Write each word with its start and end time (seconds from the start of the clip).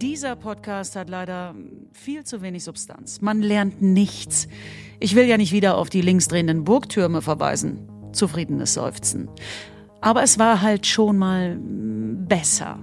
Dieser 0.00 0.36
Podcast 0.36 0.96
hat 0.96 1.08
leider 1.08 1.54
viel 1.92 2.24
zu 2.24 2.42
wenig 2.42 2.64
Substanz. 2.64 3.20
Man 3.20 3.40
lernt 3.40 3.82
nichts. 3.82 4.48
Ich 5.00 5.14
will 5.14 5.26
ja 5.26 5.36
nicht 5.36 5.52
wieder 5.52 5.78
auf 5.78 5.90
die 5.90 6.00
linksdrehenden 6.00 6.64
Burgtürme 6.64 7.22
verweisen. 7.22 7.88
Zufriedenes 8.12 8.74
Seufzen. 8.74 9.28
Aber 10.00 10.22
es 10.22 10.38
war 10.38 10.62
halt 10.62 10.86
schon 10.86 11.18
mal 11.18 11.58
besser. 11.60 12.78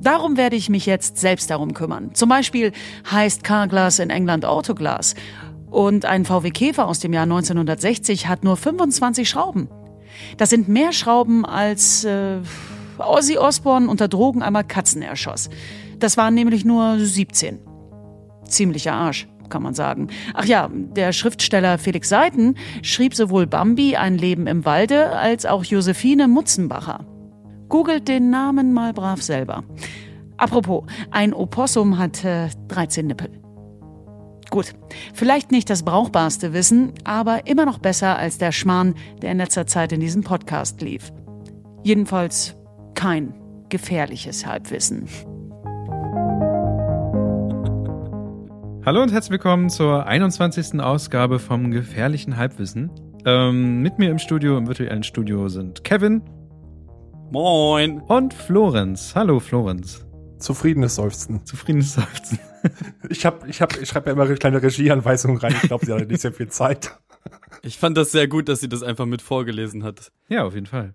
Darum 0.00 0.36
werde 0.36 0.56
ich 0.56 0.68
mich 0.68 0.86
jetzt 0.86 1.18
selbst 1.18 1.50
darum 1.50 1.74
kümmern. 1.74 2.14
Zum 2.14 2.28
Beispiel 2.28 2.72
heißt 3.10 3.42
Carglass 3.42 3.98
in 3.98 4.10
England 4.10 4.44
Autoglas. 4.44 5.14
Und 5.70 6.04
ein 6.04 6.24
VW 6.24 6.50
Käfer 6.50 6.86
aus 6.86 7.00
dem 7.00 7.12
Jahr 7.12 7.24
1960 7.24 8.28
hat 8.28 8.44
nur 8.44 8.56
25 8.56 9.28
Schrauben. 9.28 9.68
Das 10.36 10.50
sind 10.50 10.68
mehr 10.68 10.92
Schrauben 10.92 11.44
als 11.44 12.04
äh, 12.04 12.38
Ozzy 12.98 13.38
Osbourne 13.38 13.88
unter 13.88 14.08
Drogen 14.08 14.42
einmal 14.42 14.64
Katzen 14.64 15.02
erschoss. 15.02 15.48
Das 15.98 16.16
waren 16.16 16.34
nämlich 16.34 16.64
nur 16.64 16.98
17. 16.98 17.58
Ziemlicher 18.44 18.92
Arsch, 18.92 19.28
kann 19.48 19.62
man 19.62 19.74
sagen. 19.74 20.08
Ach 20.34 20.44
ja, 20.44 20.70
der 20.72 21.12
Schriftsteller 21.12 21.78
Felix 21.78 22.08
Seiten 22.08 22.54
schrieb 22.82 23.14
sowohl 23.14 23.46
Bambi, 23.46 23.96
ein 23.96 24.16
Leben 24.16 24.46
im 24.46 24.64
Walde, 24.64 25.10
als 25.10 25.46
auch 25.46 25.64
Josephine 25.64 26.28
Mutzenbacher. 26.28 27.06
Googelt 27.68 28.08
den 28.08 28.30
Namen 28.30 28.72
mal 28.72 28.92
brav 28.92 29.22
selber. 29.22 29.64
Apropos, 30.38 30.84
ein 31.10 31.34
Opossum 31.34 31.98
hat 31.98 32.24
äh, 32.24 32.48
13 32.68 33.06
Nippel. 33.06 33.30
Gut, 34.50 34.74
vielleicht 35.12 35.50
nicht 35.50 35.68
das 35.68 35.82
brauchbarste 35.82 36.54
Wissen, 36.54 36.94
aber 37.04 37.46
immer 37.46 37.66
noch 37.66 37.78
besser 37.78 38.16
als 38.16 38.38
der 38.38 38.52
Schmarrn, 38.52 38.94
der 39.20 39.32
in 39.32 39.38
letzter 39.38 39.66
Zeit 39.66 39.92
in 39.92 40.00
diesem 40.00 40.22
Podcast 40.22 40.80
lief. 40.80 41.12
Jedenfalls 41.82 42.57
kein 42.98 43.32
gefährliches 43.68 44.44
Halbwissen. 44.44 45.06
Hallo 48.84 49.02
und 49.02 49.12
herzlich 49.12 49.30
willkommen 49.30 49.70
zur 49.70 50.04
21. 50.04 50.80
Ausgabe 50.80 51.38
vom 51.38 51.70
gefährlichen 51.70 52.36
Halbwissen. 52.36 52.90
Ähm, 53.24 53.82
mit 53.82 54.00
mir 54.00 54.10
im 54.10 54.18
Studio, 54.18 54.58
im 54.58 54.66
virtuellen 54.66 55.04
Studio 55.04 55.48
sind 55.48 55.84
Kevin. 55.84 56.22
Moin. 57.30 58.00
Und 58.00 58.34
Florenz. 58.34 59.14
Hallo 59.14 59.38
Florenz. 59.38 60.04
Zufriedenes 60.40 60.96
Seufzen. 60.96 61.46
Zufriedenes 61.46 61.94
Seufzen. 61.94 62.40
ich 63.10 63.24
hab, 63.24 63.46
ich 63.46 63.62
hab, 63.62 63.80
ich 63.80 63.88
schreibe 63.88 64.06
ja 64.10 64.12
immer 64.14 64.26
kleine 64.34 64.60
Regieanweisungen 64.60 65.36
rein. 65.36 65.54
Ich 65.62 65.68
glaube, 65.68 65.86
sie 65.86 65.92
hat 65.92 66.08
nicht 66.08 66.20
sehr 66.20 66.32
viel 66.32 66.48
Zeit. 66.48 66.98
Ich 67.62 67.78
fand 67.78 67.96
das 67.96 68.10
sehr 68.10 68.26
gut, 68.26 68.48
dass 68.48 68.58
sie 68.58 68.68
das 68.68 68.82
einfach 68.82 69.06
mit 69.06 69.22
vorgelesen 69.22 69.84
hat. 69.84 70.10
Ja, 70.28 70.42
auf 70.42 70.54
jeden 70.54 70.66
Fall. 70.66 70.94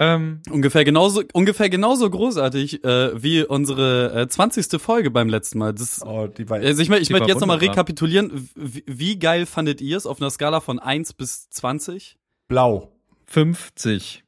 Ähm, 0.00 0.42
ungefähr 0.48 0.84
genauso, 0.84 1.22
ungefähr 1.32 1.68
genauso 1.68 2.08
großartig 2.08 2.84
äh, 2.84 3.20
wie 3.20 3.42
unsere 3.42 4.22
äh, 4.22 4.28
20. 4.28 4.80
Folge 4.80 5.10
beim 5.10 5.28
letzten 5.28 5.58
Mal. 5.58 5.74
Das, 5.74 6.02
oh, 6.04 6.28
die 6.28 6.48
war, 6.48 6.58
also 6.58 6.80
ich 6.80 6.88
möchte 6.88 7.02
ich 7.02 7.10
möcht 7.10 7.26
jetzt 7.26 7.40
nochmal 7.40 7.58
rekapitulieren. 7.58 8.48
Wie, 8.54 8.84
wie 8.86 9.18
geil 9.18 9.44
fandet 9.44 9.80
ihr 9.80 9.96
es 9.96 10.06
auf 10.06 10.20
einer 10.20 10.30
Skala 10.30 10.60
von 10.60 10.78
1 10.78 11.14
bis 11.14 11.50
20? 11.50 12.16
Blau. 12.46 12.92
50. 13.26 14.22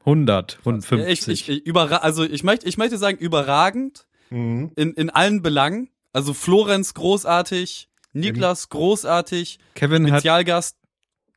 100, 0.00 0.58
150. 0.60 1.08
Ich, 1.08 1.28
ich, 1.28 1.48
ich, 1.48 1.66
überra 1.66 1.96
also 1.96 2.24
ich 2.24 2.44
möchte, 2.44 2.66
ich 2.66 2.78
möchte 2.78 2.98
sagen, 2.98 3.18
überragend 3.18 4.06
mhm. 4.30 4.72
in, 4.76 4.92
in 4.92 5.10
allen 5.10 5.42
Belangen. 5.42 5.90
Also 6.12 6.34
Florenz 6.34 6.94
großartig, 6.94 7.88
Niklas 8.12 8.70
großartig, 8.70 9.58
Kevin 9.74 10.08
Spezialgast 10.08 10.76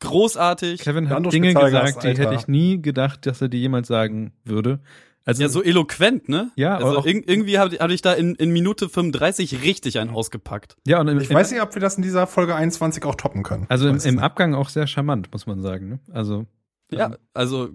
großartig. 0.02 0.82
Kevin 0.82 1.10
hat 1.10 1.32
Dinge 1.32 1.54
gesagt, 1.54 2.04
die 2.04 2.10
hätte 2.10 2.36
ich 2.36 2.48
nie 2.48 2.82
gedacht, 2.82 3.26
dass 3.26 3.42
er 3.42 3.48
die 3.48 3.60
jemals 3.60 3.88
sagen 3.88 4.34
würde. 4.44 4.80
Also, 5.24 5.44
ja, 5.44 5.50
so 5.50 5.62
eloquent, 5.62 6.30
ne? 6.30 6.52
Ja, 6.56 6.78
also 6.78 6.98
auch, 6.98 7.06
irgendwie 7.06 7.60
habe 7.60 7.78
hab 7.78 7.92
ich 7.92 8.02
da 8.02 8.14
in, 8.14 8.34
in 8.36 8.52
Minute 8.52 8.90
35 8.90 9.62
richtig 9.62 10.00
einen 10.00 10.10
ausgepackt. 10.10 10.78
Ja, 10.88 11.00
und 11.00 11.08
im, 11.10 11.20
ich 11.20 11.30
im, 11.30 11.36
weiß 11.36 11.52
nicht, 11.52 11.62
ob 11.62 11.76
wir 11.76 11.80
das 11.80 11.96
in 11.96 12.02
dieser 12.02 12.26
Folge 12.26 12.56
21 12.56 13.06
auch 13.06 13.14
toppen 13.16 13.44
können. 13.44 13.68
Also 13.70 13.88
im, 13.88 13.98
im 13.98 14.18
Abgang 14.18 14.56
auch 14.56 14.70
sehr 14.70 14.88
charmant, 14.88 15.32
muss 15.32 15.46
man 15.46 15.62
sagen. 15.62 15.90
Ne? 15.90 16.00
Also 16.12 16.48
ja, 16.90 17.08
ähm, 17.08 17.18
also 17.36 17.70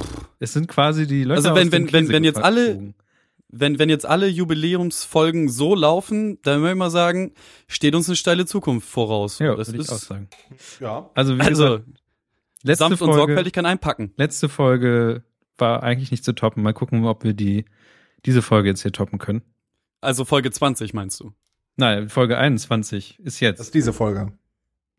pff. 0.00 0.28
es 0.40 0.52
sind 0.52 0.66
quasi 0.66 1.06
die 1.06 1.22
Leute. 1.22 1.48
Also 1.48 1.54
wenn 1.54 1.70
wenn 1.70 1.92
wenn 1.92 2.08
wenn 2.08 2.24
jetzt 2.24 2.42
alle 2.42 2.92
wenn, 3.52 3.78
wenn 3.78 3.88
jetzt 3.88 4.06
alle 4.06 4.28
Jubiläumsfolgen 4.28 5.48
so 5.48 5.74
laufen, 5.74 6.38
dann 6.42 6.60
würde 6.60 6.72
ich 6.72 6.78
mal 6.78 6.90
sagen, 6.90 7.32
steht 7.66 7.94
uns 7.94 8.08
eine 8.08 8.16
steile 8.16 8.46
Zukunft 8.46 8.88
voraus. 8.88 9.38
Ja, 9.38 9.54
das 9.56 9.72
würde 9.72 9.82
ich 9.82 9.90
auch 9.90 9.96
sagen. 9.96 10.28
Ja. 10.80 11.10
Also, 11.14 11.36
wie 11.36 11.42
also 11.42 11.62
gesagt, 11.64 11.84
letzte 12.62 12.84
sanft 12.84 12.98
Folge, 12.98 13.12
und 13.12 13.18
sorgfältig 13.18 13.52
kann 13.52 13.66
einpacken. 13.66 14.12
Letzte 14.16 14.48
Folge 14.48 15.24
war 15.58 15.82
eigentlich 15.82 16.10
nicht 16.10 16.24
zu 16.24 16.32
toppen. 16.32 16.62
Mal 16.62 16.72
gucken, 16.72 17.04
ob 17.04 17.24
wir 17.24 17.34
die, 17.34 17.64
diese 18.24 18.42
Folge 18.42 18.68
jetzt 18.68 18.82
hier 18.82 18.92
toppen 18.92 19.18
können. 19.18 19.42
Also 20.00 20.24
Folge 20.24 20.50
20 20.50 20.94
meinst 20.94 21.20
du? 21.20 21.32
Nein, 21.76 22.08
Folge 22.08 22.38
21 22.38 23.18
ist 23.20 23.40
jetzt. 23.40 23.58
Das 23.58 23.66
ist 23.68 23.74
diese 23.74 23.92
Folge. 23.92 24.32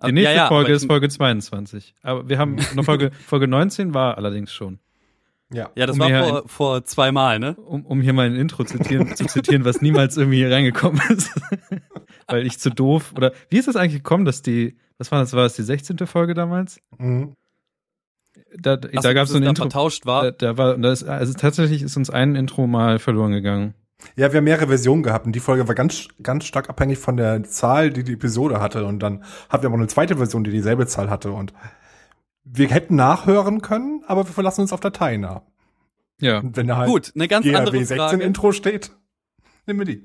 Die 0.05 0.11
nächste 0.11 0.33
ja, 0.33 0.43
ja, 0.43 0.47
Folge 0.47 0.73
ist 0.73 0.85
Folge 0.85 1.09
22. 1.09 1.93
Aber 2.01 2.27
wir 2.27 2.39
haben 2.39 2.57
noch 2.75 2.85
Folge, 2.85 3.11
Folge 3.27 3.47
19 3.47 3.93
war 3.93 4.17
allerdings 4.17 4.51
schon. 4.51 4.79
Ja, 5.53 5.69
ja 5.75 5.85
das 5.85 5.95
um 5.95 5.99
war 5.99 6.09
vor, 6.09 6.41
ein, 6.41 6.47
vor 6.47 6.85
zwei 6.85 7.11
Mal, 7.11 7.39
ne? 7.39 7.55
Um, 7.55 7.85
um 7.85 8.01
hier 8.01 8.13
mal 8.13 8.25
ein 8.25 8.35
Intro 8.35 8.63
zitieren, 8.63 9.15
zu 9.15 9.25
zitieren, 9.25 9.65
was 9.65 9.81
niemals 9.81 10.17
irgendwie 10.17 10.37
hier 10.37 10.51
reingekommen 10.51 11.01
ist. 11.09 11.31
Weil 12.27 12.45
ich 12.45 12.59
zu 12.59 12.69
doof, 12.69 13.13
oder 13.15 13.33
wie 13.49 13.57
ist 13.57 13.67
das 13.67 13.75
eigentlich 13.75 14.01
gekommen, 14.01 14.25
dass 14.25 14.41
die, 14.41 14.77
was 14.97 15.11
war 15.11 15.19
das, 15.19 15.33
war 15.33 15.43
das 15.43 15.55
die 15.55 15.63
16. 15.63 15.97
Folge 16.07 16.33
damals? 16.33 16.79
Mhm. 16.97 17.33
Da, 18.57 18.77
Ach, 18.95 19.01
da 19.01 19.13
gab 19.13 19.25
es 19.25 19.31
so 19.31 19.37
ein 19.37 19.43
Intro. 19.43 19.63
vertauscht 19.63 20.05
war. 20.05 20.23
Da, 20.23 20.31
da 20.31 20.57
war, 20.57 20.77
da 20.77 20.91
ist, 20.91 21.03
also 21.03 21.33
tatsächlich 21.33 21.81
ist 21.81 21.97
uns 21.97 22.09
ein 22.09 22.35
Intro 22.35 22.67
mal 22.67 22.99
verloren 22.99 23.31
gegangen. 23.31 23.73
Ja, 24.15 24.31
wir 24.31 24.37
haben 24.37 24.45
mehrere 24.45 24.67
Versionen 24.67 25.03
gehabt 25.03 25.25
und 25.25 25.33
die 25.33 25.39
Folge 25.39 25.67
war 25.67 25.75
ganz, 25.75 26.07
ganz 26.23 26.45
stark 26.45 26.69
abhängig 26.69 26.97
von 26.97 27.17
der 27.17 27.43
Zahl, 27.43 27.91
die 27.91 28.03
die 28.03 28.13
Episode 28.13 28.59
hatte 28.59 28.85
und 28.85 28.99
dann 28.99 29.23
hatten 29.49 29.63
wir 29.63 29.67
aber 29.67 29.77
eine 29.77 29.87
zweite 29.87 30.17
Version, 30.17 30.43
die 30.43 30.51
dieselbe 30.51 30.87
Zahl 30.87 31.09
hatte 31.09 31.31
und 31.31 31.53
wir 32.43 32.69
hätten 32.69 32.95
nachhören 32.95 33.61
können, 33.61 34.03
aber 34.07 34.27
wir 34.27 34.33
verlassen 34.33 34.61
uns 34.61 34.73
auf 34.73 34.79
Dateien 34.79 35.25
ab. 35.25 35.51
Ja. 36.19 36.39
Und 36.39 36.55
wenn 36.55 36.67
da 36.67 36.77
halt 36.77 36.89
Gut, 36.89 37.11
eine 37.15 37.27
ganz 37.27 37.45
GRW 37.45 37.55
andere 37.55 37.77
16 37.77 37.97
Frage. 37.97 38.23
Intro 38.23 38.51
steht, 38.51 38.91
nehmen 39.65 39.79
wir 39.79 39.85
die. 39.85 40.03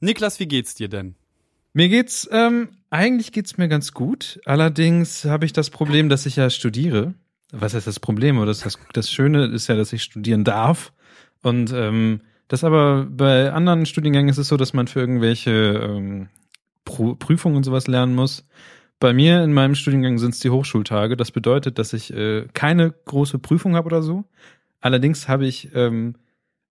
Niklas, 0.00 0.40
wie 0.40 0.46
geht's 0.46 0.74
dir 0.74 0.88
denn? 0.88 1.16
Mir 1.72 1.88
geht's, 1.88 2.28
ähm, 2.32 2.70
eigentlich 2.90 3.32
geht's 3.32 3.58
mir 3.58 3.68
ganz 3.68 3.92
gut. 3.92 4.40
Allerdings 4.44 5.24
habe 5.24 5.44
ich 5.44 5.52
das 5.52 5.70
Problem, 5.70 6.08
dass 6.08 6.26
ich 6.26 6.36
ja 6.36 6.50
studiere. 6.50 7.14
Was 7.52 7.74
heißt 7.74 7.86
das 7.86 8.00
Problem? 8.00 8.36
Aber 8.36 8.46
das, 8.46 8.60
das, 8.60 8.78
das 8.92 9.10
Schöne 9.10 9.46
ist 9.46 9.68
ja, 9.68 9.76
dass 9.76 9.92
ich 9.92 10.02
studieren 10.02 10.44
darf. 10.44 10.92
Und 11.42 11.72
ähm, 11.72 12.22
das 12.48 12.64
aber 12.64 13.06
bei 13.10 13.52
anderen 13.52 13.86
Studiengängen 13.86 14.30
ist 14.30 14.38
es 14.38 14.48
so, 14.48 14.56
dass 14.56 14.72
man 14.72 14.88
für 14.88 15.00
irgendwelche 15.00 15.50
ähm, 15.50 16.28
Prüfungen 16.84 17.56
und 17.56 17.64
sowas 17.64 17.86
lernen 17.86 18.14
muss. 18.14 18.46
Bei 19.00 19.12
mir 19.12 19.44
in 19.44 19.52
meinem 19.52 19.74
Studiengang 19.74 20.18
sind 20.18 20.34
es 20.34 20.40
die 20.40 20.50
Hochschultage. 20.50 21.16
Das 21.16 21.30
bedeutet, 21.30 21.78
dass 21.78 21.92
ich 21.92 22.12
äh, 22.12 22.46
keine 22.52 22.90
große 22.90 23.38
Prüfung 23.38 23.76
habe 23.76 23.86
oder 23.86 24.02
so. 24.02 24.24
Allerdings 24.80 25.28
habe 25.28 25.46
ich 25.46 25.74
ähm, 25.74 26.16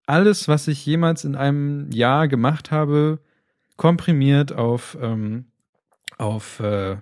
alles, 0.05 0.47
was 0.47 0.67
ich 0.67 0.85
jemals 0.85 1.23
in 1.23 1.35
einem 1.35 1.89
Jahr 1.91 2.27
gemacht 2.27 2.71
habe, 2.71 3.19
komprimiert 3.77 4.53
auf, 4.53 4.97
ähm, 5.01 5.45
auf 6.17 6.59
äh, 6.59 6.97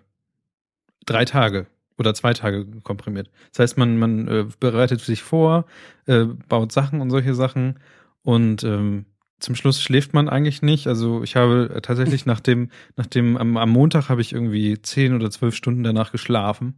drei 1.05 1.25
Tage 1.25 1.67
oder 1.97 2.13
zwei 2.13 2.33
Tage 2.33 2.65
komprimiert. 2.83 3.29
Das 3.51 3.59
heißt, 3.59 3.77
man, 3.77 3.97
man 3.97 4.27
äh, 4.27 4.45
bereitet 4.59 5.01
sich 5.01 5.23
vor, 5.23 5.65
äh, 6.05 6.25
baut 6.25 6.71
Sachen 6.71 7.01
und 7.01 7.09
solche 7.09 7.33
Sachen 7.33 7.79
und 8.23 8.63
ähm, 8.63 9.05
zum 9.40 9.56
Schluss 9.56 9.81
schläft 9.81 10.13
man 10.13 10.29
eigentlich 10.29 10.62
nicht. 10.62 10.88
Also 10.88 11.23
ich 11.23 11.35
habe 11.35 11.79
tatsächlich 11.81 12.25
nach 12.25 12.40
dem, 12.40 12.69
nach 12.96 13.06
dem, 13.06 13.38
am, 13.38 13.57
am 13.57 13.69
Montag 13.69 14.09
habe 14.09 14.22
ich 14.22 14.34
irgendwie 14.34 14.81
zehn 14.81 15.13
oder 15.13 15.29
zwölf 15.31 15.56
Stunden 15.56 15.84
danach 15.84 16.12
geschlafen. 16.12 16.75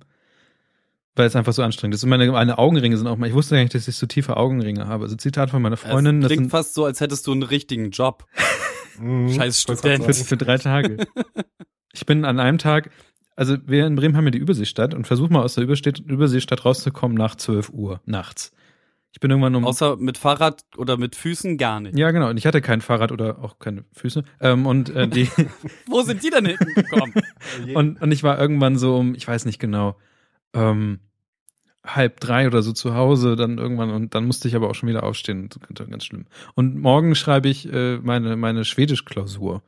Weil 1.15 1.25
es 1.25 1.35
einfach 1.35 1.53
so 1.53 1.63
anstrengend 1.63 1.95
ist. 1.95 2.03
Und 2.03 2.11
meine, 2.11 2.31
meine 2.31 2.59
Augenringe 2.59 2.95
sind 2.95 3.07
auch 3.07 3.17
mal, 3.17 3.27
ich 3.27 3.33
wusste 3.33 3.55
gar 3.55 3.61
nicht, 3.63 3.73
dass 3.73 3.87
ich 3.87 3.95
so 3.95 4.05
tiefe 4.05 4.37
Augenringe 4.37 4.87
habe. 4.87 5.05
Also 5.05 5.15
Zitat 5.15 5.49
von 5.49 5.63
meiner 5.63 5.77
Freundin. 5.77 6.21
Das 6.21 6.29
klingt 6.31 6.45
das 6.45 6.51
fast 6.51 6.73
so, 6.75 6.85
als 6.85 7.01
hättest 7.01 7.25
du 7.25 7.31
einen 7.31 7.43
richtigen 7.43 7.91
Job. 7.91 8.25
Mhm. 8.99 9.31
Scheiß 9.31 9.61
Student. 9.61 10.03
Für, 10.03 10.13
für 10.13 10.37
drei 10.37 10.57
Tage. 10.57 11.05
ich 11.93 12.05
bin 12.07 12.25
an 12.25 12.39
einem 12.39 12.57
Tag, 12.57 12.89
also 13.35 13.55
wir 13.65 13.85
in 13.85 13.95
Bremen 13.95 14.17
haben 14.17 14.25
ja 14.25 14.31
die 14.31 14.39
Überseestadt 14.39 14.93
und 14.93 15.05
versuch 15.05 15.29
mal 15.29 15.43
aus 15.43 15.55
der 15.55 15.63
Überseestadt 15.63 16.65
rauszukommen 16.65 17.15
nach 17.15 17.35
12 17.35 17.69
Uhr 17.69 18.01
nachts. 18.05 18.51
Ich 19.11 19.19
bin 19.19 19.31
irgendwann 19.31 19.55
um. 19.55 19.65
Außer 19.65 19.97
mit 19.97 20.17
Fahrrad 20.17 20.63
oder 20.75 20.97
mit 20.97 21.15
Füßen 21.15 21.57
gar 21.57 21.79
nicht. 21.79 21.97
Ja, 21.97 22.11
genau. 22.11 22.29
Und 22.29 22.37
ich 22.37 22.45
hatte 22.45 22.61
kein 22.61 22.81
Fahrrad 22.81 23.11
oder 23.11 23.43
auch 23.43 23.57
keine 23.57 23.83
Füße. 23.93 24.23
Ähm, 24.39 24.65
und 24.65 24.89
äh, 24.89 25.07
die. 25.07 25.29
Wo 25.87 26.01
sind 26.01 26.23
die 26.23 26.29
denn 26.29 26.45
hinten 26.45 26.73
gekommen? 26.73 27.13
und, 27.73 28.01
und 28.01 28.11
ich 28.11 28.23
war 28.23 28.39
irgendwann 28.39 28.77
so 28.77 28.97
um, 28.97 29.15
ich 29.15 29.27
weiß 29.27 29.45
nicht 29.45 29.59
genau, 29.59 29.97
ähm, 30.53 30.99
halb 31.95 32.19
drei 32.19 32.47
oder 32.47 32.61
so 32.61 32.73
zu 32.73 32.93
Hause, 32.95 33.35
dann 33.35 33.57
irgendwann 33.57 33.91
und 33.91 34.13
dann 34.13 34.25
musste 34.25 34.47
ich 34.47 34.55
aber 34.55 34.69
auch 34.69 34.75
schon 34.75 34.89
wieder 34.89 35.03
aufstehen. 35.03 35.49
Ganz 35.73 36.05
schlimm. 36.05 36.25
Und 36.53 36.77
morgen 36.77 37.15
schreibe 37.15 37.49
ich 37.49 37.71
äh, 37.71 37.97
meine, 37.97 38.35
meine 38.35 38.65
Schwedisch-Klausur. 38.65 39.63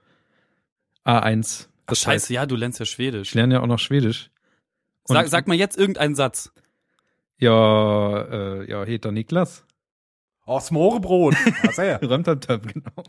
A1. 1.06 1.68
Ach, 1.88 1.95
scheiße, 1.95 2.33
ja, 2.33 2.45
du 2.45 2.56
lernst 2.56 2.80
ja 2.80 2.85
Schwedisch. 2.85 3.30
Ich 3.30 3.33
lerne 3.33 3.56
ja 3.56 3.62
auch 3.62 3.68
noch 3.68 3.80
Schwedisch. 3.80 4.30
Und 5.07 5.15
sag, 5.15 5.27
sag 5.27 5.47
mal 5.47 5.56
jetzt 5.56 5.77
irgendeinen 5.77 6.15
Satz. 6.15 6.51
Ja, 7.39 8.21
äh, 8.21 8.69
ja, 8.69 8.83
heter 8.83 9.12
Niklas. 9.12 9.65
Oh, 10.45 10.59
Smorebrot. 10.59 11.36
Sehr. 11.71 12.01
Römtamtam, 12.01 12.62
genau. 12.62 13.03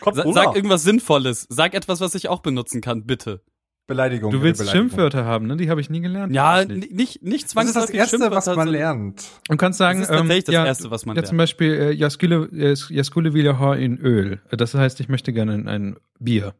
Kommt 0.00 0.16
Sa 0.16 0.32
sag 0.32 0.54
irgendwas 0.54 0.82
Sinnvolles. 0.82 1.46
Sag 1.48 1.74
etwas, 1.74 2.00
was 2.00 2.14
ich 2.14 2.28
auch 2.28 2.40
benutzen 2.40 2.80
kann, 2.80 3.04
bitte. 3.04 3.42
Beleidigung. 3.86 4.32
Du 4.32 4.42
willst 4.42 4.58
Beleidigung. 4.60 4.88
Schimpfwörter 4.88 5.24
haben, 5.24 5.46
ne? 5.46 5.56
Die 5.56 5.70
habe 5.70 5.80
ich 5.80 5.88
nie 5.90 6.00
gelernt. 6.00 6.34
Ja, 6.34 6.64
nicht, 6.64 7.22
nicht 7.22 7.48
zwangsläufig. 7.48 7.96
Das 7.96 8.12
ist 8.12 8.20
das 8.20 8.20
Erste, 8.20 8.50
was 8.50 8.56
man 8.56 8.68
lernt. 8.68 9.24
Du 9.48 9.56
kannst 9.56 9.78
sagen, 9.78 10.00
das 10.00 10.10
ist 10.10 10.16
tatsächlich 10.16 10.38
ähm, 10.38 10.44
das 10.46 10.54
ja, 10.54 10.66
Erste, 10.66 10.90
was 10.90 11.06
man 11.06 11.14
ja, 11.14 11.20
lernt. 11.20 11.28
zum 11.28 11.38
Beispiel 11.38 11.72
äh, 11.72 11.92
Jaskule, 11.92 12.48
Jaskule 12.90 13.32
Vilahar 13.32 13.76
in 13.76 13.98
Öl. 13.98 14.40
Das 14.50 14.74
heißt, 14.74 14.98
ich 14.98 15.08
möchte 15.08 15.32
gerne 15.32 15.54
ein, 15.54 15.68
ein 15.68 15.96
Bier. 16.18 16.54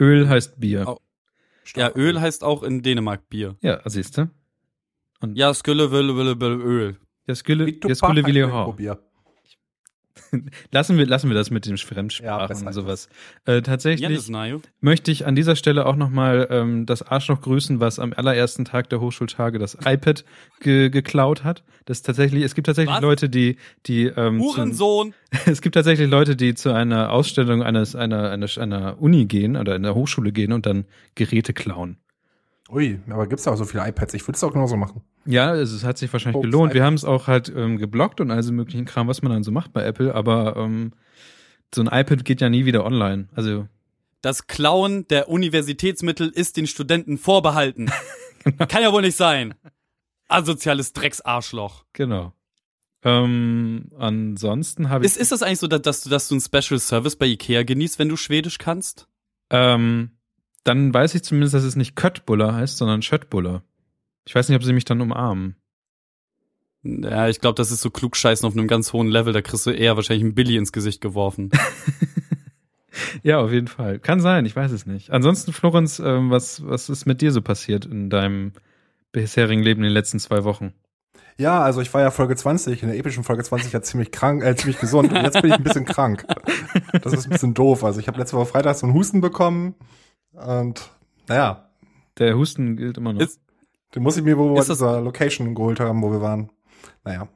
Öl 0.00 0.28
heißt 0.28 0.58
Bier. 0.58 0.84
Oh. 0.88 0.98
Ja, 1.76 1.94
Öl 1.94 2.20
heißt 2.20 2.44
auch 2.44 2.62
in 2.62 2.82
Dänemark 2.82 3.28
Bier. 3.28 3.56
Ja, 3.60 3.80
siehst 3.84 4.16
du? 4.16 4.30
Ja, 5.34 5.52
Skülle, 5.54 5.90
Wille, 5.90 6.16
Wille, 6.16 6.40
Wille, 6.40 6.56
Öl. 6.56 6.96
Wie 7.26 7.78
du 7.78 7.88
Jaskule 7.88 8.22
Bach- 8.22 8.28
Vilahar. 8.28 8.72
Bier. 8.74 8.98
Lassen 10.70 10.98
wir, 10.98 11.06
lassen 11.06 11.28
wir 11.30 11.34
das 11.34 11.50
mit 11.50 11.66
den 11.66 11.76
Ja, 11.76 11.84
Fremdsprachen 11.86 12.48
besser 12.48 12.66
und 12.66 12.72
sowas. 12.72 13.08
Äh, 13.44 13.62
tatsächlich 13.62 14.28
Najo. 14.28 14.60
möchte 14.80 15.10
ich 15.10 15.26
an 15.26 15.34
dieser 15.34 15.56
Stelle 15.56 15.86
auch 15.86 15.96
nochmal 15.96 16.48
ähm, 16.50 16.86
das 16.86 17.02
Arschloch 17.02 17.40
grüßen, 17.40 17.80
was 17.80 17.98
am 17.98 18.12
allerersten 18.14 18.64
Tag 18.64 18.88
der 18.90 19.00
Hochschultage 19.00 19.58
das 19.58 19.74
iPad 19.84 20.24
ge 20.60 20.90
geklaut 20.90 21.44
hat. 21.44 21.64
Das 21.84 21.98
ist 21.98 22.02
tatsächlich, 22.06 22.44
es 22.44 22.54
gibt 22.54 22.66
tatsächlich 22.66 22.94
Was? 22.94 23.02
Leute, 23.02 23.28
die, 23.28 23.56
die 23.86 24.04
ähm, 24.04 24.40
zu, 24.40 24.56
Hurensohn. 24.56 25.14
es 25.46 25.60
gibt 25.60 25.74
tatsächlich 25.74 26.08
Leute, 26.10 26.36
die 26.36 26.54
zu 26.54 26.72
einer 26.72 27.10
Ausstellung 27.12 27.62
eines 27.62 27.94
einer, 27.94 28.30
einer, 28.30 28.48
einer 28.58 29.00
Uni 29.00 29.26
gehen 29.26 29.56
oder 29.56 29.76
in 29.76 29.82
der 29.82 29.94
Hochschule 29.94 30.32
gehen 30.32 30.52
und 30.52 30.66
dann 30.66 30.84
Geräte 31.14 31.52
klauen. 31.52 31.98
Ui, 32.70 33.00
aber 33.10 33.26
gibt's 33.26 33.44
ja 33.44 33.52
auch 33.52 33.56
so 33.56 33.64
viele 33.64 33.86
iPads. 33.88 34.14
Ich 34.14 34.26
würde 34.26 34.36
es 34.36 34.44
auch 34.44 34.52
genauso 34.52 34.76
machen. 34.76 35.02
Ja, 35.24 35.54
es, 35.54 35.72
es 35.72 35.84
hat 35.84 35.98
sich 35.98 36.12
wahrscheinlich 36.12 36.36
Ups, 36.36 36.44
gelohnt. 36.44 36.74
Wir 36.74 36.84
haben 36.84 36.94
es 36.94 37.04
auch 37.04 37.26
halt 37.26 37.52
ähm, 37.54 37.78
geblockt 37.78 38.20
und 38.20 38.30
all 38.30 38.42
so 38.42 38.52
möglichen 38.52 38.84
Kram, 38.84 39.08
was 39.08 39.22
man 39.22 39.32
dann 39.32 39.42
so 39.42 39.52
macht 39.52 39.72
bei 39.72 39.84
Apple, 39.84 40.14
aber 40.14 40.56
ähm, 40.56 40.92
so 41.74 41.82
ein 41.82 41.86
iPad 41.86 42.24
geht 42.24 42.40
ja 42.40 42.48
nie 42.48 42.64
wieder 42.64 42.84
online. 42.84 43.28
Also 43.34 43.66
Das 44.20 44.46
Klauen 44.46 45.06
der 45.08 45.28
Universitätsmittel 45.28 46.28
ist 46.28 46.56
den 46.56 46.66
Studenten 46.66 47.18
vorbehalten. 47.18 47.90
Kann 48.68 48.82
ja 48.82 48.92
wohl 48.92 49.02
nicht 49.02 49.16
sein. 49.16 49.54
Asoziales 50.28 50.92
Drecksarschloch. 50.92 51.84
genau. 51.92 52.32
Ähm, 53.04 53.90
ansonsten 53.98 54.88
habe 54.88 55.04
ich 55.04 55.10
Ist, 55.10 55.16
ist 55.20 55.32
das 55.32 55.42
eigentlich 55.42 55.58
so, 55.58 55.66
dass, 55.66 55.82
dass, 55.82 56.02
du, 56.04 56.10
dass 56.10 56.28
du 56.28 56.34
einen 56.36 56.40
Special 56.40 56.78
Service 56.78 57.16
bei 57.16 57.26
Ikea 57.26 57.64
genießt, 57.64 57.98
wenn 57.98 58.08
du 58.08 58.16
Schwedisch 58.16 58.58
kannst? 58.58 59.08
ähm, 59.50 60.12
dann 60.64 60.94
weiß 60.94 61.16
ich 61.16 61.24
zumindest, 61.24 61.54
dass 61.54 61.64
es 61.64 61.74
nicht 61.74 61.96
Köttbuller 61.96 62.54
heißt, 62.54 62.76
sondern 62.78 63.02
Schöttbuller. 63.02 63.64
Ich 64.26 64.34
weiß 64.34 64.48
nicht, 64.48 64.56
ob 64.56 64.64
sie 64.64 64.72
mich 64.72 64.84
dann 64.84 65.00
umarmen. 65.00 65.56
Ja, 66.84 67.28
ich 67.28 67.40
glaube, 67.40 67.54
das 67.54 67.70
ist 67.70 67.80
so 67.80 67.90
klugscheißen 67.90 68.46
auf 68.46 68.54
einem 68.56 68.66
ganz 68.66 68.92
hohen 68.92 69.08
Level. 69.08 69.32
Da 69.32 69.40
kriegst 69.42 69.66
du 69.66 69.70
eher 69.70 69.94
wahrscheinlich 69.96 70.24
ein 70.24 70.34
Billy 70.34 70.56
ins 70.56 70.72
Gesicht 70.72 71.00
geworfen. 71.00 71.50
Ja, 73.22 73.38
auf 73.40 73.50
jeden 73.50 73.68
Fall. 73.68 73.98
Kann 73.98 74.20
sein, 74.20 74.44
ich 74.44 74.54
weiß 74.54 74.70
es 74.70 74.84
nicht. 74.84 75.10
Ansonsten, 75.10 75.52
Florenz, 75.52 75.98
ähm, 75.98 76.30
was, 76.30 76.66
was 76.66 76.90
ist 76.90 77.06
mit 77.06 77.22
dir 77.22 77.32
so 77.32 77.40
passiert 77.40 77.86
in 77.86 78.10
deinem 78.10 78.52
bisherigen 79.12 79.62
Leben 79.62 79.80
in 79.80 79.84
den 79.84 79.92
letzten 79.94 80.18
zwei 80.18 80.44
Wochen? 80.44 80.74
Ja, 81.38 81.62
also 81.62 81.80
ich 81.80 81.92
war 81.94 82.02
ja 82.02 82.10
Folge 82.10 82.36
20, 82.36 82.82
in 82.82 82.88
der 82.90 82.98
epischen 82.98 83.24
Folge 83.24 83.42
20 83.44 83.72
ja 83.72 83.80
ziemlich 83.80 84.10
krank, 84.12 84.42
äh, 84.44 84.54
ziemlich 84.56 84.78
gesund 84.78 85.10
und 85.10 85.22
jetzt 85.22 85.40
bin 85.40 85.50
ich 85.50 85.56
ein 85.56 85.62
bisschen 85.64 85.86
krank. 85.86 86.26
Das 87.02 87.12
ist 87.14 87.24
ein 87.26 87.30
bisschen 87.30 87.54
doof. 87.54 87.82
Also 87.84 87.98
ich 88.00 88.08
habe 88.08 88.18
letzte 88.18 88.36
Woche 88.36 88.46
Freitag 88.46 88.76
so 88.76 88.86
einen 88.86 88.94
Husten 88.94 89.22
bekommen 89.22 89.74
und 90.32 90.90
naja, 91.28 91.70
Der 92.18 92.36
Husten 92.36 92.76
gilt 92.76 92.98
immer 92.98 93.14
noch. 93.14 93.20
Ist- 93.22 93.40
den 93.94 94.02
muss 94.02 94.16
ich 94.16 94.24
mir 94.24 94.36
wohl 94.38 94.54
bei 94.54 94.60
Ist 94.60 94.68
das- 94.70 94.78
dieser 94.78 95.00
Location 95.00 95.54
geholt 95.54 95.80
haben, 95.80 96.02
wo 96.02 96.10
wir 96.10 96.20
waren. 96.20 96.50
Naja. 97.04 97.28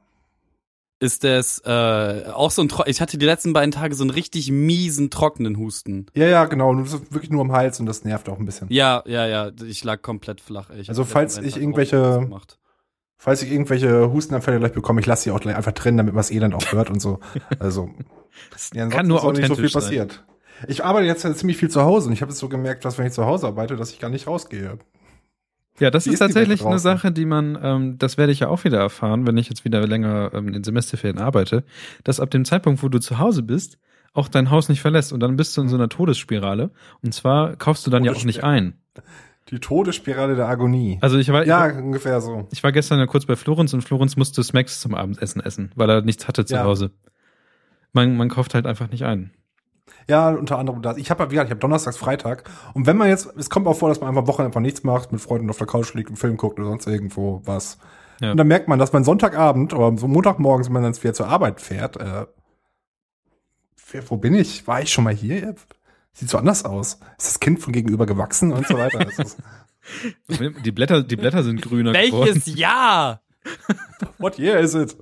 ist 0.98 1.24
das 1.24 1.58
äh, 1.66 2.24
auch 2.32 2.50
so 2.50 2.62
ein 2.62 2.68
Tro 2.68 2.84
Ich 2.86 3.00
hatte 3.02 3.18
die 3.18 3.26
letzten 3.26 3.52
beiden 3.52 3.70
Tage 3.70 3.94
so 3.94 4.02
einen 4.02 4.10
richtig 4.10 4.50
miesen, 4.50 5.10
trockenen 5.10 5.58
Husten. 5.58 6.06
Ja, 6.14 6.26
ja, 6.26 6.44
genau. 6.46 6.70
Und 6.70 6.84
das 6.84 6.94
ist 6.94 7.12
wirklich 7.12 7.30
nur 7.30 7.42
am 7.42 7.52
Hals 7.52 7.78
und 7.80 7.86
das 7.86 8.04
nervt 8.04 8.28
auch 8.30 8.38
ein 8.38 8.46
bisschen. 8.46 8.68
Ja, 8.70 9.02
ja, 9.06 9.26
ja. 9.26 9.50
Ich 9.66 9.84
lag 9.84 10.00
komplett 10.02 10.40
flach. 10.40 10.70
Ich 10.70 10.88
Also 10.88 11.04
falls 11.04 11.36
ich 11.38 11.56
irgendwelche-. 11.58 12.28
Falls 13.18 13.42
ich 13.42 13.50
irgendwelche 13.50 14.12
Hustenanfälle 14.12 14.58
gleich 14.58 14.72
bekomme, 14.72 15.00
ich 15.00 15.06
lasse 15.06 15.24
sie 15.24 15.30
auch 15.32 15.40
gleich 15.40 15.56
einfach 15.56 15.72
drin, 15.72 15.96
damit 15.96 16.14
man 16.14 16.20
es 16.20 16.30
eh 16.30 16.38
dann 16.38 16.52
auch 16.54 16.70
hört 16.72 16.90
und 16.90 17.00
so. 17.00 17.18
Also 17.58 17.90
Das 18.52 18.70
ja, 18.74 18.86
kann 18.88 19.06
nur 19.06 19.22
auch 19.24 19.32
nicht 19.32 19.46
so 19.48 19.54
viel 19.54 19.66
authentisch 19.66 19.72
sein. 19.72 19.82
passiert. 19.82 20.24
Ich 20.68 20.84
arbeite 20.84 21.06
jetzt 21.06 21.24
ja 21.24 21.34
ziemlich 21.34 21.56
viel 21.58 21.70
zu 21.70 21.82
Hause 21.82 22.06
und 22.08 22.12
ich 22.14 22.22
habe 22.22 22.30
jetzt 22.30 22.38
so 22.38 22.48
gemerkt, 22.48 22.84
dass 22.84 22.96
wenn 22.98 23.06
ich 23.06 23.12
zu 23.12 23.26
Hause 23.26 23.46
arbeite, 23.48 23.76
dass 23.76 23.90
ich 23.90 23.98
gar 23.98 24.10
nicht 24.10 24.26
rausgehe. 24.26 24.78
Ja, 25.78 25.90
das 25.90 26.06
Wie 26.06 26.10
ist 26.10 26.14
ist 26.14 26.18
tatsächlich 26.20 26.64
eine? 26.64 26.78
Sache, 26.78 27.12
die 27.12 27.26
man, 27.26 27.58
ähm, 27.62 27.98
das 27.98 28.16
werde 28.16 28.32
ich 28.32 28.40
ja 28.40 28.48
auch 28.48 28.64
wieder 28.64 28.78
erfahren, 28.78 29.26
wenn 29.26 29.36
ich 29.36 29.48
jetzt 29.48 29.64
wieder 29.64 29.86
länger 29.86 30.30
ähm, 30.32 30.48
in 30.48 30.64
Semesterferien 30.64 31.18
arbeite, 31.18 31.64
dass 32.04 32.20
ab 32.20 32.30
dem 32.30 32.44
Zeitpunkt, 32.44 32.82
wo 32.82 32.88
du 32.88 32.98
zu 32.98 33.18
Hause 33.18 33.42
bist, 33.42 33.78
auch 34.14 34.28
dein 34.28 34.50
Haus 34.50 34.68
nicht 34.68 34.80
verlässt 34.80 35.12
und 35.12 35.20
dann 35.20 35.36
bist 35.36 35.56
du 35.56 35.60
in 35.60 35.68
so 35.68 35.76
einer 35.76 35.88
Todesspirale. 35.88 36.70
Und 37.02 37.12
zwar 37.12 37.56
kaufst 37.56 37.86
du 37.86 37.90
dann 37.90 38.04
ja 38.04 38.12
auch 38.12 38.24
nicht 38.24 38.42
ein. 38.42 38.80
Die 39.50 39.60
Todesspirale 39.60 40.34
der 40.34 40.48
Agonie. 40.48 40.98
Also 41.02 41.18
ich 41.18 41.30
war, 41.30 41.46
ja, 41.46 41.66
ungefähr 41.66 42.20
so. 42.20 42.48
ich 42.50 42.64
war 42.64 42.72
gestern 42.72 42.98
ja 42.98 43.06
kurz 43.06 43.26
bei 43.26 43.36
Florenz 43.36 43.72
und 43.74 43.82
Florenz 43.82 44.16
musste 44.16 44.42
Smacks 44.42 44.80
zum 44.80 44.94
Abendessen 44.94 45.40
essen, 45.40 45.70
weil 45.76 45.90
er 45.90 46.02
nichts 46.02 46.26
hatte 46.26 46.44
zu 46.46 46.54
Ja. 46.54 46.64
Hause. 46.64 46.90
Man, 47.92 48.16
man 48.16 48.28
kauft 48.28 48.54
halt 48.54 48.66
einfach 48.66 48.90
nicht 48.90 49.04
ein. 49.04 49.30
Ja, 50.08 50.30
unter 50.30 50.58
anderem 50.58 50.82
das. 50.82 50.96
Ich 50.98 51.10
habe 51.10 51.24
ja, 51.24 51.30
wie 51.30 51.34
gesagt, 51.34 51.48
ich 51.48 51.52
habe 51.52 51.60
Donnerstags, 51.60 51.96
Freitag. 51.96 52.48
Und 52.74 52.86
wenn 52.86 52.96
man 52.96 53.08
jetzt, 53.08 53.28
es 53.36 53.50
kommt 53.50 53.66
auch 53.66 53.76
vor, 53.76 53.88
dass 53.88 54.00
man 54.00 54.08
einfach 54.08 54.22
am 54.22 54.28
Wochenende 54.28 54.50
einfach 54.50 54.60
nichts 54.60 54.82
macht, 54.84 55.12
mit 55.12 55.20
Freunden 55.20 55.50
auf 55.50 55.58
der 55.58 55.66
Couch 55.66 55.94
liegt 55.94 56.10
und 56.10 56.16
Film 56.16 56.36
guckt 56.36 56.58
oder 56.58 56.68
sonst 56.68 56.86
irgendwo 56.86 57.42
was. 57.44 57.78
Ja. 58.20 58.30
Und 58.30 58.36
dann 58.36 58.46
merkt 58.48 58.68
man, 58.68 58.78
dass 58.78 58.92
man 58.92 59.04
Sonntagabend 59.04 59.74
oder 59.74 59.96
so 59.98 60.08
Montagmorgens, 60.08 60.66
wenn 60.68 60.74
man 60.74 60.82
dann 60.84 60.96
wieder 60.96 61.12
zur 61.14 61.28
Arbeit 61.28 61.60
fährt, 61.60 61.96
äh, 61.96 62.26
wer- 63.90 64.10
wo 64.10 64.16
bin 64.16 64.34
ich? 64.34 64.66
War 64.66 64.80
ich 64.82 64.92
schon 64.92 65.04
mal 65.04 65.14
hier? 65.14 65.54
Sieht 66.12 66.30
so 66.30 66.38
anders 66.38 66.64
aus. 66.64 66.94
Ist 67.18 67.26
das 67.28 67.40
Kind 67.40 67.60
von 67.60 67.72
gegenüber 67.72 68.06
gewachsen 68.06 68.52
und 68.52 68.66
so 68.66 68.78
weiter? 68.78 69.06
Die 70.64 70.72
Blätter, 70.72 71.02
die 71.04 71.14
Blätter 71.14 71.44
sind 71.44 71.62
grüner 71.62 71.92
geworden. 71.92 72.26
Welches 72.34 72.46
Jahr? 72.58 73.22
what 74.18 74.36
year 74.38 74.58
is 74.58 74.74
it? 74.74 74.96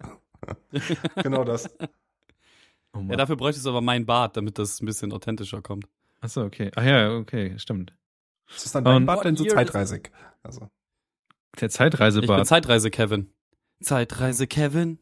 genau 1.22 1.42
das. 1.44 1.70
Oh. 2.94 3.00
Ja, 3.10 3.16
dafür 3.16 3.36
bräuchtest 3.36 3.66
du 3.66 3.70
aber 3.70 3.80
mein 3.80 4.06
Bart, 4.06 4.36
damit 4.36 4.58
das 4.58 4.80
ein 4.80 4.86
bisschen 4.86 5.12
authentischer 5.12 5.60
kommt. 5.62 5.86
Achso, 6.20 6.42
okay. 6.44 6.70
Ach 6.76 6.84
ja, 6.84 7.12
okay, 7.16 7.58
stimmt. 7.58 7.92
Das 8.48 8.64
ist 8.66 8.74
dann 8.74 8.84
dein 8.84 8.96
Und- 8.96 9.06
Bad 9.06 9.24
denn 9.24 9.36
so 9.36 9.44
zeitreisig. 9.44 10.10
Also. 10.42 10.60
Der 10.60 10.68
Ich 11.56 11.60
bin 11.60 11.70
Zeitreisebart. 11.70 12.46
Zeitreise 12.46 12.90
Kevin. 12.90 13.30
Zeitreise 13.80 14.46
Kevin. 14.46 14.98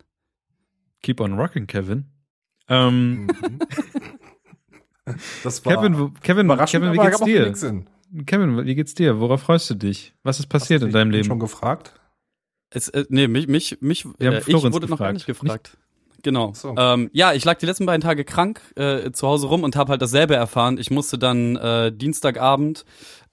Keep 1.02 1.20
on 1.20 1.34
rocking, 1.38 1.66
Kevin. 1.66 2.06
Ähm, 2.68 3.26
Mhm. 3.26 3.58
Das 5.42 5.64
war 5.66 5.74
Kevin, 5.74 6.14
Kevin, 6.20 6.48
Kevin, 6.66 6.92
wie 6.92 6.98
geht's 6.98 7.20
dir? 7.20 7.52
Kevin, 8.24 8.64
wie 8.64 8.74
geht's 8.76 8.94
dir? 8.94 9.18
Worauf 9.18 9.42
freust 9.42 9.68
du 9.70 9.74
dich? 9.74 10.14
Was 10.22 10.38
ist 10.38 10.46
passiert 10.46 10.78
Hast 10.80 10.82
du 10.82 10.86
in 10.86 10.92
deinem 10.92 11.10
dich 11.10 11.18
Leben? 11.22 11.26
schon 11.28 11.40
gefragt? 11.40 11.98
Es, 12.70 12.88
äh, 12.88 13.04
nee, 13.08 13.26
mich, 13.26 13.48
mich, 13.48 13.80
mich, 13.80 14.04
Wir 14.18 14.28
haben 14.28 14.34
äh, 14.36 14.42
ich 14.46 14.54
wurde 14.54 14.86
noch 14.86 14.98
gar 14.98 15.12
nicht 15.12 15.26
gefragt. 15.26 15.76
Genau. 16.22 16.52
So. 16.54 16.74
Ähm, 16.78 17.10
ja, 17.12 17.32
ich 17.32 17.44
lag 17.44 17.58
die 17.58 17.66
letzten 17.66 17.86
beiden 17.86 18.00
Tage 18.00 18.24
krank 18.24 18.60
äh, 18.76 19.10
zu 19.12 19.26
Hause 19.26 19.48
rum 19.48 19.64
und 19.64 19.74
habe 19.76 19.90
halt 19.90 20.02
dasselbe 20.02 20.34
erfahren. 20.36 20.78
Ich 20.78 20.90
musste 20.90 21.18
dann 21.18 21.56
äh, 21.56 21.92
Dienstagabend 21.92 22.84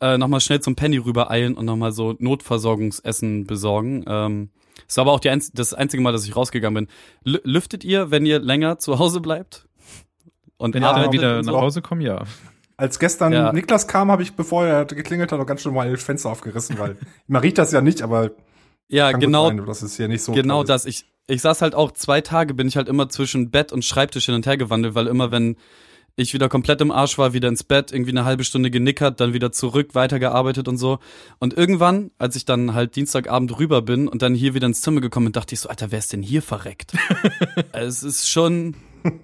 äh, 0.02 0.18
nochmal 0.18 0.40
schnell 0.42 0.60
zum 0.60 0.76
Penny 0.76 0.98
rübereilen 0.98 1.56
und 1.56 1.66
nochmal 1.66 1.92
so 1.92 2.16
Notversorgungsessen 2.20 3.46
besorgen. 3.46 4.06
Ähm, 4.08 4.50
es 4.88 4.98
war 4.98 5.04
aber 5.04 5.12
auch 5.12 5.20
die 5.20 5.30
einz 5.30 5.52
das 5.52 5.74
einzige 5.74 6.02
Mal, 6.02 6.12
dass 6.14 6.26
ich 6.26 6.36
rausgegangen 6.36 6.86
bin. 6.86 7.34
L 7.34 7.42
lüftet 7.44 7.84
ihr, 7.84 8.12
wenn 8.12 8.26
ihr 8.26 8.40
länger 8.40 8.80
zu 8.80 8.98
Hause 8.98 9.20
bleibt? 9.22 9.68
Und 10.58 10.74
Wenn 10.74 10.82
Ja, 10.84 10.96
ich 10.98 11.04
dann 11.04 11.12
wieder 11.14 11.38
nach 11.38 11.54
so? 11.54 11.62
Hause 11.62 11.82
komme, 11.82 12.04
ja. 12.04 12.24
Als 12.76 12.98
gestern 12.98 13.34
Ja. 13.34 13.54
Niklas 13.54 13.88
kam, 13.88 14.10
habe 14.12 14.24
ich, 14.24 14.34
bevor 14.36 14.66
er 14.66 14.86
geklingelt 14.86 15.32
hat, 15.32 15.40
noch 15.40 15.46
ganz 15.46 15.62
schnell 15.62 15.74
mal 15.74 15.92
das 15.92 16.02
Fenster 16.04 16.30
aufgerissen, 16.30 16.80
weil 16.80 16.98
man 17.28 17.42
riecht 17.42 17.58
das 17.58 17.72
ja 17.72 17.82
nicht, 17.82 18.02
aber 18.02 18.32
Ja, 18.88 19.12
genau, 19.12 19.48
sein, 19.48 19.66
das 19.66 19.84
ist 19.84 19.96
hier 19.98 20.08
nicht 20.08 20.24
so. 20.24 20.32
genau 20.34 20.64
das. 20.64 20.86
Ich, 20.86 21.06
ich 21.30 21.42
saß 21.42 21.62
halt 21.62 21.76
auch 21.76 21.92
zwei 21.92 22.22
Tage, 22.22 22.54
bin 22.54 22.68
ich 22.68 22.76
halt 22.76 22.90
immer 22.90 23.10
zwischen 23.10 23.52
Bett 23.52 23.72
und 23.72 23.86
Schreibtisch 23.86 24.26
hin 24.26 24.36
und 24.36 24.46
her 24.46 24.58
gewandelt, 24.58 24.96
weil 24.96 25.08
immer 25.08 25.32
wenn 25.32 25.58
ich 26.16 26.34
wieder 26.34 26.50
komplett 26.50 26.82
im 26.82 26.92
Arsch 26.92 27.18
war, 27.18 27.34
wieder 27.34 27.48
ins 27.48 27.64
Bett, 27.64 27.92
irgendwie 27.92 28.12
eine 28.12 28.26
halbe 28.26 28.44
Stunde 28.44 28.72
genickert, 28.72 29.20
dann 29.22 29.34
wieder 29.34 29.52
zurück, 29.52 29.96
weitergearbeitet 29.96 30.68
und 30.68 30.78
so. 30.78 31.00
Und 31.40 31.54
irgendwann, 31.54 32.12
als 32.18 32.36
ich 32.36 32.46
dann 32.46 32.74
halt 32.74 32.96
Dienstagabend 32.96 33.58
rüber 33.58 33.82
bin 33.82 34.08
und 34.08 34.22
dann 34.22 34.36
hier 34.36 34.54
wieder 34.54 34.68
ins 34.68 34.82
Zimmer 34.82 35.02
gekommen 35.02 35.28
bin, 35.28 35.34
dachte 35.34 35.54
ich 35.54 35.62
so, 35.62 35.70
Alter, 35.70 35.92
wer 35.92 36.00
ist 36.00 36.12
denn 36.12 36.22
hier 36.22 36.42
verreckt? 36.42 36.94
es 37.72 38.04
ist 38.04 38.30
schon, 38.30 38.76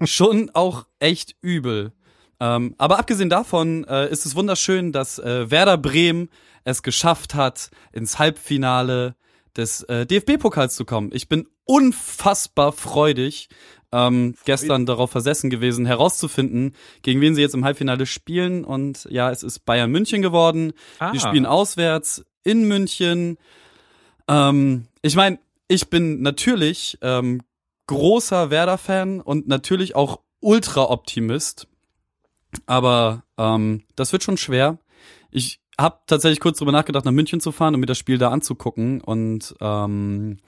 schon 0.04 0.50
auch 0.54 0.86
echt 0.98 1.36
übel. 1.42 1.92
Ähm, 2.40 2.74
aber 2.78 2.98
abgesehen 2.98 3.30
davon 3.30 3.84
äh, 3.84 4.10
ist 4.10 4.24
es 4.24 4.34
wunderschön, 4.34 4.92
dass 4.92 5.18
äh, 5.18 5.50
Werder 5.50 5.78
Bremen 5.78 6.28
es 6.64 6.82
geschafft 6.82 7.34
hat, 7.34 7.70
ins 7.92 8.18
Halbfinale 8.18 9.16
des 9.56 9.82
äh, 9.84 10.06
DFB-Pokals 10.06 10.74
zu 10.74 10.84
kommen. 10.84 11.10
Ich 11.12 11.28
bin 11.28 11.46
unfassbar 11.64 12.72
freudig, 12.72 13.48
ähm, 13.92 14.34
gestern 14.44 14.86
darauf 14.86 15.10
versessen 15.10 15.50
gewesen, 15.50 15.86
herauszufinden, 15.86 16.74
gegen 17.02 17.20
wen 17.20 17.34
sie 17.34 17.40
jetzt 17.40 17.54
im 17.54 17.64
Halbfinale 17.64 18.06
spielen. 18.06 18.64
Und 18.64 19.06
ja, 19.10 19.30
es 19.30 19.42
ist 19.42 19.64
Bayern 19.64 19.90
München 19.90 20.22
geworden. 20.22 20.72
Ah. 20.98 21.12
Die 21.12 21.20
spielen 21.20 21.46
auswärts 21.46 22.24
in 22.44 22.68
München. 22.68 23.38
Ähm, 24.28 24.86
ich 25.02 25.16
meine, 25.16 25.38
ich 25.68 25.88
bin 25.88 26.22
natürlich 26.22 26.98
ähm, 27.02 27.42
großer 27.86 28.50
Werder-Fan 28.50 29.20
und 29.20 29.48
natürlich 29.48 29.94
auch 29.96 30.20
Ultra-Optimist. 30.40 31.68
Aber 32.66 33.24
ähm, 33.38 33.82
das 33.96 34.12
wird 34.12 34.22
schon 34.22 34.36
schwer. 34.36 34.78
Ich 35.30 35.60
habe 35.78 35.98
tatsächlich 36.06 36.40
kurz 36.40 36.58
drüber 36.58 36.72
nachgedacht, 36.72 37.04
nach 37.04 37.12
München 37.12 37.40
zu 37.40 37.52
fahren 37.52 37.74
und 37.74 37.80
mir 37.80 37.86
das 37.86 37.98
Spiel 37.98 38.18
da 38.18 38.30
anzugucken. 38.30 39.00
Und 39.00 39.54
ähm, 39.60 40.38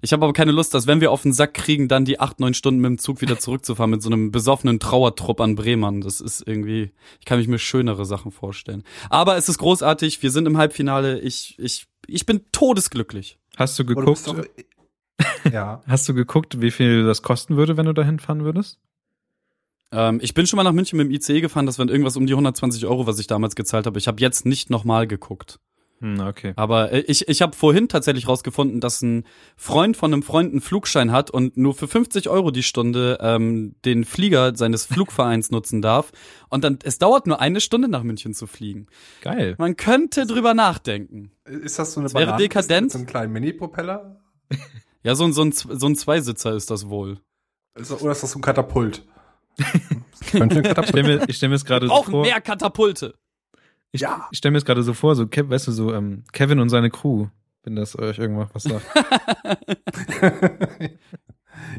ich 0.00 0.12
habe 0.12 0.24
aber 0.24 0.32
keine 0.32 0.52
Lust, 0.52 0.74
dass 0.74 0.86
wenn 0.86 1.00
wir 1.00 1.10
auf 1.10 1.22
den 1.22 1.32
Sack 1.32 1.54
kriegen, 1.54 1.88
dann 1.88 2.04
die 2.04 2.20
acht, 2.20 2.40
neun 2.40 2.54
Stunden 2.54 2.80
mit 2.80 2.88
dem 2.88 2.98
Zug 2.98 3.20
wieder 3.20 3.38
zurückzufahren 3.38 3.90
mit 3.90 4.02
so 4.02 4.08
einem 4.08 4.32
besoffenen 4.32 4.80
Trauertrupp 4.80 5.40
an 5.40 5.56
Bremen. 5.56 6.00
Das 6.00 6.20
ist 6.20 6.46
irgendwie, 6.46 6.90
ich 7.20 7.26
kann 7.26 7.38
mich 7.38 7.48
mir 7.48 7.58
schönere 7.58 8.06
Sachen 8.06 8.32
vorstellen. 8.32 8.82
Aber 9.10 9.36
es 9.36 9.48
ist 9.48 9.58
großartig, 9.58 10.22
wir 10.22 10.30
sind 10.30 10.46
im 10.46 10.56
Halbfinale. 10.56 11.20
Ich, 11.20 11.58
ich, 11.58 11.86
ich 12.06 12.24
bin 12.24 12.40
todesglücklich. 12.52 13.38
Hast 13.56 13.78
du 13.78 13.84
geguckt? 13.84 14.26
Du 14.26 14.32
doch, 14.32 14.44
ja. 15.52 15.82
Hast 15.86 16.08
du 16.08 16.14
geguckt, 16.14 16.62
wie 16.62 16.70
viel 16.70 17.04
das 17.04 17.22
kosten 17.22 17.56
würde, 17.56 17.76
wenn 17.76 17.86
du 17.86 17.92
dahin 17.92 18.18
fahren 18.18 18.44
würdest? 18.44 18.80
Ähm, 19.92 20.18
ich 20.22 20.34
bin 20.34 20.46
schon 20.46 20.56
mal 20.56 20.64
nach 20.64 20.72
München 20.72 20.96
mit 20.96 21.06
dem 21.06 21.12
ICE 21.12 21.40
gefahren, 21.40 21.66
das 21.66 21.78
waren 21.78 21.88
irgendwas 21.88 22.16
um 22.16 22.26
die 22.26 22.32
120 22.32 22.86
Euro, 22.86 23.06
was 23.06 23.18
ich 23.18 23.26
damals 23.26 23.54
gezahlt 23.54 23.86
habe. 23.86 23.98
Ich 23.98 24.08
habe 24.08 24.20
jetzt 24.20 24.46
nicht 24.46 24.70
nochmal 24.70 25.06
geguckt. 25.06 25.60
Hm, 26.00 26.18
okay. 26.18 26.52
Aber 26.56 26.90
äh, 26.90 27.00
ich, 27.02 27.28
ich 27.28 27.42
habe 27.42 27.54
vorhin 27.54 27.88
tatsächlich 27.88 28.26
rausgefunden, 28.26 28.80
dass 28.80 29.02
ein 29.02 29.24
Freund 29.56 29.96
von 29.96 30.12
einem 30.12 30.24
Freund 30.24 30.50
einen 30.50 30.60
Flugschein 30.60 31.12
hat 31.12 31.30
und 31.30 31.56
nur 31.56 31.74
für 31.74 31.86
50 31.86 32.28
Euro 32.28 32.50
die 32.50 32.64
Stunde 32.64 33.18
ähm, 33.20 33.76
den 33.84 34.04
Flieger 34.04 34.56
seines 34.56 34.84
Flugvereins 34.84 35.50
nutzen 35.52 35.80
darf. 35.80 36.10
Und 36.48 36.64
dann, 36.64 36.80
es 36.82 36.98
dauert 36.98 37.28
nur 37.28 37.40
eine 37.40 37.60
Stunde 37.60 37.86
nach 37.86 38.02
München 38.02 38.34
zu 38.34 38.48
fliegen. 38.48 38.88
Geil. 39.20 39.54
Man 39.58 39.76
könnte 39.76 40.26
drüber 40.26 40.54
nachdenken. 40.54 41.30
Ist 41.44 41.78
das 41.78 41.92
so 41.92 42.00
eine 42.00 42.06
das 42.06 42.14
wäre 42.14 42.36
dekadent? 42.36 42.86
Mit 42.86 42.92
so 42.92 42.98
einem 42.98 43.06
kleinen 43.06 43.32
Mini-Propeller? 43.32 44.20
ja, 45.04 45.14
so, 45.14 45.30
so, 45.30 45.42
ein, 45.42 45.52
so 45.52 45.86
ein 45.86 45.94
Zweisitzer 45.94 46.52
ist 46.52 46.70
das 46.72 46.88
wohl. 46.88 47.20
Oder 47.76 48.10
ist 48.10 48.22
das 48.24 48.32
so 48.32 48.40
ein 48.40 48.42
Katapult? 48.42 49.04
Ich 49.58 50.28
stelle 50.28 50.46
mir, 51.02 51.26
stell 51.30 51.48
mir 51.48 51.54
jetzt 51.56 51.66
gerade 51.66 51.88
so 51.88 52.02
vor. 52.02 52.22
mehr 52.22 52.40
Katapulte. 52.40 53.14
Ich, 53.92 54.00
ja. 54.00 54.26
ich 54.30 54.38
stelle 54.38 54.52
mir 54.52 54.58
jetzt 54.58 54.66
gerade 54.66 54.82
so 54.82 54.94
vor, 54.94 55.14
so, 55.14 55.26
weißt 55.26 55.66
du, 55.68 55.72
so 55.72 55.92
ähm, 55.92 56.24
Kevin 56.32 56.60
und 56.60 56.70
seine 56.70 56.90
Crew, 56.90 57.28
wenn 57.62 57.76
das 57.76 57.98
euch 57.98 58.18
irgendwas 58.18 58.48
was 58.54 58.62
sagt. 58.62 58.86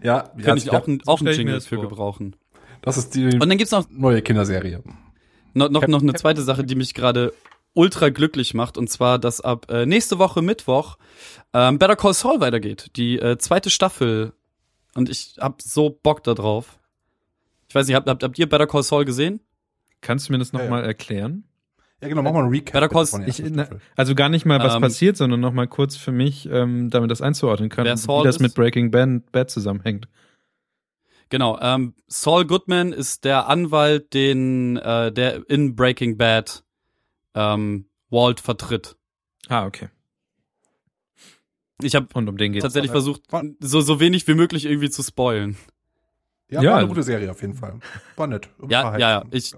ja, 0.03 0.22
kann 0.22 0.39
ja, 0.44 0.56
ich 0.56 0.72
auch, 0.72 0.88
ein, 0.88 1.01
auch 1.08 1.22
einen 1.22 1.34
Jingle 1.34 1.62
für 1.62 1.80
gebrauchen. 1.80 2.36
Das 2.82 2.98
ist 2.98 3.15
die 3.15 3.25
und 3.25 3.39
dann 3.39 3.58
gibt's 3.58 3.72
noch 3.72 3.89
neue 3.89 4.22
Kinderserie. 4.22 4.84
No, 5.53 5.70
noch, 5.70 5.88
noch 5.88 6.01
eine 6.01 6.13
zweite 6.13 6.42
Sache, 6.42 6.63
die 6.63 6.75
mich 6.75 6.94
gerade 6.94 7.34
ultra 7.74 8.10
glücklich 8.10 8.53
macht, 8.53 8.77
und 8.77 8.89
zwar, 8.89 9.20
dass 9.20 9.42
ab 9.42 9.72
äh, 9.72 9.86
nächste 9.86 10.20
Woche 10.20 10.42
Mittwoch 10.42 10.98
ähm, 11.53 11.80
Better 11.80 11.96
Call 11.96 12.13
Saul 12.13 12.39
weitergeht. 12.39 12.92
Die 12.96 13.18
äh, 13.20 13.38
zweite 13.38 13.70
Staffel. 13.70 14.34
Und 14.96 15.10
ich 15.10 15.38
hab 15.39 15.62
so 15.62 15.89
Bock 15.89 16.24
da 16.24 16.34
drauf. 16.34 16.80
Ich 17.74 17.75
weiß 17.75 17.88
nicht, 17.88 17.96
habt, 17.96 18.08
habt, 18.08 18.22
habt 18.22 18.38
ihr 18.38 18.48
Better 18.48 18.68
Call 18.68 18.84
Saul 18.84 19.03
gesehen? 19.03 19.39
Kannst 20.00 20.30
du 20.30 20.32
mir 20.32 20.38
das 20.38 20.53
nochmal 20.53 20.82
ja, 20.82 20.82
ja. 20.82 20.88
erklären? 20.89 21.46
Ja, 22.03 22.08
genau, 22.08 22.22
mach 22.22 22.32
mal 22.32 22.44
ein 22.44 22.50
Recap. 22.50 22.74
Better 22.74 22.88
Call 22.88 23.27
ich, 23.27 23.42
na, 23.50 23.68
also 23.96 24.13
gar 24.13 24.30
nicht 24.30 24.46
mal, 24.46 24.60
was 24.60 24.75
ähm, 24.75 24.82
passiert, 24.84 25.18
sondern 25.18 25.39
nochmal 25.39 25.68
kurz 25.68 25.96
für 25.96 26.12
mich, 26.12 26.48
ähm, 26.51 26.92
damit 26.92 27.10
das 27.10 27.24
einzuordnen 27.24 27.70
können, 27.70 27.98
wie 27.98 28.24
das 28.24 28.39
mit 28.39 28.53
Breaking 28.53 28.92
Bad, 28.92 29.32
Bad 29.32 29.50
zusammenhängt. 29.50 30.08
Genau, 31.30 31.60
ähm, 31.62 31.96
Saul 32.06 32.46
Goodman 32.46 32.94
ist 32.94 33.25
der 33.25 33.48
Anwalt, 33.48 34.13
den 34.13 34.77
äh, 34.77 35.12
der 35.12 35.50
in 35.50 35.75
Breaking 35.75 36.15
Bad 36.15 36.63
ähm, 37.34 37.88
Walt 38.12 38.39
vertritt. 38.39 38.98
Ah, 39.48 39.65
okay. 39.65 39.89
Ich 41.82 41.96
habe 41.96 42.08
um 42.13 42.38
tatsächlich 42.38 42.92
versucht, 42.92 43.24
so, 43.62 43.82
so 43.82 44.00
wenig 44.00 44.27
wie 44.27 44.36
möglich 44.36 44.65
irgendwie 44.65 44.92
zu 44.92 45.01
spoilen. 45.01 45.58
Ja, 46.53 46.62
ja, 46.62 46.72
war 46.72 46.77
eine 46.77 46.88
gute 46.88 47.03
Serie 47.03 47.31
auf 47.31 47.41
jeden 47.41 47.55
Fall. 47.55 47.79
War 48.15 48.27
nett. 48.27 48.48
Ja, 48.69 48.95
ja, 48.98 49.10
ja. 49.10 49.24
Ich, 49.31 49.55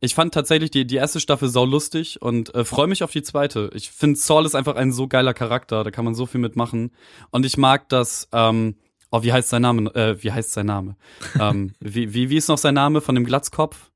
ich 0.00 0.14
fand 0.14 0.34
tatsächlich 0.34 0.70
die, 0.70 0.86
die 0.86 0.96
erste 0.96 1.18
Staffel 1.18 1.48
sau 1.48 1.64
lustig 1.64 2.20
und 2.20 2.54
äh, 2.54 2.66
freue 2.66 2.88
mich 2.88 3.02
auf 3.02 3.10
die 3.10 3.22
zweite. 3.22 3.70
Ich 3.72 3.90
finde, 3.90 4.18
Saul 4.18 4.44
ist 4.44 4.54
einfach 4.54 4.76
ein 4.76 4.92
so 4.92 5.08
geiler 5.08 5.32
Charakter, 5.32 5.82
da 5.82 5.90
kann 5.90 6.04
man 6.04 6.14
so 6.14 6.26
viel 6.26 6.42
mitmachen. 6.42 6.90
Und 7.30 7.46
ich 7.46 7.56
mag 7.56 7.88
das, 7.88 8.28
ähm, 8.32 8.76
oh, 9.10 9.22
wie 9.22 9.32
heißt 9.32 9.48
sein 9.48 9.62
Name? 9.62 9.94
Äh, 9.94 10.22
wie 10.22 10.30
heißt 10.30 10.52
sein 10.52 10.66
Name? 10.66 10.96
ähm, 11.40 11.72
wie, 11.80 12.12
wie, 12.12 12.28
wie 12.28 12.36
ist 12.36 12.48
noch 12.48 12.58
sein 12.58 12.74
Name 12.74 13.00
von 13.00 13.14
dem 13.14 13.24
Glatzkopf? 13.24 13.90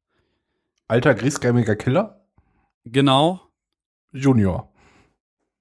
Alter 0.87 1.15
griesgrämiger 1.15 1.77
Killer? 1.77 2.25
Genau. 2.85 3.43
Junior. 4.13 4.73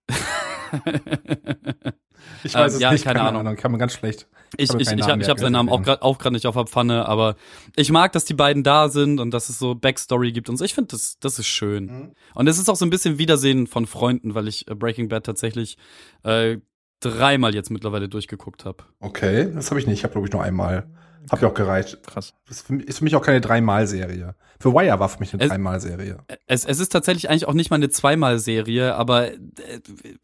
ich 2.44 2.54
weiß 2.54 2.74
ähm, 2.74 2.76
es 2.76 2.82
ja, 2.82 2.92
nicht, 2.92 3.04
keine, 3.04 3.20
keine 3.20 3.30
Ahnung. 3.30 3.42
Ahnung. 3.42 3.56
Kann 3.56 3.72
man 3.72 3.80
ganz 3.80 3.94
schlecht. 3.94 4.28
Ich, 4.56 4.70
ich, 4.74 4.80
ich, 4.80 4.88
habe 5.04 5.22
ich 5.22 5.30
hab 5.30 5.40
seinen 5.40 5.54
Namen 5.54 5.70
auch 5.70 5.82
gerade 5.82 6.02
auch 6.02 6.18
grad 6.20 6.32
nicht 6.32 6.48
auf 6.48 6.56
der 6.56 6.68
Pfanne, 6.68 7.06
aber 7.08 7.36
ich 7.76 7.92
mag, 7.92 8.14
dass 8.14 8.26
die 8.26 8.34
beiden 8.34 8.64
da 8.64 8.88
sind 8.88 9.20
und 9.20 9.32
dass 9.32 9.50
es 9.50 9.60
so 9.60 9.76
Backstory 9.76 10.32
gibt 10.32 10.50
und 10.50 10.58
so. 10.58 10.64
Ich 10.64 10.74
finde, 10.74 10.90
das, 10.90 11.20
das 11.20 11.38
ist 11.40 11.48
schön. 11.48 11.86
Mhm. 11.86 12.12
Und 12.34 12.48
es 12.48 12.58
ist 12.58 12.70
auch 12.70 12.76
so 12.76 12.86
ein 12.86 12.90
bisschen 12.90 13.18
Wiedersehen 13.18 13.68
von 13.68 13.86
Freunden, 13.86 14.36
weil 14.36 14.48
ich 14.48 14.68
äh, 14.70 14.76
Breaking 14.76 15.10
Bad 15.10 15.26
tatsächlich 15.26 15.78
äh, 16.24 16.58
dreimal 17.00 17.54
jetzt 17.54 17.70
mittlerweile 17.72 18.10
durchgeguckt 18.10 18.66
habe. 18.66 18.84
Okay, 19.00 19.52
das 19.54 19.70
habe 19.70 19.80
ich 19.80 19.88
nicht. 19.88 20.00
Ich 20.00 20.04
habe, 20.04 20.14
glaube 20.14 20.28
ich, 20.28 20.34
nur 20.34 20.44
einmal. 20.44 20.88
Hab 21.30 21.42
ja 21.42 21.50
auch 21.50 21.54
gereicht. 21.54 22.00
Krass. 22.06 22.34
Das 22.48 22.62
ist 22.62 22.98
für 22.98 23.04
mich 23.04 23.16
auch 23.16 23.22
keine 23.22 23.42
Dreimal-Serie. 23.42 24.36
Für 24.60 24.74
Wire 24.74 25.00
war 25.00 25.10
für 25.10 25.20
mich 25.20 25.34
eine 25.34 25.46
Dreimal-Serie. 25.46 26.20
Es, 26.46 26.64
es 26.64 26.80
ist 26.80 26.90
tatsächlich 26.90 27.30
eigentlich 27.30 27.48
auch 27.48 27.54
nicht 27.54 27.70
mal 27.70 27.76
eine 27.76 27.90
Zweimal-Serie, 27.90 28.96
aber 28.96 29.34
äh, 29.34 29.38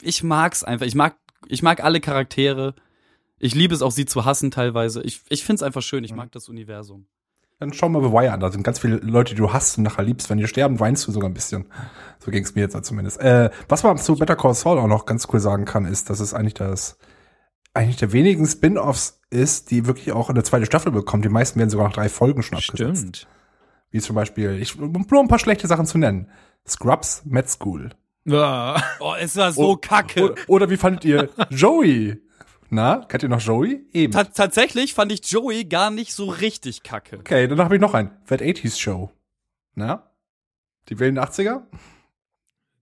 ich 0.02 0.24
mag's 0.24 0.64
einfach. 0.64 0.86
Ich 0.86 0.96
mag, 0.96 1.16
ich 1.48 1.64
mag 1.64 1.84
alle 1.84 2.00
Charaktere. 2.00 2.76
Ich 3.40 3.56
liebe 3.56 3.74
es 3.74 3.82
auch, 3.82 3.92
sie 3.92 4.06
zu 4.06 4.26
hassen 4.26 4.52
teilweise. 4.52 5.02
Ich, 5.04 5.22
ich 5.30 5.44
finde 5.44 5.58
es 5.58 5.64
einfach 5.64 5.82
schön. 5.82 6.04
Ich 6.04 6.14
mag 6.14 6.32
das 6.32 6.50
Universum. 6.50 7.06
Dann 7.60 7.74
schau 7.74 7.90
mal 7.90 8.04
The 8.04 8.12
Wire 8.12 8.32
an. 8.32 8.40
Da 8.40 8.52
sind 8.52 8.64
ganz 8.64 8.80
viele 8.80 8.98
Leute, 8.98 9.36
die 9.36 9.42
du 9.42 9.54
hast 9.54 9.78
und 9.78 9.84
nachher 9.84 10.04
liebst. 10.04 10.30
Wenn 10.30 10.38
die 10.38 10.48
sterben, 10.48 10.80
weinst 10.80 11.08
du 11.08 11.12
sogar 11.12 11.30
ein 11.30 11.34
bisschen. 11.34 11.66
So 12.20 12.32
ging 12.32 12.44
es 12.44 12.56
mir 12.56 12.62
jetzt 12.62 12.86
zumindest. 12.86 13.20
Äh, 13.22 13.52
was 13.70 13.84
man 13.84 13.98
zu 13.98 14.16
Better 14.16 14.36
Call 14.36 14.54
Saul 14.54 14.80
auch 14.80 14.88
noch 14.88 15.06
ganz 15.06 15.28
cool 15.32 15.40
sagen 15.40 15.66
kann, 15.66 15.86
ist, 15.86 16.10
dass 16.10 16.20
es 16.20 16.34
eigentlich 16.34 16.56
das 16.56 16.98
eigentlich 17.74 17.98
der 17.98 18.12
wenigen 18.12 18.46
Spin-offs 18.46 19.22
ist, 19.30 19.72
die 19.72 19.88
wirklich 19.88 20.12
auch 20.12 20.30
eine 20.30 20.44
zweite 20.44 20.66
Staffel 20.66 20.92
bekommen. 20.92 21.24
Die 21.24 21.30
meisten 21.30 21.58
werden 21.60 21.70
sogar 21.70 21.88
nach 21.88 21.96
drei 21.96 22.10
Folgen 22.10 22.44
schon 22.44 22.58
abgesetzt. 22.58 23.00
Stimmt. 23.00 23.28
Wie 23.90 24.00
zum 24.00 24.16
Beispiel, 24.16 24.60
ich, 24.62 24.80
um 24.80 24.92
nur 24.92 25.20
ein 25.22 25.28
paar 25.28 25.40
schlechte 25.40 25.68
Sachen 25.68 25.86
zu 25.86 25.98
nennen. 25.98 26.30
Scrubs 26.68 27.24
Med 27.26 27.50
School. 27.50 27.90
Oh, 28.26 29.14
ist 29.22 29.38
das 29.38 29.56
so 29.56 29.72
o 29.72 29.76
kacke. 29.78 30.24
Oder, 30.24 30.36
oder 30.48 30.70
wie 30.70 30.78
fandet 30.78 31.06
ihr 31.06 31.30
Joey? 31.50 32.22
Na, 32.70 33.06
kennt 33.08 33.24
ihr 33.24 33.30
noch 33.30 33.42
Joey? 33.42 33.86
Eben. 33.94 34.14
Ta 34.14 34.24
tatsächlich 34.24 34.94
fand 34.94 35.12
ich 35.12 35.30
Joey 35.30 35.66
gar 35.66 35.92
nicht 35.92 36.14
so 36.14 36.30
richtig 36.30 36.84
kacke. 36.84 37.20
Okay, 37.20 37.48
dann 37.48 37.60
habe 37.60 37.76
ich 37.76 37.82
noch 37.82 37.94
einen. 37.94 38.12
That 38.28 38.42
80s 38.42 38.80
Show. 38.80 39.12
Na? 39.76 40.10
Die 40.90 41.00
wilden 41.00 41.20
80er? 41.20 41.64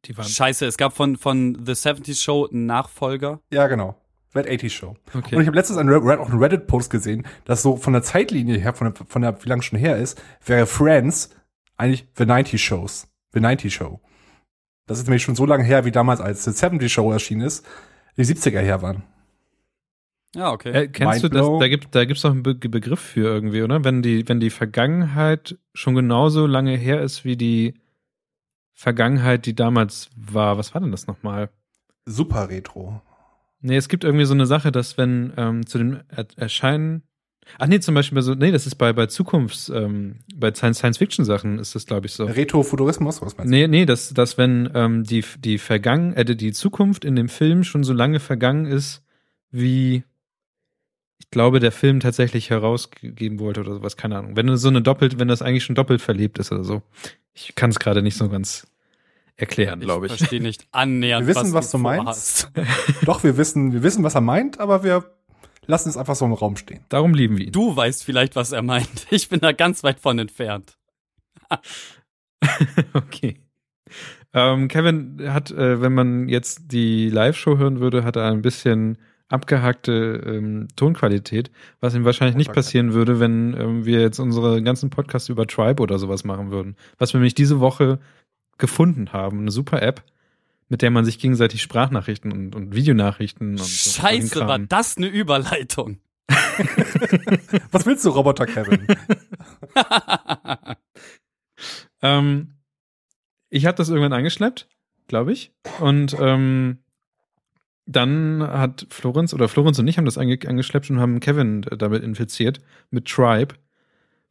Die 0.06 0.18
waren 0.18 0.28
Scheiße, 0.28 0.66
es 0.66 0.78
gab 0.78 0.96
von, 0.96 1.18
von 1.18 1.56
The 1.66 1.74
70s 1.74 2.24
Show 2.24 2.48
einen 2.48 2.66
Nachfolger. 2.66 3.40
Ja, 3.52 3.68
genau. 3.68 4.02
Red 4.34 4.48
80s 4.48 4.70
Show. 4.70 4.96
Okay. 5.14 5.36
Und 5.36 5.42
ich 5.42 5.48
habe 5.48 5.58
letztens 5.58 5.78
einen, 5.78 5.90
einen 5.94 6.40
Reddit-Post 6.40 6.90
gesehen, 6.90 7.28
dass 7.46 7.62
so 7.62 7.76
von 7.76 7.94
der 7.94 8.02
Zeitlinie 8.02 8.58
her, 8.58 8.74
von 8.74 8.94
der, 8.94 9.06
von 9.06 9.22
der, 9.22 9.44
wie 9.44 9.50
lange 9.50 9.62
schon 9.62 9.78
her 9.78 9.98
ist, 9.98 10.22
wäre 10.46 10.66
Friends 10.66 11.36
eigentlich 11.76 12.08
The 12.18 12.24
90s 12.24 12.58
Shows. 12.58 13.08
The 13.34 13.40
90s 13.40 13.72
Show. 13.72 14.00
Das 14.88 15.00
ist 15.00 15.08
nämlich 15.08 15.24
schon 15.24 15.36
so 15.36 15.46
lange 15.46 15.64
her, 15.64 15.86
wie 15.86 15.92
damals, 15.92 16.20
als 16.22 16.44
The 16.44 16.52
70s 16.52 16.90
Show 16.90 17.12
erschienen 17.12 17.42
ist, 17.42 17.66
die 18.18 18.26
70er 18.26 18.60
her 18.60 18.82
waren. 18.82 19.04
Ja, 20.36 20.52
okay. 20.52 20.72
Äh, 20.72 20.88
kennst 20.88 21.22
Mind 21.22 21.24
du 21.24 21.30
das? 21.30 21.60
Da 21.60 21.68
gibt 21.68 21.94
da 21.94 22.06
gibt's 22.06 22.22
doch 22.22 22.32
einen 22.32 22.44
Be 22.44 22.56
Begriff 22.56 23.02
für 23.02 23.28
irgendwie, 23.28 23.64
oder? 23.64 23.84
Wenn 23.84 24.02
die 24.02 24.28
wenn 24.30 24.40
die 24.40 24.50
Vergangenheit 24.50 25.58
schon 25.74 25.94
genauso 25.94 26.46
lange 26.48 26.78
her 26.78 27.02
ist 27.02 27.26
wie 27.26 27.36
die 27.36 27.82
Vergangenheit, 28.74 29.46
die 29.46 29.56
damals 29.56 30.10
war. 30.16 30.58
Was 30.58 30.74
war 30.74 30.82
denn 30.82 30.92
das 30.92 31.08
nochmal? 31.08 31.50
Super 32.06 32.50
Retro. 32.50 33.02
Nee, 33.60 33.76
es 33.76 33.90
gibt 33.90 34.04
irgendwie 34.04 34.26
so 34.26 34.34
eine 34.34 34.46
Sache, 34.46 34.72
dass 34.72 34.98
wenn 34.98 35.34
ähm, 35.38 35.66
zu 35.66 35.78
dem 35.78 36.02
er 36.08 36.26
Erscheinen 36.38 37.04
Ach 37.58 37.68
nee, 37.68 37.80
zum 37.80 37.96
Beispiel 37.96 38.16
bei 38.16 38.22
so, 38.22 38.34
nee, 38.34 38.52
das 38.52 38.66
ist 38.66 38.76
bei, 38.76 38.94
bei 38.94 39.08
Zukunfts, 39.08 39.70
ähm, 39.70 40.20
bei 40.36 40.54
Science-Fiction-Sachen 40.54 41.60
ist 41.60 41.76
das, 41.76 41.86
glaube 41.86 42.08
ich, 42.08 42.14
so. 42.14 42.26
Retrofuturismus, 42.26 43.22
was 43.22 43.38
meinst 43.38 43.52
du? 43.52 43.58
Nee, 43.58 43.68
nee, 43.68 43.86
dass, 43.86 44.14
dass 44.14 44.38
wenn 44.38 44.70
ähm, 44.74 45.04
die, 45.04 45.24
die 45.40 45.58
Vergangen, 45.58 46.14
äh, 46.14 46.24
die 46.24 46.54
Zukunft 46.54 47.04
in 47.04 47.16
dem 47.16 47.30
Film 47.30 47.64
schon 47.64 47.84
so 47.84 47.94
lange 47.94 48.20
vergangen 48.20 48.66
ist, 48.66 49.04
wie 49.52 50.04
ich 51.20 51.30
glaube, 51.30 51.60
der 51.60 51.72
Film 51.72 52.00
tatsächlich 52.00 52.50
herausgeben 52.50 53.40
wollte 53.40 53.62
oder 53.62 53.76
sowas, 53.76 53.96
keine 53.96 54.18
Ahnung. 54.18 54.36
Wenn 54.36 54.48
du 54.48 54.58
so 54.58 54.70
eine 54.70 54.82
doppelt, 54.82 55.20
wenn 55.20 55.28
das 55.28 55.42
eigentlich 55.42 55.64
schon 55.64 55.76
doppelt 55.76 56.02
verlebt 56.02 56.40
ist 56.40 56.52
oder 56.52 56.64
so. 56.64 56.82
Ich 57.34 57.54
kann 57.56 57.70
es 57.70 57.80
gerade 57.80 58.02
nicht 58.02 58.18
so 58.18 58.28
ganz 58.28 58.68
erklären, 59.38 59.80
glaube 59.80 60.08
ich. 60.08 60.14
Ich 60.14 60.18
verstehe 60.18 60.42
nicht 60.42 60.68
annähernd. 60.72 61.28
Wir 61.28 61.36
wissen, 61.36 61.54
was, 61.54 61.66
was 61.66 61.72
du 61.72 61.78
meinst. 61.78 62.52
Doch, 63.06 63.24
wir 63.24 63.38
wissen, 63.38 63.72
wir 63.72 63.84
wissen, 63.84 64.04
was 64.04 64.16
er 64.16 64.22
meint, 64.22 64.60
aber 64.60 64.84
wir 64.84 65.06
lassen 65.68 65.90
es 65.90 65.98
einfach 65.98 66.16
so 66.16 66.26
im 66.26 66.34
Raum 66.34 66.56
stehen. 66.58 66.84
Darum 66.90 67.14
lieben 67.14 67.38
wir 67.38 67.46
ihn. 67.46 67.52
Du 67.52 67.76
weißt 67.76 68.04
vielleicht, 68.04 68.36
was 68.36 68.52
er 68.52 68.62
meint. 68.62 69.08
Ich 69.12 69.30
bin 69.30 69.40
da 69.40 69.52
ganz 69.52 69.84
weit 69.84 70.00
von 70.00 70.20
entfernt. 70.20 70.78
okay. 72.94 73.40
Ähm, 74.34 74.68
Kevin 74.68 75.22
hat, 75.28 75.52
äh, 75.52 75.82
wenn 75.82 75.94
man 75.94 76.30
jetzt 76.30 76.72
die 76.72 77.10
Live-Show 77.10 77.58
hören 77.58 77.80
würde, 77.80 78.04
hat 78.04 78.16
er 78.16 78.32
ein 78.32 78.42
bisschen 78.42 78.98
abgehackte 79.28 80.22
ähm, 80.26 80.68
Tonqualität, 80.76 81.52
was 81.80 81.96
ihm 81.96 82.06
wahrscheinlich 82.06 82.36
nicht 82.36 82.54
passieren 82.54 82.94
würde, 82.94 83.20
wenn 83.20 83.56
ähm, 83.58 83.86
wir 83.86 84.02
jetzt 84.02 84.20
unsere 84.20 84.62
ganzen 84.62 84.90
Podcasts 84.90 85.30
über 85.30 85.48
Tribe 85.48 85.82
oder 85.82 86.00
sowas 86.00 86.24
machen 86.24 86.52
würden. 86.52 86.76
Was 86.98 87.14
wir 87.14 87.20
nämlich 87.20 87.36
diese 87.36 87.60
Woche 87.60 88.00
gefunden 88.58 89.14
haben, 89.14 89.40
eine 89.40 89.52
super 89.52 89.82
App, 89.82 90.04
mit 90.72 90.82
der 90.82 90.90
man 90.90 91.04
sich 91.04 91.20
gegenseitig 91.20 91.62
Sprachnachrichten 91.62 92.32
und, 92.32 92.56
und 92.56 92.74
Videonachrichten 92.74 93.60
und 93.60 93.68
Scheiße, 93.68 94.40
so 94.40 94.48
war 94.48 94.58
das 94.58 94.96
eine 94.96 95.08
Überleitung. 95.08 96.00
Was 97.72 97.86
willst 97.86 98.06
du, 98.06 98.10
Roboter 98.12 98.46
Kevin? 98.46 98.88
ähm, 102.02 102.54
ich 103.50 103.66
habe 103.66 103.76
das 103.76 103.90
irgendwann 103.90 104.14
angeschleppt, 104.14 104.70
glaube 105.08 105.34
ich. 105.34 105.52
Und 105.82 106.16
ähm, 106.18 106.78
dann 107.86 108.42
hat 108.42 108.88
Florenz 108.90 109.34
oder 109.34 109.50
Florenz 109.50 109.78
und 109.78 109.90
ich 109.90 109.98
haben 109.98 110.06
das 110.06 110.18
ange 110.18 110.40
angeschleppt 110.48 110.90
und 110.90 111.02
haben 111.02 111.20
Kevin 111.20 111.64
damit 111.64 112.02
infiziert 112.02 112.62
mit 112.92 113.10
Tribe. 113.10 113.56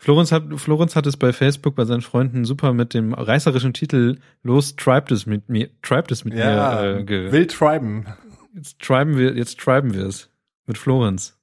Florenz 0.01 0.33
hat, 0.33 0.45
Florenz 0.57 0.97
hat 0.97 1.07
es 1.07 1.19
bei 1.19 1.31
Facebook 1.31 1.75
bei 1.75 1.85
seinen 1.85 2.01
Freunden 2.01 2.47
super 2.47 2.73
mit 2.73 2.95
dem 2.95 3.13
reißerischen 3.13 3.75
Titel 3.75 4.17
Los, 4.43 4.75
tribe 4.75 5.13
es 5.13 5.27
mit 5.27 5.51
mir, 5.51 5.69
tribe 5.83 6.07
es 6.11 6.25
mit 6.25 6.33
ja, 6.33 6.81
mir. 6.81 7.01
Äh, 7.01 7.05
ge 7.05 7.31
wild 7.31 7.51
triben. 7.51 8.07
Jetzt 8.55 8.79
triben 8.79 9.19
wir, 9.19 9.37
jetzt 9.37 9.61
triben 9.61 9.93
wir 9.93 10.07
es 10.07 10.31
mit 10.65 10.79
Florenz. 10.79 11.39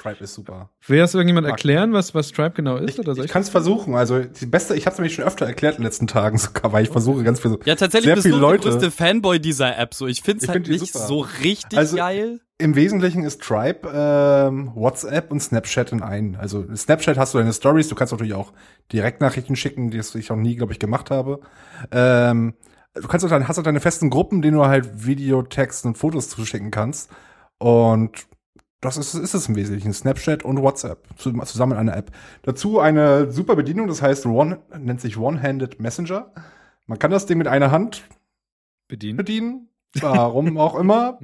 Tribe 0.00 0.22
ist 0.24 0.34
super. 0.34 0.70
Will 0.86 0.98
das 0.98 1.14
irgendjemand 1.14 1.46
erklären, 1.46 1.92
was, 1.92 2.14
was 2.14 2.30
Tribe 2.30 2.52
genau 2.52 2.76
ist? 2.76 2.94
Ich, 2.94 2.98
oder 2.98 3.14
soll 3.14 3.24
ich, 3.24 3.28
ich 3.28 3.32
kann 3.32 3.42
es 3.42 3.48
versuchen. 3.48 3.94
Also 3.94 4.20
die 4.20 4.46
beste, 4.46 4.74
ich 4.74 4.86
habe 4.86 4.92
es 4.92 4.98
nämlich 4.98 5.14
schon 5.14 5.24
öfter 5.24 5.46
erklärt 5.46 5.74
in 5.74 5.82
den 5.82 5.86
letzten 5.86 6.06
Tagen 6.06 6.38
sogar, 6.38 6.72
weil 6.72 6.84
ich 6.84 6.90
versuche 6.90 7.22
ganz 7.24 7.40
viel. 7.40 7.58
Ja, 7.64 7.74
tatsächlich 7.74 8.14
bist 8.14 8.26
du 8.26 8.36
Leute. 8.36 8.64
der 8.64 8.72
größte 8.72 8.90
Fanboy 8.90 9.40
dieser 9.40 9.76
App. 9.76 9.94
So, 9.94 10.06
ich 10.06 10.22
finde 10.22 10.44
es 10.44 10.48
halt 10.48 10.66
find 10.66 10.80
nicht 10.80 10.92
super. 10.92 11.06
so 11.06 11.20
richtig 11.42 11.78
also, 11.78 11.96
geil. 11.96 12.40
Im 12.60 12.74
Wesentlichen 12.74 13.22
ist 13.24 13.40
Tribe 13.40 13.88
ähm, 13.92 14.72
WhatsApp 14.74 15.30
und 15.30 15.40
Snapchat 15.40 15.92
in 15.92 16.02
einen. 16.02 16.34
Also 16.36 16.64
Snapchat 16.74 17.16
hast 17.16 17.34
du 17.34 17.38
deine 17.38 17.52
Stories, 17.52 17.88
du 17.88 17.94
kannst 17.94 18.12
natürlich 18.12 18.34
auch 18.34 18.52
Direktnachrichten 18.92 19.54
schicken, 19.54 19.90
die 19.90 19.98
ich 19.98 20.30
auch 20.30 20.36
nie, 20.36 20.56
glaube 20.56 20.72
ich, 20.72 20.80
gemacht 20.80 21.10
habe. 21.10 21.40
Ähm, 21.92 22.54
du 22.94 23.06
kannst 23.06 23.24
auch 23.24 23.30
dann, 23.30 23.46
hast 23.46 23.58
auch 23.60 23.62
deine 23.64 23.80
festen 23.80 24.10
Gruppen, 24.10 24.42
denen 24.42 24.56
du 24.56 24.66
halt 24.66 25.06
Video, 25.06 25.42
Text 25.42 25.86
und 25.86 25.96
Fotos 25.96 26.28
zuschicken 26.30 26.72
kannst. 26.72 27.10
Und 27.58 28.26
das 28.80 28.96
ist, 28.96 29.14
ist 29.14 29.34
es 29.34 29.48
im 29.48 29.56
Wesentlichen. 29.56 29.92
Snapchat 29.92 30.44
und 30.44 30.62
WhatsApp 30.62 31.06
zusammen 31.16 31.72
in 31.72 31.78
einer 31.78 31.96
App. 31.96 32.12
Dazu 32.42 32.78
eine 32.78 33.30
super 33.32 33.56
Bedienung, 33.56 33.88
das 33.88 34.02
heißt 34.02 34.26
One, 34.26 34.60
nennt 34.78 35.00
sich 35.00 35.18
One-Handed 35.18 35.80
Messenger. 35.80 36.32
Man 36.86 36.98
kann 36.98 37.10
das 37.10 37.26
Ding 37.26 37.38
mit 37.38 37.48
einer 37.48 37.70
Hand 37.70 38.04
bedienen. 38.86 39.16
bedienen. 39.16 39.68
Warum 40.00 40.58
auch 40.58 40.74
immer. 40.76 41.18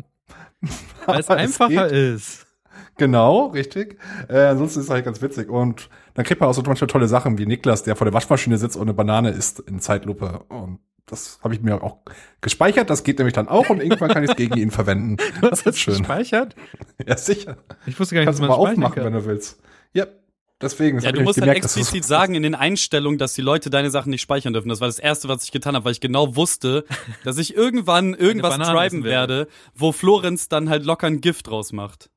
Weil 1.06 1.20
es 1.20 1.30
einfacher 1.30 1.88
ist. 1.88 2.46
Genau, 2.96 3.46
richtig. 3.46 3.98
Äh, 4.28 4.46
ansonsten 4.46 4.80
ist 4.80 4.86
es 4.86 4.90
halt 4.90 5.04
ganz 5.04 5.20
witzig. 5.20 5.48
Und 5.48 5.88
dann 6.14 6.24
kriegt 6.24 6.40
man 6.40 6.48
auch 6.48 6.54
so 6.54 6.62
manchmal 6.62 6.88
tolle 6.88 7.08
Sachen 7.08 7.38
wie 7.38 7.46
Niklas, 7.46 7.82
der 7.82 7.96
vor 7.96 8.04
der 8.04 8.14
Waschmaschine 8.14 8.58
sitzt 8.58 8.76
und 8.76 8.82
eine 8.82 8.94
Banane 8.94 9.30
isst 9.30 9.60
in 9.60 9.80
Zeitlupe. 9.80 10.44
Und 10.48 10.80
das 11.06 11.38
habe 11.42 11.54
ich 11.54 11.60
mir 11.60 11.82
auch 11.82 11.98
gespeichert. 12.40 12.88
Das 12.88 13.04
geht 13.04 13.18
nämlich 13.18 13.34
dann 13.34 13.48
auch 13.48 13.68
und 13.68 13.82
irgendwann 13.82 14.10
kann 14.10 14.24
ich 14.24 14.30
es 14.30 14.36
gegen 14.36 14.56
ihn 14.56 14.70
verwenden. 14.70 15.16
Du 15.40 15.50
das 15.50 15.62
ist 15.62 15.78
schön. 15.78 15.98
gespeichert? 15.98 16.54
Ja, 17.06 17.16
sicher. 17.16 17.56
Ich 17.86 17.98
wusste 17.98 18.14
gar 18.14 18.20
nicht, 18.20 18.26
Kannst 18.26 18.40
dass 18.40 18.48
man 18.48 18.56
mal 18.58 18.70
aufmachen, 18.70 18.94
kann. 18.94 19.04
wenn 19.04 19.12
du 19.12 19.26
willst. 19.26 19.60
Ja, 19.92 20.06
deswegen. 20.60 21.00
Ja, 21.00 21.12
du 21.12 21.22
musst 21.22 21.38
halt 21.38 21.44
gemerkt, 21.46 21.64
explizit 21.64 22.04
sagen 22.04 22.34
in 22.34 22.42
den 22.42 22.54
Einstellungen, 22.54 23.18
dass 23.18 23.34
die 23.34 23.42
Leute 23.42 23.68
deine 23.68 23.90
Sachen 23.90 24.10
nicht 24.10 24.22
speichern 24.22 24.52
dürfen. 24.52 24.68
Das 24.68 24.80
war 24.80 24.88
das 24.88 24.98
Erste, 24.98 25.28
was 25.28 25.44
ich 25.44 25.52
getan 25.52 25.74
habe, 25.74 25.84
weil 25.84 25.92
ich 25.92 26.00
genau 26.00 26.36
wusste, 26.36 26.84
dass 27.24 27.36
ich 27.38 27.54
irgendwann 27.54 28.14
irgendwas 28.14 28.56
treiben 28.56 29.04
werde, 29.04 29.48
wo 29.74 29.92
Florenz 29.92 30.48
dann 30.48 30.70
halt 30.70 30.84
locker 30.86 31.08
ein 31.08 31.20
Gift 31.20 31.48
draus 31.48 31.72
macht. 31.72 32.10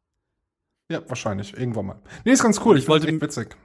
Ja, 0.90 1.02
wahrscheinlich. 1.10 1.58
Irgendwann 1.58 1.88
mal. 1.88 2.00
Nee, 2.24 2.32
ist 2.32 2.44
ganz 2.44 2.62
cool. 2.64 2.78
Ich, 2.78 2.84
ich 2.84 2.90
wollte 2.90 3.08
echt 3.08 3.22
witzig. 3.22 3.58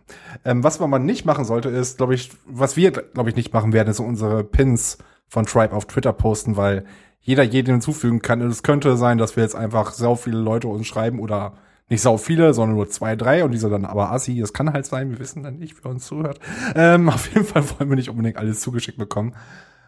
Ähm, 0.45 0.65
was 0.65 0.81
man 0.81 0.91
mal 0.91 0.99
nicht 0.99 1.25
machen 1.25 1.45
sollte, 1.45 1.69
ist, 1.69 1.99
glaube 1.99 2.15
ich, 2.15 2.31
was 2.47 2.77
wir, 2.77 2.91
glaube 2.91 3.31
ich, 3.31 3.37
nicht 3.37 3.53
machen 3.53 3.73
werden, 3.73 3.89
ist 3.89 4.01
unsere 4.01 4.43
Pins 4.43 4.99
von 5.33 5.47
Tribe 5.47 5.75
auf 5.75 5.87
Twitter 5.87 6.13
posten, 6.13 6.59
weil 6.59 6.85
jeder 7.23 7.43
jeden 7.43 7.71
hinzufügen 7.71 8.21
kann. 8.21 8.43
Und 8.43 8.49
es 8.49 8.63
könnte 8.63 8.99
sein, 8.99 9.17
dass 9.17 9.35
wir 9.35 9.43
jetzt 9.43 9.57
einfach 9.57 9.93
sau 9.93 10.15
viele 10.15 10.37
Leute 10.37 10.69
uns 10.69 10.87
schreiben 10.87 11.21
oder 11.21 11.55
nicht 11.89 12.03
sau 12.03 12.19
viele, 12.19 12.53
sondern 12.53 12.77
nur 12.77 12.91
zwei, 12.91 13.17
drei 13.17 13.43
und 13.43 13.51
diese 13.53 13.71
dann 13.71 13.87
aber 13.87 14.13
assi. 14.13 14.39
Das 14.39 14.53
kann 14.53 14.75
halt 14.75 14.85
sein, 14.85 15.11
wir 15.11 15.19
wissen 15.19 15.43
dann 15.43 15.57
nicht, 15.57 15.83
wer 15.83 15.91
uns 15.91 16.05
zuhört. 16.05 16.39
Ähm, 16.75 17.09
auf 17.09 17.33
jeden 17.33 17.47
Fall 17.47 17.65
wollen 17.71 17.89
wir 17.89 17.97
nicht 17.97 18.11
unbedingt 18.11 18.37
alles 18.37 18.61
zugeschickt 18.61 18.99
bekommen. 18.99 19.35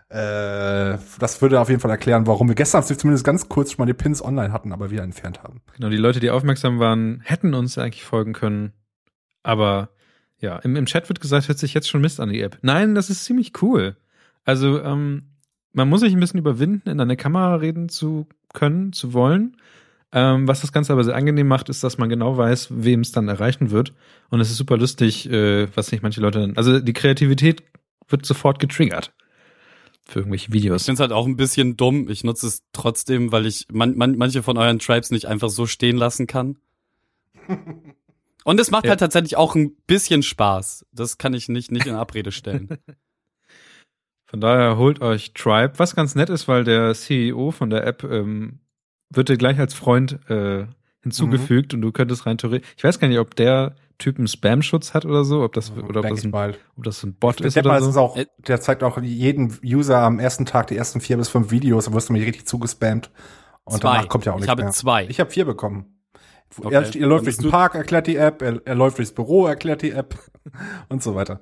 Äh, 0.08 0.96
das 1.18 1.42
würde 1.42 1.60
auf 1.60 1.68
jeden 1.68 1.82
Fall 1.82 1.90
erklären, 1.90 2.26
warum 2.26 2.48
wir 2.48 2.54
gestern 2.54 2.82
zumindest 2.82 3.26
ganz 3.26 3.46
kurz 3.50 3.72
schon 3.72 3.82
mal 3.82 3.86
die 3.86 3.92
Pins 3.92 4.24
online 4.24 4.50
hatten, 4.50 4.72
aber 4.72 4.90
wieder 4.90 5.02
entfernt 5.02 5.42
haben. 5.42 5.60
Genau, 5.76 5.90
die 5.90 5.98
Leute, 5.98 6.20
die 6.20 6.30
aufmerksam 6.30 6.78
waren, 6.78 7.20
hätten 7.22 7.52
uns 7.52 7.76
eigentlich 7.76 8.04
folgen 8.04 8.32
können. 8.32 8.72
Aber 9.42 9.90
ja, 10.38 10.56
im, 10.56 10.74
im 10.76 10.86
Chat 10.86 11.10
wird 11.10 11.20
gesagt, 11.20 11.48
hört 11.48 11.58
sich 11.58 11.74
jetzt 11.74 11.90
schon 11.90 12.00
Mist 12.00 12.18
an 12.18 12.30
die 12.30 12.40
App. 12.40 12.56
Nein, 12.62 12.94
das 12.94 13.10
ist 13.10 13.26
ziemlich 13.26 13.60
cool. 13.60 13.98
Also, 14.46 14.82
ähm, 14.82 15.33
man 15.74 15.88
muss 15.88 16.00
sich 16.00 16.14
ein 16.14 16.20
bisschen 16.20 16.40
überwinden, 16.40 16.88
in 16.88 17.00
eine 17.00 17.16
Kamera 17.16 17.56
reden 17.56 17.88
zu 17.88 18.26
können, 18.52 18.92
zu 18.92 19.12
wollen. 19.12 19.56
Ähm, 20.12 20.46
was 20.46 20.60
das 20.60 20.72
Ganze 20.72 20.92
aber 20.92 21.02
sehr 21.02 21.16
angenehm 21.16 21.48
macht, 21.48 21.68
ist, 21.68 21.82
dass 21.82 21.98
man 21.98 22.08
genau 22.08 22.36
weiß, 22.36 22.68
wem 22.70 23.00
es 23.00 23.10
dann 23.10 23.28
erreichen 23.28 23.72
wird. 23.72 23.92
Und 24.30 24.40
es 24.40 24.50
ist 24.50 24.56
super 24.56 24.76
lustig, 24.76 25.28
äh, 25.28 25.66
was 25.76 25.90
nicht 25.90 26.02
manche 26.02 26.20
Leute 26.20 26.40
dann. 26.40 26.56
Also 26.56 26.78
die 26.78 26.92
Kreativität 26.92 27.64
wird 28.08 28.24
sofort 28.24 28.60
getriggert 28.60 29.12
für 30.04 30.20
irgendwelche 30.20 30.52
Videos. 30.52 30.82
Ich 30.82 30.86
finde 30.86 30.94
es 30.94 31.00
halt 31.00 31.12
auch 31.12 31.26
ein 31.26 31.36
bisschen 31.36 31.76
dumm. 31.76 32.08
Ich 32.08 32.22
nutze 32.22 32.46
es 32.46 32.62
trotzdem, 32.72 33.32
weil 33.32 33.46
ich 33.46 33.66
man, 33.72 33.96
man, 33.96 34.16
manche 34.16 34.42
von 34.42 34.56
euren 34.56 34.78
Tribes 34.78 35.10
nicht 35.10 35.26
einfach 35.26 35.48
so 35.48 35.66
stehen 35.66 35.96
lassen 35.96 36.26
kann. 36.26 36.58
Und 38.44 38.60
es 38.60 38.70
macht 38.70 38.84
ja. 38.84 38.90
halt 38.90 39.00
tatsächlich 39.00 39.36
auch 39.36 39.54
ein 39.54 39.74
bisschen 39.86 40.22
Spaß. 40.22 40.86
Das 40.92 41.18
kann 41.18 41.32
ich 41.34 41.48
nicht, 41.48 41.72
nicht 41.72 41.86
in 41.86 41.94
Abrede 41.94 42.30
stellen. 42.30 42.68
Von 44.34 44.40
daher 44.40 44.78
holt 44.78 45.00
euch 45.00 45.32
Tribe, 45.32 45.74
was 45.76 45.94
ganz 45.94 46.16
nett 46.16 46.28
ist, 46.28 46.48
weil 46.48 46.64
der 46.64 46.92
CEO 46.94 47.52
von 47.52 47.70
der 47.70 47.86
App 47.86 48.02
ähm, 48.02 48.58
wird 49.08 49.28
dir 49.28 49.36
gleich 49.36 49.60
als 49.60 49.74
Freund 49.74 50.18
äh, 50.28 50.66
hinzugefügt 51.04 51.72
mhm. 51.72 51.76
und 51.76 51.82
du 51.82 51.92
könntest 51.92 52.26
rein 52.26 52.36
theoretisch. 52.36 52.68
Ich 52.76 52.82
weiß 52.82 52.98
gar 52.98 53.06
nicht, 53.06 53.20
ob 53.20 53.36
der 53.36 53.76
Typ 53.98 54.18
einen 54.18 54.26
Spam-Schutz 54.26 54.92
hat 54.92 55.04
oder 55.04 55.22
so, 55.22 55.44
ob 55.44 55.52
das 55.52 55.70
oder 55.70 56.00
ob 56.00 56.08
das, 56.08 56.24
ein, 56.24 56.34
ob 56.34 56.82
das 56.82 57.04
ein 57.04 57.14
Bot 57.14 57.42
ist 57.42 57.56
oder 57.56 57.80
so. 57.80 57.90
Ist 57.90 57.96
auch, 57.96 58.18
der 58.38 58.60
zeigt 58.60 58.82
auch 58.82 59.00
jeden 59.00 59.56
User 59.64 59.98
am 59.98 60.18
ersten 60.18 60.46
Tag 60.46 60.66
die 60.66 60.76
ersten 60.76 61.00
vier 61.00 61.16
bis 61.16 61.28
fünf 61.28 61.52
Videos, 61.52 61.84
da 61.84 61.92
wirst 61.92 62.08
du 62.08 62.12
mich 62.12 62.26
richtig 62.26 62.44
zugespammt. 62.44 63.12
Und 63.62 63.82
zwei. 63.82 63.92
danach 63.92 64.08
kommt 64.08 64.24
ja 64.24 64.32
auch 64.32 64.38
nichts 64.38 64.46
Ich 64.46 64.50
habe 64.50 64.62
mehr. 64.64 64.72
zwei. 64.72 65.06
Ich 65.06 65.20
habe 65.20 65.30
vier 65.30 65.44
bekommen. 65.44 65.94
Okay. 66.58 66.74
Er, 66.74 66.82
er 66.82 67.06
läuft 67.06 67.26
durch 67.26 67.36
den 67.36 67.52
Park, 67.52 67.76
erklärt 67.76 68.08
die 68.08 68.16
App, 68.16 68.42
er, 68.42 68.60
er 68.64 68.74
läuft 68.74 68.98
durchs 68.98 69.12
Büro, 69.12 69.46
erklärt 69.46 69.82
die 69.82 69.92
App 69.92 70.18
und 70.88 71.04
so 71.04 71.14
weiter. 71.14 71.38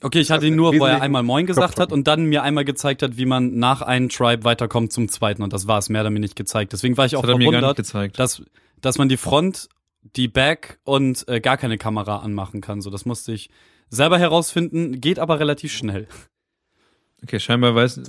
Okay, 0.00 0.20
ich 0.20 0.30
hatte 0.30 0.46
ihn 0.46 0.54
nur, 0.54 0.78
wo 0.78 0.86
er 0.86 1.02
einmal 1.02 1.24
Moin 1.24 1.46
gesagt 1.46 1.80
hat 1.80 1.92
und 1.92 2.06
dann 2.06 2.26
mir 2.26 2.42
einmal 2.44 2.64
gezeigt 2.64 3.02
hat, 3.02 3.16
wie 3.16 3.26
man 3.26 3.58
nach 3.58 3.82
einem 3.82 4.08
Tribe 4.08 4.44
weiterkommt 4.44 4.92
zum 4.92 5.08
zweiten 5.08 5.42
und 5.42 5.52
das 5.52 5.66
war 5.66 5.78
es. 5.78 5.88
Mehr 5.88 6.00
hat 6.00 6.06
er 6.06 6.10
mir 6.10 6.20
nicht 6.20 6.36
gezeigt. 6.36 6.72
Deswegen 6.72 6.96
war 6.96 7.06
ich 7.06 7.16
auch 7.16 7.24
verwundert, 7.24 7.78
dass, 8.16 8.42
dass 8.80 8.98
man 8.98 9.08
die 9.08 9.16
Front, 9.16 9.68
die 10.14 10.28
Back 10.28 10.78
und 10.84 11.26
äh, 11.28 11.40
gar 11.40 11.56
keine 11.56 11.78
Kamera 11.78 12.18
anmachen 12.18 12.60
kann. 12.60 12.80
So, 12.80 12.90
das 12.90 13.06
musste 13.06 13.32
ich 13.32 13.50
selber 13.90 14.18
herausfinden, 14.18 15.00
geht 15.00 15.18
aber 15.18 15.40
relativ 15.40 15.72
schnell. 15.72 16.06
Okay, 17.24 17.40
scheinbar 17.40 17.74
weiß, 17.74 18.00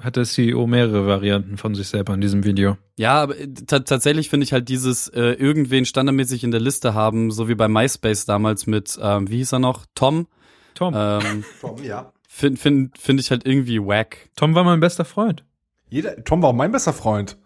hat 0.00 0.16
der 0.16 0.24
CEO 0.24 0.66
mehrere 0.66 1.06
Varianten 1.06 1.56
von 1.56 1.74
sich 1.74 1.88
selber 1.88 2.12
in 2.12 2.20
diesem 2.20 2.44
Video. 2.44 2.76
Ja, 2.98 3.22
aber 3.22 3.38
äh, 3.38 3.48
tatsächlich 3.48 4.28
finde 4.28 4.44
ich 4.44 4.52
halt 4.52 4.68
dieses 4.68 5.08
äh, 5.08 5.32
irgendwen 5.32 5.86
standardmäßig 5.86 6.44
in 6.44 6.50
der 6.50 6.60
Liste 6.60 6.92
haben, 6.92 7.30
so 7.30 7.48
wie 7.48 7.54
bei 7.54 7.68
MySpace 7.68 8.26
damals 8.26 8.66
mit, 8.66 8.98
ähm, 9.00 9.30
wie 9.30 9.38
hieß 9.38 9.52
er 9.52 9.60
noch, 9.60 9.86
Tom, 9.94 10.26
Tom. 10.74 10.94
Ähm, 10.96 11.44
Tom, 11.60 11.82
ja. 11.82 12.12
Finde 12.28 12.60
find, 12.60 12.98
find 12.98 13.20
ich 13.20 13.30
halt 13.30 13.46
irgendwie 13.46 13.80
wack. 13.80 14.30
Tom 14.36 14.54
war 14.54 14.64
mein 14.64 14.80
bester 14.80 15.04
Freund. 15.04 15.44
Jeder, 15.88 16.22
Tom 16.24 16.42
war 16.42 16.50
auch 16.50 16.54
mein 16.54 16.72
bester 16.72 16.92
Freund. 16.92 17.36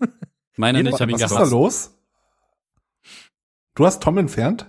Meiner 0.56 0.82
nicht, 0.82 0.94
ich 0.94 1.00
habe 1.00 1.10
ihn 1.12 1.20
Was 1.20 1.30
ist 1.30 1.36
da 1.36 1.44
los? 1.44 1.98
Du 3.74 3.86
hast 3.86 4.02
Tom 4.02 4.18
entfernt? 4.18 4.66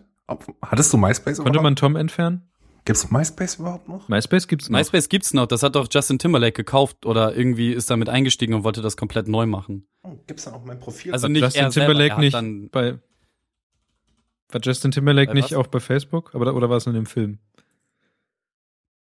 Hattest 0.61 0.93
du 0.93 0.97
MySpace 0.97 1.37
Konnte 1.37 1.51
überhaupt? 1.51 1.63
man 1.63 1.75
Tom 1.75 1.95
entfernen? 1.95 2.49
Gibt's 2.85 3.11
MySpace 3.11 3.55
überhaupt 3.55 3.87
noch? 3.87 4.09
MySpace 4.09 4.47
gibt's 4.47 4.69
noch. 4.69 4.77
MySpace 4.77 5.07
gibt's 5.07 5.33
noch. 5.33 5.45
Das 5.45 5.63
hat 5.63 5.75
doch 5.75 5.87
Justin 5.89 6.19
Timberlake 6.19 6.53
gekauft 6.53 7.05
oder 7.05 7.35
irgendwie 7.35 7.71
ist 7.71 7.89
damit 7.89 8.09
eingestiegen 8.09 8.53
und 8.53 8.63
wollte 8.63 8.81
das 8.81 8.97
komplett 8.97 9.27
neu 9.27 9.45
machen. 9.45 9.87
Oh, 10.03 10.17
gibt's 10.27 10.43
da 10.43 10.51
noch 10.51 10.65
mein 10.65 10.79
Profil? 10.79 11.13
Also 11.13 11.27
nicht 11.29 11.43
Justin 11.43 11.69
Timberlake 11.69 12.15
selber, 12.21 12.41
nicht 12.41 12.71
bei 12.71 12.99
war 14.49 14.61
Justin 14.61 14.91
Timberlake 14.91 15.33
nicht 15.33 15.55
auch 15.55 15.67
bei 15.67 15.79
Facebook, 15.79 16.35
aber 16.35 16.53
oder 16.53 16.69
war 16.69 16.77
es 16.77 16.85
in 16.85 16.93
dem 16.93 17.05
Film? 17.05 17.39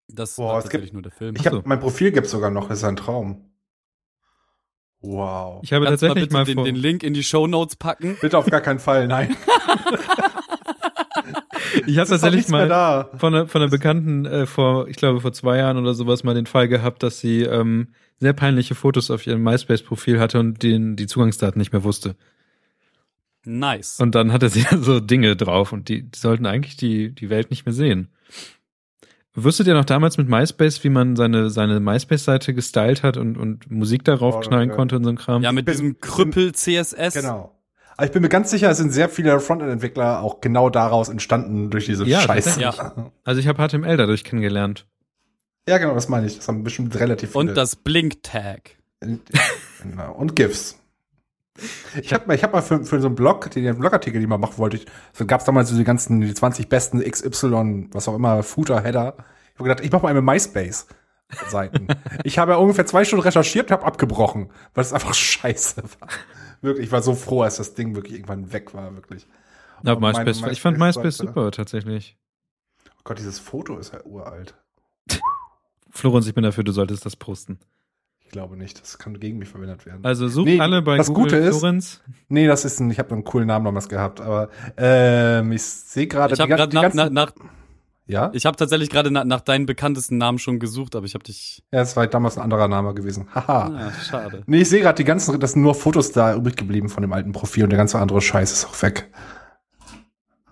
Das 0.08 0.36
Boah, 0.36 0.54
war 0.54 0.62
tatsächlich 0.62 0.92
nur 0.92 1.02
der 1.02 1.12
Film. 1.12 1.34
Ich 1.36 1.46
habe 1.46 1.62
mein 1.64 1.80
Profil 1.80 2.12
gibt's 2.12 2.30
sogar 2.30 2.50
noch, 2.50 2.70
ist 2.70 2.84
ein 2.84 2.96
Traum. 2.96 3.50
Wow. 5.00 5.60
Ich 5.62 5.72
habe 5.72 5.84
Kannst 5.84 6.02
tatsächlich 6.02 6.30
mal, 6.30 6.40
mal 6.40 6.44
den, 6.44 6.64
den, 6.64 6.76
Link 6.76 7.02
in 7.02 7.14
die 7.14 7.22
Show 7.22 7.46
Notes 7.46 7.76
packen. 7.76 8.16
Bitte 8.20 8.38
auf 8.38 8.46
gar 8.46 8.60
keinen 8.60 8.78
Fall, 8.78 9.06
nein. 9.06 9.36
ich 11.86 11.98
habe 11.98 12.08
tatsächlich 12.08 12.48
mal 12.48 13.08
von 13.16 13.34
einer, 13.34 13.46
von 13.46 13.62
einer 13.62 13.70
Bekannten 13.70 14.26
äh, 14.26 14.46
vor, 14.46 14.88
ich 14.88 14.96
glaube 14.96 15.20
vor 15.20 15.32
zwei 15.32 15.58
Jahren 15.58 15.76
oder 15.76 15.94
sowas 15.94 16.24
mal 16.24 16.34
den 16.34 16.46
Fall 16.46 16.68
gehabt, 16.68 17.02
dass 17.02 17.20
sie 17.20 17.42
ähm, 17.42 17.88
sehr 18.18 18.32
peinliche 18.32 18.74
Fotos 18.74 19.10
auf 19.10 19.26
ihrem 19.26 19.42
MySpace-Profil 19.42 20.18
hatte 20.18 20.40
und 20.40 20.62
den 20.62 20.96
die 20.96 21.06
Zugangsdaten 21.06 21.58
nicht 21.58 21.72
mehr 21.72 21.84
wusste. 21.84 22.16
Nice. 23.44 24.00
Und 24.00 24.14
dann 24.14 24.32
hatte 24.32 24.48
sie 24.48 24.66
so 24.80 25.00
Dinge 25.00 25.36
drauf 25.36 25.72
und 25.72 25.88
die, 25.88 26.10
die 26.10 26.18
sollten 26.18 26.46
eigentlich 26.46 26.76
die, 26.76 27.14
die 27.14 27.30
Welt 27.30 27.50
nicht 27.50 27.64
mehr 27.64 27.74
sehen. 27.74 28.08
Wusstet 29.36 29.66
ihr 29.66 29.74
noch 29.74 29.84
damals 29.84 30.16
mit 30.16 30.28
MySpace, 30.28 30.82
wie 30.82 30.88
man 30.88 31.14
seine, 31.14 31.50
seine 31.50 31.78
MySpace-Seite 31.78 32.54
gestylt 32.54 33.02
hat 33.02 33.18
und, 33.18 33.36
und 33.36 33.70
Musik 33.70 34.02
darauf 34.02 34.36
oh, 34.36 34.40
knallen 34.40 34.70
ja. 34.70 34.74
konnte 34.74 34.96
und 34.96 35.04
so 35.04 35.10
ein 35.10 35.16
Kram? 35.16 35.42
Ja, 35.42 35.52
mit 35.52 35.68
diesem 35.68 36.00
Krüppel 36.00 36.52
CSS. 36.52 37.14
Genau. 37.14 37.52
Aber 37.96 38.06
ich 38.06 38.12
bin 38.12 38.22
mir 38.22 38.30
ganz 38.30 38.50
sicher, 38.50 38.70
es 38.70 38.78
sind 38.78 38.92
sehr 38.92 39.08
viele 39.08 39.38
Frontend-Entwickler 39.40 40.22
auch 40.22 40.40
genau 40.40 40.70
daraus 40.70 41.10
entstanden 41.10 41.70
durch 41.70 41.84
diese 41.86 42.06
ja, 42.06 42.20
Scheiße. 42.20 42.60
Ja. 42.60 43.10
Also 43.24 43.40
ich 43.40 43.46
habe 43.46 43.66
HTML 43.66 43.96
dadurch 43.96 44.24
kennengelernt. 44.24 44.86
Ja, 45.68 45.78
genau, 45.78 45.94
das 45.94 46.08
meine 46.08 46.26
ich. 46.26 46.36
Das 46.36 46.48
haben 46.48 46.62
bestimmt 46.62 46.98
relativ 46.98 47.32
viele. 47.32 47.40
Und 47.40 47.54
das 47.54 47.76
Blink-Tag. 47.76 48.70
genau. 49.82 50.12
Und 50.14 50.34
GIFs. 50.34 50.78
Ich 52.00 52.12
habe 52.12 52.34
ich 52.34 52.42
hab 52.42 52.52
mal 52.52 52.62
für, 52.62 52.84
für 52.84 53.00
so 53.00 53.06
einen 53.06 53.14
Blog, 53.14 53.50
den 53.50 53.78
Blogartikel, 53.78 54.14
den 54.14 54.22
ich 54.22 54.28
mal 54.28 54.38
machen 54.38 54.58
wollte, 54.58 54.80
so 55.12 55.26
gab 55.26 55.40
es 55.40 55.46
damals 55.46 55.70
so 55.70 55.76
die 55.76 55.84
ganzen, 55.84 56.20
die 56.20 56.34
20 56.34 56.68
besten 56.68 57.00
XY, 57.00 57.88
was 57.92 58.08
auch 58.08 58.14
immer, 58.14 58.42
Footer, 58.42 58.82
Header. 58.82 59.14
Ich 59.54 59.58
habe 59.58 59.68
gedacht, 59.68 59.84
ich 59.84 59.92
mache 59.92 60.02
mal 60.02 60.10
eine 60.10 60.22
MySpace. 60.22 60.86
Seiten. 61.48 61.88
ich 62.24 62.38
habe 62.38 62.52
ja 62.52 62.58
ungefähr 62.58 62.86
zwei 62.86 63.04
Stunden 63.04 63.24
recherchiert, 63.24 63.70
habe 63.70 63.84
abgebrochen, 63.84 64.50
weil 64.74 64.82
es 64.82 64.92
einfach 64.92 65.14
scheiße 65.14 65.82
war. 65.82 66.08
Wirklich, 66.60 66.86
ich 66.86 66.92
war 66.92 67.02
so 67.02 67.14
froh, 67.14 67.42
als 67.42 67.56
das 67.56 67.74
Ding 67.74 67.96
wirklich 67.96 68.14
irgendwann 68.14 68.52
weg 68.52 68.74
war, 68.74 68.94
wirklich. 68.94 69.26
Ja, 69.82 69.96
MySpace, 69.96 70.40
meine, 70.40 70.52
ich 70.52 70.60
fand 70.60 70.78
MySpace 70.78 71.18
super, 71.18 71.50
tatsächlich. 71.50 72.16
Oh 72.90 73.00
Gott, 73.04 73.18
dieses 73.18 73.38
Foto 73.38 73.76
ist 73.78 73.92
ja 73.92 74.04
uralt. 74.04 74.54
Florenz, 75.90 76.26
ich 76.26 76.34
bin 76.34 76.44
dafür, 76.44 76.64
du 76.64 76.72
solltest 76.72 77.04
das 77.06 77.16
posten. 77.16 77.58
Ich 78.26 78.32
glaube 78.32 78.56
nicht, 78.56 78.80
das 78.80 78.98
kann 78.98 79.18
gegen 79.18 79.38
mich 79.38 79.48
verwendet 79.48 79.86
werden. 79.86 80.04
Also 80.04 80.28
sucht 80.28 80.46
nee, 80.46 80.60
alle 80.60 80.82
bei 80.82 80.96
das 80.96 81.06
Google 81.06 81.22
Gute 81.22 81.36
ist, 81.36 81.58
Florenz. 81.58 82.02
Nee, 82.28 82.46
das 82.46 82.64
ist 82.64 82.80
ein, 82.80 82.90
ich 82.90 82.98
habe 82.98 83.12
einen 83.12 83.24
coolen 83.24 83.46
Namen 83.46 83.64
damals 83.64 83.88
gehabt, 83.88 84.20
aber 84.20 84.50
ähm, 84.76 85.52
ich 85.52 85.62
sehe 85.62 86.06
gerade 86.06 86.34
Ich 86.34 86.40
habe 86.40 86.54
gerade 86.54 86.74
nach, 86.74 86.92
nach, 86.92 87.10
nach 87.10 87.32
ja? 88.08 88.30
Ich 88.34 88.46
habe 88.46 88.56
tatsächlich 88.56 88.90
gerade 88.90 89.10
nach, 89.10 89.24
nach 89.24 89.40
deinen 89.40 89.66
bekanntesten 89.66 90.16
Namen 90.16 90.38
schon 90.38 90.60
gesucht, 90.60 90.94
aber 90.94 91.06
ich 91.06 91.14
habe 91.14 91.24
dich. 91.24 91.64
Ja, 91.72 91.80
es 91.80 91.96
war 91.96 92.06
damals 92.06 92.36
ein 92.36 92.42
anderer 92.42 92.68
Name 92.68 92.94
gewesen. 92.94 93.28
Haha. 93.34 93.68
Ja, 93.68 93.92
schade. 93.92 94.42
Nee, 94.46 94.62
ich 94.62 94.68
sehe 94.68 94.80
gerade 94.80 94.96
die 94.96 95.04
ganzen, 95.04 95.38
das 95.40 95.52
sind 95.52 95.62
nur 95.62 95.74
Fotos 95.74 96.12
da 96.12 96.34
übrig 96.34 96.56
geblieben 96.56 96.88
von 96.88 97.02
dem 97.02 97.12
alten 97.12 97.32
Profil 97.32 97.64
und 97.64 97.70
der 97.70 97.78
ganze 97.78 97.98
andere 97.98 98.20
Scheiß 98.20 98.52
ist 98.52 98.66
auch 98.66 98.82
weg. 98.82 99.10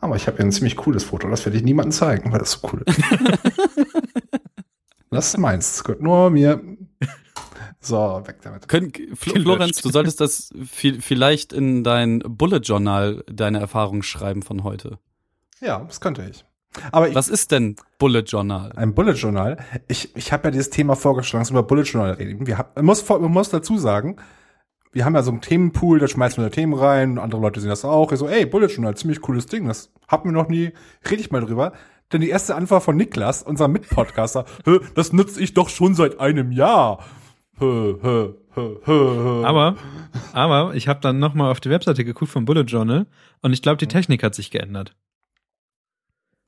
Aber 0.01 0.17
ich 0.17 0.27
habe 0.27 0.39
ja 0.39 0.45
ein 0.45 0.53
ziemlich 0.53 0.77
cooles 0.77 1.05
Foto, 1.05 1.29
das 1.29 1.45
werde 1.47 1.57
ich 1.57 1.65
niemandem 1.65 1.93
zeigen, 1.93 2.33
weil 2.33 2.41
das 2.41 2.53
so 2.53 2.69
cool 2.71 2.83
ist. 2.85 3.01
das 5.11 5.29
ist 5.29 5.39
meins, 5.39 5.77
das 5.77 5.85
gehört 5.85 6.03
nur 6.03 6.31
mir. 6.31 6.61
So, 7.85 8.23
weg 8.25 8.37
damit. 8.43 8.67
Können, 8.69 8.93
Fl 9.15 9.41
Florenz, 9.43 9.83
du 9.83 9.91
solltest 9.91 10.21
das 10.21 10.53
vielleicht 10.71 11.53
in 11.53 11.85
dein 11.85 12.21
Bullet 12.21 12.61
Journal 12.61 13.23
deine 13.31 13.61
Erfahrungen 13.61 14.03
schreiben 14.03 14.43
von 14.43 14.65
heute. 14.65 14.99
Ja, 15.61 15.81
das 15.81 16.01
könnte 16.01 16.27
ich. 16.29 16.45
Aber 16.93 17.09
ich, 17.09 17.15
Was 17.15 17.29
ist 17.29 17.53
denn 17.53 17.77
Bullet 17.99 18.23
Journal? 18.23 18.73
Ein 18.75 18.95
Bullet 18.95 19.13
Journal. 19.13 19.59
Ich, 19.87 20.17
ich 20.17 20.33
habe 20.33 20.49
ja 20.49 20.51
dieses 20.51 20.71
Thema 20.71 20.97
vorgeschlagen, 20.97 21.47
über 21.49 21.63
Bullet 21.63 21.83
Journal 21.83 22.13
reden. 22.13 22.47
Wir 22.47 22.59
hab, 22.59 22.75
man, 22.77 22.87
muss, 22.87 23.09
man 23.09 23.31
muss 23.31 23.51
dazu 23.51 23.79
sagen, 23.79 24.17
wir 24.93 25.05
haben 25.05 25.15
ja 25.15 25.23
so 25.23 25.31
einen 25.31 25.41
Themenpool, 25.41 25.99
da 25.99 26.09
schmeißen 26.09 26.43
wir 26.43 26.49
da 26.49 26.55
Themen 26.55 26.75
rein, 26.75 27.19
andere 27.19 27.41
Leute 27.41 27.61
sehen 27.61 27.71
das 27.71 27.85
auch. 27.85 28.13
Ich 28.13 28.19
so, 28.19 28.29
ey, 28.29 28.47
Bullet 28.47 28.69
Journal, 28.69 28.97
ziemlich 28.97 29.21
cooles 29.21 29.47
Ding, 29.47 29.67
das 29.67 29.93
hatten 30.09 30.29
wir 30.29 30.33
noch 30.33 30.49
nie, 30.49 30.73
rede 31.09 31.21
ich 31.21 31.31
mal 31.31 31.41
drüber. 31.41 31.73
Denn 32.13 32.21
die 32.21 32.29
erste 32.29 32.55
Antwort 32.55 32.83
von 32.83 32.97
Niklas, 32.97 33.43
unser 33.43 33.69
Mitpodcaster, 33.69 34.45
das 34.95 35.13
nutze 35.13 35.41
ich 35.41 35.55
doch 35.55 35.69
schon 35.69 35.95
seit 35.95 36.21
einem 36.21 36.53
Jahr. 36.53 37.05
Aber, 39.45 39.77
aber 40.33 40.75
ich 40.75 40.89
habe 40.89 41.01
dann 41.01 41.19
noch 41.19 41.35
mal 41.35 41.51
auf 41.51 41.61
die 41.61 41.71
Webseite 41.71 42.05
geguckt 42.05 42.31
vom 42.31 42.45
Bullet 42.45 42.63
Journal 42.63 43.07
und 43.43 43.53
ich 43.53 43.63
glaube, 43.63 43.77
die 43.79 43.87
Technik 43.87 44.23
hat 44.23 44.35
sich 44.35 44.51
geändert. 44.51 44.95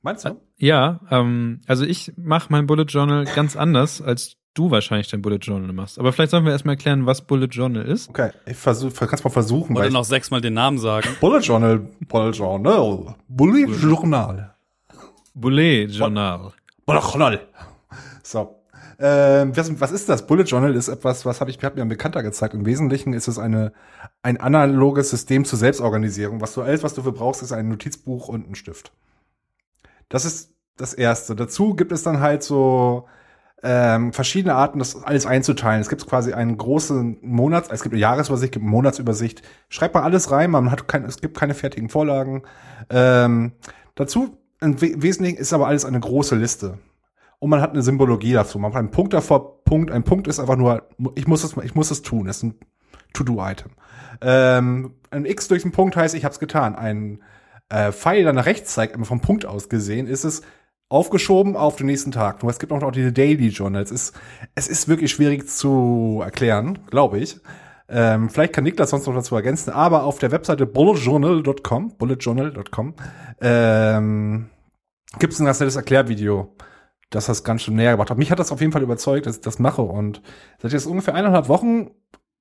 Meinst 0.01 0.25
du? 0.25 0.39
Ja, 0.57 1.01
ähm, 1.09 1.61
also 1.67 1.85
ich 1.85 2.13
mache 2.17 2.47
mein 2.49 2.67
Bullet 2.67 2.85
Journal 2.85 3.25
ganz 3.25 3.55
anders, 3.55 4.01
als 4.01 4.37
du 4.53 4.71
wahrscheinlich 4.71 5.09
dein 5.09 5.21
Bullet 5.21 5.37
Journal 5.37 5.73
machst. 5.73 5.99
Aber 5.99 6.11
vielleicht 6.13 6.31
sollen 6.31 6.45
wir 6.45 6.51
erstmal 6.51 6.75
erklären, 6.75 7.05
was 7.05 7.25
Bullet 7.25 7.47
Journal 7.47 7.85
ist. 7.85 8.09
Okay, 8.09 8.31
ich 8.45 8.57
versuch, 8.57 8.93
kannst 8.93 9.23
mal 9.23 9.29
versuchen. 9.29 9.75
Oder 9.75 9.89
noch 9.89 10.05
sechsmal 10.05 10.41
den 10.41 10.53
Namen 10.53 10.77
sagen. 10.77 11.09
Bullet 11.19 11.41
Journal, 11.41 11.79
Bullet 12.07 12.31
Journal, 12.31 13.15
Bullet 13.27 13.65
Journal. 13.65 14.55
Bullet 15.33 15.85
Journal. 15.87 16.53
Bullet 16.85 17.01
Journal. 17.01 17.39
So. 18.23 18.56
Ähm, 18.99 19.55
was, 19.55 19.79
was 19.79 19.91
ist 19.91 20.09
das? 20.09 20.25
Bullet 20.25 20.43
Journal 20.43 20.75
ist 20.75 20.87
etwas, 20.87 21.25
was 21.25 21.39
habe 21.39 21.51
ich, 21.51 21.61
hat 21.63 21.75
mir 21.75 21.81
ein 21.81 21.89
Bekannter 21.89 22.23
gezeigt. 22.23 22.53
Im 22.53 22.65
Wesentlichen 22.65 23.13
ist 23.13 23.27
es 23.27 23.37
eine, 23.37 23.73
ein 24.23 24.37
analoges 24.37 25.09
System 25.09 25.45
zur 25.45 25.59
Selbstorganisierung. 25.59 26.41
Was 26.41 26.53
du 26.53 26.61
alles, 26.61 26.83
was 26.83 26.93
du 26.93 27.03
für 27.03 27.11
brauchst, 27.11 27.43
ist 27.43 27.51
ein 27.51 27.69
Notizbuch 27.69 28.27
und 28.27 28.49
ein 28.49 28.55
Stift. 28.55 28.91
Das 30.09 30.25
ist 30.25 30.51
das 30.77 30.93
Erste. 30.93 31.35
Dazu 31.35 31.75
gibt 31.75 31.91
es 31.91 32.03
dann 32.03 32.19
halt 32.19 32.43
so 32.43 33.07
ähm, 33.63 34.13
verschiedene 34.13 34.55
Arten, 34.55 34.79
das 34.79 35.03
alles 35.03 35.25
einzuteilen. 35.25 35.81
Es 35.81 35.89
gibt 35.89 36.05
quasi 36.07 36.33
einen 36.33 36.57
großen 36.57 37.17
Monats, 37.21 37.69
es 37.71 37.81
gibt 37.81 37.93
eine 37.93 38.01
Jahresübersicht, 38.01 38.53
gibt 38.53 38.63
eine 38.63 38.71
Monatsübersicht. 38.71 39.41
Schreibt 39.69 39.95
man 39.95 40.03
alles 40.03 40.31
rein, 40.31 40.51
man 40.51 40.71
hat 40.71 40.87
kein, 40.87 41.05
es 41.05 41.19
gibt 41.19 41.37
keine 41.37 41.53
fertigen 41.53 41.89
Vorlagen. 41.89 42.43
Ähm, 42.89 43.53
dazu 43.95 44.37
im 44.61 44.81
Wesentlichen 44.81 45.37
ist 45.37 45.53
aber 45.53 45.67
alles 45.67 45.85
eine 45.85 45.99
große 45.99 46.35
Liste. 46.35 46.79
Und 47.39 47.49
man 47.49 47.61
hat 47.61 47.71
eine 47.71 47.83
Symbologie 47.83 48.33
dazu. 48.33 48.57
Man 48.59 48.73
hat 48.73 48.79
einen 48.79 48.91
Punkt 48.91 49.13
davor, 49.13 49.63
Punkt. 49.63 49.91
Ein 49.91 50.03
Punkt 50.03 50.27
ist 50.27 50.39
einfach 50.39 50.55
nur, 50.55 50.87
ich 51.15 51.27
muss 51.27 51.43
es, 51.43 51.55
ich 51.63 51.75
muss 51.75 51.91
es 51.91 52.01
tun. 52.01 52.25
Das 52.25 52.37
ist 52.37 52.43
ein 52.43 52.55
To-Do-Item. 53.13 53.71
Ähm, 54.21 54.95
ein 55.11 55.25
X 55.25 55.47
durch 55.47 55.61
den 55.61 55.71
Punkt 55.71 55.95
heißt, 55.95 56.15
ich 56.15 56.23
habe 56.23 56.33
es 56.33 56.39
getan. 56.39 56.75
Ein 56.75 57.21
äh, 57.69 57.91
Pfeil 57.91 58.23
dann 58.23 58.35
nach 58.35 58.45
rechts 58.45 58.73
zeigt, 58.73 58.95
immer 58.95 59.05
vom 59.05 59.21
Punkt 59.21 59.45
aus 59.45 59.69
gesehen, 59.69 60.07
ist 60.07 60.23
es 60.23 60.41
aufgeschoben 60.89 61.55
auf 61.55 61.75
den 61.75 61.87
nächsten 61.87 62.11
Tag. 62.11 62.41
Nur 62.41 62.51
es 62.51 62.59
gibt 62.59 62.71
auch 62.71 62.81
noch 62.81 62.91
diese 62.91 63.11
Daily 63.11 63.49
Journals. 63.49 63.91
Es 63.91 64.09
ist, 64.09 64.19
es 64.55 64.67
ist 64.67 64.87
wirklich 64.87 65.11
schwierig 65.11 65.47
zu 65.49 66.21
erklären, 66.23 66.79
glaube 66.89 67.19
ich. 67.19 67.39
Ähm, 67.89 68.29
vielleicht 68.29 68.53
kann 68.53 68.63
Niklas 68.63 68.89
sonst 68.89 69.07
noch 69.07 69.15
dazu 69.15 69.35
ergänzen, 69.35 69.71
aber 69.71 70.03
auf 70.03 70.19
der 70.19 70.31
Webseite 70.31 70.65
bulletjournal.com, 70.65 71.97
bulletjournal.com, 71.97 72.95
ähm, 73.39 74.49
gibt 75.19 75.33
es 75.33 75.39
ein 75.39 75.45
ganz 75.45 75.61
nettes 75.61 75.77
Erklärvideo, 75.77 76.53
das 77.09 77.27
das 77.27 77.43
ganz 77.43 77.61
schön 77.63 77.75
näher 77.75 77.91
gebracht 77.91 78.09
hat. 78.09 78.17
Mich 78.17 78.31
hat 78.31 78.39
das 78.39 78.51
auf 78.51 78.59
jeden 78.59 78.71
Fall 78.73 78.83
überzeugt, 78.83 79.25
dass 79.25 79.37
ich 79.37 79.41
das 79.41 79.59
mache 79.59 79.81
und 79.81 80.21
seit 80.61 80.73
jetzt 80.73 80.85
ungefähr 80.85 81.15
eineinhalb 81.15 81.47
Wochen 81.47 81.91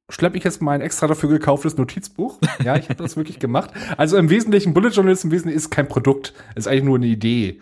schleppe 0.09 0.39
ich 0.39 0.45
jetzt 0.45 0.63
mein 0.63 0.81
extra 0.81 1.07
dafür 1.07 1.29
gekauftes 1.29 1.77
Notizbuch. 1.77 2.39
Ja, 2.63 2.77
ich 2.77 2.89
habe 2.89 3.03
das 3.03 3.17
wirklich 3.17 3.39
gemacht. 3.39 3.71
Also 3.97 4.17
im 4.17 4.31
Wesentlichen, 4.31 4.75
Bullet 4.75 4.91
Journal 4.91 5.13
ist 5.13 5.25
im 5.25 5.31
Wesentlichen 5.31 5.57
ist 5.57 5.71
kein 5.71 5.89
Produkt, 5.89 6.33
ist 6.55 6.69
eigentlich 6.69 6.85
nur 6.85 6.97
eine 6.97 7.07
Idee. 7.07 7.61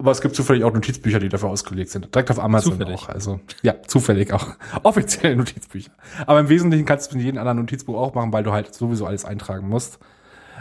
Aber 0.00 0.12
es 0.12 0.20
gibt 0.20 0.36
zufällig 0.36 0.62
auch 0.62 0.72
Notizbücher, 0.72 1.18
die 1.18 1.28
dafür 1.28 1.48
ausgelegt 1.48 1.90
sind. 1.90 2.14
Direkt 2.14 2.30
auf 2.30 2.38
Amazon 2.38 2.74
zufällig. 2.74 2.94
auch. 2.94 3.08
Also 3.08 3.40
ja, 3.62 3.82
zufällig 3.82 4.32
auch. 4.32 4.46
Offizielle 4.84 5.34
Notizbücher. 5.34 5.90
Aber 6.24 6.38
im 6.38 6.48
Wesentlichen 6.48 6.86
kannst 6.86 7.10
du 7.10 7.16
mit 7.16 7.24
jedem 7.24 7.38
anderen 7.38 7.58
Notizbuch 7.58 7.96
auch 7.96 8.14
machen, 8.14 8.32
weil 8.32 8.44
du 8.44 8.52
halt 8.52 8.72
sowieso 8.74 9.06
alles 9.06 9.24
eintragen 9.24 9.68
musst. 9.68 9.98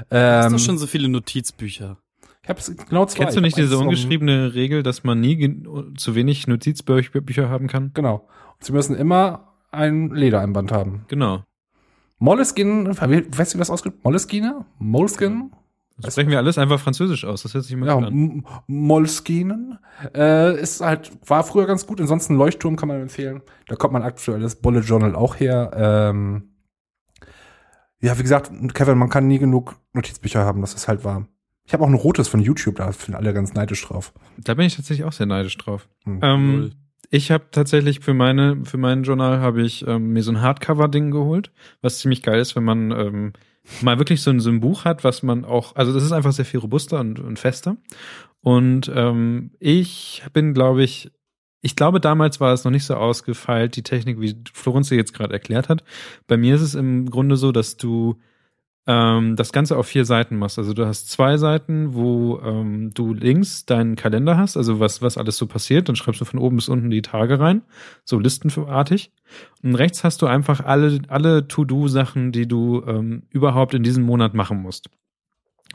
Ähm, 0.10 0.44
Hast 0.44 0.54
du 0.54 0.58
schon 0.58 0.78
so 0.80 0.88
viele 0.88 1.08
Notizbücher? 1.08 1.98
Ich 2.48 2.50
habe 2.50 2.86
genau 2.90 3.06
zwei. 3.06 3.24
Kennst 3.24 3.36
du 3.36 3.42
nicht 3.42 3.58
diese 3.58 3.78
ungeschriebene 3.78 4.54
Regel, 4.54 4.82
dass 4.82 5.04
man 5.04 5.20
nie 5.20 5.64
zu 5.98 6.16
wenig 6.16 6.48
Notizbücher 6.48 7.50
haben 7.50 7.68
kann? 7.68 7.92
Genau. 7.94 8.28
Sie 8.60 8.72
müssen 8.72 8.96
immer 8.96 9.54
ein 9.72 10.12
Ledereinband 10.12 10.72
haben. 10.72 11.06
Genau. 11.10 11.44
Moleskine, 12.20 12.90
weißt 12.98 13.54
du, 13.54 13.58
wie 13.58 13.60
das 13.60 13.70
ausgeht? 13.70 13.94
Moleskine? 14.04 14.66
Moleskine? 14.80 15.52
Das 16.00 16.14
sprechen 16.14 16.30
wir 16.30 16.38
alles 16.38 16.58
einfach 16.58 16.80
französisch 16.80 17.26
aus. 17.26 17.44
Das 17.44 17.54
hört 17.54 17.64
sich 17.64 17.74
immer 17.74 17.88
ja, 17.88 17.98
an. 17.98 18.46
Moleskinen 18.68 19.80
äh, 20.16 20.60
ist 20.60 20.82
halt 20.82 21.12
war 21.28 21.44
früher 21.44 21.66
ganz 21.66 21.86
gut. 21.86 22.00
Ansonsten 22.00 22.36
Leuchtturm 22.36 22.76
kann 22.76 22.88
man 22.88 23.02
empfehlen. 23.02 23.42
Da 23.68 23.76
kommt 23.76 23.94
man 23.94 24.04
aktuell 24.04 24.40
das 24.40 24.56
Bullet 24.56 24.82
Journal 24.82 25.16
auch 25.16 25.36
her. 25.36 25.72
Ähm, 25.76 26.54
ja, 28.00 28.18
wie 28.18 28.22
gesagt, 28.22 28.52
Kevin, 28.74 28.98
man 28.98 29.10
kann 29.10 29.28
nie 29.28 29.40
genug 29.40 29.76
Notizbücher 29.94 30.46
haben. 30.46 30.62
Das 30.62 30.76
ist 30.76 30.88
halt 30.88 31.04
wahr. 31.04 31.28
Ich 31.68 31.74
habe 31.74 31.84
auch 31.84 31.90
ein 31.90 31.94
rotes 31.94 32.30
von 32.30 32.40
YouTube. 32.40 32.76
Da 32.76 32.92
sind 32.92 33.14
alle 33.14 33.34
ganz 33.34 33.54
neidisch 33.54 33.86
drauf. 33.86 34.14
Da 34.38 34.54
bin 34.54 34.66
ich 34.66 34.76
tatsächlich 34.76 35.06
auch 35.06 35.12
sehr 35.12 35.26
neidisch 35.26 35.58
drauf. 35.58 35.88
Hm. 36.06 36.20
Ähm, 36.24 36.72
ich 37.10 37.30
habe 37.30 37.46
tatsächlich 37.52 38.00
für 38.00 38.14
meine 38.14 38.66
für 38.66 38.78
meinen 38.78 39.04
Journal 39.04 39.40
habe 39.40 39.62
ich 39.62 39.86
ähm, 39.86 40.14
mir 40.14 40.24
so 40.24 40.32
ein 40.32 40.42
Hardcover-Ding 40.42 41.12
geholt, 41.12 41.52
was 41.82 42.00
ziemlich 42.00 42.24
geil 42.24 42.40
ist, 42.40 42.56
wenn 42.56 42.64
man 42.64 42.92
ähm, 42.92 43.34
mal 43.82 43.98
wirklich 43.98 44.22
so 44.22 44.32
ein, 44.32 44.40
so 44.40 44.50
ein 44.50 44.62
Buch 44.62 44.86
hat, 44.86 45.04
was 45.04 45.24
man 45.24 45.46
auch, 45.46 45.76
also 45.76 45.94
das 45.94 46.04
ist 46.04 46.12
einfach 46.12 46.32
sehr 46.32 46.46
viel 46.46 46.60
robuster 46.60 47.00
und, 47.00 47.20
und 47.20 47.38
fester. 47.38 47.78
Und 48.42 48.92
ähm, 48.94 49.52
ich 49.60 50.24
bin, 50.34 50.54
glaube 50.54 50.84
ich, 50.84 51.12
ich 51.62 51.76
glaube, 51.76 52.00
damals 52.00 52.40
war 52.40 52.54
es 52.54 52.64
noch 52.64 52.72
nicht 52.72 52.86
so 52.86 52.96
ausgefeilt, 52.96 53.76
die 53.76 53.84
Technik, 53.84 54.22
wie 54.22 54.36
Florenz 54.54 54.90
jetzt 54.90 55.14
gerade 55.14 55.34
erklärt 55.34 55.70
hat. 55.70 55.84
Bei 56.28 56.38
mir 56.38 56.56
ist 56.56 56.62
es 56.62 56.76
im 56.76 57.10
Grunde 57.10 57.36
so, 57.36 57.52
dass 57.52 57.78
du 57.78 58.16
ähm, 58.88 59.36
das 59.36 59.52
Ganze 59.52 59.78
auf 59.78 59.88
vier 59.88 60.06
Seiten 60.06 60.38
machst. 60.38 60.58
Also 60.58 60.74
du 60.74 60.88
hast 60.88 61.10
zwei 61.10 61.38
Seiten, 61.38 61.94
wo 61.94 62.40
ähm, 62.40 62.94
du 62.94 63.14
links 63.14 63.66
deinen 63.66 63.98
Kalender 63.98 64.38
hast, 64.38 64.56
also 64.56 64.80
was, 64.80 65.02
was 65.02 65.18
alles 65.18 65.38
so 65.38 65.46
passiert. 65.46 65.90
Dann 65.90 65.98
schreibst 65.98 66.22
du 66.22 66.26
von 66.26 66.40
oben 66.40 66.56
bis 66.56 66.70
unten 66.70 66.90
die 66.90 67.02
Tage 67.02 67.40
rein, 67.40 67.64
so 68.06 68.18
listenartig. 68.18 69.12
Und 69.62 69.76
rechts 69.76 70.06
hast 70.06 70.22
du 70.22 70.26
einfach 70.26 70.64
alle, 70.64 71.00
alle 71.10 71.48
To-Do-Sachen, 71.48 72.32
die 72.32 72.48
du 72.48 72.82
ähm, 72.88 73.24
überhaupt 73.30 73.74
in 73.74 73.84
diesem 73.84 74.04
Monat 74.06 74.34
machen 74.34 74.62
musst. 74.62 74.90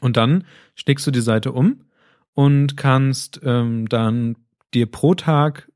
Und 0.01 0.17
dann 0.17 0.45
schlägst 0.75 1.07
du 1.07 1.11
die 1.11 1.21
Seite 1.21 1.53
um 1.53 1.85
und 2.33 2.79
kannst 2.79 3.41
ähm, 3.45 3.89
dann 3.89 4.37
dir 4.73 4.87
pro 4.87 5.15
Tag 5.15 5.71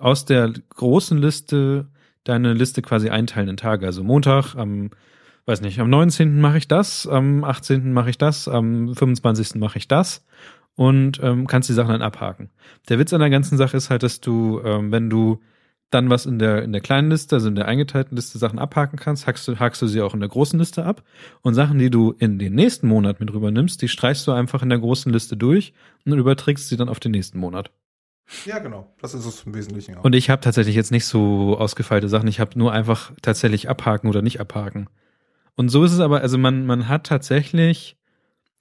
aus 0.00 0.24
der 0.24 0.52
großen 0.70 1.18
Liste 1.18 1.88
deine 2.24 2.52
Liste 2.52 2.82
quasi 2.82 3.10
einteilen 3.10 3.48
in 3.48 3.56
Tage. 3.56 3.86
Also 3.86 4.02
Montag 4.02 4.56
am 4.56 4.90
weiß 5.50 5.60
nicht, 5.62 5.80
am 5.80 5.90
19. 5.90 6.40
mache 6.40 6.58
ich 6.58 6.68
das, 6.68 7.06
am 7.06 7.42
18. 7.44 7.92
mache 7.92 8.10
ich 8.10 8.18
das, 8.18 8.46
am 8.46 8.94
25. 8.94 9.56
mache 9.56 9.78
ich 9.78 9.88
das 9.88 10.24
und 10.76 11.20
ähm, 11.22 11.46
kannst 11.48 11.68
die 11.68 11.72
Sachen 11.72 11.90
dann 11.90 12.02
abhaken. 12.02 12.50
Der 12.88 12.98
Witz 12.98 13.12
an 13.12 13.20
der 13.20 13.30
ganzen 13.30 13.58
Sache 13.58 13.76
ist 13.76 13.90
halt, 13.90 14.04
dass 14.04 14.20
du, 14.20 14.60
ähm, 14.64 14.92
wenn 14.92 15.10
du 15.10 15.40
dann 15.90 16.08
was 16.08 16.24
in 16.24 16.38
der, 16.38 16.62
in 16.62 16.70
der 16.70 16.80
kleinen 16.80 17.10
Liste, 17.10 17.34
also 17.34 17.48
in 17.48 17.56
der 17.56 17.66
eingeteilten 17.66 18.16
Liste 18.16 18.38
Sachen 18.38 18.60
abhaken 18.60 18.96
kannst, 18.96 19.26
hakst 19.26 19.48
du, 19.48 19.58
hakst 19.58 19.82
du 19.82 19.88
sie 19.88 20.00
auch 20.02 20.14
in 20.14 20.20
der 20.20 20.28
großen 20.28 20.56
Liste 20.56 20.84
ab. 20.84 21.02
Und 21.42 21.54
Sachen, 21.54 21.80
die 21.80 21.90
du 21.90 22.12
in 22.12 22.38
den 22.38 22.54
nächsten 22.54 22.86
Monat 22.86 23.18
mit 23.18 23.32
rübernimmst, 23.32 23.82
die 23.82 23.88
streichst 23.88 24.24
du 24.28 24.32
einfach 24.32 24.62
in 24.62 24.68
der 24.68 24.78
großen 24.78 25.12
Liste 25.12 25.36
durch 25.36 25.72
und 26.06 26.12
überträgst 26.12 26.68
sie 26.68 26.76
dann 26.76 26.88
auf 26.88 27.00
den 27.00 27.10
nächsten 27.10 27.40
Monat. 27.40 27.72
Ja, 28.46 28.60
genau. 28.60 28.86
Das 29.00 29.14
ist 29.14 29.26
es 29.26 29.42
im 29.44 29.54
Wesentlichen 29.54 29.96
auch. 29.96 30.04
Und 30.04 30.14
ich 30.14 30.30
habe 30.30 30.40
tatsächlich 30.40 30.76
jetzt 30.76 30.92
nicht 30.92 31.06
so 31.06 31.58
ausgefeilte 31.58 32.08
Sachen. 32.08 32.28
Ich 32.28 32.38
habe 32.38 32.56
nur 32.56 32.72
einfach 32.72 33.10
tatsächlich 33.20 33.68
abhaken 33.68 34.08
oder 34.08 34.22
nicht 34.22 34.40
abhaken. 34.40 34.88
Und 35.60 35.68
so 35.68 35.84
ist 35.84 35.92
es 35.92 36.00
aber, 36.00 36.22
also 36.22 36.38
man, 36.38 36.64
man 36.64 36.88
hat 36.88 37.04
tatsächlich 37.04 37.98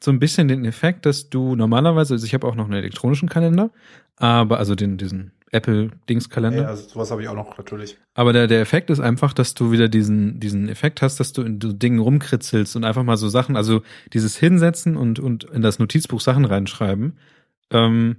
so 0.04 0.12
ein 0.12 0.20
bisschen 0.20 0.50
den 0.50 0.66
Effekt, 0.66 1.06
dass 1.06 1.30
du 1.30 1.56
normalerweise, 1.56 2.16
also 2.16 2.26
ich 2.26 2.34
habe 2.34 2.46
auch 2.46 2.56
noch 2.56 2.66
einen 2.66 2.74
elektronischen 2.74 3.30
Kalender, 3.30 3.72
aber 4.18 4.58
also 4.58 4.76
den, 4.76 4.98
diesen 4.98 5.32
Apple-Dings-Kalender. 5.52 6.64
Ja, 6.64 6.68
also 6.68 6.90
sowas 6.90 7.10
habe 7.10 7.22
ich 7.22 7.30
auch 7.30 7.36
noch 7.36 7.58
natürlich. 7.58 7.98
Aber 8.16 8.34
der, 8.34 8.48
der 8.48 8.60
Effekt 8.60 8.90
ist 8.90 9.00
einfach, 9.00 9.32
dass 9.32 9.54
du 9.54 9.72
wieder 9.72 9.88
diesen, 9.88 10.42
diesen 10.42 10.68
Effekt 10.68 11.02
hast, 11.02 11.22
dass 11.22 11.32
du 11.32 11.42
in 11.42 11.62
so 11.62 11.72
Dingen 11.72 12.00
rumkritzelst 12.00 12.76
und 12.76 12.84
einfach 12.84 13.04
mal 13.04 13.16
so 13.16 13.30
Sachen, 13.30 13.56
also 13.56 13.82
dieses 14.12 14.36
Hinsetzen 14.36 14.98
und, 14.98 15.20
und 15.20 15.46
in 15.46 15.62
das 15.62 15.80
Notizbuch 15.80 16.20
Sachen 16.20 16.44
reinschreiben, 16.44 17.18
ähm, 17.72 18.18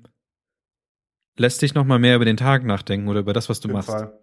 lässt 1.37 1.61
dich 1.61 1.75
noch 1.75 1.85
mal 1.85 1.99
mehr 1.99 2.17
über 2.17 2.25
den 2.25 2.39
Tag 2.39 2.65
nachdenken 2.65 3.09
oder 3.09 3.21
über 3.21 3.35
das, 3.35 3.51
was 3.51 3.61
du 3.61 3.69
machst. 3.69 3.91
Fall. 3.91 4.19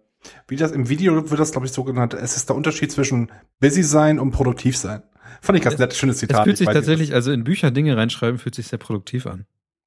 Wie 0.46 0.56
das 0.56 0.72
im 0.72 0.88
Video 0.88 1.30
wird 1.30 1.40
das, 1.40 1.52
glaube 1.52 1.66
ich, 1.66 1.72
so 1.72 1.84
genannt. 1.84 2.14
Es 2.14 2.36
ist 2.36 2.48
der 2.48 2.56
Unterschied 2.56 2.90
zwischen 2.92 3.30
busy 3.60 3.82
sein 3.82 4.18
und 4.18 4.30
produktiv 4.32 4.76
sein. 4.76 5.02
Fand 5.40 5.58
ich 5.58 5.64
ganz 5.64 5.78
nett, 5.78 5.94
schönes 5.94 6.18
Zitat. 6.18 6.40
Es 6.40 6.44
fühlt 6.44 6.56
sich 6.56 6.68
tatsächlich, 6.68 7.14
also 7.14 7.30
in 7.30 7.44
Bücher 7.44 7.70
Dinge 7.70 7.96
reinschreiben, 7.96 8.38
fühlt 8.38 8.54
sich 8.54 8.66
sehr 8.66 8.78
produktiv 8.78 9.26
an. 9.26 9.46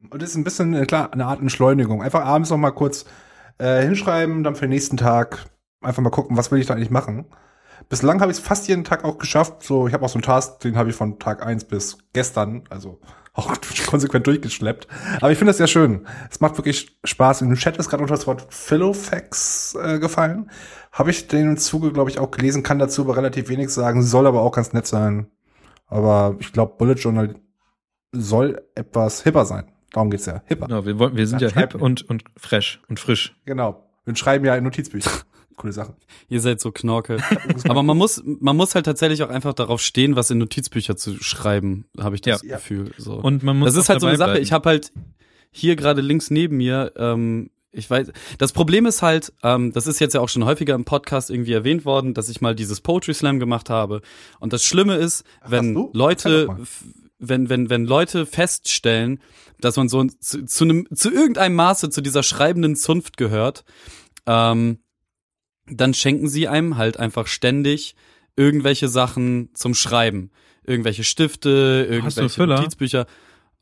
Und 0.10 0.22
das 0.22 0.32
ist 0.32 0.36
ein 0.36 0.44
bisschen, 0.44 0.74
äh, 0.74 0.86
klar, 0.86 1.13
eine 1.13 1.26
Art 1.26 1.41
Entschleunigung. 1.41 2.02
Einfach 2.02 2.24
abends 2.26 2.50
noch 2.50 2.58
mal 2.58 2.72
kurz 2.72 3.06
äh, 3.58 3.84
hinschreiben, 3.84 4.44
dann 4.44 4.56
für 4.56 4.62
den 4.62 4.72
nächsten 4.72 4.98
Tag 4.98 5.46
einfach 5.82 6.02
mal 6.02 6.10
gucken, 6.10 6.38
was 6.38 6.52
will 6.52 6.60
ich 6.60 6.67
da 6.67 6.74
eigentlich 6.74 6.89
machen. 6.89 7.26
Bislang 7.91 8.21
habe 8.21 8.32
ich 8.32 8.38
es 8.38 8.43
fast 8.43 8.69
jeden 8.69 8.86
Tag 8.86 9.04
auch 9.04 9.17
geschafft. 9.17 9.63
So, 9.63 9.86
ich 9.86 9.93
habe 9.93 10.06
auch 10.06 10.10
so 10.10 10.15
einen 10.15 10.23
Task, 10.23 10.62
den 10.62 10.77
habe 10.77 10.89
ich 10.89 10.95
von 10.95 11.19
Tag 11.19 11.45
eins 11.45 11.65
bis 11.65 11.97
gestern, 12.13 12.63
also 12.69 13.01
auch 13.34 13.54
konsequent 13.86 14.25
durchgeschleppt. 14.25 14.88
Aber 15.17 15.30
ich 15.30 15.38
finde 15.38 15.49
das 15.49 15.58
sehr 15.58 15.67
schön. 15.67 16.08
Es 16.30 16.39
macht 16.39 16.58
wirklich 16.58 16.97
Spaß. 17.04 17.41
Im 17.41 17.54
Chat 17.56 17.75
ist 17.75 17.89
gerade 17.89 18.01
unter 18.01 18.15
das 18.15 18.27
Wort 18.27 18.47
Philofax 18.49 19.75
äh, 19.75 19.99
gefallen. 19.99 20.49
Habe 20.93 21.10
ich 21.10 21.27
den 21.27 21.49
im 21.49 21.58
Zuge, 21.58 21.91
glaube 21.91 22.10
ich, 22.10 22.17
auch 22.17 22.32
gelesen, 22.32 22.63
kann 22.63 22.80
dazu 22.80 23.01
aber 23.01 23.17
relativ 23.17 23.49
wenig 23.49 23.71
sagen, 23.71 24.04
soll 24.04 24.25
aber 24.25 24.41
auch 24.41 24.54
ganz 24.54 24.71
nett 24.71 24.88
sein. 24.88 25.30
Aber 25.88 26.38
ich 26.39 26.54
glaube, 26.54 26.75
Bullet 26.77 26.93
Journal 26.93 27.36
soll 28.13 28.62
etwas 28.73 29.23
hipper 29.23 29.43
sein. 29.43 29.69
Darum 29.91 30.12
geht's 30.12 30.27
ja. 30.27 30.43
Hipper. 30.45 30.67
Genau, 30.67 30.86
wir, 30.86 30.97
wollen, 30.97 31.17
wir 31.17 31.27
sind 31.27 31.41
ja, 31.41 31.49
ja 31.49 31.56
hip 31.56 31.75
und, 31.75 32.10
und 32.10 32.23
fresh 32.38 32.82
und 32.88 33.01
frisch. 33.01 33.36
Genau. 33.43 33.84
Wir 34.06 34.15
schreiben 34.15 34.45
ja 34.45 34.56
in 34.56 34.63
Notizbücher 34.63 35.12
coole 35.55 35.73
Sachen. 35.73 35.95
Ihr 36.29 36.41
seid 36.41 36.59
so 36.59 36.71
Knorke. 36.71 37.17
Aber 37.67 37.83
man 37.83 37.97
muss, 37.97 38.21
man 38.25 38.55
muss 38.55 38.75
halt 38.75 38.85
tatsächlich 38.85 39.23
auch 39.23 39.29
einfach 39.29 39.53
darauf 39.53 39.81
stehen, 39.81 40.15
was 40.15 40.29
in 40.31 40.37
Notizbücher 40.37 40.95
zu 40.95 41.21
schreiben, 41.21 41.85
habe 41.99 42.15
ich 42.15 42.21
das 42.21 42.43
ja. 42.43 42.57
Gefühl. 42.57 42.91
So. 42.97 43.15
Und 43.15 43.43
man 43.43 43.57
muss 43.57 43.73
das 43.73 43.83
ist 43.83 43.89
halt 43.89 44.01
so 44.01 44.07
eine 44.07 44.17
Sache. 44.17 44.31
Bleiben. 44.31 44.43
Ich 44.43 44.51
habe 44.51 44.69
halt 44.69 44.91
hier 45.51 45.75
gerade 45.75 46.01
links 46.01 46.31
neben 46.31 46.57
mir, 46.57 46.93
ähm, 46.95 47.49
ich 47.71 47.89
weiß, 47.89 48.11
das 48.37 48.51
Problem 48.51 48.85
ist 48.85 49.01
halt, 49.01 49.33
ähm, 49.43 49.71
das 49.71 49.87
ist 49.87 49.99
jetzt 49.99 50.13
ja 50.13 50.21
auch 50.21 50.29
schon 50.29 50.45
häufiger 50.45 50.75
im 50.75 50.85
Podcast 50.85 51.29
irgendwie 51.29 51.53
erwähnt 51.53 51.85
worden, 51.85 52.13
dass 52.13 52.29
ich 52.29 52.41
mal 52.41 52.55
dieses 52.55 52.81
Poetry 52.81 53.13
Slam 53.13 53.39
gemacht 53.39 53.69
habe. 53.69 54.01
Und 54.39 54.53
das 54.53 54.63
Schlimme 54.63 54.95
ist, 54.95 55.23
wenn 55.45 55.89
Leute, 55.93 56.49
wenn, 57.19 57.49
wenn, 57.49 57.69
wenn 57.69 57.85
Leute 57.85 58.25
feststellen, 58.25 59.21
dass 59.59 59.77
man 59.77 59.87
so 59.87 60.03
zu, 60.03 60.45
zu, 60.45 60.63
einem, 60.63 60.87
zu 60.93 61.11
irgendeinem 61.11 61.55
Maße 61.55 61.89
zu 61.89 62.01
dieser 62.01 62.23
schreibenden 62.23 62.75
Zunft 62.75 63.15
gehört, 63.15 63.63
ähm, 64.25 64.79
dann 65.71 65.93
schenken 65.93 66.27
sie 66.27 66.47
einem 66.47 66.77
halt 66.77 66.97
einfach 66.97 67.27
ständig 67.27 67.95
irgendwelche 68.36 68.88
Sachen 68.88 69.49
zum 69.53 69.73
Schreiben. 69.73 70.31
Irgendwelche 70.63 71.03
Stifte, 71.03 71.88
irgendwelche 71.89 72.45
Notizbücher. 72.45 73.07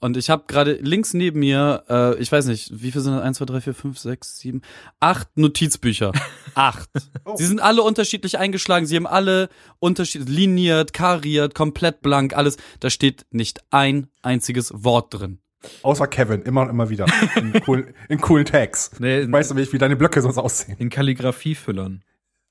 Und 0.02 0.15
ich 0.15 0.30
habe 0.30 0.45
gerade 0.48 0.74
links 0.82 1.13
neben 1.13 1.39
mir, 1.39 1.84
äh, 1.89 2.17
ich 2.19 2.32
weiß 2.32 2.45
nicht, 2.45 2.82
wie 2.82 2.91
viel 2.91 3.02
sind 3.02 3.15
das? 3.15 3.22
1, 3.22 3.38
2, 3.38 3.45
3, 3.45 3.62
4, 3.62 3.74
5, 3.74 4.00
6, 4.00 4.39
7, 4.39 4.62
acht 5.02 5.28
Notizbücher. 5.36 6.13
acht. 6.56 6.89
Oh. 7.26 7.36
Sie 7.36 7.45
sind 7.45 7.60
alle 7.60 7.84
unterschiedlich 7.84 8.38
eingeschlagen, 8.39 8.86
sie 8.86 8.95
haben 8.95 9.08
alle 9.08 9.50
unterschiedlich 9.80 10.30
liniert, 10.30 10.93
kariert, 10.93 11.54
komplett 11.54 12.02
blank, 12.02 12.34
alles. 12.34 12.56
Da 12.80 12.89
steht 12.89 13.26
nicht 13.32 13.60
ein 13.72 14.08
einziges 14.22 14.72
Wort 14.74 15.13
drin. 15.13 15.39
Außer 15.82 16.08
Kevin, 16.08 16.41
immer 16.43 16.62
und 16.62 16.69
immer 16.69 16.89
wieder. 16.89 17.06
In 17.36 17.54
coolen, 17.65 17.93
in 18.08 18.22
coolen 18.22 18.45
Tags. 18.45 18.91
Nee, 19.00 19.30
weißt 19.30 19.52
du, 19.52 19.58
wie, 19.58 19.72
wie 19.72 19.78
deine 19.78 19.95
Blöcke 19.95 20.22
sonst 20.22 20.38
aussehen? 20.38 20.78
In 20.78 20.89
Kalligrafiefüllern. 20.89 22.04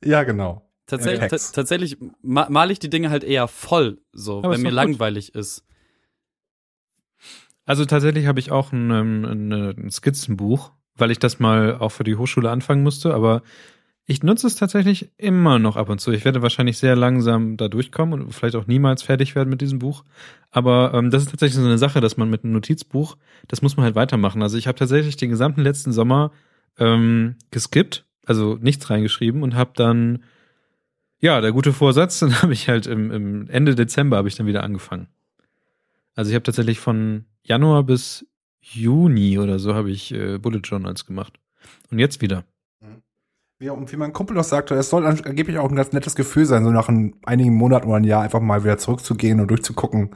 Ja, 0.04 0.24
genau. 0.24 0.68
Tatsächlich, 0.86 1.30
tatsächlich 1.52 1.98
male 2.22 2.72
ich 2.72 2.78
die 2.78 2.88
Dinge 2.88 3.10
halt 3.10 3.22
eher 3.22 3.46
voll, 3.46 4.00
so, 4.12 4.38
Aber 4.38 4.54
wenn 4.54 4.62
mir 4.62 4.70
langweilig 4.70 5.34
ist. 5.34 5.64
Also 7.66 7.84
tatsächlich 7.84 8.26
habe 8.26 8.40
ich 8.40 8.50
auch 8.50 8.72
ein, 8.72 8.90
ein, 8.90 9.52
ein 9.52 9.90
Skizzenbuch, 9.90 10.72
weil 10.94 11.10
ich 11.10 11.18
das 11.18 11.38
mal 11.38 11.76
auch 11.76 11.90
für 11.90 12.04
die 12.04 12.16
Hochschule 12.16 12.50
anfangen 12.50 12.82
musste, 12.82 13.12
aber 13.12 13.42
ich 14.10 14.22
nutze 14.22 14.46
es 14.46 14.54
tatsächlich 14.54 15.10
immer 15.18 15.58
noch 15.58 15.76
ab 15.76 15.90
und 15.90 16.00
zu. 16.00 16.12
Ich 16.12 16.24
werde 16.24 16.40
wahrscheinlich 16.40 16.78
sehr 16.78 16.96
langsam 16.96 17.58
da 17.58 17.68
durchkommen 17.68 18.22
und 18.22 18.32
vielleicht 18.32 18.56
auch 18.56 18.66
niemals 18.66 19.02
fertig 19.02 19.34
werden 19.34 19.50
mit 19.50 19.60
diesem 19.60 19.78
Buch. 19.78 20.02
Aber 20.50 20.94
ähm, 20.94 21.10
das 21.10 21.24
ist 21.24 21.30
tatsächlich 21.30 21.56
so 21.56 21.64
eine 21.66 21.76
Sache, 21.76 22.00
dass 22.00 22.16
man 22.16 22.30
mit 22.30 22.42
einem 22.42 22.54
Notizbuch, 22.54 23.18
das 23.48 23.60
muss 23.60 23.76
man 23.76 23.84
halt 23.84 23.96
weitermachen. 23.96 24.42
Also 24.42 24.56
ich 24.56 24.66
habe 24.66 24.78
tatsächlich 24.78 25.18
den 25.18 25.28
gesamten 25.28 25.60
letzten 25.60 25.92
Sommer 25.92 26.32
ähm, 26.78 27.36
geskippt, 27.50 28.06
also 28.24 28.56
nichts 28.58 28.88
reingeschrieben 28.88 29.42
und 29.42 29.54
habe 29.54 29.72
dann, 29.74 30.24
ja, 31.20 31.42
der 31.42 31.52
gute 31.52 31.74
Vorsatz, 31.74 32.18
dann 32.20 32.40
habe 32.40 32.54
ich 32.54 32.66
halt 32.70 32.86
im, 32.86 33.10
im 33.10 33.50
Ende 33.50 33.74
Dezember 33.74 34.16
habe 34.16 34.28
ich 34.28 34.36
dann 34.36 34.46
wieder 34.46 34.62
angefangen. 34.62 35.08
Also 36.14 36.30
ich 36.30 36.34
habe 36.34 36.44
tatsächlich 36.44 36.80
von 36.80 37.26
Januar 37.42 37.82
bis 37.82 38.26
Juni 38.62 39.38
oder 39.38 39.58
so 39.58 39.74
habe 39.74 39.90
ich 39.90 40.14
äh, 40.14 40.38
Bullet 40.38 40.62
Journals 40.64 41.04
gemacht. 41.04 41.38
Und 41.90 41.98
jetzt 41.98 42.22
wieder. 42.22 42.44
Ja, 43.60 43.72
und 43.72 43.90
wie 43.92 43.96
mein 43.96 44.12
Kumpel 44.12 44.38
auch 44.38 44.44
sagte, 44.44 44.76
es 44.76 44.88
soll 44.88 45.04
angeblich 45.04 45.58
auch 45.58 45.68
ein 45.68 45.74
ganz 45.74 45.92
nettes 45.92 46.14
Gefühl 46.14 46.46
sein, 46.46 46.64
so 46.64 46.70
nach 46.70 46.88
ein, 46.88 47.16
einigen 47.24 47.54
Monaten 47.54 47.88
oder 47.88 47.96
einem 47.96 48.04
Jahr 48.04 48.22
einfach 48.22 48.40
mal 48.40 48.62
wieder 48.62 48.78
zurückzugehen 48.78 49.40
und 49.40 49.48
durchzugucken, 49.48 50.14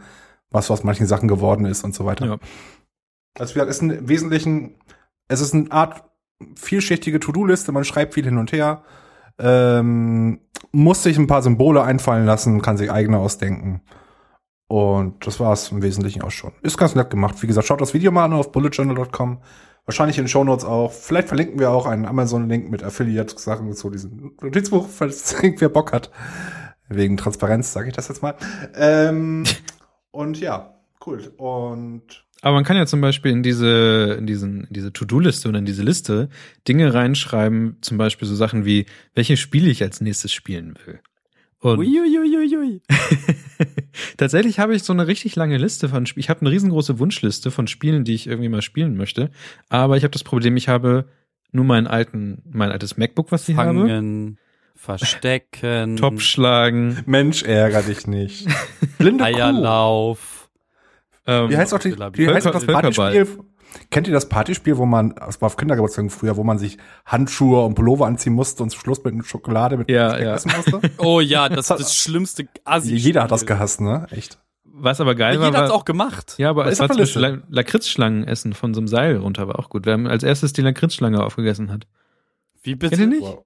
was 0.51 0.71
aus 0.71 0.85
manchen 0.85 1.07
Sachen 1.07 1.27
geworden 1.27 1.65
ist 1.65 1.83
und 1.83 1.95
so 1.95 2.05
weiter. 2.05 2.27
Ja. 2.27 2.39
Also 3.39 3.59
es 3.61 3.77
ist 3.77 3.83
im 3.83 4.09
Wesentlichen, 4.09 4.77
es 5.27 5.41
ist 5.41 5.55
eine 5.55 5.73
Art 5.73 6.05
vielschichtige 6.55 7.19
To-Do-Liste, 7.19 7.73
man 7.73 7.85
schreibt 7.85 8.15
viel 8.15 8.25
hin 8.25 8.39
und 8.39 8.53
her, 8.53 8.85
ähm, 9.39 10.41
muss 10.71 11.03
sich 11.03 11.19
ein 11.19 11.27
paar 11.27 11.43
Symbole 11.43 11.83
einfallen 11.83 12.27
lassen, 12.27 12.63
kann 12.63 12.77
sich 12.77 12.93
eigene 12.93 13.19
ausdenken. 13.19 13.81
Und 14.69 15.27
das 15.27 15.39
war 15.39 15.53
es 15.53 15.71
im 15.71 15.83
Wesentlichen 15.83 16.23
auch 16.23 16.31
schon. 16.31 16.53
Ist 16.63 16.79
ganz 16.79 16.95
nett 16.95 17.11
gemacht. 17.11 17.43
Wie 17.43 17.47
gesagt, 17.47 17.67
schaut 17.67 17.81
das 17.81 17.95
Video 17.95 18.11
mal 18.11 18.25
an 18.25 18.33
auf 18.33 18.53
bulletjournal.com. 18.53 19.43
Wahrscheinlich 19.85 20.17
in 20.17 20.25
den 20.25 20.29
Shownotes 20.29 20.65
auch. 20.65 20.93
Vielleicht 20.93 21.29
verlinken 21.29 21.59
wir 21.59 21.71
auch 21.71 21.87
einen 21.87 22.07
Amazon-Link 22.07 22.71
mit 22.71 22.83
Affiliate-Sachen 22.83 23.73
zu 23.75 23.91
diesem 23.91 24.35
Notizbuch, 24.41 24.89
falls 24.89 25.33
irgendwer 25.43 25.69
Bock 25.69 25.93
hat. 25.93 26.11
Wegen 26.89 27.17
Transparenz 27.17 27.73
sage 27.73 27.89
ich 27.89 27.95
das 27.95 28.09
jetzt 28.09 28.23
mal. 28.23 28.35
Ähm, 28.75 29.45
und 30.11 30.39
ja, 30.41 30.75
cool. 31.07 31.33
Und 31.37 32.25
aber 32.43 32.55
man 32.55 32.65
kann 32.65 32.77
ja 32.77 32.87
zum 32.87 33.01
Beispiel 33.01 33.31
in 33.31 33.45
diese, 33.45 34.17
in 34.19 34.27
diesen, 34.27 34.65
in 34.65 34.73
diese 34.73 34.93
To-Do-Liste 34.93 35.49
und 35.49 35.55
in 35.55 35.65
diese 35.65 35.85
Liste 35.85 36.29
Dinge 36.67 36.93
reinschreiben, 36.93 37.79
zum 37.83 37.99
Beispiel 37.99 38.27
so 38.27 38.35
Sachen 38.35 38.65
wie, 38.65 38.87
welche 39.15 39.37
Spiele 39.37 39.71
ich 39.71 39.83
als 39.83 40.01
nächstes 40.01 40.33
spielen 40.33 40.77
will. 40.85 41.01
Und 41.63 41.79
Uiuiuiui. 41.79 42.83
tatsächlich 44.17 44.59
habe 44.59 44.75
ich 44.75 44.83
so 44.83 44.93
eine 44.93 45.07
richtig 45.07 45.37
lange 45.37 45.59
Liste 45.59 45.89
von 45.89 46.07
Spielen. 46.07 46.21
Ich 46.21 46.29
habe 46.29 46.41
eine 46.41 46.51
riesengroße 46.51 46.99
Wunschliste 46.99 47.53
von 47.53 47.69
Spielen, 47.69 48.03
die 48.03 48.15
ich 48.15 48.27
irgendwie 48.27 48.49
mal 48.49 48.63
spielen 48.63 48.97
möchte. 48.97 49.31
Aber 49.69 49.97
ich 49.97 50.03
habe 50.03 50.11
das 50.11 50.25
Problem, 50.25 50.57
ich 50.57 50.69
habe 50.69 51.07
nur 51.53 51.65
meinen 51.65 51.87
alten, 51.87 52.43
mein 52.51 52.73
altes 52.73 52.97
MacBook, 52.97 53.31
was 53.31 53.49
ich 53.49 53.55
Fangen. 53.55 54.37
habe. 54.37 54.37
Verstecken. 54.75 55.97
Top 55.99 56.21
schlagen. 56.21 56.99
Mensch, 57.07 57.45
ärger 57.45 57.83
dich 57.83 58.09
nicht. 58.09 58.49
Blinde 58.99 59.23
Eierlauf. 59.23 60.51
Ähm, 61.29 61.49
Wie 61.49 61.57
heißt 61.57 61.73
auch, 61.75 61.79
die, 61.79 61.97
wie 61.97 62.29
heißt 62.29 62.49
auch 62.49 62.53
das 62.53 62.67
Partyspiel? 62.67 63.29
Kennt 63.91 64.07
ihr 64.07 64.13
das 64.13 64.29
Partyspiel, 64.29 64.77
wo 64.77 64.87
man, 64.87 65.15
das 65.15 65.41
war 65.41 65.47
auf 65.47 65.57
Kindergeburtstagen 65.57 66.11
früher, 66.11 66.37
wo 66.37 66.45
man 66.45 66.59
sich 66.59 66.79
Handschuhe 67.07 67.65
und 67.65 67.75
Pullover 67.75 68.07
anziehen 68.07 68.33
musste 68.33 68.63
und 68.63 68.71
zum 68.71 68.81
Schluss 68.81 69.03
mit 69.05 69.25
Schokolade 69.27 69.77
mit 69.77 69.91
Ja, 69.91 70.19
ja. 70.19 70.35
essen 70.35 70.53
musste? 70.57 70.81
Oh 70.99 71.21
ja, 71.21 71.49
das 71.49 71.71
ist 71.71 71.81
das 71.81 71.95
schlimmste 71.97 72.47
Assi. 72.65 72.95
Jeder 72.95 73.23
hat 73.25 73.31
das 73.31 73.47
gehasst, 73.47 73.81
ne? 73.81 74.07
Echt. 74.11 74.39
Was 74.65 75.01
aber 75.01 75.15
geil 75.15 75.39
war, 75.39 75.47
Jeder 75.47 75.59
hat's 75.59 75.71
auch 75.71 75.85
gemacht. 75.85 76.35
ja, 76.39 76.49
aber 76.51 76.67
Ist 76.67 76.81
es 76.81 76.89
war 76.89 77.07
zum 77.07 77.43
Lakritzschlangen 77.51 78.25
essen 78.25 78.55
von 78.55 78.73
so 78.75 78.81
einem 78.81 78.89
Seil 78.89 79.17
runter, 79.19 79.47
war 79.49 79.59
auch 79.59 79.69
gut. 79.69 79.85
Wer 79.87 79.99
als 80.07 80.23
erstes 80.23 80.53
die 80.55 80.63
Lakritzschlange 80.63 81.23
aufgegessen 81.23 81.71
hat. 81.71 81.87
Wie 82.63 82.77
Kennt 82.77 82.93
ihr 82.93 82.99
bitte? 82.99 83.07
nicht? 83.09 83.23
Wow. 83.23 83.45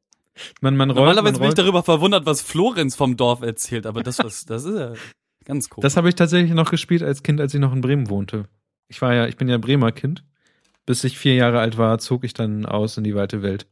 Man, 0.60 0.76
man 0.76 0.90
rollt, 0.90 0.98
Normalerweise 1.00 1.32
man 1.34 1.40
bin 1.40 1.48
ich 1.48 1.54
darüber 1.54 1.82
verwundert, 1.82 2.26
was 2.26 2.42
Florenz 2.42 2.94
vom 2.94 3.16
Dorf 3.16 3.42
erzählt, 3.42 3.86
aber 3.86 4.02
das, 4.02 4.18
was, 4.18 4.44
das 4.44 4.64
ist 4.64 4.78
ja 4.78 4.92
ganz 5.44 5.68
cool. 5.76 5.80
Das 5.82 5.96
habe 5.96 6.08
ich 6.08 6.14
tatsächlich 6.14 6.52
noch 6.52 6.70
gespielt 6.70 7.02
als 7.02 7.22
Kind, 7.22 7.40
als 7.40 7.54
ich 7.54 7.60
noch 7.60 7.72
in 7.72 7.80
Bremen 7.80 8.08
wohnte. 8.10 8.44
Ich 8.88 9.02
war 9.02 9.14
ja, 9.14 9.26
ich 9.26 9.36
bin 9.36 9.48
ja 9.48 9.58
Bremer 9.58 9.92
Kind. 9.92 10.24
Bis 10.84 11.02
ich 11.02 11.18
vier 11.18 11.34
Jahre 11.34 11.58
alt 11.58 11.78
war, 11.78 11.98
zog 11.98 12.22
ich 12.24 12.32
dann 12.32 12.64
aus 12.64 12.96
in 12.96 13.04
die 13.04 13.14
weite 13.16 13.42
Welt. 13.42 13.66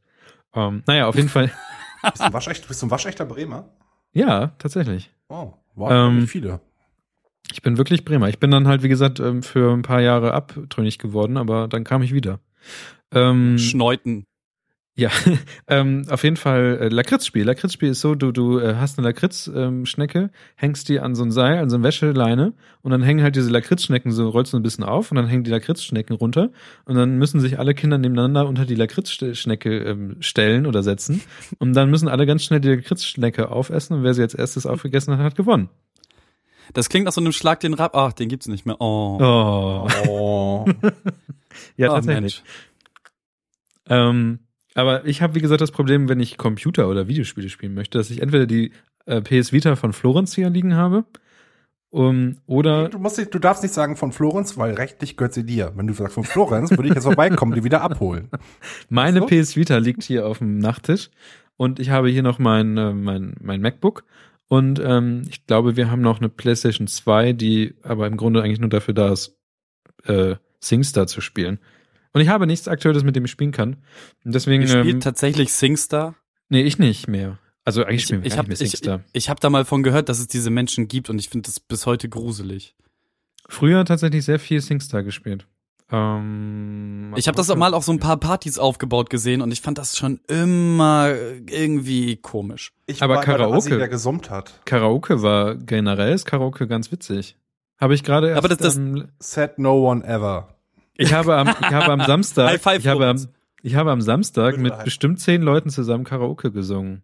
Ähm, 0.52 0.82
naja, 0.86 1.06
auf 1.06 1.14
jeden 1.14 1.28
Fall. 1.28 1.52
Bist 2.02 2.20
du 2.20 2.24
ein 2.24 2.32
waschechter, 2.32 2.68
bist 2.68 2.82
du 2.82 2.86
ein 2.86 2.90
waschechter 2.90 3.24
Bremer? 3.24 3.70
Ja, 4.12 4.48
tatsächlich. 4.58 5.10
Oh, 5.28 5.54
wow, 5.74 5.90
Ähm, 5.90 6.28
viele. 6.28 6.60
Ich 7.50 7.62
bin 7.62 7.78
wirklich 7.78 8.04
Bremer. 8.04 8.28
Ich 8.28 8.38
bin 8.38 8.50
dann 8.50 8.68
halt, 8.68 8.82
wie 8.82 8.90
gesagt, 8.90 9.20
ähm, 9.20 9.42
für 9.42 9.72
ein 9.72 9.80
paar 9.82 10.02
Jahre 10.02 10.34
abtrünnig 10.34 10.98
geworden, 10.98 11.38
aber 11.38 11.66
dann 11.66 11.84
kam 11.84 12.02
ich 12.02 12.12
wieder. 12.12 12.40
Ähm, 13.10 13.58
Schneuten. 13.58 14.24
Ja, 14.96 15.10
ähm, 15.66 16.04
auf 16.08 16.22
jeden 16.22 16.36
Fall 16.36 16.78
äh, 16.80 16.88
Lakritzspiel. 16.88 17.44
Lakritzspiel 17.44 17.90
ist 17.90 18.00
so, 18.00 18.14
du, 18.14 18.30
du 18.30 18.60
äh, 18.60 18.76
hast 18.76 18.96
eine 18.96 19.08
Lakritzschnecke, 19.08 20.30
hängst 20.54 20.88
die 20.88 21.00
an 21.00 21.16
so 21.16 21.24
ein 21.24 21.32
Seil, 21.32 21.58
an 21.58 21.68
so 21.68 21.76
eine 21.76 21.84
Wäscheleine 21.84 22.54
und 22.82 22.92
dann 22.92 23.02
hängen 23.02 23.22
halt 23.22 23.34
diese 23.34 23.50
Lakritzschnecken 23.50 24.12
so, 24.12 24.28
rollst 24.28 24.52
du 24.52 24.56
ein 24.56 24.62
bisschen 24.62 24.84
auf 24.84 25.10
und 25.10 25.16
dann 25.16 25.26
hängen 25.26 25.42
die 25.42 25.50
Lakritzschnecken 25.50 26.14
runter 26.14 26.50
und 26.84 26.94
dann 26.94 27.18
müssen 27.18 27.40
sich 27.40 27.58
alle 27.58 27.74
Kinder 27.74 27.98
nebeneinander 27.98 28.46
unter 28.46 28.66
die 28.66 28.76
Lakritzschnecke 28.76 29.78
ähm, 29.78 30.16
stellen 30.20 30.64
oder 30.64 30.84
setzen 30.84 31.22
und 31.58 31.72
dann 31.72 31.90
müssen 31.90 32.06
alle 32.06 32.24
ganz 32.24 32.44
schnell 32.44 32.60
die 32.60 32.68
Lakritzschnecke 32.68 33.50
aufessen 33.50 33.94
und 33.94 34.02
wer 34.04 34.14
sie 34.14 34.22
als 34.22 34.34
erstes 34.34 34.64
aufgegessen 34.64 35.16
hat, 35.18 35.24
hat 35.24 35.34
gewonnen. 35.34 35.70
Das 36.72 36.88
klingt 36.88 37.04
nach 37.04 37.12
so 37.12 37.20
einem 37.20 37.32
Schlag 37.32 37.60
den 37.60 37.74
Rab. 37.74 37.94
Ach, 37.94 38.12
den 38.12 38.28
gibt's 38.28 38.48
nicht 38.48 38.64
mehr. 38.64 38.80
Oh. 38.80 39.18
Oh. 39.20 39.88
Oh. 40.08 40.64
Ja, 41.76 41.90
Ach, 41.90 41.94
tatsächlich. 41.94 42.42
Mensch. 42.42 42.42
Ähm, 43.88 44.40
aber 44.74 45.06
ich 45.06 45.22
habe, 45.22 45.34
wie 45.34 45.40
gesagt, 45.40 45.60
das 45.60 45.70
Problem, 45.70 46.08
wenn 46.08 46.20
ich 46.20 46.36
Computer- 46.36 46.88
oder 46.88 47.08
Videospiele 47.08 47.48
spielen 47.48 47.74
möchte, 47.74 47.98
dass 47.98 48.10
ich 48.10 48.20
entweder 48.20 48.46
die 48.46 48.72
äh, 49.06 49.20
PS 49.20 49.52
Vita 49.52 49.76
von 49.76 49.92
Florenz 49.92 50.34
hier 50.34 50.50
liegen 50.50 50.74
habe 50.74 51.04
um, 51.90 52.38
oder 52.46 52.88
Du, 52.88 52.98
musst 52.98 53.18
nicht, 53.18 53.32
du 53.32 53.38
darfst 53.38 53.62
nicht 53.62 53.72
sagen 53.72 53.96
von 53.96 54.10
Florenz, 54.10 54.58
weil 54.58 54.74
rechtlich 54.74 55.16
gehört 55.16 55.32
sie 55.32 55.46
dir. 55.46 55.72
Wenn 55.76 55.86
du 55.86 55.94
sagst 55.94 56.14
von 56.14 56.24
Florenz, 56.24 56.72
würde 56.72 56.88
ich 56.88 56.94
jetzt 56.94 57.04
vorbeikommen, 57.04 57.54
die 57.54 57.62
wieder 57.62 57.82
abholen. 57.82 58.30
meine 58.88 59.20
So? 59.20 59.26
PS 59.26 59.54
Vita 59.54 59.76
liegt 59.76 60.02
hier 60.02 60.26
auf 60.26 60.38
dem 60.38 60.58
Nachttisch 60.58 61.10
und 61.56 61.78
ich 61.78 61.90
habe 61.90 62.08
hier 62.08 62.24
noch 62.24 62.40
mein, 62.40 62.76
äh, 62.76 62.92
mein, 62.92 63.36
mein 63.40 63.60
MacBook 63.60 64.04
und 64.48 64.80
ähm, 64.84 65.22
ich 65.28 65.46
glaube, 65.46 65.76
wir 65.76 65.88
haben 65.88 66.02
noch 66.02 66.18
eine 66.18 66.28
PlayStation 66.28 66.88
2, 66.88 67.32
die 67.32 67.74
aber 67.84 68.08
im 68.08 68.16
Grunde 68.16 68.42
eigentlich 68.42 68.60
nur 68.60 68.70
dafür 68.70 68.94
da 68.94 69.12
ist, 69.12 69.38
äh, 70.04 70.34
SingStar 70.58 71.06
zu 71.06 71.20
spielen. 71.20 71.60
Und 72.14 72.20
ich 72.22 72.28
habe 72.28 72.46
nichts 72.46 72.68
Aktuelles, 72.68 73.04
mit 73.04 73.14
dem 73.16 73.24
ich 73.26 73.30
spielen 73.30 73.52
kann. 73.52 73.82
Und 74.24 74.34
deswegen, 74.34 74.62
Ihr 74.62 74.68
spielt 74.68 74.86
ähm, 74.94 75.00
tatsächlich 75.00 75.52
SingStar. 75.52 76.14
nee, 76.48 76.62
ich 76.62 76.78
nicht 76.78 77.08
mehr. 77.08 77.38
Also 77.64 77.82
eigentlich 77.84 78.02
Ich, 78.02 78.04
spielen 78.04 78.22
wir 78.22 78.26
ich 78.26 78.32
gar 78.34 78.38
habe 78.38 78.48
nicht 78.50 78.60
mehr 78.60 78.66
ich, 78.66 78.70
SingStar. 78.72 79.00
ich 79.12 79.28
hab 79.30 79.40
da 79.40 79.50
mal 79.50 79.64
von 79.64 79.82
gehört, 79.82 80.08
dass 80.08 80.18
es 80.20 80.28
diese 80.28 80.50
Menschen 80.50 80.86
gibt 80.88 81.10
und 81.10 81.18
ich 81.18 81.28
finde 81.28 81.46
das 81.48 81.60
bis 81.60 81.86
heute 81.86 82.08
gruselig. 82.08 82.74
Früher 83.48 83.84
tatsächlich 83.84 84.24
sehr 84.24 84.38
viel 84.38 84.60
SingStar 84.62 85.02
gespielt. 85.02 85.46
Ähm, 85.90 87.12
Ich 87.16 87.26
habe 87.28 87.36
das 87.36 87.50
auch 87.50 87.56
mal 87.56 87.74
auf 87.74 87.84
so 87.84 87.92
ein 87.92 87.98
paar 88.00 88.16
Partys 88.18 88.58
aufgebaut 88.58 89.10
gesehen 89.10 89.42
und 89.42 89.52
ich 89.52 89.60
fand 89.60 89.78
das 89.78 89.96
schon 89.96 90.20
immer 90.28 91.12
irgendwie 91.50 92.16
komisch. 92.16 92.72
Ich 92.86 93.02
Aber 93.02 93.20
Karaoke- 93.22 93.76
der 93.78 93.88
gesummt 93.88 94.30
hat. 94.30 94.60
Karaoke 94.64 95.22
war 95.22 95.54
generell 95.56 96.12
ist 96.14 96.24
Karaoke 96.26 96.66
ganz 96.66 96.90
witzig. 96.92 97.36
Habe 97.80 97.94
ich 97.94 98.02
gerade 98.02 98.28
erst. 98.28 98.38
Aber 98.38 98.48
das- 98.48 98.58
das- 98.58 98.76
am- 98.76 99.08
Said 99.18 99.58
no 99.58 99.90
one 99.90 100.04
ever. 100.04 100.48
Ich 100.96 101.12
habe 101.12 101.36
am, 101.36 101.48
ich 101.48 101.72
habe 101.72 101.92
am 101.92 102.00
Samstag, 102.06 102.50
High 102.50 102.62
five 102.62 102.78
ich 102.80 102.86
habe 102.88 103.06
am, 103.06 103.26
ich 103.62 103.74
habe 103.74 103.90
am 103.90 104.00
Samstag 104.00 104.58
mit 104.58 104.72
High. 104.74 104.84
bestimmt 104.84 105.20
zehn 105.20 105.42
Leuten 105.42 105.70
zusammen 105.70 106.04
Karaoke 106.04 106.50
gesungen. 106.52 107.02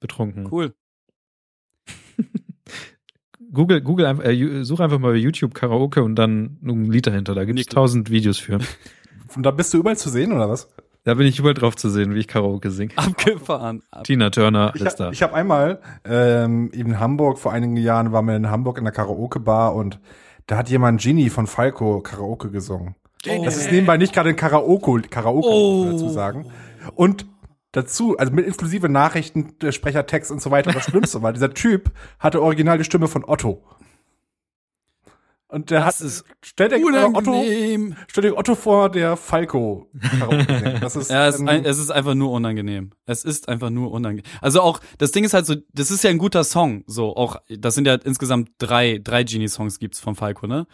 Betrunken. 0.00 0.46
Cool. 0.50 0.74
Google, 3.52 3.80
Google 3.80 4.06
einfach, 4.06 4.24
äh, 4.24 4.62
such 4.64 4.80
einfach 4.80 4.98
mal 4.98 5.12
bei 5.12 5.18
YouTube 5.18 5.54
Karaoke 5.54 6.02
und 6.02 6.16
dann 6.16 6.58
ein 6.62 6.90
Lied 6.90 7.06
dahinter. 7.06 7.34
Da 7.34 7.44
gibt 7.44 7.58
es 7.58 7.66
tausend 7.66 8.10
Videos 8.10 8.38
für. 8.38 8.58
Und 9.36 9.42
da 9.44 9.50
bist 9.50 9.74
du 9.74 9.78
überall 9.78 9.96
zu 9.98 10.08
sehen, 10.08 10.32
oder 10.32 10.48
was? 10.48 10.70
Da 11.04 11.12
bin 11.12 11.26
ich 11.26 11.38
überall 11.38 11.52
drauf 11.54 11.76
zu 11.76 11.90
sehen, 11.90 12.14
wie 12.14 12.18
ich 12.20 12.28
Karaoke 12.28 12.70
singe. 12.70 12.92
Abgefahren. 12.96 13.82
Ab 13.90 14.04
Tina 14.04 14.30
Turner, 14.30 14.72
Ich, 14.74 14.84
hab- 14.86 14.96
da. 14.96 15.10
ich 15.10 15.22
habe 15.22 15.34
einmal 15.34 15.80
ähm, 16.04 16.70
in 16.72 16.98
Hamburg 16.98 17.38
vor 17.38 17.52
einigen 17.52 17.76
Jahren 17.76 18.10
war 18.12 18.22
mir 18.22 18.36
in 18.36 18.50
Hamburg 18.50 18.78
in 18.78 18.84
der 18.84 18.92
Karaoke-Bar 18.92 19.74
und 19.74 20.00
da 20.48 20.56
hat 20.56 20.68
jemand 20.68 21.00
Genie 21.00 21.30
von 21.30 21.46
Falco 21.46 22.00
Karaoke 22.00 22.50
gesungen. 22.50 22.96
Das 23.44 23.56
ist 23.56 23.70
nebenbei 23.70 23.96
nicht 23.96 24.12
gerade 24.12 24.30
ein 24.30 24.36
Karaoke, 24.36 25.02
Karaoke 25.02 25.46
muss 25.48 25.84
man 25.86 25.88
Oh. 25.88 25.92
dazu 25.92 26.08
sagen. 26.08 26.46
Und 26.94 27.26
dazu, 27.72 28.16
also 28.16 28.32
mit 28.32 28.46
inklusive 28.46 28.88
Nachrichten, 28.88 29.54
der 29.60 29.72
Sprechertext 29.72 30.30
und 30.30 30.40
so 30.40 30.50
weiter. 30.50 30.72
Das 30.72 30.84
Schlimmste 30.84 31.22
war, 31.22 31.32
dieser 31.32 31.52
Typ 31.52 31.90
hatte 32.18 32.42
original 32.42 32.78
die 32.78 32.84
Stimme 32.84 33.08
von 33.08 33.24
Otto. 33.24 33.62
Und 35.50 35.70
der 35.70 35.80
Das 35.84 36.00
hat, 36.00 36.06
ist 36.06 36.24
stell 36.42 36.68
dir 36.68 36.76
Otto, 37.14 37.42
stell 38.08 38.22
dir 38.22 38.36
Otto 38.36 38.54
vor, 38.54 38.90
der 38.90 39.16
Falco. 39.16 39.90
Das 40.80 40.94
ist, 40.94 41.10
Ja, 41.10 41.26
es, 41.26 41.36
ist 41.36 41.40
ähm, 41.40 41.48
ein, 41.48 41.64
es 41.64 41.78
ist 41.78 41.90
einfach 41.90 42.14
nur 42.14 42.30
unangenehm. 42.32 42.90
Es 43.06 43.24
ist 43.24 43.48
einfach 43.48 43.70
nur 43.70 43.90
unangenehm. 43.90 44.24
Also 44.42 44.60
auch, 44.60 44.80
das 44.98 45.10
Ding 45.12 45.24
ist 45.24 45.32
halt 45.32 45.46
so, 45.46 45.54
das 45.72 45.90
ist 45.90 46.04
ja 46.04 46.10
ein 46.10 46.18
guter 46.18 46.44
Song. 46.44 46.84
So, 46.86 47.16
auch, 47.16 47.36
das 47.48 47.74
sind 47.74 47.86
ja 47.86 47.94
insgesamt 47.94 48.50
drei, 48.58 49.00
drei 49.02 49.24
Genie-Songs 49.24 49.78
gibt's 49.78 50.00
von 50.00 50.14
Falco, 50.14 50.46
ne? 50.46 50.66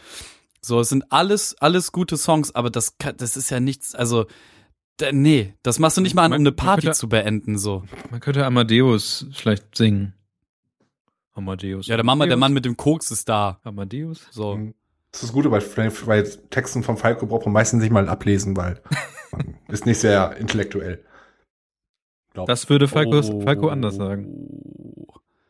So, 0.61 0.81
es 0.81 0.89
sind 0.89 1.05
alles, 1.13 1.55
alles 1.61 1.93
gute 1.93 2.17
Songs, 2.17 2.55
aber 2.55 2.71
das, 2.71 2.99
kann- 2.99 3.17
das 3.17 3.37
ist 3.37 3.51
ja 3.51 3.61
nichts, 3.61 3.95
also, 3.95 4.27
da, 4.97 5.13
nee, 5.13 5.55
das 5.63 5.79
machst 5.79 5.97
du 5.99 6.01
nicht 6.01 6.15
mal 6.15 6.25
an, 6.25 6.33
um 6.33 6.39
eine 6.39 6.53
Party 6.53 6.87
könnte- 6.87 6.99
zu 6.99 7.09
beenden, 7.09 7.59
so. 7.59 7.85
Man 8.11 8.19
könnte 8.21 8.45
Amadeus 8.47 9.27
vielleicht 9.33 9.77
singen. 9.77 10.15
Amadeus. 11.35 11.87
Ja, 11.87 11.97
der 11.97 12.05
Mama, 12.05 12.25
der 12.27 12.35
Amadeus? 12.35 12.41
Mann 12.41 12.53
mit 12.55 12.65
dem 12.65 12.77
Koks 12.77 13.11
ist 13.11 13.29
da. 13.29 13.59
Amadeus? 13.65 14.27
So. 14.31 14.57
Mhm. 14.57 14.75
Das 15.11 15.23
ist 15.23 15.29
das 15.29 15.33
Gute 15.33 15.49
bei, 15.49 15.61
bei 16.07 16.23
Texten 16.51 16.83
von 16.83 16.97
Falco 16.97 17.27
braucht 17.27 17.45
man 17.47 17.53
meistens 17.53 17.83
nicht 17.83 17.93
mal 17.93 18.09
ablesen, 18.09 18.57
weil 18.57 18.81
man 19.33 19.57
ist 19.69 19.87
nicht 19.87 19.99
sehr 19.99 20.37
intellektuell. 20.37 21.05
Glaub. 22.33 22.47
Das 22.49 22.69
würde 22.69 22.89
Falco, 22.89 23.19
Oh. 23.21 23.41
Falco 23.43 23.69
anders 23.69 23.95
sagen. 23.95 24.27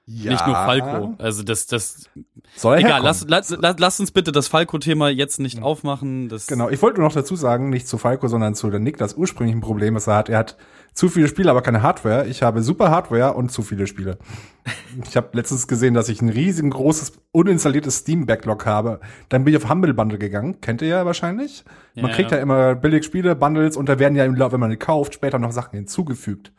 Ja. 0.06 0.32
Nicht 0.32 0.46
nur 0.46 0.54
Falco. 0.54 1.14
Also 1.18 1.42
das, 1.42 1.66
das, 1.66 2.10
Soll 2.56 2.78
egal, 2.78 3.02
lass, 3.02 3.24
lass, 3.26 3.50
lass, 3.50 3.76
lass 3.78 4.00
uns 4.00 4.10
bitte 4.10 4.32
das 4.32 4.48
Falco-Thema 4.48 5.08
jetzt 5.08 5.40
nicht 5.40 5.62
aufmachen. 5.62 6.28
Das, 6.28 6.46
Genau, 6.46 6.68
ich 6.68 6.82
wollte 6.82 7.00
nur 7.00 7.08
noch 7.08 7.14
dazu 7.14 7.36
sagen, 7.36 7.70
nicht 7.70 7.88
zu 7.88 7.96
Falco, 7.96 8.28
sondern 8.28 8.54
zu 8.54 8.68
der 8.70 8.80
Niklas 8.80 9.14
ursprünglichen 9.14 9.60
Problem, 9.60 9.94
das 9.94 10.06
er 10.06 10.16
hat. 10.16 10.28
Er 10.28 10.38
hat 10.38 10.56
zu 10.92 11.08
viele 11.08 11.26
Spiele, 11.26 11.50
aber 11.50 11.62
keine 11.62 11.82
Hardware. 11.82 12.26
Ich 12.26 12.42
habe 12.42 12.62
super 12.62 12.90
Hardware 12.90 13.32
und 13.32 13.50
zu 13.50 13.62
viele 13.62 13.86
Spiele. 13.86 14.18
ich 15.08 15.16
habe 15.16 15.30
letztens 15.32 15.66
gesehen, 15.66 15.94
dass 15.94 16.10
ich 16.10 16.20
ein 16.20 16.28
riesengroßes, 16.28 17.14
uninstalliertes 17.32 17.96
Steam-Backlog 17.96 18.66
habe. 18.66 19.00
Dann 19.30 19.44
bin 19.44 19.54
ich 19.54 19.62
auf 19.62 19.70
Humble 19.70 19.94
Bundle 19.94 20.18
gegangen. 20.18 20.60
Kennt 20.60 20.82
ihr 20.82 20.88
ja 20.88 21.06
wahrscheinlich. 21.06 21.64
Man 21.96 22.10
Ja, 22.10 22.14
kriegt 22.14 22.30
ja. 22.30 22.36
ja 22.36 22.42
immer 22.42 22.74
billig 22.74 23.04
Spiele, 23.04 23.34
Bundles 23.34 23.76
und 23.76 23.88
da 23.88 23.98
werden 23.98 24.16
ja, 24.16 24.24
im 24.24 24.34
Lauf, 24.34 24.52
wenn 24.52 24.60
man 24.60 24.70
die 24.70 24.76
kauft, 24.76 25.14
später 25.14 25.38
noch 25.38 25.52
Sachen 25.52 25.76
hinzugefügt. 25.76 26.52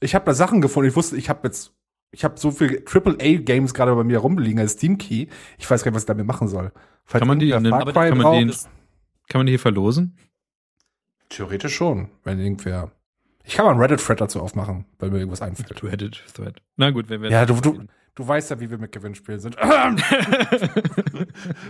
Ich 0.00 0.14
habe 0.14 0.24
da 0.26 0.34
Sachen 0.34 0.60
gefunden. 0.60 0.88
Ich 0.88 0.96
wusste, 0.96 1.16
ich 1.16 1.28
habe 1.28 1.40
jetzt, 1.44 1.72
ich 2.12 2.24
habe 2.24 2.38
so 2.38 2.50
viel 2.50 2.84
AAA-Games 2.84 3.74
gerade 3.74 3.94
bei 3.94 4.04
mir 4.04 4.18
rumliegen 4.18 4.58
als 4.60 4.72
Steam 4.72 4.98
Key. 4.98 5.26
Ich 5.58 5.70
weiß 5.70 5.82
gar 5.84 5.90
nicht, 5.90 5.96
was 5.96 6.02
ich 6.02 6.06
damit 6.06 6.26
machen 6.26 6.48
soll. 6.48 6.72
Falls 7.04 7.20
Kann 7.20 7.28
man 7.28 7.38
die 7.38 7.50
in 7.50 7.64
den- 7.64 7.72
Cry 7.72 8.08
kann 8.10 8.18
man 8.18 8.34
in- 8.34 8.50
Kann 9.28 9.38
man 9.40 9.46
die 9.46 9.52
hier 9.52 9.58
verlosen? 9.60 10.16
Theoretisch 11.28 11.74
schon, 11.74 12.08
wenn 12.24 12.40
irgendwer. 12.40 12.90
Ich 13.44 13.54
kann 13.54 13.64
mal 13.64 13.72
einen 13.72 13.80
Reddit-Thread 13.80 14.20
dazu 14.20 14.40
aufmachen, 14.40 14.84
weil 14.98 15.10
mir 15.10 15.18
irgendwas 15.18 15.42
einfällt. 15.42 15.82
Reddit 15.82 16.22
Thread. 16.34 16.60
Na 16.76 16.90
gut, 16.90 17.08
wenn 17.08 17.22
wir 17.22 17.30
Ja, 17.30 17.46
du, 17.46 17.54
du, 17.60 17.84
du 18.14 18.26
weißt 18.28 18.50
ja, 18.50 18.60
wie 18.60 18.70
wir 18.70 18.78
mit 18.78 18.92
Gewinnspielen 18.92 19.40
sind. 19.40 19.56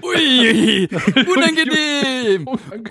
Ui, 0.03 0.89
unangenehm, 1.35 2.47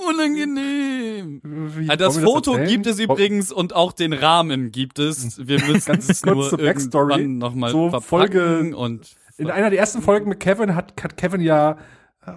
unangenehm. 0.09 1.41
Wie, 1.43 1.89
Also 1.89 2.05
das 2.05 2.17
Foto 2.19 2.51
erzählen? 2.53 2.69
gibt 2.69 2.87
es 2.87 2.99
übrigens 2.99 3.51
und 3.51 3.75
auch 3.75 3.91
den 3.91 4.13
Rahmen 4.13 4.71
gibt 4.71 4.99
es. 4.99 5.45
Wir 5.45 5.59
müssen 5.65 5.85
Ganz 5.93 6.09
es 6.09 6.25
nur 6.25 6.59
irgendwann 6.59 7.37
nochmal 7.37 7.71
So 7.71 7.99
Folge- 8.01 8.75
und 8.75 9.15
In 9.37 9.49
einer 9.51 9.69
der 9.69 9.79
ersten 9.79 10.01
Folgen 10.01 10.29
mit 10.29 10.39
Kevin 10.39 10.75
hat, 10.75 10.93
hat 11.01 11.17
Kevin 11.17 11.41
ja 11.41 11.77
äh, 12.25 12.31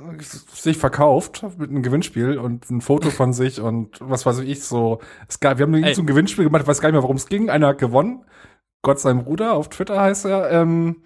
sich 0.52 0.76
verkauft 0.78 1.44
mit 1.58 1.70
einem 1.70 1.82
Gewinnspiel 1.82 2.38
und 2.38 2.70
ein 2.70 2.80
Foto 2.80 3.10
von 3.10 3.32
sich 3.32 3.60
und 3.60 3.98
was 4.00 4.24
weiß 4.26 4.38
ich 4.40 4.62
so. 4.64 5.00
Es 5.28 5.40
gab, 5.40 5.58
wir 5.58 5.66
haben 5.66 5.74
Ey. 5.82 5.94
so 5.94 6.02
ein 6.02 6.06
Gewinnspiel 6.06 6.44
gemacht, 6.44 6.62
ich 6.62 6.68
weiß 6.68 6.80
gar 6.80 6.88
nicht 6.88 6.94
mehr, 6.94 7.02
worum 7.02 7.16
es 7.16 7.26
ging. 7.26 7.50
Einer 7.50 7.68
hat 7.68 7.78
gewonnen. 7.78 8.24
Gott 8.82 9.00
sein 9.00 9.24
Bruder, 9.24 9.54
auf 9.54 9.68
Twitter 9.68 10.00
heißt 10.00 10.26
er, 10.26 10.50
ähm, 10.50 10.96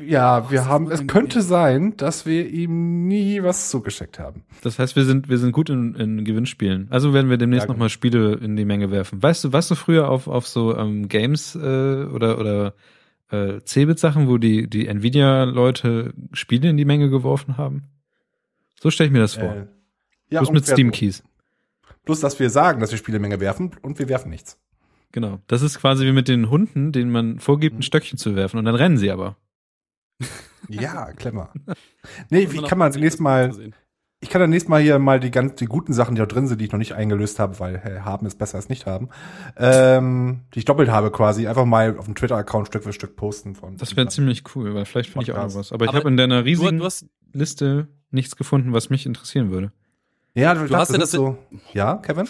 ja, 0.00 0.50
wir 0.50 0.66
haben, 0.66 0.90
es 0.90 1.06
könnte 1.06 1.42
sein, 1.42 1.96
dass 1.96 2.24
wir 2.24 2.48
ihm 2.48 3.08
nie 3.08 3.42
was 3.42 3.70
zugeschickt 3.70 4.18
haben. 4.18 4.44
Das 4.62 4.78
heißt, 4.78 4.94
wir 4.94 5.04
sind, 5.04 5.28
wir 5.28 5.38
sind 5.38 5.52
gut 5.52 5.68
in, 5.68 5.94
in 5.96 6.24
Gewinnspielen. 6.24 6.86
Also 6.90 7.12
werden 7.12 7.28
wir 7.28 7.38
demnächst 7.38 7.66
ja, 7.66 7.72
nochmal 7.72 7.88
Spiele 7.88 8.34
in 8.34 8.56
die 8.56 8.64
Menge 8.64 8.90
werfen. 8.90 9.22
Weißt 9.22 9.44
du, 9.44 9.52
warst 9.52 9.70
du 9.70 9.74
früher 9.74 10.08
auf, 10.08 10.28
auf 10.28 10.46
so 10.46 10.76
ähm, 10.76 11.08
Games 11.08 11.56
äh, 11.56 11.58
oder, 11.58 12.38
oder 12.38 12.74
äh, 13.30 13.60
Cebit-Sachen, 13.64 14.28
wo 14.28 14.38
die, 14.38 14.68
die 14.68 14.86
Nvidia-Leute 14.86 16.14
Spiele 16.32 16.70
in 16.70 16.76
die 16.76 16.84
Menge 16.84 17.10
geworfen 17.10 17.56
haben? 17.56 17.82
So 18.80 18.90
stelle 18.90 19.08
ich 19.08 19.12
mir 19.12 19.20
das 19.20 19.34
vor. 19.34 19.52
Äh, 19.52 19.66
ja, 20.30 20.40
Bloß 20.40 20.52
mit 20.52 20.66
Steam-Keys. 20.66 21.24
Bloß, 22.04 22.20
dass 22.20 22.38
wir 22.38 22.50
sagen, 22.50 22.80
dass 22.80 22.92
wir 22.92 22.98
Spiele 22.98 23.16
in 23.16 23.22
die 23.22 23.28
Menge 23.28 23.40
werfen 23.40 23.72
und 23.82 23.98
wir 23.98 24.08
werfen 24.08 24.30
nichts. 24.30 24.56
Genau. 25.12 25.40
Das 25.46 25.62
ist 25.62 25.78
quasi 25.78 26.06
wie 26.06 26.12
mit 26.12 26.28
den 26.28 26.50
Hunden, 26.50 26.92
denen 26.92 27.10
man 27.10 27.40
vorgibt, 27.40 27.74
ein 27.74 27.78
mhm. 27.78 27.82
Stöckchen 27.82 28.18
zu 28.18 28.36
werfen 28.36 28.58
und 28.58 28.64
dann 28.64 28.74
rennen 28.74 28.96
sie 28.96 29.10
aber. 29.10 29.36
Ja, 30.68 31.12
clever. 31.12 31.52
Nee, 32.30 32.50
wie 32.50 32.62
kann 32.62 32.78
man 32.78 32.92
nächstes 32.92 33.20
Mal, 33.20 33.52
ich 34.20 34.30
kann 34.30 34.40
dann 34.40 34.50
nächstes 34.50 34.70
Mal 34.70 34.80
hier 34.80 34.98
mal 34.98 35.20
die 35.20 35.30
ganz, 35.30 35.56
die 35.56 35.66
guten 35.66 35.92
Sachen, 35.92 36.14
die 36.14 36.20
da 36.20 36.26
drin 36.26 36.46
sind, 36.46 36.60
die 36.60 36.64
ich 36.64 36.72
noch 36.72 36.78
nicht 36.78 36.94
eingelöst 36.94 37.38
habe, 37.38 37.58
weil 37.58 37.78
hey, 37.78 38.00
haben 38.00 38.26
ist 38.26 38.38
besser 38.38 38.56
als 38.56 38.68
nicht 38.70 38.86
haben, 38.86 39.10
ähm, 39.56 40.40
die 40.54 40.60
ich 40.60 40.64
doppelt 40.64 40.90
habe 40.90 41.10
quasi, 41.10 41.46
einfach 41.46 41.66
mal 41.66 41.98
auf 41.98 42.06
dem 42.06 42.14
Twitter-Account 42.14 42.68
Stück 42.68 42.84
für 42.84 42.92
Stück 42.92 43.16
posten 43.16 43.54
von. 43.54 43.76
Das 43.76 43.96
wäre 43.96 44.08
ziemlich 44.08 44.44
cool, 44.54 44.74
weil 44.74 44.86
vielleicht 44.86 45.10
finde 45.10 45.24
ich 45.24 45.32
auch 45.32 45.36
noch 45.36 45.54
was. 45.54 45.72
Aber, 45.72 45.84
Aber 45.84 45.92
ich 45.92 45.98
habe 45.98 46.08
in 46.08 46.16
deiner 46.16 46.44
riesigen 46.44 46.78
du, 46.78 46.88
du 46.88 47.38
Liste 47.38 47.88
nichts 48.10 48.36
gefunden, 48.36 48.72
was 48.72 48.88
mich 48.88 49.04
interessieren 49.06 49.50
würde. 49.50 49.72
Ja, 50.34 50.54
du, 50.54 50.66
du 50.66 50.76
hast 50.76 50.92
ja 50.92 50.98
das 50.98 51.10
so. 51.10 51.36
Ja, 51.72 51.96
Kevin? 51.96 52.28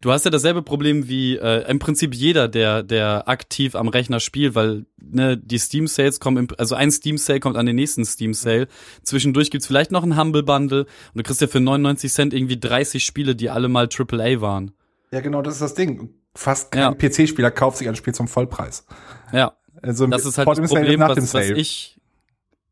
Du 0.00 0.10
hast 0.10 0.24
ja 0.24 0.30
dasselbe 0.30 0.62
Problem 0.62 1.08
wie 1.08 1.36
äh, 1.36 1.68
im 1.70 1.78
Prinzip 1.78 2.14
jeder, 2.14 2.48
der 2.48 2.82
der 2.82 3.28
aktiv 3.28 3.74
am 3.74 3.88
Rechner 3.88 4.20
spielt, 4.20 4.54
weil 4.54 4.86
ne, 5.00 5.36
die 5.36 5.58
Steam 5.58 5.86
Sales 5.86 6.20
kommen, 6.20 6.36
im, 6.36 6.48
also 6.58 6.74
ein 6.74 6.90
Steam 6.90 7.18
Sale 7.18 7.40
kommt 7.40 7.56
an 7.56 7.66
den 7.66 7.76
nächsten 7.76 8.04
Steam 8.04 8.34
Sale. 8.34 8.68
Zwischendurch 9.02 9.50
gibt's 9.50 9.66
vielleicht 9.66 9.92
noch 9.92 10.02
ein 10.02 10.18
Humble 10.18 10.42
Bundle 10.42 10.80
und 10.80 10.88
du 11.14 11.22
kriegst 11.22 11.40
ja 11.40 11.46
für 11.46 11.60
99 11.60 12.12
Cent 12.12 12.34
irgendwie 12.34 12.58
30 12.58 13.04
Spiele, 13.04 13.36
die 13.36 13.50
alle 13.50 13.68
mal 13.68 13.88
AAA 13.88 14.40
waren. 14.40 14.72
Ja, 15.12 15.20
genau, 15.20 15.42
das 15.42 15.54
ist 15.54 15.62
das 15.62 15.74
Ding. 15.74 16.14
Fast 16.34 16.70
kein 16.70 16.82
ja. 16.82 16.92
PC-Spieler 16.92 17.50
kauft 17.50 17.78
sich 17.78 17.88
ein 17.88 17.96
Spiel 17.96 18.14
zum 18.14 18.28
Vollpreis. 18.28 18.84
Ja. 19.32 19.52
Also 19.82 20.06
das 20.06 20.26
ist 20.26 20.36
halt 20.36 20.48
das 20.48 20.70
Problem, 20.70 21.00
was, 21.00 21.34
was 21.34 21.50
ich 21.50 21.96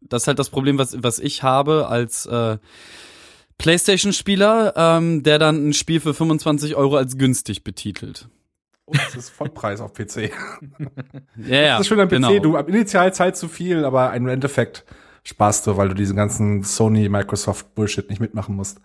das 0.01 0.23
ist 0.23 0.29
halt 0.29 0.39
das 0.39 0.51
Problem, 0.51 0.79
was 0.79 1.03
was 1.03 1.19
ich 1.19 1.43
habe 1.43 1.89
als 1.89 2.27
äh, 2.27 2.59
PlayStation-Spieler, 3.59 4.75
ähm, 4.77 5.23
der 5.23 5.39
dann 5.39 5.69
ein 5.69 5.73
Spiel 5.73 6.01
für 6.01 6.15
25 6.15 6.77
Euro 6.77 6.97
als 6.97 7.19
günstig 7.19 7.65
betitelt. 7.65 8.29
Oh, 8.87 8.93
das 8.93 9.15
ist 9.15 9.31
Vollpreis 9.31 9.81
auf 9.81 9.93
PC. 9.93 10.31
ja, 11.37 11.61
ja. 11.61 11.73
Das 11.73 11.81
ist 11.83 11.87
schön 11.89 12.01
am 12.01 12.09
PC. 12.09 12.13
Genau. 12.13 12.39
Du 12.39 12.57
ab 12.57 12.69
initial 12.69 13.13
Zeit 13.13 13.37
zu 13.37 13.49
viel, 13.49 13.85
aber 13.85 14.15
im 14.15 14.29
Endeffekt 14.29 14.85
sparst 15.25 15.67
du, 15.67 15.77
weil 15.77 15.89
du 15.89 15.95
diesen 15.95 16.17
ganzen 16.17 16.63
Sony, 16.63 17.09
Microsoft 17.09 17.75
Bullshit 17.75 18.09
nicht 18.09 18.21
mitmachen 18.21 18.57
musst. 18.57 18.81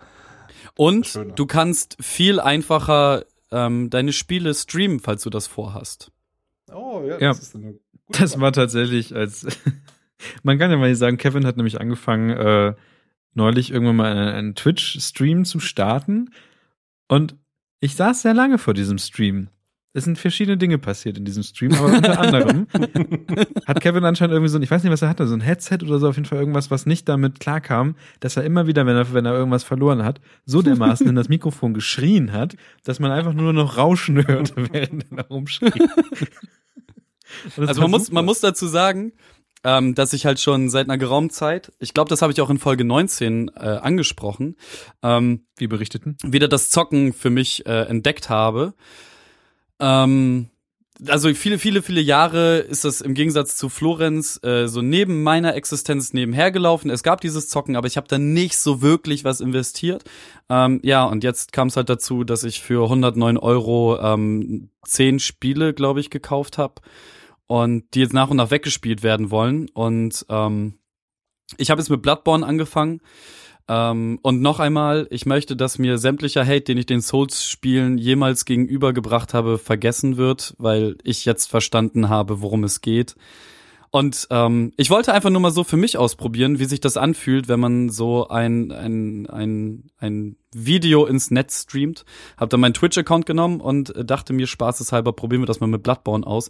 Und 0.76 1.19
du 1.36 1.45
kannst 1.45 1.97
viel 2.01 2.39
einfacher 2.39 3.24
ähm, 3.51 3.89
deine 3.89 4.11
Spiele 4.11 4.53
streamen, 4.53 4.99
falls 4.99 5.24
du 5.24 5.30
das 5.30 5.47
vorhast. 5.47 6.11
Oh 6.74 7.03
ja, 7.05 7.13
das 7.13 7.21
ja, 7.21 7.32
ist 7.32 7.55
eine 7.55 7.74
gute 8.07 8.19
Das 8.19 8.39
war 8.39 8.51
tatsächlich 8.51 9.15
als 9.15 9.45
man 10.43 10.57
kann 10.57 10.71
ja 10.71 10.78
mal 10.78 10.93
sagen, 10.95 11.17
Kevin 11.17 11.45
hat 11.45 11.57
nämlich 11.57 11.80
angefangen, 11.80 12.32
äh, 12.32 12.74
neulich 13.34 13.72
irgendwann 13.72 13.96
mal 13.96 14.12
einen, 14.12 14.28
einen 14.28 14.56
Twitch-Stream 14.56 15.46
zu 15.46 15.60
starten. 15.60 16.32
Und 17.08 17.36
ich 17.80 17.96
saß 17.96 18.22
sehr 18.22 18.34
lange 18.34 18.58
vor 18.58 18.74
diesem 18.74 18.98
Stream. 18.98 19.50
Es 19.96 20.06
sind 20.06 20.18
verschiedene 20.18 20.58
Dinge 20.58 20.80
passiert 20.80 21.20
in 21.20 21.26
diesem 21.26 21.44
Stream, 21.44 21.72
aber 21.76 21.86
unter 21.86 22.20
anderem 22.20 22.68
hat 23.68 23.80
Kevin 23.80 24.04
anscheinend 24.04 24.34
irgendwie 24.34 24.50
so 24.50 24.58
ein, 24.58 24.64
ich 24.64 24.72
weiß 24.72 24.82
nicht, 24.82 24.92
was 24.92 25.04
er 25.04 25.10
hatte, 25.10 25.28
so 25.28 25.36
ein 25.36 25.42
Headset 25.42 25.80
oder 25.84 26.00
so, 26.00 26.10
auf 26.10 26.16
jeden 26.16 26.26
Fall 26.26 26.40
irgendwas, 26.40 26.72
was 26.72 26.88
nicht 26.88 27.08
damit 27.08 27.40
klarkam, 27.40 27.96
dass 28.20 28.36
er 28.36 28.44
immer 28.44 28.66
wieder, 28.66 28.88
wenn 28.88 28.96
er, 28.96 29.14
wenn 29.14 29.28
er 29.28 29.34
irgendwas 29.34 29.64
verloren 29.64 30.04
hat, 30.04 30.20
so 30.46 30.64
dermaßen 30.64 31.08
in 31.08 31.14
das 31.14 31.30
Mikrofon 31.30 31.76
geschrien 31.76 32.32
hat, 32.32 32.56
dass 32.84 33.00
man 33.00 33.12
einfach 33.12 33.34
nur 33.34 33.54
noch 33.54 33.78
Rauschen 33.78 34.28
hörte, 34.28 34.56
während 34.72 35.06
er 35.12 35.18
da 35.18 35.24
rumschrie. 35.24 35.72
Also 37.58 37.82
man 37.82 37.90
muss, 37.90 38.12
man 38.12 38.26
muss 38.26 38.42
dazu 38.42 38.68
sagen, 38.68 39.12
ähm, 39.64 39.95
dass 39.95 40.14
ich 40.14 40.26
halt 40.26 40.39
schon 40.39 40.70
seit 40.70 40.88
einer 40.88 40.97
geraumen 40.97 41.30
Zeit, 41.30 41.72
ich 41.80 41.93
glaube, 41.93 42.09
das 42.09 42.22
habe 42.22 42.32
ich 42.34 42.41
auch 42.41 42.49
in 42.49 42.59
Folge 42.59 42.84
19 42.84 43.49
äh, 43.55 43.59
angesprochen, 43.59 44.57
ähm, 45.01 45.45
wie 45.57 45.68
berichteten, 45.68 46.18
wieder 46.24 46.47
das 46.47 46.70
Zocken 46.70 47.14
für 47.14 47.30
mich 47.30 47.66
äh, 47.66 47.84
entdeckt 47.84 48.30
habe. 48.30 48.74
Ähm, 49.80 50.49
also 51.07 51.34
viele, 51.34 51.57
viele, 51.57 51.82
viele 51.82 52.01
Jahre 52.01 52.59
ist 52.59 52.86
das 52.86 53.01
im 53.01 53.14
Gegensatz 53.14 53.57
zu 53.57 53.68
Florenz 53.70 54.39
äh, 54.43 54.68
so 54.68 54.82
neben 54.82 55.24
meiner 55.24 55.55
Existenz 55.55 56.14
nebenher 56.14 56.51
gelaufen. 56.51 56.89
Es 56.89 57.03
gab 57.03 57.20
dieses 57.22 57.49
Zocken, 57.49 57.76
aber 57.76 57.88
ich 57.88 57.97
habe 57.97 58.07
da 58.07 58.18
nicht 58.18 58.57
so 58.57 58.82
wirklich 58.82 59.24
was 59.24 59.41
investiert. 59.41 60.03
Ähm, 60.49 60.80
ja, 60.84 61.03
und 61.05 61.24
jetzt 61.24 61.51
kam 61.51 61.70
es 61.70 61.78
halt 61.78 61.89
dazu, 61.89 62.24
dass 62.24 62.43
ich 62.43 62.61
für 62.61 62.84
109 62.84 63.38
Euro 63.38 63.99
ähm, 63.99 64.70
zehn 64.86 65.20
Spiele, 65.20 65.74
glaube 65.74 65.99
ich, 65.99 66.09
gekauft 66.09 66.57
habe 66.57 66.76
und 67.54 67.93
die 67.93 67.99
jetzt 67.99 68.14
nach 68.14 68.32
und 68.32 68.38
nach 68.38 68.49
weggespielt 68.49 69.04
werden 69.04 69.30
wollen. 69.30 69.70
Und 69.76 70.26
ähm, 70.28 70.80
ich 71.58 71.70
habe 71.70 71.80
jetzt 71.80 71.89
mit 71.89 72.01
Bloodborne 72.01 72.43
angefangen. 72.43 72.99
Ähm, 73.68 74.18
und 74.24 74.41
noch 74.41 74.60
einmal, 74.60 75.06
ich 75.12 75.28
möchte, 75.28 75.56
dass 75.56 75.78
mir 75.78 75.99
sämtlicher 75.99 76.47
Hate, 76.47 76.64
den 76.64 76.80
ich 76.80 76.88
den 76.88 76.99
Souls-Spielen 76.99 77.99
jemals 77.99 78.45
gegenübergebracht 78.45 79.36
habe, 79.36 79.60
vergessen 79.60 80.18
wird, 80.18 80.56
weil 80.58 80.97
ich 81.04 81.26
jetzt 81.26 81.45
verstanden 81.45 82.10
habe, 82.10 82.41
worum 82.41 82.64
es 82.64 82.82
geht. 82.82 83.16
Und 83.96 84.26
ähm, 84.32 84.74
ich 84.76 84.89
wollte 84.89 85.14
einfach 85.14 85.30
nur 85.30 85.39
mal 85.39 85.52
so 85.52 85.64
für 85.64 85.78
mich 85.78 86.00
ausprobieren, 86.00 86.58
wie 86.58 86.66
sich 86.66 86.82
das 86.82 86.98
anfühlt, 86.98 87.48
wenn 87.48 87.60
man 87.60 87.89
so 87.89 88.28
ein, 88.28 88.72
ein, 88.72 89.28
ein, 89.30 89.91
ein 90.00 90.36
Video 90.52 91.06
ins 91.06 91.30
Netz 91.30 91.62
streamt. 91.62 92.04
Hab 92.36 92.50
dann 92.50 92.60
meinen 92.60 92.74
Twitch-Account 92.74 93.28
genommen 93.28 93.62
und 93.62 93.94
dachte 93.96 94.34
mir, 94.34 94.48
spaßeshalber, 94.48 95.14
probieren 95.14 95.44
wir 95.44 95.46
das 95.46 95.60
mal 95.60 95.68
mit 95.68 95.84
Bloodborne 95.84 96.26
aus. 96.26 96.50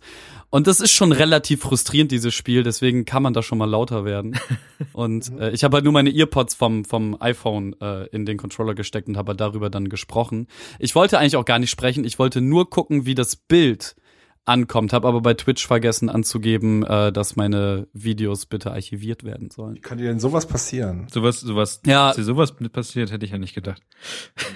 Und 0.51 0.67
das 0.67 0.79
ist 0.79 0.93
schon 0.93 1.11
relativ 1.11 1.63
frustrierend, 1.63 2.13
dieses 2.13 2.33
Spiel, 2.33 2.63
deswegen 2.63 3.03
kann 3.03 3.23
man 3.23 3.33
da 3.33 3.43
schon 3.43 3.57
mal 3.57 3.69
lauter 3.69 4.05
werden. 4.05 4.39
und 4.93 5.37
äh, 5.37 5.51
ich 5.51 5.65
habe 5.65 5.75
halt 5.75 5.83
nur 5.83 5.91
meine 5.91 6.15
Earpods 6.15 6.55
vom, 6.55 6.85
vom 6.85 7.17
iPhone 7.19 7.75
äh, 7.81 8.07
in 8.07 8.25
den 8.25 8.37
Controller 8.37 8.73
gesteckt 8.73 9.09
und 9.09 9.17
habe 9.17 9.35
darüber 9.35 9.69
dann 9.69 9.89
gesprochen. 9.89 10.47
Ich 10.79 10.95
wollte 10.95 11.19
eigentlich 11.19 11.35
auch 11.35 11.43
gar 11.43 11.59
nicht 11.59 11.71
sprechen, 11.71 12.05
ich 12.05 12.19
wollte 12.19 12.39
nur 12.39 12.69
gucken, 12.69 13.05
wie 13.05 13.15
das 13.15 13.35
Bild 13.35 13.97
ankommt. 14.45 14.93
Habe 14.93 15.07
aber 15.07 15.21
bei 15.21 15.33
Twitch 15.33 15.65
vergessen 15.65 16.09
anzugeben, 16.09 16.83
äh, 16.83 17.11
dass 17.11 17.35
meine 17.35 17.87
Videos 17.93 18.45
bitte 18.45 18.71
archiviert 18.71 19.23
werden 19.23 19.49
sollen. 19.49 19.75
Wie 19.75 19.81
kann 19.81 19.97
dir 19.97 20.07
denn 20.07 20.19
sowas 20.19 20.47
passieren? 20.47 21.07
Sowas, 21.11 21.41
sowas, 21.41 21.81
ja. 21.85 22.07
dass 22.07 22.17
dir 22.17 22.23
sowas 22.23 22.53
passiert, 22.71 23.11
hätte 23.11 23.25
ich 23.25 23.31
ja 23.31 23.37
nicht 23.37 23.55
gedacht. 23.55 23.81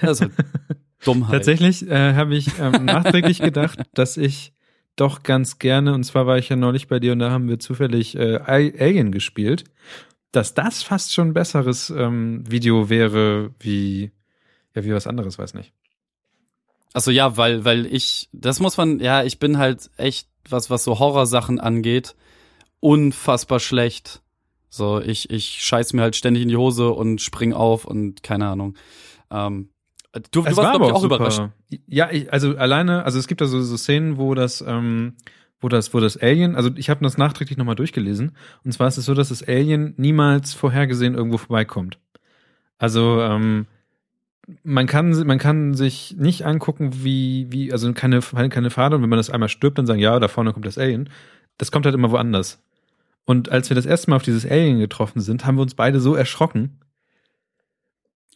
Also, 0.00 0.26
Dummheit. 1.04 1.32
Tatsächlich 1.32 1.88
äh, 1.88 2.14
habe 2.14 2.34
ich 2.34 2.58
ähm, 2.58 2.84
nachträglich 2.84 3.40
gedacht, 3.40 3.78
dass 3.94 4.16
ich 4.16 4.52
doch 4.96 5.22
ganz 5.22 5.58
gerne, 5.58 5.94
und 5.94 6.04
zwar 6.04 6.26
war 6.26 6.38
ich 6.38 6.48
ja 6.48 6.56
neulich 6.56 6.88
bei 6.88 6.98
dir 6.98 7.12
und 7.12 7.20
da 7.20 7.30
haben 7.30 7.48
wir 7.48 7.60
zufällig 7.60 8.16
äh, 8.16 8.38
Alien 8.38 9.12
gespielt, 9.12 9.64
dass 10.32 10.54
das 10.54 10.82
fast 10.82 11.14
schon 11.14 11.28
ein 11.28 11.34
besseres 11.34 11.90
ähm, 11.90 12.42
Video 12.50 12.90
wäre 12.90 13.54
wie, 13.60 14.10
ja, 14.74 14.84
wie 14.84 14.92
was 14.92 15.06
anderes, 15.06 15.38
weiß 15.38 15.54
nicht. 15.54 15.72
Also 16.92 17.10
ja, 17.10 17.36
weil, 17.36 17.64
weil 17.64 17.86
ich, 17.86 18.28
das 18.32 18.60
muss 18.60 18.76
man, 18.76 19.00
ja, 19.00 19.22
ich 19.22 19.38
bin 19.38 19.58
halt 19.58 19.90
echt, 19.96 20.28
was, 20.48 20.70
was 20.70 20.84
so 20.84 20.98
Horrorsachen 20.98 21.60
angeht, 21.60 22.16
unfassbar 22.80 23.60
schlecht. 23.60 24.22
So, 24.70 25.00
ich, 25.00 25.30
ich 25.30 25.62
scheiß 25.64 25.92
mir 25.92 26.02
halt 26.02 26.16
ständig 26.16 26.42
in 26.42 26.48
die 26.48 26.56
Hose 26.56 26.90
und 26.90 27.20
spring 27.20 27.52
auf 27.52 27.84
und 27.84 28.22
keine 28.22 28.48
Ahnung. 28.48 28.76
Ähm, 29.30 29.70
du, 30.12 30.42
du 30.42 30.44
warst, 30.44 30.58
glaube 30.58 30.86
ich, 30.86 30.92
auch 30.92 31.02
super. 31.02 31.16
überrascht. 31.16 31.42
Ja, 31.86 32.10
ich, 32.10 32.32
also 32.32 32.56
alleine, 32.56 33.04
also 33.04 33.18
es 33.18 33.26
gibt 33.26 33.40
da 33.40 33.46
so, 33.46 33.60
so 33.60 33.76
Szenen, 33.76 34.18
wo 34.18 34.34
das, 34.34 34.62
ähm, 34.66 35.16
wo 35.60 35.68
das, 35.68 35.92
wo 35.92 36.00
das 36.00 36.16
Alien, 36.16 36.54
also 36.54 36.70
ich 36.76 36.90
habe 36.90 37.02
das 37.02 37.18
nachträglich 37.18 37.58
nochmal 37.58 37.74
durchgelesen. 37.74 38.36
Und 38.64 38.72
zwar 38.72 38.88
ist 38.88 38.98
es 38.98 39.06
so, 39.06 39.14
dass 39.14 39.30
das 39.30 39.42
Alien 39.42 39.94
niemals 39.96 40.54
vorhergesehen 40.54 41.14
irgendwo 41.14 41.38
vorbeikommt. 41.38 41.98
Also, 42.78 43.20
ähm, 43.22 43.66
man 44.62 44.86
kann, 44.86 45.10
man 45.26 45.38
kann 45.38 45.74
sich 45.74 46.16
nicht 46.18 46.44
angucken, 46.46 47.04
wie, 47.04 47.46
wie, 47.50 47.72
also 47.72 47.92
keine, 47.92 48.20
keine 48.20 48.70
Fahne, 48.70 48.96
und 48.96 49.02
wenn 49.02 49.10
man 49.10 49.18
das 49.18 49.30
einmal 49.30 49.48
stirbt, 49.48 49.78
dann 49.78 49.86
sagen, 49.86 50.00
ja, 50.00 50.18
da 50.18 50.28
vorne 50.28 50.52
kommt 50.52 50.66
das 50.66 50.78
Alien. 50.78 51.10
Das 51.58 51.70
kommt 51.70 51.84
halt 51.84 51.94
immer 51.94 52.10
woanders. 52.10 52.62
Und 53.24 53.50
als 53.50 53.68
wir 53.68 53.74
das 53.74 53.84
erste 53.84 54.10
Mal 54.10 54.16
auf 54.16 54.22
dieses 54.22 54.46
Alien 54.46 54.78
getroffen 54.78 55.20
sind, 55.20 55.44
haben 55.44 55.56
wir 55.56 55.62
uns 55.62 55.74
beide 55.74 56.00
so 56.00 56.14
erschrocken. 56.14 56.80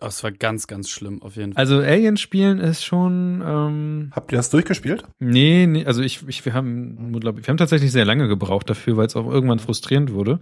Oh, 0.02 0.06
es 0.06 0.22
war 0.24 0.32
ganz, 0.32 0.66
ganz 0.66 0.90
schlimm, 0.90 1.22
auf 1.22 1.36
jeden 1.36 1.52
Fall. 1.52 1.60
Also 1.60 1.78
Alien 1.78 2.16
spielen 2.16 2.58
ist 2.58 2.84
schon. 2.84 3.40
Ähm, 3.46 4.10
Habt 4.10 4.32
ihr 4.32 4.36
das 4.36 4.50
durchgespielt? 4.50 5.04
Nee, 5.20 5.66
nee, 5.66 5.86
also 5.86 6.02
ich, 6.02 6.26
ich, 6.28 6.44
wir 6.44 6.54
haben, 6.54 7.12
glaub, 7.20 7.36
wir 7.36 7.44
haben 7.44 7.56
tatsächlich 7.56 7.92
sehr 7.92 8.04
lange 8.04 8.26
gebraucht 8.26 8.68
dafür, 8.68 8.96
weil 8.96 9.06
es 9.06 9.16
auch 9.16 9.30
irgendwann 9.30 9.60
frustrierend 9.60 10.12
wurde. 10.12 10.40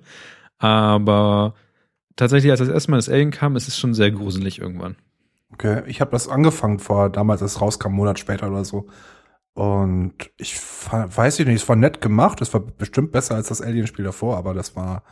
Aber 0.59 1.55
tatsächlich, 2.16 2.51
als 2.51 2.61
das 2.61 2.71
erste 2.71 2.91
Mal 2.91 2.97
das 2.97 3.11
Alien 3.11 3.31
kam, 3.31 3.55
ist 3.55 3.68
es 3.68 3.79
schon 3.79 3.93
sehr 3.93 4.11
gruselig 4.11 4.59
irgendwann. 4.59 4.97
Okay, 5.53 5.83
ich 5.87 6.01
habe 6.01 6.11
das 6.13 6.29
angefangen 6.29 6.79
vor 6.79 7.11
damals, 7.11 7.43
als 7.43 7.53
es 7.53 7.61
rauskam, 7.61 7.89
einen 7.89 7.97
Monat 7.97 8.19
später 8.19 8.49
oder 8.49 8.65
so. 8.65 8.87
Und 9.53 10.15
ich 10.37 10.59
weiß 10.91 11.41
nicht, 11.41 11.49
es 11.49 11.69
war 11.69 11.77
nett 11.77 12.01
gemacht. 12.01 12.41
Es 12.41 12.55
war 12.55 12.61
bestimmt 12.61 13.13
besser 13.13 13.35
als 13.35 13.49
das 13.49 13.61
Alien-Spiel 13.61 14.05
davor, 14.05 14.37
aber 14.37 14.55
das 14.55 14.77
war. 14.77 15.03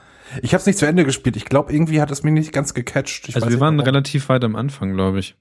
Ich 0.43 0.55
habe 0.55 0.61
es 0.61 0.66
nicht 0.66 0.78
zu 0.78 0.86
Ende 0.86 1.05
gespielt. 1.05 1.36
Ich 1.36 1.45
glaube, 1.45 1.72
irgendwie 1.72 2.01
hat 2.01 2.11
es 2.11 2.22
mich 2.22 2.32
nicht 2.32 2.53
ganz 2.53 2.72
gecatcht. 2.72 3.28
Ich 3.28 3.34
also 3.34 3.51
wir 3.51 3.61
waren 3.61 3.76
warum. 3.76 3.86
relativ 3.86 4.28
weit 4.28 4.45
am 4.45 4.57
Anfang, 4.57 4.95
glaube 4.95 5.18
ich. 5.18 5.36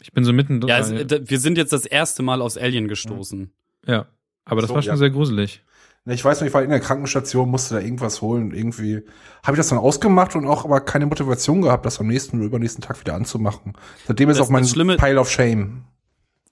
Ich 0.00 0.12
bin 0.12 0.24
so 0.24 0.32
mitten. 0.32 0.60
Ja, 0.66 0.78
es, 0.78 0.90
wir 0.90 1.38
sind 1.38 1.58
jetzt 1.58 1.72
das 1.72 1.84
erste 1.84 2.22
Mal 2.22 2.40
aus 2.40 2.56
Alien 2.56 2.88
gestoßen. 2.88 3.52
Ja, 3.86 4.06
aber 4.44 4.62
das 4.62 4.68
so, 4.68 4.74
war 4.74 4.82
schon 4.82 4.92
ja. 4.92 4.96
sehr 4.96 5.10
gruselig. 5.10 5.62
Ich 6.06 6.24
weiß 6.24 6.40
noch, 6.40 6.46
ich 6.46 6.54
war 6.54 6.62
in 6.62 6.70
der 6.70 6.80
Krankenstation, 6.80 7.50
musste 7.50 7.74
da 7.74 7.80
irgendwas 7.80 8.22
holen. 8.22 8.52
Irgendwie 8.52 9.02
habe 9.42 9.52
ich 9.52 9.58
das 9.58 9.68
dann 9.68 9.78
ausgemacht 9.78 10.34
und 10.34 10.46
auch 10.46 10.64
aber 10.64 10.80
keine 10.80 11.06
Motivation 11.06 11.62
gehabt, 11.62 11.84
das 11.84 12.00
am 12.00 12.06
nächsten 12.06 12.38
oder 12.38 12.46
übernächsten 12.46 12.82
Tag 12.82 12.98
wieder 13.00 13.14
anzumachen. 13.14 13.74
Seitdem 14.06 14.30
ist 14.30 14.40
auch 14.40 14.48
mein 14.48 14.64
Pile 14.64 15.20
of 15.20 15.30
Shame 15.30 15.84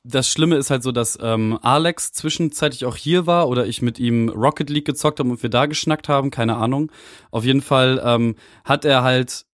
das 0.08 0.28
Schlimme 0.28 0.56
ist 0.56 0.70
halt 0.70 0.82
so, 0.82 0.92
dass 0.92 1.18
ähm, 1.20 1.58
Alex 1.62 2.12
zwischenzeitlich 2.12 2.84
auch 2.86 2.96
hier 2.96 3.26
war 3.26 3.48
oder 3.48 3.66
ich 3.66 3.82
mit 3.82 3.98
ihm 3.98 4.28
Rocket 4.30 4.70
League 4.70 4.86
gezockt 4.86 5.20
habe 5.20 5.28
und 5.28 5.42
wir 5.42 5.50
da 5.50 5.66
geschnackt 5.66 6.08
haben, 6.08 6.30
keine 6.30 6.56
Ahnung. 6.56 6.90
Auf 7.30 7.44
jeden 7.44 7.60
Fall 7.60 8.00
ähm, 8.04 8.34
hat 8.64 8.84
er 8.84 9.02
halt 9.02 9.44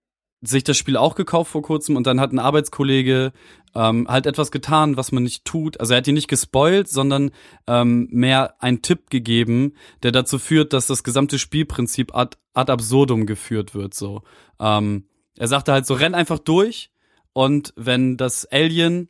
sich 0.45 0.64
das 0.64 0.76
Spiel 0.76 0.97
auch 0.97 1.14
gekauft 1.14 1.51
vor 1.51 1.62
kurzem 1.62 1.97
und 1.97 2.07
dann 2.07 2.20
hat 2.20 2.32
ein 2.32 2.38
Arbeitskollege 2.38 3.32
ähm, 3.74 4.07
halt 4.09 4.26
etwas 4.26 4.51
getan, 4.51 4.97
was 4.97 5.12
man 5.12 5.22
nicht 5.22 5.45
tut. 5.45 5.80
Also 5.80 5.95
er 5.95 5.99
hat 5.99 6.07
ihn 6.07 6.14
nicht 6.14 6.28
gespoilt, 6.28 6.88
sondern 6.88 7.30
ähm, 7.66 8.09
mehr 8.11 8.55
einen 8.62 8.82
Tipp 8.82 9.11
gegeben, 9.11 9.74
der 10.03 10.12
dazu 10.12 10.38
führt, 10.38 10.72
dass 10.72 10.86
das 10.86 11.05
gesamte 11.05 11.38
Spielprinzip 11.38 12.14
ad, 12.14 12.36
ad 12.53 12.70
absurdum 12.70 13.26
geführt 13.26 13.74
wird. 13.74 13.95
So, 13.95 14.22
ähm, 14.61 15.09
er 15.36 15.49
sagte 15.49 15.72
halt 15.72 15.86
so, 15.86 15.95
renn 15.95 16.14
einfach 16.14 16.38
durch 16.38 16.90
und 17.32 17.72
wenn 17.76 18.16
das 18.16 18.47
Alien 18.47 19.09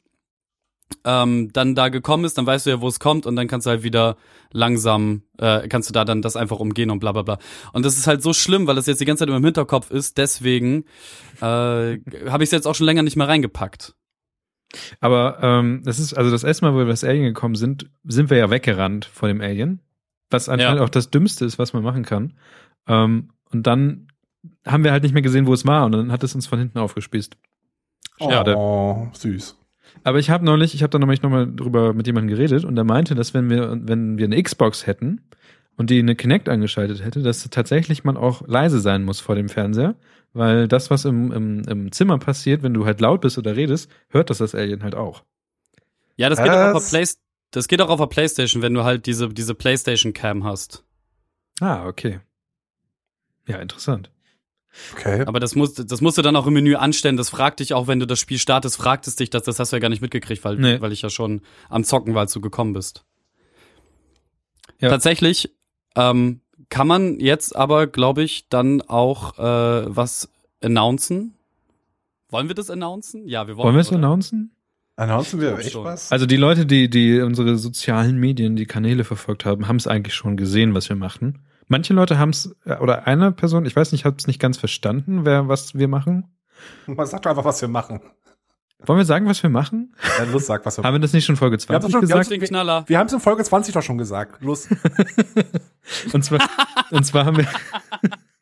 ähm, 1.05 1.53
dann 1.53 1.75
da 1.75 1.89
gekommen 1.89 2.25
ist, 2.25 2.39
dann 2.39 2.47
weißt 2.47 2.67
du 2.67 2.71
ja, 2.71 2.81
wo 2.81 2.89
es 2.89 3.01
kommt 3.01 3.27
und 3.27 3.37
dann 3.37 3.49
kannst 3.49 3.67
du 3.67 3.71
halt 3.71 3.83
wieder 3.83 4.17
langsam, 4.53 5.23
äh, 5.39 5.69
kannst 5.69 5.89
du 5.89 5.93
da 5.93 6.05
dann 6.05 6.23
das 6.23 6.37
einfach 6.37 6.61
umgehen 6.61 6.91
und 6.91 7.01
bla 7.01 7.13
bla 7.13 7.23
bla. 7.23 7.39
Und 7.73 7.85
das 7.85 7.99
ist 7.99 8.07
halt 8.07 8.23
so 8.23 8.33
schlimm, 8.33 8.67
weil 8.67 8.77
das 8.77 8.87
jetzt 8.87 9.01
die 9.01 9.05
ganze 9.05 9.21
Zeit 9.21 9.29
in 9.29 9.35
meinem 9.35 9.45
Hinterkopf 9.45 9.91
ist, 9.91 10.19
deswegen 10.19 10.85
äh, 11.41 11.43
habe 11.43 12.43
ich 12.43 12.49
es 12.49 12.51
jetzt 12.53 12.67
auch 12.67 12.75
schon 12.75 12.87
länger 12.87 13.03
nicht 13.03 13.17
mehr 13.17 13.29
reingepackt. 13.29 13.95
Aber 15.01 15.39
ähm, 15.43 15.83
das 15.85 15.99
ist, 15.99 16.15
also 16.15 16.31
das 16.31 16.45
erste 16.45 16.65
Mal, 16.65 16.75
wo 16.75 16.79
wir 16.79 16.87
das 16.87 17.05
Alien 17.05 17.25
gekommen 17.25 17.55
sind, 17.55 17.91
sind 18.05 18.31
wir 18.31 18.39
ja 18.39 18.51
weggerannt 18.51 19.05
vor 19.05 19.29
dem 19.29 19.41
Alien. 19.41 19.81
Was 20.31 20.49
anscheinend 20.49 20.79
ja. 20.81 20.85
auch 20.85 20.91
das 20.91 21.11
Dümmste 21.11 21.45
ist, 21.45 21.59
was 21.59 21.73
man 21.73 21.83
machen 21.83 22.05
kann. 22.05 22.35
Ähm, 22.89 23.31
und 23.53 23.67
dann 23.67 24.09
haben 24.67 24.85
wir 24.85 24.93
halt 24.93 25.03
nicht 25.03 25.13
mehr 25.13 25.23
gesehen, 25.23 25.47
wo 25.47 25.55
es 25.55 25.67
war 25.67 25.85
und 25.87 25.93
dann 25.93 26.13
hat 26.13 26.25
es 26.25 26.35
uns 26.35 26.47
von 26.47 26.59
hinten 26.59 26.79
aufgespießt. 26.79 27.37
Schade. 28.19 28.57
Oh, 28.57 29.09
süß. 29.13 29.57
Aber 30.05 30.19
ich 30.19 30.31
habe 30.31 30.45
neulich, 30.45 30.75
ich 30.75 30.83
habe 30.83 30.91
da 30.91 30.99
nämlich 30.99 31.23
nochmal 31.23 31.51
drüber 31.51 31.95
mit 31.95 32.07
jemandem 32.07 32.37
geredet 32.37 32.65
und 32.65 32.77
der 32.77 32.85
meinte, 32.85 33.15
dass 33.15 33.33
wenn 33.33 33.49
wir, 33.49 33.77
wenn 33.83 34.19
wir 34.19 34.27
eine 34.27 34.41
Xbox 34.41 34.87
hätten 34.87 35.23
und 35.77 35.89
die 35.89 35.99
eine 35.99 36.15
Kinect 36.15 36.49
angeschaltet 36.49 37.03
hätte, 37.03 37.23
dass 37.23 37.49
tatsächlich 37.49 38.05
man 38.05 38.19
auch 38.19 38.47
leise 38.47 38.81
sein 38.81 39.03
muss 39.03 39.21
vor 39.21 39.35
dem 39.35 39.49
Fernseher, 39.49 39.97
weil 40.35 40.69
das, 40.69 40.91
was 40.91 41.07
im, 41.07 41.33
im, 41.33 41.63
im 41.63 41.91
Zimmer 41.91 42.19
passiert, 42.19 42.63
wenn 42.63 42.75
du 42.75 42.85
halt 42.85 43.01
laut 43.01 43.23
bist 43.23 43.39
oder 43.39 43.57
redest, 43.57 43.91
hört 44.09 44.29
das 44.29 44.39
das 44.39 44.55
Alien 44.55 44.83
halt 44.83 44.95
auch. 44.95 45.25
Ja, 46.17 46.29
das 46.29 46.41
geht 46.41 46.53
auch 46.53 46.75
auf 46.75 46.91
der 46.91 46.99
Play 46.99 47.07
das 47.51 47.69
geht 47.69 47.81
auch 47.81 47.89
auf 47.89 48.01
der 48.01 48.09
Playstation, 48.09 48.63
wenn 48.63 48.75
du 48.75 48.83
halt 48.83 49.07
diese, 49.07 49.29
diese 49.29 49.55
Playstation 49.55 50.13
Cam 50.13 50.43
hast. 50.43 50.85
Ah, 51.61 51.87
okay. 51.87 52.19
Ja, 53.47 53.59
interessant. 53.59 54.11
Okay. 54.95 55.25
Aber 55.27 55.41
das 55.41 55.55
musst, 55.55 55.91
das 55.91 56.01
musst 56.01 56.19
du 56.19 56.23
dann 56.23 56.37
auch 56.37 56.47
im 56.47 56.55
Menü 56.55 56.75
anstellen. 56.75 57.17
Das 57.17 57.31
fragt 57.31 57.61
dich 57.61 57.75
auch, 57.75 57.87
wenn 57.87 58.01
du 58.01 58.07
das 58.07 58.19
Spiel 58.19 58.39
startest, 58.39 58.77
fragt 58.77 59.07
es 59.07 59.17
dich, 59.17 59.31
das, 59.31 59.45
das 59.45 59.59
hast 59.59 59.73
du 59.73 59.77
ja 59.77 59.81
gar 59.81 59.89
nicht 59.89 60.03
mitgekriegt, 60.03 60.45
weil, 60.45 60.57
nee. 60.57 60.81
weil 60.81 60.93
ich 60.93 61.03
ja 61.03 61.11
schon 61.11 61.43
am 61.69 61.85
Zocken 61.85 62.15
war, 62.15 62.23
als 62.23 62.33
du 62.33 62.41
gekommen 62.41 62.73
bist. 62.73 63.05
Ja. 64.81 64.89
Tatsächlich 64.89 65.55
ähm, 65.97 66.41
kann 66.69 66.87
man 66.87 67.21
jetzt 67.21 67.55
aber, 67.55 67.87
glaube 67.87 68.23
ich, 68.23 68.49
dann 68.49 68.83
auch 68.83 69.39
äh, 69.39 69.97
was 69.97 70.29
announcen. 70.63 71.35
Wollen 72.31 72.49
wir 72.49 72.55
das 72.55 72.71
announcen? 72.71 73.29
Ja, 73.29 73.47
wir 73.47 73.57
wollen. 73.57 73.67
Wollen 73.67 73.77
wir 73.77 73.81
es 73.81 73.93
announcen? 73.93 74.51
Announcen 74.97 75.41
wir 75.41 75.59
echt 75.59 75.75
was? 75.75 76.13
Also 76.13 76.27
die 76.27 76.37
Leute, 76.37 76.67
die, 76.67 76.89
die 76.89 77.21
unsere 77.21 77.57
sozialen 77.57 78.17
Medien, 78.19 78.55
die 78.55 78.67
Kanäle 78.67 79.05
verfolgt 79.05 79.45
haben, 79.45 79.67
haben 79.67 79.77
es 79.77 79.87
eigentlich 79.87 80.15
schon 80.15 80.37
gesehen, 80.37 80.75
was 80.75 80.89
wir 80.89 80.97
machen. 80.97 81.41
Manche 81.69 81.95
Leute 81.95 82.19
haben 82.19 82.31
es, 82.31 82.55
äh, 82.65 82.77
oder 82.77 83.07
eine 83.07 83.33
Person, 83.33 83.67
ich 83.67 83.75
weiß 83.75 83.93
nicht, 83.93 84.05
hat 84.05 84.21
es 84.21 84.27
nicht 84.27 84.41
ganz 84.41 84.59
verstanden, 84.59 85.25
wer, 85.25 85.49
was 85.49 85.75
wir 85.75 85.89
machen. 85.89 86.35
Man 86.87 87.07
sagt 87.07 87.25
doch 87.25 87.31
einfach, 87.31 87.45
was 87.45 87.61
wir 87.61 87.69
machen. 87.69 88.01
Wollen 88.87 88.99
wir 88.99 89.05
sagen, 89.05 89.27
was 89.27 89.43
wir 89.43 89.51
machen? 89.51 89.95
Ja, 90.19 90.25
los, 90.25 90.47
sag, 90.47 90.67
was 90.67 90.77
wir 90.77 90.83
machen. 90.83 90.87
Haben 90.89 90.95
wir 90.97 91.01
das 91.01 91.13
nicht 91.13 91.25
schon 91.25 91.37
Folge 91.37 91.59
20 91.59 91.93
wir 91.93 92.01
gesagt? 92.01 92.31
Wir, 92.31 92.85
wir 92.87 92.99
haben 92.99 93.07
es 93.07 93.13
in 93.13 93.21
Folge 93.21 93.45
20 93.45 93.73
doch 93.73 93.83
schon 93.83 93.99
gesagt. 93.99 94.43
Los. 94.43 94.69
und 96.13 96.25
zwar, 96.25 96.41
und 96.91 97.05
zwar 97.05 97.25
haben 97.25 97.39
wir, 97.39 97.47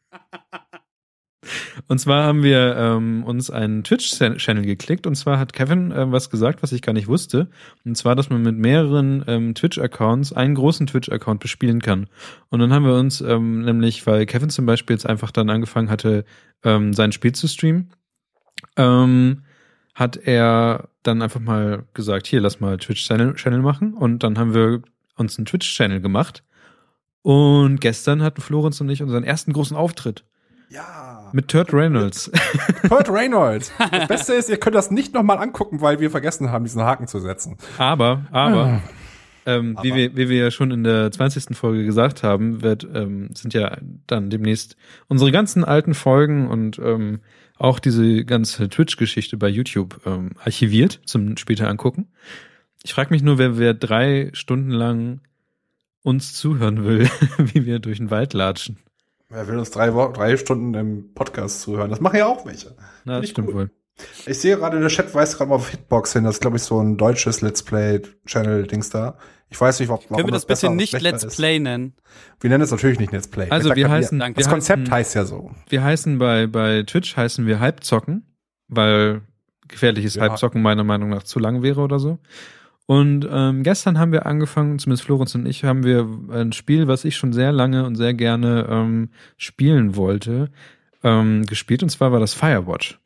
und 1.93 1.99
zwar 1.99 2.25
haben 2.25 2.43
wir 2.43 2.75
ähm, 2.75 3.23
uns 3.23 3.51
einen 3.51 3.85
Twitch-Channel 3.85 4.65
geklickt 4.65 5.07
und 5.07 5.15
zwar 5.15 5.39
hat 5.39 5.53
Kevin 5.53 5.93
äh, 5.93 6.11
was 6.11 6.31
gesagt, 6.31 6.63
was 6.63 6.73
ich 6.73 6.81
gar 6.81 6.95
nicht 6.95 7.07
wusste. 7.07 7.51
Und 7.85 7.99
zwar, 7.99 8.17
dass 8.17 8.31
man 8.31 8.41
mit 8.41 8.57
mehreren 8.57 9.23
ähm, 9.27 9.55
Twitch-Accounts 9.55 10.33
einen 10.33 10.55
großen 10.55 10.87
Twitch-Account 10.87 11.41
bespielen 11.41 11.83
kann. 11.83 12.07
Und 12.49 12.61
dann 12.61 12.73
haben 12.73 12.87
wir 12.87 12.95
uns 12.95 13.21
ähm, 13.21 13.67
nämlich, 13.67 14.07
weil 14.07 14.25
Kevin 14.25 14.49
zum 14.49 14.65
Beispiel 14.65 14.95
jetzt 14.95 15.07
einfach 15.07 15.33
dann 15.33 15.51
angefangen 15.51 15.91
hatte, 15.91 16.25
ähm, 16.65 16.95
sein 16.95 17.13
Spiel 17.13 17.33
zu 17.33 17.47
streamen, 17.47 17.91
ähm, 18.79 19.43
hat 19.95 20.17
er 20.17 20.89
dann 21.03 21.21
einfach 21.21 21.41
mal 21.41 21.85
gesagt, 21.93 22.27
hier, 22.27 22.41
lass 22.41 22.59
mal 22.59 22.79
Twitch-Channel 22.79 23.61
machen. 23.61 23.93
Und 23.93 24.23
dann 24.23 24.39
haben 24.39 24.55
wir 24.55 24.81
uns 25.19 25.37
einen 25.37 25.45
Twitch-Channel 25.45 26.01
gemacht. 26.01 26.43
Und 27.21 27.83
gestern 27.83 28.23
hatten 28.23 28.41
Florenz 28.41 28.81
und 28.81 28.89
ich 28.89 29.03
unseren 29.03 29.25
ersten 29.25 29.53
großen 29.53 29.77
Auftritt. 29.77 30.25
Ja. 30.71 31.22
Mit 31.33 31.49
Turt 31.49 31.73
Reynolds. 31.73 32.31
Turt 32.89 33.09
Reynolds. 33.09 33.73
Das 33.91 34.09
Beste 34.09 34.35
ist, 34.35 34.49
ihr 34.49 34.59
könnt 34.59 34.77
das 34.77 34.91
nicht 34.91 35.15
nochmal 35.15 35.39
angucken, 35.39 35.81
weil 35.81 36.01
wir 36.01 36.11
vergessen 36.11 36.51
haben, 36.51 36.65
diesen 36.65 36.83
Haken 36.83 37.07
zu 37.07 37.21
setzen. 37.21 37.57
Aber, 37.79 38.27
aber, 38.31 38.65
ah. 38.65 38.81
ähm. 39.47 39.79
Wie, 39.83 39.95
wir, 39.95 40.17
wie 40.17 40.29
wir 40.29 40.45
ja 40.45 40.51
schon 40.51 40.71
in 40.71 40.85
der 40.85 41.11
20. 41.11 41.57
Folge 41.57 41.85
gesagt 41.85 42.23
haben, 42.23 42.63
wird, 42.63 42.87
ähm, 42.95 43.31
sind 43.35 43.55
ja 43.55 43.77
dann 44.07 44.31
demnächst 44.31 44.77
unsere 45.09 45.33
ganzen 45.33 45.65
alten 45.65 45.95
Folgen 45.95 46.49
und 46.49 46.79
ähm, 46.79 47.21
auch 47.59 47.79
diese 47.79 48.25
ganze 48.25 48.69
Twitch-Geschichte 48.69 49.37
bei 49.37 49.49
YouTube 49.49 50.01
ähm, 50.05 50.31
archiviert 50.43 51.01
zum 51.05 51.37
später 51.37 51.69
angucken. 51.69 52.09
Ich 52.83 52.93
frage 52.93 53.11
mich 53.11 53.23
nur, 53.23 53.39
wer, 53.39 53.59
wer 53.59 53.75
drei 53.75 54.31
Stunden 54.33 54.71
lang 54.71 55.21
uns 56.03 56.35
zuhören 56.35 56.85
will, 56.85 57.09
wie 57.39 57.65
wir 57.65 57.79
durch 57.79 57.99
den 57.99 58.11
Wald 58.11 58.35
latschen. 58.35 58.79
Wer 59.33 59.49
will 59.49 59.59
uns 59.59 59.71
drei, 59.71 59.89
drei 59.89 60.37
Stunden 60.37 60.75
im 60.75 61.15
Podcast 61.15 61.63
zuhören? 61.63 61.89
Das 61.89 62.01
machen 62.01 62.17
ja 62.17 62.27
auch 62.27 62.45
welche. 62.45 62.77
Na, 63.05 63.19
das 63.19 63.31
stimmt 63.31 63.49
cool. 63.49 63.55
wohl. 63.55 63.71
Ich 64.27 64.39
sehe 64.41 64.57
gerade, 64.57 64.79
der 64.79 64.89
Chat 64.89 65.15
weist 65.15 65.39
gerade 65.39 65.49
mal 65.49 65.57
auf 65.57 65.71
Hitbox 65.71 66.13
hin. 66.13 66.25
Das 66.25 66.37
ist, 66.37 66.41
glaube 66.41 66.59
ich, 66.59 66.63
so 66.63 66.79
ein 66.81 66.99
deutsches 66.99 67.41
Let's 67.41 67.63
Play-Channel-Dings 67.63 68.91
da. 68.91 69.17
Ich 69.49 69.59
weiß 69.59 69.81
nicht, 69.81 69.89
warum 69.89 70.07
Können 70.07 70.29
wir 70.29 70.33
das, 70.33 70.47
das 70.47 70.61
bisschen 70.61 70.77
nicht 70.77 71.01
Let's 71.01 71.35
Play 71.35 71.59
nennen? 71.59 71.95
Wir 72.41 72.51
nennen 72.51 72.63
es 72.63 72.71
natürlich 72.71 72.99
nicht 72.99 73.13
Let's 73.13 73.29
Play. 73.29 73.49
Also 73.49 73.75
wir 73.75 73.91
heißen, 73.91 74.19
wir, 74.19 74.35
das 74.35 74.49
Konzept 74.49 74.83
heißen, 74.83 74.93
heißt 74.93 75.15
ja 75.15 75.25
so. 75.25 75.51
Wir 75.69 75.83
heißen 75.83 76.19
bei, 76.19 76.47
bei 76.47 76.83
Twitch 76.83 77.17
heißen 77.17 77.47
wir 77.47 77.59
Halbzocken, 77.59 78.37
weil 78.69 79.23
gefährliches 79.69 80.17
ja. 80.17 80.23
Halbzocken 80.23 80.61
meiner 80.61 80.85
Meinung 80.85 81.09
nach 81.09 81.23
zu 81.23 81.39
lang 81.39 81.63
wäre 81.63 81.81
oder 81.81 81.99
so. 81.99 82.19
Und 82.87 83.27
ähm, 83.31 83.63
gestern 83.63 83.99
haben 83.99 84.13
wir 84.13 84.27
angefangen, 84.27 84.79
zumindest 84.79 85.05
Florenz 85.05 85.35
und 85.35 85.47
ich, 85.47 85.65
haben 85.65 85.85
wir 85.85 86.09
ein 86.31 86.53
Spiel, 86.53 86.89
was 86.89 87.05
ich 87.05 87.17
schon 87.17 87.33
sehr 87.33 87.53
lange 87.53 87.87
und 87.87 87.95
sehr 87.95 88.13
gerne 88.13 88.67
ähm, 88.69 89.11
spielen 89.37 89.97
wollte, 89.97 90.51
ähm, 91.03 91.47
gespielt. 91.47 91.83
Und 91.83 91.91
zwar 91.91 92.13
war 92.13 92.21
das 92.21 92.35
Firewatch. 92.35 92.99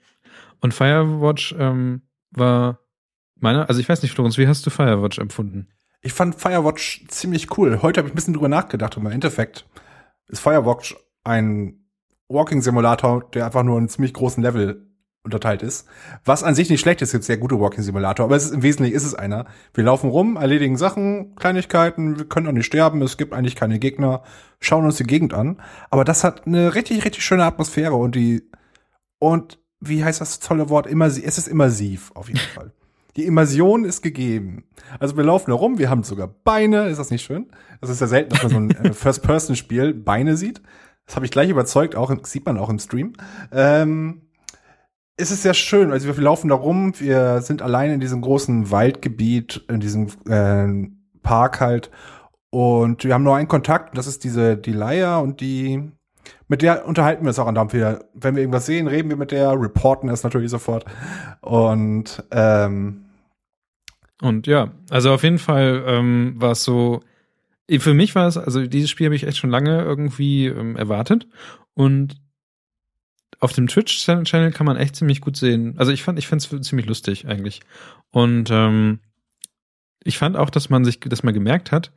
Und 0.61 0.73
Firewatch 0.73 1.55
ähm, 1.59 2.03
war 2.31 2.81
meiner, 3.39 3.69
also 3.69 3.81
ich 3.81 3.89
weiß 3.89 4.03
nicht, 4.03 4.13
Florenz, 4.13 4.39
wie 4.39 4.49
hast 4.49 4.65
du 4.67 4.71
Firewatch 4.71 5.19
empfunden? 5.19 5.69
Ich 6.01 6.13
fand 6.13 6.35
Firewatch 6.37 7.05
ziemlich 7.09 7.59
cool. 7.59 7.83
Heute 7.83 7.99
habe 7.99 8.09
ich 8.09 8.15
ein 8.15 8.17
bisschen 8.17 8.35
drüber 8.35 8.49
nachgedacht 8.49 8.97
und 8.97 9.05
im 9.05 9.13
Endeffekt 9.13 9.67
ist 10.29 10.41
Firewatch 10.41 10.97
ein 11.25 11.87
Walking 12.29 12.63
Simulator, 12.63 13.29
der 13.31 13.47
einfach 13.47 13.63
nur 13.63 13.77
einen 13.77 13.89
ziemlich 13.89 14.15
großen 14.15 14.43
Level 14.43 14.87
unterteilt 15.27 15.63
ist. 15.63 15.87
Was 16.25 16.43
an 16.43 16.55
sich 16.55 16.71
nicht 16.71 16.81
schlecht 16.81 17.03
ist, 17.03 17.13
gibt 17.13 17.25
sehr 17.25 17.37
gute 17.37 17.61
Walking 17.61 17.83
Simulator, 17.83 18.25
aber 18.25 18.37
es 18.37 18.47
ist, 18.47 18.55
im 18.55 18.63
Wesentlichen 18.63 18.97
ist 18.97 19.05
es 19.05 19.15
einer. 19.15 19.45
Wir 19.75 19.85
laufen 19.85 20.09
rum, 20.09 20.37
erledigen 20.37 20.79
Sachen, 20.79 21.37
Kleinigkeiten, 21.37 22.17
wir 22.17 22.25
können 22.25 22.47
auch 22.47 22.53
nicht 22.53 22.67
sterben, 22.67 23.03
es 23.03 23.19
gibt 23.19 23.35
eigentlich 23.35 23.57
keine 23.57 23.79
Gegner, 23.79 24.23
schauen 24.61 24.87
uns 24.87 24.97
die 24.97 25.05
Gegend 25.05 25.35
an. 25.35 25.61
Aber 25.91 26.05
das 26.05 26.25
hat 26.25 26.47
eine 26.47 26.75
richtig, 26.75 27.05
richtig 27.05 27.23
schöne 27.23 27.45
Atmosphäre 27.45 27.95
und 27.95 28.15
die, 28.15 28.49
und 29.19 29.59
wie 29.81 30.03
heißt 30.03 30.23
das 30.23 30.41
tolle 30.41 30.71
Wort? 30.71 30.87
Immersiv, 30.87 31.25
es 31.27 31.37
ist 31.37 31.49
immersiv, 31.49 32.11
auf 32.15 32.29
jeden 32.29 32.41
Fall. 32.41 32.73
Die 33.17 33.25
Immersion 33.25 33.85
ist 33.85 34.03
gegeben. 34.03 34.65
Also 34.99 35.17
wir 35.17 35.25
laufen 35.25 35.47
herum, 35.47 35.79
wir 35.79 35.89
haben 35.89 36.03
sogar 36.03 36.29
Beine, 36.29 36.89
ist 36.89 36.99
das 36.99 37.11
nicht 37.11 37.25
schön? 37.25 37.47
Das 37.81 37.89
ist 37.89 38.01
ja 38.01 38.07
selten, 38.07 38.31
dass 38.31 38.43
man 38.43 38.51
so 38.51 38.57
ein 38.59 38.71
äh, 38.71 38.93
First-Person-Spiel 38.93 39.95
Beine 39.95 40.37
sieht. 40.37 40.61
Das 41.07 41.17
habe 41.17 41.25
ich 41.25 41.33
gleich 41.33 41.49
überzeugt, 41.49 41.95
auch 41.95 42.15
sieht 42.25 42.45
man 42.45 42.59
auch 42.59 42.69
im 42.69 42.79
Stream. 42.79 43.15
Ähm, 43.53 44.23
es 45.17 45.31
ist 45.31 45.43
sehr 45.43 45.55
schön. 45.55 45.93
Also 45.93 46.15
wir 46.15 46.23
laufen 46.23 46.49
da 46.49 46.55
rum, 46.55 46.93
wir 46.99 47.41
sind 47.41 47.63
allein 47.63 47.91
in 47.91 48.01
diesem 48.01 48.21
großen 48.21 48.71
Waldgebiet, 48.71 49.65
in 49.69 49.81
diesem 49.81 50.09
äh, 50.29 50.91
Park 51.23 51.61
halt. 51.61 51.91
Und 52.51 53.05
wir 53.05 53.15
haben 53.15 53.25
nur 53.25 53.37
einen 53.37 53.49
Kontakt, 53.49 53.97
das 53.97 54.07
ist 54.07 54.25
diese, 54.25 54.57
die 54.57 54.73
Laia 54.73 55.19
und 55.19 55.41
die, 55.41 55.91
mit 56.49 56.63
der 56.63 56.87
unterhalten 56.87 57.25
wir 57.25 57.29
uns 57.29 57.39
auch 57.39 57.47
andauernd 57.47 57.73
wieder. 57.73 58.05
Wenn 58.15 58.35
wir 58.35 58.43
irgendwas 58.43 58.67
sehen, 58.67 58.87
reden 58.87 59.09
wir 59.09 59.17
mit 59.17 59.31
der, 59.31 59.53
reporten 59.61 60.09
es 60.09 60.23
natürlich 60.23 60.51
sofort. 60.51 60.85
Und, 61.41 62.23
ähm, 62.31 63.07
und 64.23 64.47
ja, 64.47 64.73
also 64.91 65.13
auf 65.13 65.23
jeden 65.23 65.39
Fall 65.39 65.83
ähm, 65.87 66.35
war 66.37 66.53
es 66.53 66.63
so, 66.63 67.01
für 67.79 67.95
mich 67.95 68.15
war 68.15 68.29
es, 68.29 68.39
also 68.39 68.67
dieses 68.67 68.91
Spiel 68.91 69.07
habe 69.07 69.17
ich 69.17 69.27
echt 69.27 69.39
schon 69.39 69.51
lange 69.51 69.83
irgendwie 69.83 70.47
ähm, 70.47 70.77
erwartet. 70.77 71.27
Und 71.75 72.17
auf 73.41 73.53
dem 73.53 73.69
Twitch-Channel 73.69 74.53
kann 74.53 74.67
man 74.67 74.77
echt 74.77 74.97
ziemlich 74.97 75.21
gut 75.21 75.37
sehen. 75.37 75.75
Also 75.77 75.93
ich 75.93 76.03
fand, 76.03 76.19
ich 76.19 76.27
fand 76.27 76.43
es 76.43 76.69
ziemlich 76.69 76.87
lustig 76.87 77.27
eigentlich. 77.27 77.61
Und 78.11 78.51
ähm, 78.51 79.01
ich 80.05 80.19
fand 80.19 80.37
auch, 80.37 80.51
dass 80.51 80.71
man 80.71 80.85
sich, 80.85 81.01
dass 81.01 81.23
man 81.23 81.35
gemerkt 81.35 81.73
hat, 81.73 81.93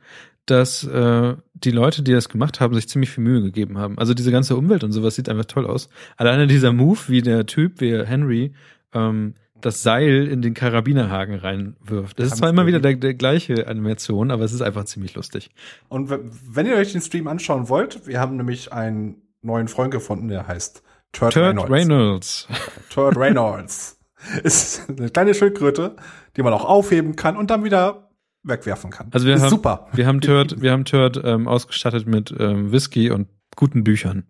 dass 0.46 0.84
äh, 0.84 1.36
die 1.54 1.70
Leute, 1.70 2.02
die 2.02 2.12
das 2.12 2.28
gemacht 2.28 2.60
haben, 2.60 2.74
sich 2.74 2.88
ziemlich 2.88 3.10
viel 3.10 3.22
Mühe 3.22 3.42
gegeben 3.42 3.78
haben. 3.78 3.98
Also 3.98 4.14
diese 4.14 4.32
ganze 4.32 4.56
Umwelt 4.56 4.82
und 4.84 4.92
sowas 4.92 5.14
sieht 5.14 5.28
einfach 5.28 5.44
toll 5.44 5.66
aus. 5.66 5.88
Alleine 6.16 6.46
dieser 6.46 6.72
Move, 6.72 6.98
wie 7.08 7.22
der 7.22 7.46
Typ, 7.46 7.80
wie 7.80 8.04
Henry, 8.04 8.52
ähm, 8.92 9.34
das 9.60 9.82
Seil 9.82 10.26
in 10.26 10.42
den 10.42 10.54
Karabinerhaken 10.54 11.34
reinwirft. 11.34 12.18
Das 12.18 12.28
ist 12.28 12.38
zwar 12.38 12.48
immer 12.48 12.66
wieder 12.66 12.80
der, 12.80 12.96
der 12.96 13.14
gleiche 13.14 13.68
Animation, 13.68 14.30
aber 14.30 14.44
es 14.44 14.52
ist 14.52 14.62
einfach 14.62 14.84
ziemlich 14.84 15.14
lustig. 15.14 15.50
Und 15.88 16.10
wenn 16.10 16.66
ihr 16.66 16.76
euch 16.76 16.92
den 16.92 17.02
Stream 17.02 17.28
anschauen 17.28 17.68
wollt, 17.68 18.06
wir 18.06 18.20
haben 18.20 18.36
nämlich 18.36 18.72
einen 18.72 19.16
neuen 19.42 19.68
Freund 19.68 19.90
gefunden, 19.90 20.28
der 20.28 20.48
heißt 20.48 20.82
Turd, 21.12 21.32
Turd 21.32 21.46
Reynolds. 21.46 21.70
Reynolds. 21.70 22.48
Turd 22.90 23.16
Reynolds. 23.16 24.00
ist 24.42 24.88
eine 24.88 25.10
kleine 25.10 25.34
Schildkröte, 25.34 25.96
die 26.36 26.42
man 26.42 26.52
auch 26.52 26.64
aufheben 26.64 27.16
kann 27.16 27.36
und 27.36 27.50
dann 27.50 27.64
wieder 27.64 28.10
wegwerfen 28.42 28.90
kann. 28.90 29.08
Also 29.12 29.26
wir 29.26 29.34
ist 29.34 29.42
haben, 29.42 29.50
super. 29.50 29.88
Wir 29.92 30.06
haben 30.06 30.20
Turd, 30.20 30.60
wir 30.60 30.72
haben 30.72 30.84
Turd 30.84 31.20
ähm, 31.22 31.48
ausgestattet 31.48 32.06
mit 32.06 32.34
ähm, 32.38 32.72
Whisky 32.72 33.10
und 33.10 33.28
guten 33.56 33.84
Büchern. 33.84 34.26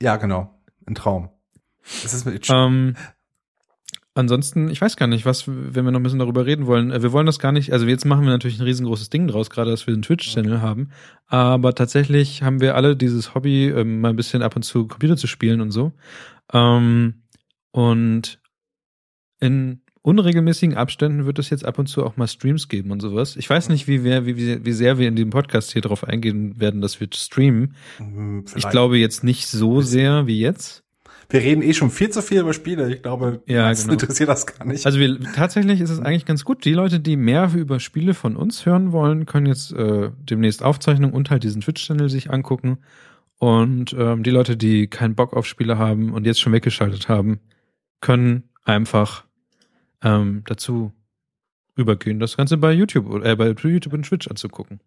Ja, 0.00 0.16
genau. 0.16 0.58
Ein 0.86 0.94
Traum. 0.94 1.30
Das 2.02 2.14
ist 2.14 2.24
mit 2.24 2.48
ähm, 2.50 2.96
Ansonsten, 4.16 4.68
ich 4.68 4.80
weiß 4.80 4.96
gar 4.96 5.08
nicht, 5.08 5.26
was, 5.26 5.48
wenn 5.48 5.84
wir 5.84 5.90
noch 5.90 5.98
ein 5.98 6.04
bisschen 6.04 6.20
darüber 6.20 6.46
reden 6.46 6.66
wollen. 6.66 6.92
Äh, 6.92 7.02
wir 7.02 7.10
wollen 7.10 7.26
das 7.26 7.40
gar 7.40 7.50
nicht, 7.50 7.72
also 7.72 7.84
jetzt 7.86 8.04
machen 8.04 8.22
wir 8.22 8.30
natürlich 8.30 8.60
ein 8.60 8.64
riesengroßes 8.64 9.10
Ding 9.10 9.26
draus, 9.26 9.50
gerade 9.50 9.72
dass 9.72 9.88
wir 9.88 9.94
einen 9.94 10.02
Twitch-Channel 10.02 10.62
haben. 10.62 10.90
Aber 11.26 11.74
tatsächlich 11.74 12.42
haben 12.42 12.60
wir 12.60 12.76
alle 12.76 12.96
dieses 12.96 13.34
Hobby, 13.34 13.68
ähm, 13.68 14.00
mal 14.00 14.10
ein 14.10 14.16
bisschen 14.16 14.42
ab 14.42 14.54
und 14.54 14.62
zu 14.62 14.86
Computer 14.86 15.16
zu 15.16 15.26
spielen 15.26 15.60
und 15.60 15.72
so. 15.72 15.92
Ähm, 16.52 17.24
und 17.72 18.38
in 19.40 19.80
unregelmäßigen 20.02 20.76
Abständen 20.76 21.26
wird 21.26 21.40
es 21.40 21.50
jetzt 21.50 21.64
ab 21.64 21.78
und 21.80 21.86
zu 21.86 22.04
auch 22.04 22.16
mal 22.16 22.28
Streams 22.28 22.68
geben 22.68 22.92
und 22.92 23.00
sowas. 23.00 23.34
Ich 23.34 23.50
weiß 23.50 23.68
nicht, 23.68 23.88
wie, 23.88 24.04
wir, 24.04 24.26
wie, 24.26 24.64
wie 24.64 24.72
sehr 24.72 24.98
wir 24.98 25.08
in 25.08 25.16
dem 25.16 25.30
Podcast 25.30 25.72
hier 25.72 25.82
drauf 25.82 26.04
eingehen 26.04 26.60
werden, 26.60 26.80
dass 26.80 27.00
wir 27.00 27.08
streamen. 27.12 27.74
Hm, 27.96 28.46
vielleicht. 28.46 28.66
Ich 28.66 28.70
glaube 28.70 28.98
jetzt 28.98 29.24
nicht 29.24 29.48
so 29.48 29.80
sehr 29.80 30.28
wie 30.28 30.38
jetzt 30.38 30.83
wir 31.34 31.40
reden 31.40 31.62
eh 31.62 31.74
schon 31.74 31.90
viel 31.90 32.10
zu 32.10 32.22
viel 32.22 32.40
über 32.40 32.52
Spiele. 32.52 32.94
Ich 32.94 33.02
glaube, 33.02 33.42
ja, 33.46 33.72
genau. 33.72 33.94
interessiert 33.94 34.28
das 34.28 34.46
gar 34.46 34.64
nicht. 34.64 34.86
Also 34.86 35.00
wir, 35.00 35.18
tatsächlich 35.34 35.80
ist 35.80 35.90
es 35.90 35.98
eigentlich 35.98 36.26
ganz 36.26 36.44
gut. 36.44 36.64
Die 36.64 36.72
Leute, 36.72 37.00
die 37.00 37.16
mehr 37.16 37.50
über 37.56 37.80
Spiele 37.80 38.14
von 38.14 38.36
uns 38.36 38.64
hören 38.64 38.92
wollen, 38.92 39.26
können 39.26 39.46
jetzt 39.46 39.72
äh, 39.72 40.12
demnächst 40.16 40.62
Aufzeichnungen 40.62 41.12
und 41.12 41.30
halt 41.30 41.42
diesen 41.42 41.60
Twitch-Channel 41.60 42.08
sich 42.08 42.30
angucken. 42.30 42.78
Und 43.38 43.96
ähm, 43.98 44.22
die 44.22 44.30
Leute, 44.30 44.56
die 44.56 44.86
keinen 44.86 45.16
Bock 45.16 45.32
auf 45.32 45.44
Spiele 45.44 45.76
haben 45.76 46.12
und 46.12 46.24
jetzt 46.24 46.40
schon 46.40 46.52
weggeschaltet 46.52 47.08
haben, 47.08 47.40
können 48.00 48.44
einfach 48.62 49.24
ähm, 50.04 50.42
dazu 50.46 50.92
übergehen, 51.74 52.20
das 52.20 52.36
Ganze 52.36 52.58
bei 52.58 52.70
YouTube, 52.70 53.24
äh, 53.24 53.34
bei 53.34 53.48
YouTube 53.48 53.92
und 53.92 54.04
Twitch 54.04 54.28
anzugucken. 54.28 54.78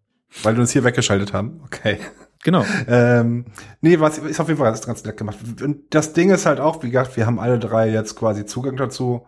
Weil 0.43 0.55
wir 0.55 0.61
uns 0.61 0.71
hier 0.71 0.85
weggeschaltet 0.85 1.33
haben. 1.33 1.59
Okay. 1.65 1.97
Genau. 2.43 2.63
ähm, 2.87 3.45
nee, 3.81 3.99
was 3.99 4.17
ist 4.17 4.39
auf 4.39 4.47
jeden 4.47 4.59
Fall 4.59 4.71
ganz, 4.71 4.85
ganz 4.85 5.03
nett 5.03 5.17
gemacht. 5.17 5.37
Und 5.61 5.93
das 5.93 6.13
Ding 6.13 6.29
ist 6.29 6.45
halt 6.45 6.59
auch, 6.59 6.83
wie 6.83 6.91
gesagt, 6.91 7.17
wir 7.17 7.25
haben 7.25 7.39
alle 7.39 7.59
drei 7.59 7.89
jetzt 7.89 8.15
quasi 8.15 8.45
Zugang 8.45 8.77
dazu. 8.77 9.25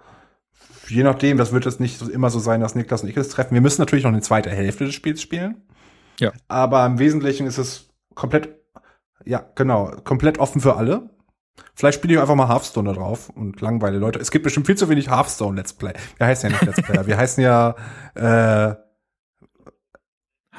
Je 0.88 1.04
nachdem, 1.04 1.38
das 1.38 1.52
wird 1.52 1.66
jetzt 1.66 1.80
nicht 1.80 2.02
immer 2.02 2.30
so 2.30 2.40
sein, 2.40 2.62
dass 2.62 2.76
Niklas 2.76 3.04
und 3.04 3.10
ich 3.10 3.16
das 3.16 3.30
treffen. 3.30 3.54
Wir 3.54 3.62
müssen 3.62 3.82
natürlich 3.82 4.04
noch 4.04 4.12
eine 4.12 4.22
zweite 4.22 4.50
Hälfte 4.50 4.86
des 4.86 4.96
Spiels 4.96 5.22
spielen. 5.22 5.62
Ja. 6.20 6.32
Aber 6.48 6.86
im 6.86 7.00
Wesentlichen 7.00 7.46
ist 7.46 7.58
es 7.58 7.90
komplett, 8.16 8.50
ja, 9.26 9.46
genau, 9.56 9.92
komplett 10.04 10.40
offen 10.40 10.62
für 10.62 10.76
alle. 10.76 11.10
Vielleicht 11.76 12.00
spiele 12.00 12.16
ich 12.16 12.20
einfach 12.20 12.36
mal 12.36 12.50
Hearthstone 12.50 12.90
da 12.90 12.96
drauf 12.96 13.30
und 13.30 13.62
langweile 13.62 13.98
Leute. 13.98 14.20
Es 14.20 14.32
gibt 14.32 14.44
bestimmt 14.44 14.66
viel 14.66 14.78
zu 14.78 14.90
wenig 14.90 15.10
Hearthstone 15.10 15.56
Let's 15.56 15.74
Play. 15.74 15.94
Wir 16.18 16.28
heißen 16.28 16.50
ja 16.50 16.56
nicht 16.56 16.66
Let's 16.66 16.82
Player. 16.82 17.08
Wir 17.08 17.18
heißen 17.18 17.44
ja 17.44 17.76
äh, 18.16 18.76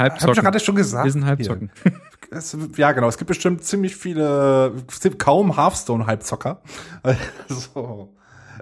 Halbzocken. 0.01 0.29
Hab 0.29 0.37
ich 0.37 0.43
gerade 0.43 0.61
schon 0.61 0.75
gesagt. 0.75 1.05
Wir 1.05 1.13
sind 1.13 1.25
Halbzocken. 1.25 1.71
Es, 2.33 2.57
ja, 2.77 2.93
genau. 2.93 3.09
Es 3.09 3.19
gibt 3.19 3.27
bestimmt 3.27 3.65
ziemlich 3.65 3.97
viele, 3.97 4.73
es 4.89 5.01
gibt 5.01 5.19
kaum 5.19 5.57
Hearthstone-Halbzocker. 5.57 6.63
so, 7.49 8.15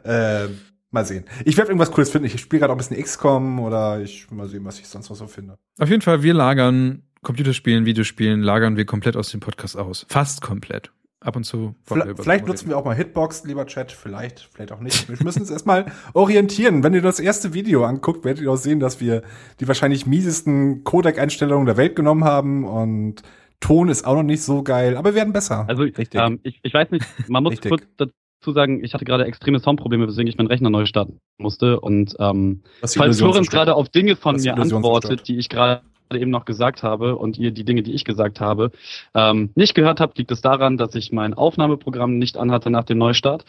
äh, 0.05 0.47
mal 0.91 1.05
sehen. 1.05 1.25
Ich 1.45 1.59
werde 1.59 1.69
irgendwas 1.69 1.91
Cooles 1.91 2.09
finden. 2.09 2.29
Ich 2.29 2.41
spiele 2.41 2.61
gerade 2.61 2.73
auch 2.73 2.77
ein 2.77 2.79
bisschen 2.79 3.03
XCOM 3.03 3.61
oder 3.61 4.01
ich 4.01 4.31
mal 4.31 4.49
sehen, 4.49 4.65
was 4.65 4.79
ich 4.81 4.89
sonst 4.89 5.11
noch 5.11 5.17
so 5.17 5.27
finde. 5.27 5.59
Auf 5.79 5.91
jeden 5.91 6.01
Fall, 6.01 6.23
wir 6.23 6.33
lagern 6.33 7.03
Computerspielen, 7.23 7.85
Videospielen, 7.85 8.41
lagern 8.41 8.79
wir 8.79 8.87
komplett 8.87 9.19
aus 9.19 9.31
dem 9.31 9.41
Podcast 9.41 9.77
aus. 9.77 10.07
Fast 10.09 10.41
komplett 10.41 10.91
ab 11.21 11.37
und 11.37 11.45
zu. 11.45 11.75
Vielleicht, 11.85 12.21
vielleicht 12.21 12.47
nutzen 12.47 12.69
wir 12.69 12.77
auch 12.79 12.85
mal 12.85 12.95
Hitbox, 12.95 13.45
lieber 13.45 13.67
Chat. 13.67 13.93
Vielleicht, 13.93 14.49
vielleicht 14.53 14.73
auch 14.73 14.81
nicht. 14.81 15.09
Wir 15.09 15.17
müssen 15.25 15.41
uns 15.41 15.51
erstmal 15.51 15.87
orientieren. 16.15 16.83
Wenn 16.83 16.95
ihr 16.95 17.03
das 17.03 17.21
erste 17.21 17.55
Video 17.55 17.85
anguckt, 17.85 18.25
werdet 18.25 18.43
ihr 18.43 18.51
auch 18.51 18.57
sehen, 18.57 18.81
dass 18.81 19.01
wir 19.01 19.23
die 19.61 19.69
wahrscheinlich 19.69 20.07
miesesten 20.07 20.85
Codec-Einstellungen 20.85 21.67
der 21.67 21.77
Welt 21.77 21.97
genommen 21.97 22.25
haben 22.25 22.65
und 22.65 23.23
Ton 23.61 23.89
ist 23.89 24.07
auch 24.07 24.15
noch 24.15 24.23
nicht 24.23 24.43
so 24.43 24.63
geil, 24.63 24.97
aber 24.97 25.11
wir 25.11 25.15
werden 25.17 25.33
besser. 25.33 25.65
Also 25.69 25.85
ähm, 25.85 26.39
ich, 26.45 26.61
ich 26.63 26.73
weiß 26.73 26.93
nicht, 26.93 27.05
man 27.29 27.43
muss 27.43 27.61
kurz 27.69 27.83
dazu 27.97 28.53
sagen, 28.53 28.85
ich 28.85 28.95
hatte 28.95 29.05
gerade 29.05 29.25
extreme 29.25 29.59
Soundprobleme, 29.59 30.07
weswegen 30.07 30.29
ich 30.29 30.39
meinen 30.39 30.47
Rechner 30.47 30.71
neu 30.71 30.87
starten 30.87 31.19
musste. 31.39 31.81
Und 31.81 32.15
ähm, 32.21 32.63
falls 32.81 33.19
Florenz 33.19 33.51
gerade 33.51 33.75
auf 33.75 33.89
Dinge 33.89 34.15
von 34.15 34.37
mir 34.37 34.57
antwortet, 34.57 35.27
die 35.27 35.39
ich 35.39 35.49
gerade 35.49 35.83
eben 36.17 36.31
noch 36.31 36.45
gesagt 36.45 36.83
habe 36.83 37.17
und 37.17 37.39
ihr 37.39 37.51
die 37.51 37.65
Dinge, 37.65 37.83
die 37.83 37.93
ich 37.93 38.05
gesagt 38.05 38.41
habe, 38.41 38.71
ähm, 39.15 39.51
nicht 39.55 39.75
gehört 39.75 40.01
habt, 40.01 40.19
liegt 40.19 40.31
es 40.31 40.41
daran, 40.41 40.77
dass 40.77 40.95
ich 40.95 41.13
mein 41.13 41.35
Aufnahmeprogramm 41.35 42.19
nicht 42.19 42.37
anhatte 42.37 42.71
nach 42.71 42.85
dem 42.85 42.99
Neustart. 42.99 43.45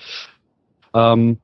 Ähm, 0.93 1.37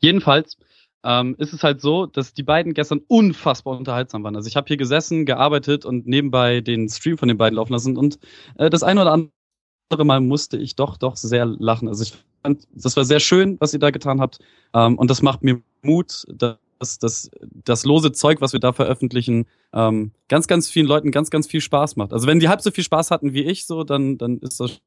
jedenfalls 0.00 0.56
ähm, 1.04 1.34
ist 1.38 1.52
es 1.52 1.62
halt 1.62 1.80
so, 1.80 2.06
dass 2.06 2.34
die 2.34 2.42
beiden 2.42 2.74
gestern 2.74 3.00
unfassbar 3.08 3.76
unterhaltsam 3.76 4.22
waren. 4.24 4.36
Also 4.36 4.48
ich 4.48 4.56
habe 4.56 4.68
hier 4.68 4.76
gesessen, 4.76 5.26
gearbeitet 5.26 5.84
und 5.84 6.06
nebenbei 6.06 6.60
den 6.60 6.88
Stream 6.88 7.18
von 7.18 7.28
den 7.28 7.38
beiden 7.38 7.56
laufen 7.56 7.72
lassen 7.72 7.96
und 7.96 8.18
äh, 8.56 8.70
das 8.70 8.82
eine 8.82 9.02
oder 9.02 9.12
andere 9.12 10.04
Mal 10.04 10.20
musste 10.20 10.56
ich 10.56 10.76
doch, 10.76 10.96
doch 10.96 11.16
sehr 11.16 11.44
lachen. 11.44 11.88
Also 11.88 12.04
ich 12.04 12.14
fand, 12.42 12.66
das 12.72 12.96
war 12.96 13.04
sehr 13.04 13.20
schön, 13.20 13.56
was 13.60 13.72
ihr 13.72 13.80
da 13.80 13.90
getan 13.90 14.20
habt 14.20 14.38
ähm, 14.74 14.96
und 14.96 15.10
das 15.10 15.22
macht 15.22 15.42
mir 15.42 15.60
Mut, 15.82 16.24
dass 16.28 16.56
das, 16.82 16.98
das, 16.98 17.30
das 17.64 17.84
lose 17.84 18.12
Zeug, 18.12 18.40
was 18.40 18.52
wir 18.52 18.60
da 18.60 18.72
veröffentlichen, 18.72 19.46
ähm, 19.72 20.12
ganz, 20.28 20.48
ganz 20.48 20.68
vielen 20.68 20.86
Leuten 20.86 21.10
ganz, 21.10 21.30
ganz 21.30 21.46
viel 21.46 21.60
Spaß 21.60 21.96
macht. 21.96 22.12
Also 22.12 22.26
wenn 22.26 22.40
die 22.40 22.48
halb 22.48 22.60
so 22.60 22.70
viel 22.70 22.84
Spaß 22.84 23.10
hatten 23.10 23.32
wie 23.32 23.44
ich, 23.44 23.66
so, 23.66 23.84
dann, 23.84 24.18
dann 24.18 24.38
ist 24.38 24.60
das 24.60 24.80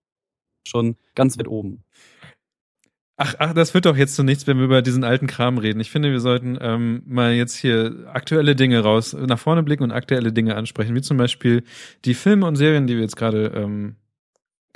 schon 0.67 0.97
ganz 1.15 1.37
weit 1.39 1.47
oben. 1.47 1.83
Ach, 3.17 3.33
ach, 3.39 3.53
das 3.53 3.73
wird 3.73 3.85
doch 3.85 3.95
jetzt 3.95 4.15
zu 4.15 4.23
nichts, 4.23 4.45
wenn 4.45 4.57
wir 4.57 4.65
über 4.65 4.81
diesen 4.81 5.05
alten 5.05 5.27
Kram 5.27 5.57
reden. 5.57 5.79
Ich 5.79 5.89
finde, 5.89 6.11
wir 6.11 6.19
sollten 6.19 6.57
ähm, 6.59 7.01
mal 7.05 7.33
jetzt 7.33 7.55
hier 7.55 8.09
aktuelle 8.11 8.57
Dinge 8.57 8.81
raus, 8.81 9.13
nach 9.13 9.39
vorne 9.39 9.63
blicken 9.63 9.83
und 9.83 9.91
aktuelle 9.91 10.33
Dinge 10.33 10.55
ansprechen, 10.55 10.95
wie 10.95 11.01
zum 11.01 11.15
Beispiel 11.15 11.63
die 12.03 12.13
Filme 12.13 12.45
und 12.45 12.57
Serien, 12.57 12.87
die 12.87 12.95
wir 12.95 13.03
jetzt 13.03 13.15
gerade, 13.15 13.53
ähm, 13.55 13.95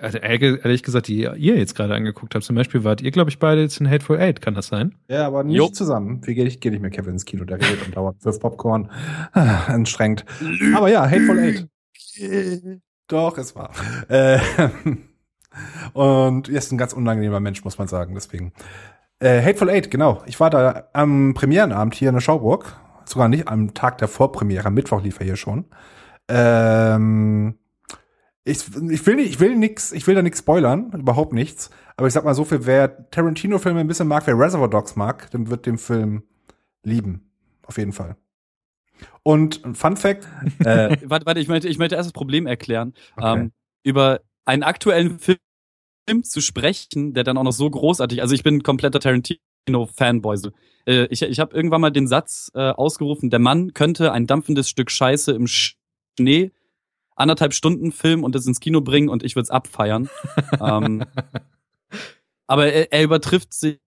also 0.02 0.18
ehrlich 0.18 0.84
gesagt, 0.84 1.08
die 1.08 1.22
ihr 1.22 1.58
jetzt 1.58 1.76
gerade 1.76 1.94
angeguckt 1.94 2.36
habt. 2.36 2.44
Zum 2.44 2.56
Beispiel 2.56 2.84
wart 2.84 3.02
ihr, 3.02 3.12
glaube 3.12 3.30
ich, 3.30 3.40
beide 3.40 3.62
jetzt 3.62 3.80
in 3.80 3.90
Hateful 3.90 4.20
Eight, 4.20 4.42
kann 4.42 4.54
das 4.54 4.68
sein? 4.68 4.96
Ja, 5.08 5.26
aber 5.28 5.44
nicht 5.44 5.58
jo. 5.58 5.68
zusammen. 5.68 6.22
Wie 6.26 6.36
gehe 6.36 6.46
ich, 6.46 6.60
geh 6.60 6.70
nicht 6.70 6.82
mehr 6.82 6.92
Kevin 6.92 7.14
ins 7.14 7.26
Kino, 7.26 7.46
der 7.46 7.58
redet 7.58 7.86
und 7.86 7.96
dauert 7.96 8.24
wirft 8.24 8.42
Popcorn. 8.42 8.92
Ah, 9.34 9.64
anstrengend. 9.68 10.26
Aber 10.76 10.90
ja, 10.90 11.10
Hateful 11.10 11.40
Eight. 11.40 11.68
Doch, 13.08 13.38
es 13.38 13.56
war. 13.56 13.72
Äh, 14.08 14.40
und 15.94 16.50
er 16.50 16.58
ist 16.58 16.72
ein 16.72 16.78
ganz 16.78 16.94
unangenehmer 16.94 17.40
Mensch, 17.40 17.64
muss 17.64 17.78
man 17.78 17.88
sagen, 17.88 18.14
deswegen. 18.16 18.54
Äh, 19.20 19.42
Hateful 19.42 19.70
Eight, 19.70 19.92
genau. 19.92 20.24
Ich 20.26 20.40
war 20.40 20.50
da 20.50 20.90
am 20.94 21.34
Premierenabend 21.34 21.96
hier 21.96 22.10
in 22.10 22.16
der 22.16 22.22
Schauburg. 22.22 22.78
Sogar 23.06 23.28
nicht 23.28 23.48
am 23.48 23.74
Tag 23.74 23.98
der 23.98 24.08
Vorpremiere, 24.08 24.68
am 24.68 24.76
Mittwoch 24.76 25.02
lief 25.02 25.20
er 25.20 25.26
hier 25.26 25.36
schon. 25.36 25.66
Ähm, 26.28 27.56
ich, 28.50 28.68
ich 28.90 29.06
will 29.06 29.16
nicht, 29.16 29.30
ich 29.30 29.40
will 29.40 29.56
nix, 29.56 29.92
ich 29.92 30.08
will 30.08 30.16
da 30.16 30.22
nichts 30.22 30.40
spoilern, 30.40 30.92
überhaupt 30.92 31.34
nichts. 31.34 31.70
Aber 31.98 32.08
ich 32.08 32.14
sag 32.14 32.26
mal 32.26 32.34
so 32.34 32.46
viel, 32.46 32.66
wer 32.66 33.10
Tarantino-Filme 33.12 33.80
ein 33.80 33.88
bisschen 33.88 34.08
mag, 34.08 34.26
wer 34.28 34.38
Reservoir 34.38 34.70
Dogs 34.70 34.96
mag, 34.96 35.30
dann 35.32 35.50
wird 35.50 35.66
den 35.66 35.78
Film 35.78 36.24
lieben. 36.84 37.30
Auf 37.64 37.78
jeden 37.78 37.94
Fall. 37.94 38.16
Und 39.24 39.62
Fun 39.74 39.96
Fact. 39.96 40.28
Äh, 40.66 40.98
warte, 41.06 41.26
warte, 41.26 41.40
ich 41.40 41.48
möchte, 41.48 41.68
ich 41.68 41.78
möchte 41.78 41.96
erst 41.96 42.08
das 42.08 42.14
Problem 42.14 42.48
erklären. 42.48 42.94
Okay. 43.16 43.40
Ähm, 43.40 43.52
über 43.84 44.22
einen 44.46 44.64
aktuellen 44.64 45.20
Film 45.20 45.38
zu 46.24 46.42
sprechen, 46.42 47.14
der 47.14 47.24
dann 47.24 47.38
auch 47.38 47.44
noch 47.44 47.52
so 47.52 47.70
großartig, 47.70 48.22
also 48.22 48.34
ich 48.34 48.44
bin 48.44 48.56
ein 48.56 48.64
kompletter 48.64 49.00
Tarantino-Fanboy. 49.00 50.38
So. 50.38 50.52
Äh, 50.86 51.06
ich 51.06 51.22
ich 51.22 51.40
habe 51.40 51.56
irgendwann 51.56 51.82
mal 51.82 51.92
den 51.92 52.08
Satz 52.08 52.52
äh, 52.56 52.72
ausgerufen, 52.72 53.30
der 53.30 53.40
Mann 53.40 53.74
könnte 53.74 54.12
ein 54.12 54.26
dampfendes 54.26 54.70
Stück 54.70 54.90
Scheiße 54.92 55.32
im 55.32 55.48
Sch 55.48 55.76
Schnee 56.20 56.52
anderthalb 57.20 57.54
Stunden 57.54 57.92
Film 57.92 58.24
und 58.24 58.36
das 58.36 58.46
ins 58.46 58.60
Kino 58.60 58.82
bringen 58.82 59.10
und 59.10 59.24
ich 59.24 59.36
würde 59.36 59.44
es 59.44 59.52
abfeiern. 59.52 60.10
ähm, 60.62 61.04
aber 62.48 62.72
er, 62.72 62.92
er 62.92 63.04
übertrifft 63.04 63.54
sich 63.54 63.80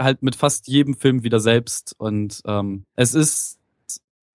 halt 0.00 0.22
mit 0.22 0.36
fast 0.36 0.68
jedem 0.68 0.94
Film 0.94 1.22
wieder 1.22 1.40
selbst 1.40 1.94
und 1.98 2.40
ähm, 2.46 2.84
es 2.94 3.14
ist, 3.14 3.58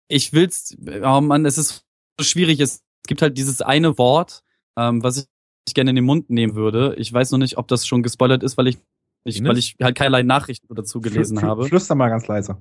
ich 0.08 0.32
will's, 0.32 0.76
oh 1.02 1.20
Mann, 1.20 1.46
es 1.46 1.58
ist 1.58 1.84
so 2.18 2.24
schwierig. 2.24 2.60
Es 2.60 2.82
gibt 3.06 3.22
halt 3.22 3.38
dieses 3.38 3.62
eine 3.62 3.98
Wort, 3.98 4.42
ähm, 4.76 5.02
was 5.02 5.28
ich 5.66 5.74
gerne 5.74 5.90
in 5.90 5.96
den 5.96 6.04
Mund 6.04 6.30
nehmen 6.30 6.54
würde. 6.54 6.94
Ich 6.98 7.12
weiß 7.12 7.30
noch 7.30 7.38
nicht, 7.38 7.58
ob 7.58 7.68
das 7.68 7.86
schon 7.86 8.02
gespoilert 8.02 8.42
ist, 8.42 8.56
weil 8.56 8.68
ich, 8.68 8.78
ich 9.24 9.42
weil 9.42 9.58
ich 9.58 9.76
halt 9.82 9.96
keinerlei 9.96 10.22
Nachrichten 10.22 10.72
dazu 10.74 11.00
gelesen 11.00 11.38
Fl 11.38 11.46
habe. 11.46 11.66
Flüster 11.66 11.94
mal 11.94 12.08
ganz 12.08 12.26
leise. 12.26 12.56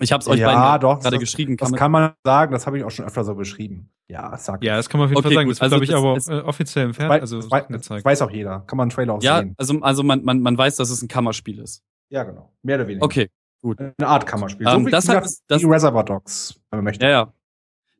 Ich 0.00 0.12
habe 0.12 0.20
es 0.20 0.28
euch 0.28 0.40
ja, 0.40 0.78
doch, 0.78 1.00
gerade 1.00 1.18
geschrieben. 1.18 1.56
Kann 1.56 1.70
das 1.72 1.78
kann 1.78 1.90
man 1.90 2.12
sagen, 2.24 2.52
das 2.52 2.66
habe 2.66 2.78
ich 2.78 2.84
auch 2.84 2.90
schon 2.90 3.06
öfter 3.06 3.24
so 3.24 3.34
beschrieben. 3.34 3.90
Ja, 4.08 4.36
sag. 4.36 4.62
Ja, 4.62 4.76
das 4.76 4.88
kann 4.88 4.98
man 4.98 5.06
auf 5.06 5.10
jeden 5.10 5.18
okay, 5.18 5.28
Fall 5.28 5.34
sagen. 5.34 5.48
Das 5.48 5.60
also 5.60 5.78
glaube 5.80 5.84
ich, 5.84 6.28
aber 6.28 6.42
äh, 6.42 6.46
offiziell 6.46 6.84
im 6.86 6.94
Fernsehen 6.94 7.20
also 7.20 7.50
weiß, 7.50 7.68
gezeigt. 7.68 8.04
Weiß 8.04 8.22
auch 8.22 8.30
jeder. 8.30 8.60
Kann 8.66 8.76
man 8.76 8.84
einen 8.84 8.90
Trailer 8.90 9.14
auch 9.14 9.22
ja, 9.22 9.38
sehen. 9.38 9.48
Ja, 9.48 9.54
also, 9.56 9.80
also 9.80 10.02
man, 10.02 10.24
man, 10.24 10.40
man 10.40 10.58
weiß, 10.58 10.76
dass 10.76 10.90
es 10.90 11.00
ein 11.02 11.08
Kammerspiel 11.08 11.58
ist. 11.58 11.82
Ja, 12.10 12.24
genau. 12.24 12.52
Mehr 12.62 12.76
oder 12.76 12.86
weniger. 12.86 13.04
Okay, 13.04 13.30
gut. 13.62 13.80
Eine 13.80 13.94
Art 14.06 14.26
Kammerspiel. 14.26 14.66
Um, 14.66 14.72
so 14.72 14.78
ähm, 14.80 14.90
das 14.90 15.08
hat, 15.08 15.24
das, 15.48 15.60
die 15.60 15.66
Reservoir 15.66 16.04
Dogs, 16.04 16.60
wenn 16.70 16.78
man 16.78 16.84
möchte. 16.84 17.04
Ja, 17.06 17.10
ja. 17.10 17.32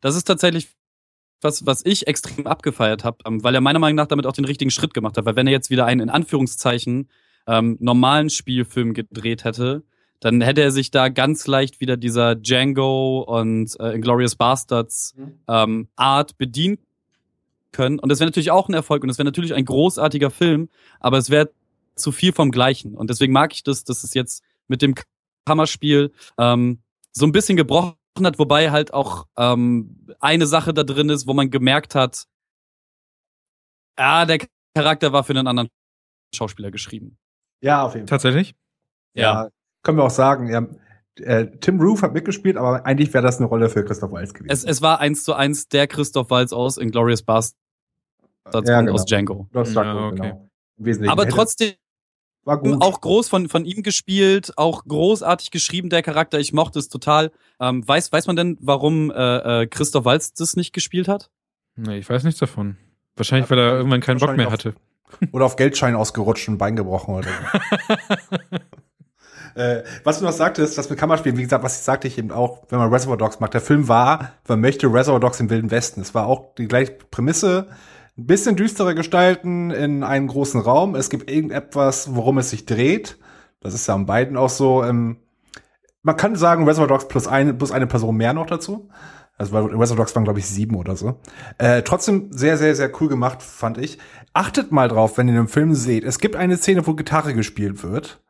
Das 0.00 0.14
ist 0.16 0.24
tatsächlich 0.24 0.68
was, 1.40 1.64
was 1.66 1.84
ich 1.84 2.06
extrem 2.06 2.46
abgefeiert 2.46 3.04
habe, 3.04 3.18
ähm, 3.26 3.42
weil 3.42 3.54
er 3.54 3.60
meiner 3.60 3.78
Meinung 3.78 3.96
nach 3.96 4.06
damit 4.06 4.26
auch 4.26 4.32
den 4.32 4.44
richtigen 4.44 4.70
Schritt 4.70 4.94
gemacht 4.94 5.16
hat. 5.16 5.24
Weil 5.24 5.36
wenn 5.36 5.46
er 5.46 5.52
jetzt 5.52 5.70
wieder 5.70 5.86
einen 5.86 6.00
in 6.00 6.10
Anführungszeichen 6.10 7.08
ähm, 7.46 7.76
normalen 7.80 8.30
Spielfilm 8.30 8.94
gedreht 8.94 9.44
hätte, 9.44 9.84
dann 10.24 10.40
hätte 10.40 10.62
er 10.62 10.70
sich 10.70 10.90
da 10.90 11.10
ganz 11.10 11.46
leicht 11.46 11.80
wieder 11.80 11.98
dieser 11.98 12.34
Django 12.34 13.20
und 13.20 13.78
äh, 13.78 13.92
Inglourious 13.92 14.36
Bastards 14.36 15.12
mhm. 15.18 15.38
ähm, 15.48 15.88
Art 15.96 16.38
bedienen 16.38 16.78
können. 17.72 17.98
Und 17.98 18.08
das 18.08 18.20
wäre 18.20 18.28
natürlich 18.28 18.50
auch 18.50 18.70
ein 18.70 18.72
Erfolg 18.72 19.02
und 19.02 19.08
das 19.08 19.18
wäre 19.18 19.26
natürlich 19.26 19.52
ein 19.52 19.66
großartiger 19.66 20.30
Film, 20.30 20.70
aber 20.98 21.18
es 21.18 21.28
wäre 21.28 21.50
zu 21.94 22.10
viel 22.10 22.32
vom 22.32 22.52
Gleichen. 22.52 22.94
Und 22.94 23.10
deswegen 23.10 23.34
mag 23.34 23.52
ich 23.52 23.64
das, 23.64 23.84
dass 23.84 24.02
es 24.02 24.14
jetzt 24.14 24.42
mit 24.66 24.80
dem 24.80 24.94
Kammerspiel 25.44 26.10
ähm, 26.38 26.78
so 27.12 27.26
ein 27.26 27.32
bisschen 27.32 27.58
gebrochen 27.58 27.94
hat, 28.22 28.38
wobei 28.38 28.70
halt 28.70 28.94
auch 28.94 29.26
ähm, 29.36 30.06
eine 30.20 30.46
Sache 30.46 30.72
da 30.72 30.84
drin 30.84 31.10
ist, 31.10 31.26
wo 31.26 31.34
man 31.34 31.50
gemerkt 31.50 31.94
hat, 31.94 32.24
ja, 33.98 34.24
der 34.24 34.38
Charakter 34.74 35.12
war 35.12 35.22
für 35.22 35.34
einen 35.34 35.48
anderen 35.48 35.68
Schauspieler 36.34 36.70
geschrieben. 36.70 37.18
Ja, 37.60 37.82
auf 37.84 37.94
jeden 37.94 38.08
Fall. 38.08 38.16
Tatsächlich? 38.16 38.54
Ja. 39.12 39.44
ja 39.44 39.50
können 39.84 39.98
wir 39.98 40.04
auch 40.04 40.10
sagen, 40.10 40.48
ja, 40.48 40.66
äh, 41.20 41.46
Tim 41.60 41.80
Roof 41.80 42.02
hat 42.02 42.12
mitgespielt, 42.12 42.56
aber 42.56 42.84
eigentlich 42.84 43.14
wäre 43.14 43.22
das 43.22 43.38
eine 43.38 43.46
Rolle 43.46 43.68
für 43.68 43.84
Christoph 43.84 44.10
Waltz 44.10 44.34
gewesen. 44.34 44.50
Es, 44.50 44.64
es 44.64 44.82
war 44.82 44.98
eins 44.98 45.22
zu 45.22 45.34
eins 45.34 45.68
der 45.68 45.86
Christoph 45.86 46.30
Waltz 46.30 46.52
aus 46.52 46.76
Inglourious 46.76 47.22
Bastards 47.22 47.54
ja, 48.66 48.80
genau. 48.80 48.92
aus 48.92 49.04
Django. 49.04 49.48
Das 49.52 49.74
ja, 49.74 50.06
okay. 50.08 50.34
genau. 50.78 51.12
Aber 51.12 51.28
trotzdem 51.28 51.74
war 52.44 52.58
gut. 52.58 52.82
auch 52.82 53.00
groß 53.00 53.28
von, 53.28 53.48
von 53.48 53.64
ihm 53.64 53.82
gespielt, 53.82 54.52
auch 54.56 54.84
großartig 54.84 55.50
geschrieben, 55.50 55.88
der 55.88 56.02
Charakter. 56.02 56.40
Ich 56.40 56.52
mochte 56.52 56.78
es 56.78 56.88
total. 56.88 57.30
Ähm, 57.60 57.86
weiß, 57.86 58.12
weiß 58.12 58.26
man 58.26 58.36
denn, 58.36 58.58
warum 58.60 59.10
äh, 59.10 59.62
äh, 59.62 59.66
Christoph 59.66 60.04
Waltz 60.04 60.32
das 60.34 60.56
nicht 60.56 60.72
gespielt 60.72 61.08
hat? 61.08 61.30
Nee, 61.76 61.98
ich 61.98 62.10
weiß 62.10 62.24
nichts 62.24 62.40
davon. 62.40 62.76
Wahrscheinlich, 63.16 63.48
weil 63.50 63.58
er 63.58 63.76
irgendwann 63.76 64.00
keinen 64.00 64.18
Bock 64.18 64.36
mehr 64.36 64.50
hatte. 64.50 64.74
Oder 65.32 65.44
auf 65.44 65.56
Geldschein 65.56 65.94
ausgerutscht 65.94 66.48
und 66.48 66.58
Bein 66.58 66.74
gebrochen 66.76 67.14
oder 67.14 67.28
so. 67.28 68.58
Äh, 69.54 69.82
was 70.02 70.18
du 70.18 70.24
noch 70.24 70.32
sagtest, 70.32 70.76
das 70.76 70.90
mit 70.90 70.98
Kammerspielen, 70.98 71.38
wie 71.38 71.42
gesagt, 71.42 71.64
was 71.64 71.78
ich 71.78 71.82
sagte 71.82 72.08
ich 72.08 72.18
eben 72.18 72.32
auch, 72.32 72.64
wenn 72.68 72.78
man 72.78 72.92
Reservoir 72.92 73.16
Dogs 73.16 73.40
mag. 73.40 73.50
Der 73.52 73.60
Film 73.60 73.88
war, 73.88 74.32
man 74.48 74.60
möchte 74.60 74.92
Reservoir 74.92 75.20
Dogs 75.20 75.40
im 75.40 75.50
Wilden 75.50 75.70
Westen. 75.70 76.00
Es 76.00 76.14
war 76.14 76.26
auch 76.26 76.54
die 76.56 76.66
gleiche 76.66 76.92
Prämisse, 77.10 77.68
ein 78.16 78.26
bisschen 78.26 78.56
düstere 78.56 78.94
Gestalten 78.94 79.70
in 79.70 80.02
einem 80.02 80.28
großen 80.28 80.60
Raum. 80.60 80.94
Es 80.94 81.10
gibt 81.10 81.30
irgendetwas, 81.30 82.14
worum 82.14 82.38
es 82.38 82.50
sich 82.50 82.66
dreht. 82.66 83.18
Das 83.60 83.74
ist 83.74 83.86
ja 83.86 83.94
an 83.94 84.06
beiden 84.06 84.36
auch 84.36 84.50
so. 84.50 84.84
Ähm, 84.84 85.18
man 86.02 86.16
kann 86.16 86.36
sagen, 86.36 86.64
Reservoir 86.64 86.88
Dogs 86.88 87.08
plus 87.08 87.26
eine, 87.26 87.54
plus 87.54 87.72
eine 87.72 87.86
Person 87.86 88.16
mehr 88.16 88.34
noch 88.34 88.46
dazu. 88.46 88.88
Also 89.36 89.52
weil 89.52 89.64
Reservoir 89.64 90.04
Dogs 90.04 90.14
waren, 90.14 90.24
glaube 90.24 90.38
ich, 90.38 90.46
sieben 90.46 90.76
oder 90.76 90.96
so. 90.96 91.20
Äh, 91.58 91.82
trotzdem 91.82 92.28
sehr, 92.30 92.56
sehr, 92.56 92.74
sehr 92.76 92.90
cool 93.00 93.08
gemacht, 93.08 93.42
fand 93.42 93.78
ich. 93.78 93.98
Achtet 94.32 94.70
mal 94.70 94.88
drauf, 94.88 95.18
wenn 95.18 95.28
ihr 95.28 95.34
den 95.34 95.48
Film 95.48 95.74
seht. 95.74 96.04
Es 96.04 96.18
gibt 96.18 96.36
eine 96.36 96.56
Szene, 96.56 96.86
wo 96.86 96.94
Gitarre 96.94 97.34
gespielt 97.34 97.82
wird 97.82 98.20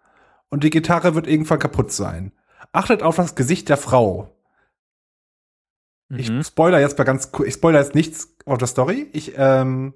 und 0.55 0.62
die 0.62 0.70
Gitarre 0.70 1.16
wird 1.16 1.26
irgendwann 1.26 1.59
kaputt 1.59 1.90
sein. 1.90 2.30
Achtet 2.70 3.02
auf 3.02 3.16
das 3.16 3.34
Gesicht 3.34 3.68
der 3.68 3.76
Frau. 3.76 4.38
Mhm. 6.09 6.18
Ich 6.20 6.46
spoiler 6.46 6.78
jetzt 6.78 6.96
mal 6.96 7.02
ganz 7.02 7.28
ich 7.44 7.55
spoiler 7.55 7.80
jetzt 7.80 7.96
nichts 7.96 8.36
auf 8.46 8.59
der 8.59 8.68
Story. 8.68 9.09
Ich 9.12 9.32
ähm, 9.36 9.94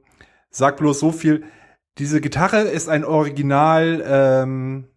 sag 0.50 0.78
bloß 0.78 0.98
so 0.98 1.12
viel. 1.12 1.44
Diese 1.98 2.20
Gitarre 2.20 2.62
ist 2.62 2.88
ein 2.88 3.04
Original, 3.04 4.02
ähm, 4.04 4.88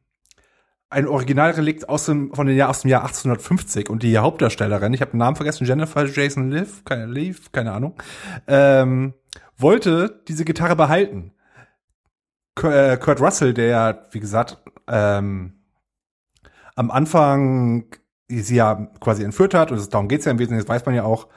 ein 0.90 1.08
Originalrelikt 1.08 1.88
aus 1.90 2.08
dem, 2.08 2.34
von 2.34 2.48
den 2.48 2.58
Jahr, 2.58 2.70
aus 2.70 2.82
dem 2.82 2.90
Jahr 2.90 3.04
1850 3.04 3.88
und 3.88 4.02
die 4.02 4.18
Hauptdarstellerin, 4.18 4.96
ich 4.96 5.02
habe 5.02 5.12
den 5.12 5.20
Namen 5.20 5.36
vergessen, 5.36 5.68
Jennifer 5.68 6.08
Jason 6.08 6.50
Liv, 6.50 6.84
keine 6.86 7.06
Liv, 7.06 7.52
keine 7.52 7.72
Ahnung, 7.74 8.02
ähm, 8.48 9.14
wollte 9.58 10.24
diese 10.28 10.44
Gitarre 10.44 10.76
behalten. 10.76 11.34
Äh, 12.64 12.98
Kurt 12.98 13.22
Russell, 13.22 13.54
der, 13.54 14.08
wie 14.10 14.20
gesagt, 14.20 14.58
ähm, 14.88 15.54
am 16.76 16.92
Anfang 16.92 17.86
sie 18.30 18.56
ja 18.56 18.88
quasi 19.00 19.24
entführt 19.24 19.54
hat, 19.54 19.72
und 19.72 19.94
darum 19.94 20.08
geht's 20.08 20.26
ja 20.26 20.32
im 20.32 20.40
Wesentlichen, 20.40 20.66
das 20.66 20.74
weiß 20.74 20.86
man 20.86 20.96
ja 20.96 21.04
auch, 21.04 21.28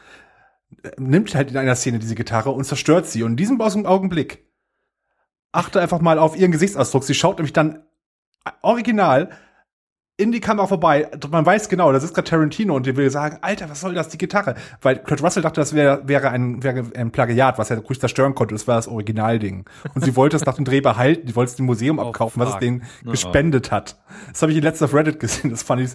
nimmt 0.96 1.34
halt 1.34 1.50
in 1.50 1.56
einer 1.56 1.74
Szene 1.76 1.98
diese 1.98 2.14
Gitarre 2.14 2.50
und 2.50 2.64
zerstört 2.64 3.06
sie. 3.06 3.22
Und 3.22 3.32
in 3.32 3.36
diesem 3.36 3.60
Augenblick 3.60 4.46
achte 5.52 5.80
einfach 5.80 6.00
mal 6.00 6.18
auf 6.18 6.36
ihren 6.36 6.52
Gesichtsausdruck. 6.52 7.04
Sie 7.04 7.14
schaut 7.14 7.38
nämlich 7.38 7.52
dann 7.52 7.84
original 8.62 9.30
in 10.16 10.30
die 10.30 10.40
Kamera 10.40 10.66
vorbei. 10.66 11.10
Man 11.30 11.44
weiß 11.44 11.68
genau, 11.68 11.92
das 11.92 12.04
ist 12.04 12.14
gerade 12.14 12.28
Tarantino 12.28 12.76
und 12.76 12.86
der 12.86 12.96
will 12.96 13.10
sagen, 13.10 13.38
Alter, 13.40 13.68
was 13.68 13.80
soll 13.80 13.94
das, 13.94 14.08
die 14.08 14.18
Gitarre? 14.18 14.54
Weil 14.80 14.98
Kurt 14.98 15.22
Russell 15.22 15.42
dachte, 15.42 15.60
das 15.60 15.74
wäre 15.74 16.06
wäre 16.06 16.30
ein, 16.30 16.62
wäre 16.62 16.84
ein 16.94 17.10
Plagiat, 17.10 17.58
was 17.58 17.70
er 17.70 17.78
ruhig 17.78 17.98
zerstören 17.98 18.34
konnte. 18.34 18.54
Das 18.54 18.68
war 18.68 18.76
das 18.76 18.86
Originalding. 18.86 19.64
Und 19.94 20.04
sie 20.04 20.14
wollte 20.14 20.36
es 20.36 20.44
nach 20.44 20.54
dem 20.54 20.64
Dreh 20.64 20.80
behalten, 20.80 21.26
die 21.26 21.34
wollte 21.34 21.50
es 21.50 21.56
dem 21.56 21.66
Museum 21.66 21.98
abkaufen, 21.98 22.40
was 22.40 22.50
es 22.50 22.58
denen 22.58 22.84
oh. 23.04 23.10
gespendet 23.10 23.72
hat. 23.72 24.00
Das 24.30 24.42
habe 24.42 24.52
ich 24.52 24.58
in 24.58 24.64
letzter 24.64 24.84
auf 24.84 24.94
Reddit 24.94 25.18
gesehen, 25.18 25.50
das 25.50 25.62
fand 25.62 25.82
ich 25.82 25.90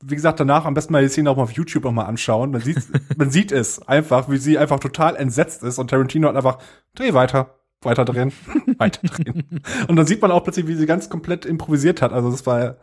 wie 0.00 0.14
gesagt, 0.14 0.38
danach 0.38 0.64
am 0.64 0.74
besten 0.74 0.92
mal 0.92 1.02
die 1.02 1.08
Szene 1.08 1.28
auch 1.28 1.36
mal 1.36 1.42
auf 1.42 1.50
YouTube 1.50 1.82
noch 1.82 1.90
mal 1.90 2.04
anschauen. 2.04 2.52
Man 2.52 2.60
sieht, 2.60 2.78
man 3.16 3.30
sieht 3.30 3.50
es 3.50 3.82
einfach, 3.88 4.30
wie 4.30 4.36
sie 4.36 4.56
einfach 4.56 4.78
total 4.78 5.16
entsetzt 5.16 5.64
ist 5.64 5.78
und 5.78 5.90
Tarantino 5.90 6.28
hat 6.28 6.36
einfach, 6.36 6.58
dreh 6.94 7.14
weiter, 7.14 7.58
weiter 7.82 8.04
drehen, 8.04 8.32
weiter 8.78 9.06
drehen. 9.08 9.60
Und 9.88 9.96
dann 9.96 10.06
sieht 10.06 10.22
man 10.22 10.30
auch 10.30 10.44
plötzlich, 10.44 10.68
wie 10.68 10.74
sie 10.74 10.86
ganz 10.86 11.10
komplett 11.10 11.44
improvisiert 11.44 12.00
hat. 12.00 12.12
Also 12.12 12.30
das 12.30 12.46
war 12.46 12.76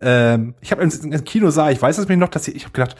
ähm, 0.00 0.54
ich 0.60 0.70
habe 0.70 0.82
im, 0.82 1.24
Kino 1.24 1.50
sah, 1.50 1.70
ich 1.70 1.80
weiß 1.80 1.98
es 1.98 2.08
mir 2.08 2.16
noch, 2.16 2.28
dass 2.28 2.48
ich, 2.48 2.56
ich 2.56 2.64
habe 2.64 2.72
gedacht, 2.72 2.96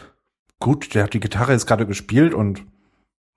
gut, 0.59 0.95
der 0.95 1.05
hat 1.05 1.15
die 1.15 1.21
Gitarre 1.21 1.53
jetzt 1.53 1.67
gerade 1.67 1.87
gespielt 1.87 2.35
und 2.35 2.65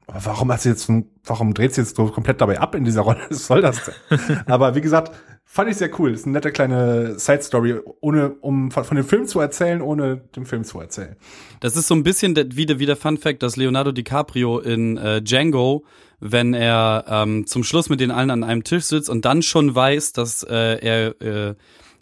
warum 0.08 0.52
hat 0.52 0.62
sie 0.62 0.70
jetzt, 0.70 0.92
warum 1.24 1.54
dreht 1.54 1.74
sie 1.74 1.82
jetzt 1.82 1.96
so 1.96 2.08
komplett 2.08 2.42
dabei 2.42 2.60
ab 2.60 2.76
in 2.76 2.84
dieser 2.84 3.02
Rolle? 3.02 3.20
Was 3.30 3.48
soll 3.48 3.62
das 3.62 3.92
denn? 4.10 4.42
Aber 4.48 4.76
wie 4.76 4.82
gesagt, 4.82 5.12
fand 5.46 5.70
ich 5.70 5.78
sehr 5.78 6.00
cool. 6.00 6.14
ist 6.14 6.26
eine 6.26 6.34
nette 6.34 6.52
kleine 6.52 7.20
Side 7.20 7.44
Story, 7.44 7.80
ohne 8.00 8.32
um 8.42 8.72
von 8.72 8.96
dem 8.96 9.06
Film 9.06 9.28
zu 9.28 9.40
erzählen, 9.40 9.82
ohne 9.82 10.18
dem 10.36 10.46
Film 10.46 10.64
zu 10.64 10.80
erzählen. 10.80 11.16
Das 11.60 11.76
ist 11.76 11.88
so 11.88 11.96
ein 11.96 12.04
bisschen 12.04 12.36
der, 12.36 12.56
wie, 12.56 12.66
der, 12.66 12.80
wie 12.80 12.86
der 12.86 12.96
Fun 12.96 13.18
Fact, 13.18 13.44
dass 13.44 13.58
Leonardo 13.58 13.92
DiCaprio 13.92 14.60
in 14.60 14.98
äh, 14.98 15.22
Django, 15.22 15.84
wenn 16.20 16.54
er 16.54 17.06
ähm, 17.08 17.48
zum 17.48 17.64
Schluss 17.64 17.90
mit 17.90 18.00
den 18.00 18.12
allen 18.12 18.32
an 18.32 18.44
einem 18.44 18.64
Tisch 18.64 18.86
sitzt 18.86 19.10
und 19.10 19.26
dann 19.26 19.42
schon 19.42 19.74
weiß, 19.74 20.14
dass 20.14 20.44
äh, 20.44 20.78
er 20.80 21.22
äh, 21.22 21.56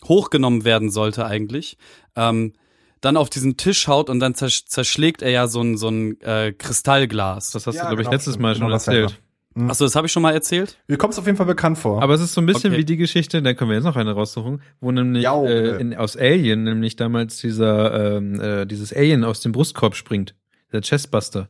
hochgenommen 0.08 0.66
werden 0.66 0.90
sollte 0.90 1.26
eigentlich, 1.26 1.78
ähm, 2.16 2.54
dann 3.02 3.18
auf 3.18 3.30
diesen 3.30 3.58
Tisch 3.58 3.88
haut 3.88 4.10
und 4.10 4.20
dann 4.20 4.36
zersch 4.36 4.66
zerschlägt 4.66 5.22
er 5.22 5.32
ja 5.32 5.48
so 5.48 5.62
ein, 5.62 5.78
so 5.78 5.90
ein 5.90 6.20
äh, 6.22 6.52
Kristallglas. 6.52 7.52
Das 7.52 7.66
hast 7.66 7.76
ja, 7.76 7.82
du, 7.84 7.88
glaube 7.88 8.02
ich, 8.02 8.08
genau, 8.08 8.16
letztes 8.16 8.40
Mal 8.40 8.56
schon 8.56 8.72
erzählt. 8.72 9.20
Mhm. 9.56 9.70
Achso, 9.70 9.84
das 9.84 9.96
habe 9.96 10.08
ich 10.08 10.14
schon 10.14 10.22
mal 10.22 10.34
erzählt? 10.34 10.78
Mir 10.88 10.98
kommt 10.98 11.14
es 11.14 11.20
auf 11.20 11.26
jeden 11.26 11.38
Fall 11.38 11.46
bekannt 11.46 11.78
vor. 11.78 12.04
Aber 12.04 12.14
es 12.14 12.22
ist 12.22 12.34
so 12.34 12.42
ein 12.42 12.46
bisschen 12.46 12.72
okay. 12.72 12.82
wie 12.82 12.86
die 12.86 12.98
Geschichte, 12.98 13.42
da 13.42 13.54
können 13.54 13.70
wir 13.70 13.76
jetzt 13.76 13.86
noch 13.86 13.96
eine 13.96 14.12
raussuchen, 14.12 14.62
wo 14.80 14.92
nämlich 14.92 15.24
ja, 15.24 15.34
okay. 15.34 15.52
äh, 15.52 15.82
in, 15.82 15.96
aus 15.96 16.16
Alien 16.16 16.64
nämlich 16.64 16.96
damals 16.96 17.38
dieser 17.38 18.18
ähm, 18.18 18.40
äh, 18.40 18.66
dieses 18.66 18.94
Alien 18.94 19.24
aus 19.24 19.40
dem 19.42 19.52
Brustkorb 19.52 19.96
springt, 19.96 20.36
der 20.72 20.82
Chestbuster. 20.82 21.50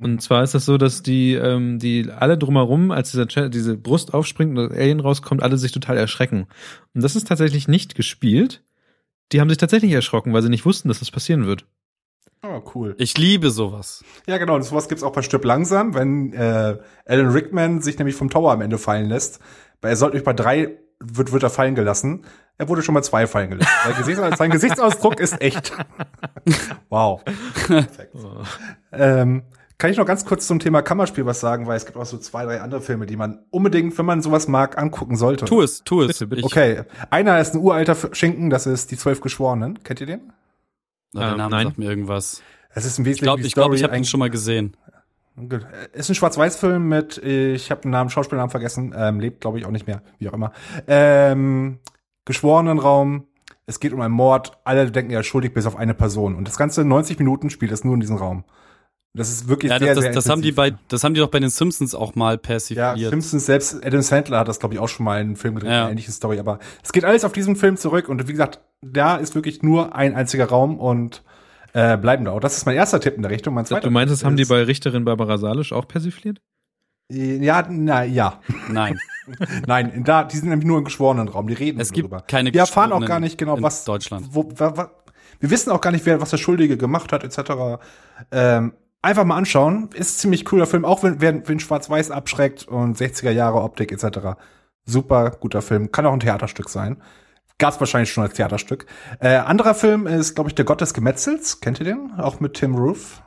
Und 0.00 0.22
zwar 0.22 0.42
ist 0.42 0.54
das 0.54 0.64
so, 0.64 0.78
dass 0.78 1.02
die, 1.02 1.34
ähm, 1.34 1.78
die 1.78 2.10
alle 2.10 2.38
drumherum, 2.38 2.90
als 2.90 3.10
dieser, 3.10 3.26
diese 3.48 3.76
Brust 3.76 4.14
aufspringt 4.14 4.56
und 4.56 4.70
das 4.70 4.78
Alien 4.78 5.00
rauskommt, 5.00 5.42
alle 5.42 5.58
sich 5.58 5.72
total 5.72 5.96
erschrecken. 5.96 6.46
Und 6.94 7.02
das 7.02 7.16
ist 7.16 7.28
tatsächlich 7.28 7.68
nicht 7.68 7.94
gespielt. 7.94 8.62
Die 9.32 9.40
haben 9.40 9.48
sich 9.48 9.58
tatsächlich 9.58 9.92
erschrocken, 9.92 10.32
weil 10.32 10.42
sie 10.42 10.48
nicht 10.48 10.64
wussten, 10.64 10.88
dass 10.88 11.00
das 11.00 11.10
passieren 11.10 11.46
wird. 11.46 11.66
Oh, 12.42 12.62
cool. 12.74 12.94
Ich 12.98 13.18
liebe 13.18 13.50
sowas. 13.50 14.02
Ja, 14.26 14.38
genau. 14.38 14.54
Und 14.54 14.62
sowas 14.62 14.88
gibt's 14.88 15.04
auch 15.04 15.12
bei 15.12 15.20
Stirb 15.20 15.44
langsam, 15.44 15.94
wenn 15.94 16.32
äh, 16.32 16.78
Alan 17.04 17.28
Rickman 17.28 17.82
sich 17.82 17.98
nämlich 17.98 18.16
vom 18.16 18.30
Tower 18.30 18.52
am 18.52 18.62
Ende 18.62 18.78
fallen 18.78 19.08
lässt. 19.08 19.40
Weil 19.82 19.90
er 19.90 19.96
sollte 19.96 20.16
nämlich 20.16 20.24
bei 20.24 20.32
drei 20.32 20.78
wird, 21.00 21.32
wird 21.32 21.42
er 21.42 21.50
fallen 21.50 21.74
gelassen. 21.74 22.24
Er 22.58 22.68
wurde 22.68 22.82
schon 22.82 22.94
mal 22.94 23.02
zwei 23.02 23.26
fallen 23.26 23.50
gelassen. 23.50 23.70
Sein, 23.84 23.96
Gesichtsausdruck, 23.96 24.38
sein 24.38 24.50
Gesichtsausdruck 24.50 25.20
ist 25.20 25.40
echt. 25.40 25.72
wow. 26.88 27.22
Oh. 28.12 28.42
Ähm, 28.92 29.42
kann 29.80 29.90
ich 29.90 29.96
noch 29.96 30.04
ganz 30.04 30.26
kurz 30.26 30.46
zum 30.46 30.58
Thema 30.58 30.82
Kammerspiel 30.82 31.24
was 31.24 31.40
sagen, 31.40 31.66
weil 31.66 31.76
es 31.76 31.86
gibt 31.86 31.96
auch 31.96 32.04
so 32.04 32.18
zwei, 32.18 32.44
drei 32.44 32.60
andere 32.60 32.82
Filme, 32.82 33.06
die 33.06 33.16
man 33.16 33.38
unbedingt, 33.50 33.96
wenn 33.96 34.04
man 34.04 34.20
sowas 34.20 34.46
mag, 34.46 34.76
angucken 34.76 35.16
sollte. 35.16 35.46
Tu 35.46 35.62
es, 35.62 35.82
tu 35.82 36.02
es. 36.02 36.08
Bitte, 36.08 36.26
bitte. 36.26 36.44
Okay. 36.44 36.82
Einer 37.08 37.40
ist 37.40 37.54
ein 37.54 37.60
uralter 37.60 37.96
Schinken, 38.12 38.50
das 38.50 38.66
ist 38.66 38.90
die 38.90 38.98
Zwölf 38.98 39.22
Geschworenen. 39.22 39.82
Kennt 39.82 40.02
ihr 40.02 40.06
den? 40.06 40.32
Na, 41.12 41.20
der 41.20 41.30
ähm, 41.30 41.38
Name 41.38 41.50
nein. 41.50 41.66
sagt 41.68 41.78
mir 41.78 41.88
irgendwas. 41.88 42.42
Es 42.74 42.84
ist 42.84 42.98
ein 42.98 43.06
wesentlich 43.06 43.16
Ich 43.16 43.22
glaube, 43.22 43.40
ich, 43.40 43.54
glaub, 43.54 43.72
ich 43.72 43.82
habe 43.82 43.96
ihn 43.96 44.04
schon 44.04 44.20
mal 44.20 44.28
gesehen. 44.28 44.76
Ist 45.94 46.10
ein 46.10 46.14
Schwarz-Weiß-Film 46.14 46.86
mit, 46.86 47.16
ich 47.16 47.70
habe 47.70 47.80
den 47.80 47.90
Namen, 47.90 48.10
Schauspielnamen 48.10 48.50
vergessen, 48.50 48.94
ähm, 48.94 49.18
lebt, 49.18 49.40
glaube 49.40 49.58
ich, 49.58 49.64
auch 49.64 49.70
nicht 49.70 49.86
mehr, 49.86 50.02
wie 50.18 50.28
auch 50.28 50.34
immer. 50.34 50.52
Ähm, 50.88 51.78
Geschworenenraum, 52.26 53.26
es 53.64 53.80
geht 53.80 53.94
um 53.94 54.02
einen 54.02 54.12
Mord, 54.12 54.58
alle 54.64 54.90
denken, 54.90 55.12
er 55.12 55.20
ist 55.20 55.26
schuldig, 55.26 55.54
bis 55.54 55.64
auf 55.64 55.76
eine 55.76 55.94
Person. 55.94 56.36
Und 56.36 56.46
das 56.46 56.58
ganze 56.58 56.84
90 56.84 57.18
Minuten 57.18 57.48
spielt 57.48 57.72
es 57.72 57.82
nur 57.82 57.94
in 57.94 58.00
diesem 58.00 58.16
Raum. 58.16 58.44
Das 59.12 59.28
ist 59.28 59.48
wirklich 59.48 59.72
ja, 59.72 59.78
sehr, 59.78 59.94
das, 59.94 60.04
sehr 60.04 60.12
das 60.12 60.28
haben 60.28 60.40
die 60.40 60.52
bei, 60.52 60.72
das 60.88 61.02
haben 61.02 61.14
die 61.14 61.20
doch 61.20 61.30
bei 61.30 61.40
den 61.40 61.50
Simpsons 61.50 61.96
auch 61.96 62.14
mal 62.14 62.38
persifliert. 62.38 62.96
Ja, 62.96 63.10
Simpsons 63.10 63.44
selbst, 63.44 63.84
Adam 63.84 64.02
Sandler 64.02 64.38
hat 64.38 64.48
das, 64.48 64.60
glaube 64.60 64.74
ich, 64.74 64.80
auch 64.80 64.88
schon 64.88 65.04
mal 65.04 65.20
in 65.20 65.28
einem 65.28 65.36
Film 65.36 65.56
gedreht, 65.56 65.72
ja. 65.72 65.82
eine 65.82 65.90
ähnliche 65.90 66.12
Story. 66.12 66.38
Aber 66.38 66.60
es 66.84 66.92
geht 66.92 67.04
alles 67.04 67.24
auf 67.24 67.32
diesen 67.32 67.56
Film 67.56 67.76
zurück 67.76 68.08
und 68.08 68.28
wie 68.28 68.32
gesagt, 68.32 68.60
da 68.82 69.16
ist 69.16 69.34
wirklich 69.34 69.62
nur 69.62 69.96
ein 69.96 70.14
einziger 70.14 70.46
Raum 70.46 70.78
und 70.78 71.24
äh, 71.72 71.96
bleiben 71.96 72.24
da 72.24 72.32
auch. 72.32 72.40
Das 72.40 72.56
ist 72.56 72.66
mein 72.66 72.76
erster 72.76 73.00
Tipp 73.00 73.16
in 73.16 73.22
der 73.22 73.32
Richtung. 73.32 73.54
Mein 73.54 73.66
zweiter 73.66 73.82
du 73.82 73.90
meinst, 73.90 74.12
das 74.12 74.24
haben 74.24 74.36
die 74.36 74.44
bei 74.44 74.62
Richterin 74.62 75.04
Barbara 75.04 75.38
Salisch 75.38 75.72
auch 75.72 75.88
persifliert? 75.88 76.40
Ja, 77.10 77.66
na, 77.68 78.04
ja. 78.04 78.40
Nein. 78.70 78.98
Nein, 79.66 80.04
da, 80.04 80.22
die 80.24 80.36
sind 80.36 80.48
nämlich 80.48 80.66
nur 80.66 80.78
im 80.78 80.84
geschworenen 80.84 81.28
Raum, 81.28 81.48
die 81.48 81.54
reden 81.54 81.80
es 81.80 81.92
gibt 81.92 82.10
darüber. 82.10 82.24
keine 82.26 82.52
Wir 82.52 82.60
erfahren 82.60 82.92
auch 82.92 83.04
gar 83.04 83.20
nicht 83.20 83.38
genau, 83.38 83.60
was 83.60 83.84
Deutschland. 83.84 84.28
Wo, 84.30 84.48
wa, 84.56 84.76
wa, 84.76 84.90
wir 85.40 85.50
wissen 85.50 85.70
auch 85.70 85.80
gar 85.80 85.90
nicht, 85.90 86.06
wer 86.06 86.20
was 86.20 86.30
der 86.30 86.36
Schuldige 86.36 86.76
gemacht 86.76 87.12
hat, 87.12 87.24
etc. 87.24 87.80
Ähm, 88.30 88.72
einfach 89.02 89.24
mal 89.24 89.36
anschauen. 89.36 89.90
Ist 89.94 90.18
ziemlich 90.18 90.44
cooler 90.44 90.66
Film, 90.66 90.84
auch 90.84 91.02
wenn, 91.02 91.20
wenn, 91.20 91.46
wenn 91.48 91.60
Schwarz-Weiß 91.60 92.10
abschreckt 92.10 92.66
und 92.66 92.96
60er 92.96 93.30
Jahre 93.30 93.62
Optik 93.62 93.92
etc. 93.92 94.40
Super 94.84 95.30
guter 95.30 95.62
Film. 95.62 95.92
Kann 95.92 96.06
auch 96.06 96.12
ein 96.12 96.20
Theaterstück 96.20 96.68
sein. 96.68 97.02
Gab's 97.58 97.78
wahrscheinlich 97.78 98.10
schon 98.10 98.24
als 98.24 98.34
Theaterstück. 98.34 98.86
Äh, 99.20 99.36
anderer 99.36 99.74
Film 99.74 100.06
ist, 100.06 100.34
glaube 100.34 100.48
ich, 100.48 100.54
Der 100.54 100.64
Gott 100.64 100.80
des 100.80 100.94
Gemetzels. 100.94 101.60
Kennt 101.60 101.78
ihr 101.78 101.84
den? 101.84 102.12
Auch 102.18 102.40
mit 102.40 102.54
Tim 102.54 102.74
Roof. 102.74 103.22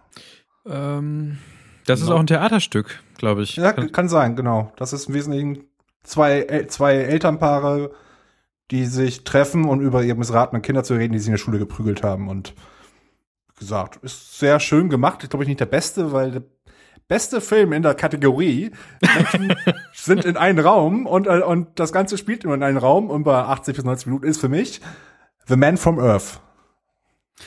Ähm, 0.66 1.38
das 1.86 2.00
genau. 2.00 2.12
ist 2.12 2.16
auch 2.16 2.20
ein 2.20 2.28
Theaterstück, 2.28 3.04
glaube 3.18 3.44
ich. 3.44 3.58
Ja, 3.58 3.74
kann, 3.74 3.92
kann 3.92 4.10
sein, 4.10 4.36
genau. 4.36 4.72
Das 4.78 4.94
ist 4.94 5.08
im 5.08 5.14
Wesentlichen 5.14 5.66
zwei, 6.02 6.66
zwei 6.68 6.96
Elternpaare, 6.96 7.92
die 8.72 8.86
sich 8.86 9.24
treffen 9.24 9.66
und 9.66 9.82
über 9.82 10.04
ihre 10.04 10.18
missratenen 10.18 10.62
Kinder 10.62 10.84
zu 10.84 10.96
reden, 10.96 11.14
die 11.14 11.20
sie 11.20 11.28
in 11.28 11.34
der 11.34 11.38
Schule 11.38 11.60
geprügelt 11.60 12.02
haben. 12.02 12.28
Und 12.28 12.54
gesagt. 13.58 14.04
Ist 14.04 14.40
sehr 14.40 14.60
schön 14.60 14.90
gemacht. 14.90 15.24
Ich 15.24 15.30
glaube 15.30 15.44
ich 15.44 15.48
nicht 15.48 15.60
der 15.60 15.66
beste, 15.66 16.12
weil 16.12 16.32
der 16.32 16.44
beste 17.08 17.42
Film 17.42 17.74
in 17.74 17.84
der 17.84 17.96
Kategorie 17.96 18.72
Menschen 19.02 19.56
sind 19.94 20.26
in 20.26 20.38
einem 20.38 20.60
Raum 20.60 21.06
und, 21.06 21.28
äh, 21.28 21.42
und 21.42 21.80
das 21.80 21.92
Ganze 21.92 22.18
spielt 22.18 22.44
nur 22.44 22.54
in 22.54 22.64
einem 22.64 22.78
Raum 22.78 23.10
und 23.10 23.24
bei 23.24 23.36
80 23.36 23.76
bis 23.76 23.86
90 23.86 24.08
Minuten 24.08 24.28
ist 24.28 24.40
für 24.40 24.50
mich 24.50 24.82
The 25.48 25.56
Man 25.56 25.78
from 25.78 26.00
Earth. 26.00 26.40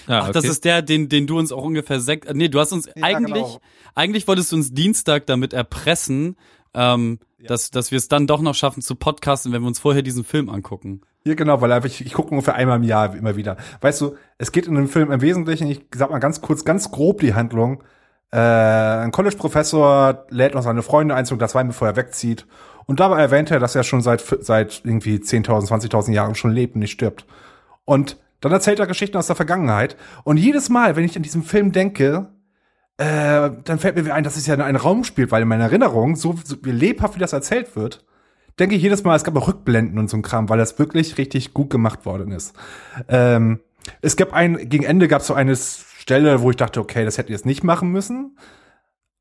Ah, 0.06 0.24
Ach, 0.24 0.30
das 0.30 0.44
ist 0.44 0.64
der, 0.64 0.82
den, 0.82 1.08
den 1.08 1.26
du 1.26 1.38
uns 1.38 1.52
auch 1.52 1.64
ungefähr 1.64 2.00
sechs, 2.00 2.28
nee, 2.32 2.48
du 2.48 2.60
hast 2.60 2.72
uns 2.72 2.86
ja, 2.86 2.92
eigentlich, 3.02 3.44
genau. 3.44 3.60
eigentlich 3.94 4.28
wolltest 4.28 4.52
du 4.52 4.56
uns 4.56 4.72
Dienstag 4.72 5.26
damit 5.26 5.52
erpressen, 5.52 6.36
ähm, 6.74 7.20
ja. 7.38 7.46
dass, 7.46 7.70
dass 7.70 7.90
wir 7.90 7.98
es 7.98 8.08
dann 8.08 8.26
doch 8.26 8.42
noch 8.42 8.54
schaffen 8.54 8.82
zu 8.82 8.94
podcasten, 8.96 9.52
wenn 9.52 9.62
wir 9.62 9.68
uns 9.68 9.78
vorher 9.78 10.02
diesen 10.02 10.24
Film 10.24 10.48
angucken. 10.48 11.02
Ja, 11.26 11.34
genau, 11.34 11.60
weil 11.60 11.84
ich, 11.86 12.06
ich 12.06 12.12
gucke 12.12 12.30
ungefähr 12.30 12.54
einmal 12.54 12.76
im 12.76 12.84
Jahr 12.84 13.12
immer 13.16 13.34
wieder. 13.34 13.56
Weißt 13.80 14.00
du, 14.00 14.14
es 14.38 14.52
geht 14.52 14.68
in 14.68 14.76
dem 14.76 14.86
Film 14.86 15.10
im 15.10 15.20
Wesentlichen, 15.20 15.66
ich 15.66 15.84
sag 15.92 16.08
mal 16.08 16.20
ganz 16.20 16.40
kurz, 16.40 16.64
ganz 16.64 16.92
grob 16.92 17.18
die 17.18 17.34
Handlung. 17.34 17.82
Äh, 18.30 18.38
ein 18.38 19.10
College-Professor 19.10 20.26
lädt 20.30 20.54
noch 20.54 20.62
seine 20.62 20.82
Freunde 20.82 21.16
ein 21.16 21.26
zum 21.26 21.38
Glas 21.38 21.56
Wein, 21.56 21.66
bevor 21.66 21.88
er 21.88 21.96
wegzieht. 21.96 22.46
Und 22.86 23.00
dabei 23.00 23.20
erwähnt 23.20 23.50
er, 23.50 23.58
dass 23.58 23.74
er 23.74 23.82
schon 23.82 24.02
seit, 24.02 24.20
seit 24.20 24.82
irgendwie 24.84 25.16
10.000, 25.16 25.66
20.000 25.66 26.12
Jahren 26.12 26.36
schon 26.36 26.52
lebt 26.52 26.76
und 26.76 26.82
nicht 26.82 26.92
stirbt. 26.92 27.26
Und 27.84 28.18
dann 28.40 28.52
erzählt 28.52 28.78
er 28.78 28.86
Geschichten 28.86 29.16
aus 29.16 29.26
der 29.26 29.34
Vergangenheit. 29.34 29.96
Und 30.22 30.36
jedes 30.36 30.68
Mal, 30.68 30.94
wenn 30.94 31.04
ich 31.04 31.16
an 31.16 31.24
diesem 31.24 31.42
Film 31.42 31.72
denke, 31.72 32.28
äh, 32.98 33.50
dann 33.64 33.80
fällt 33.80 33.96
mir 33.96 34.14
ein, 34.14 34.22
dass 34.22 34.36
es 34.36 34.46
ja 34.46 34.54
in 34.54 34.60
einem 34.60 34.76
Raum 34.76 35.02
spielt, 35.02 35.32
weil 35.32 35.42
in 35.42 35.48
meiner 35.48 35.64
Erinnerung, 35.64 36.14
so, 36.14 36.36
so 36.44 36.54
lebhaft 36.62 37.16
wie 37.16 37.20
das 37.20 37.32
erzählt 37.32 37.74
wird, 37.74 38.04
denke 38.58 38.74
ich 38.76 38.82
jedes 38.82 39.04
Mal, 39.04 39.16
es 39.16 39.24
gab 39.24 39.36
auch 39.36 39.48
Rückblenden 39.48 39.98
und 39.98 40.08
so 40.08 40.16
ein 40.16 40.22
Kram, 40.22 40.48
weil 40.48 40.58
das 40.58 40.78
wirklich 40.78 41.18
richtig 41.18 41.54
gut 41.54 41.70
gemacht 41.70 42.06
worden 42.06 42.32
ist. 42.32 42.54
Ähm, 43.08 43.60
es 44.00 44.16
gab 44.16 44.32
ein, 44.32 44.68
gegen 44.68 44.84
Ende 44.84 45.08
gab 45.08 45.20
es 45.20 45.28
so 45.28 45.34
eine 45.34 45.56
Stelle, 45.56 46.42
wo 46.42 46.50
ich 46.50 46.56
dachte, 46.56 46.80
okay, 46.80 47.04
das 47.04 47.18
hätte 47.18 47.30
ihr 47.30 47.36
jetzt 47.36 47.46
nicht 47.46 47.64
machen 47.64 47.90
müssen. 47.90 48.36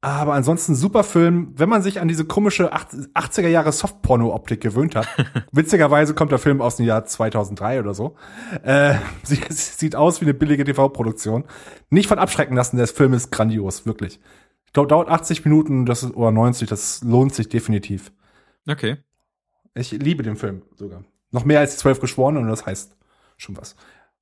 Aber 0.02 0.34
ansonsten 0.34 0.76
super 0.76 1.04
Film, 1.04 1.54
wenn 1.56 1.68
man 1.68 1.82
sich 1.82 2.00
an 2.00 2.08
diese 2.08 2.26
komische 2.26 2.72
80er 2.72 3.48
Jahre 3.48 3.72
Softporno-Optik 3.72 4.62
gewöhnt 4.62 4.96
hat. 4.96 5.08
Witzigerweise 5.52 6.14
kommt 6.14 6.32
der 6.32 6.38
Film 6.38 6.62
aus 6.62 6.76
dem 6.76 6.86
Jahr 6.86 7.06
2003 7.06 7.80
oder 7.80 7.96
so. 7.96 8.16
Äh, 8.62 8.96
sieht 9.24 9.96
aus 9.96 10.22
wie 10.22 10.26
eine 10.26 10.36
billige 10.36 10.64
TV-Produktion. 10.64 11.46
Nicht 11.90 12.08
von 12.08 12.20
abschrecken 12.20 12.56
lassen, 12.56 12.78
der 12.78 12.86
Film 12.86 13.14
ist 13.14 13.32
grandios, 13.32 13.88
wirklich. 13.88 14.20
Dauert 14.74 15.10
80 15.10 15.44
Minuten, 15.44 15.88
das 15.88 16.04
ist, 16.04 16.16
oder 16.16 16.32
90, 16.32 16.70
das 16.70 17.02
lohnt 17.02 17.34
sich 17.34 17.50
definitiv. 17.50 18.12
Okay. 18.68 18.98
Ich 19.76 19.92
liebe 19.92 20.24
den 20.24 20.38
Film 20.38 20.64
sogar. 20.76 21.04
Noch 21.32 21.46
mehr 21.46 21.60
als 21.60 21.74
die 21.74 21.78
zwölf 21.78 22.00
Geschworenen 22.00 22.44
und 22.44 22.50
das 22.50 22.66
heißt 22.66 22.96
schon 23.38 23.58
was. 23.58 23.76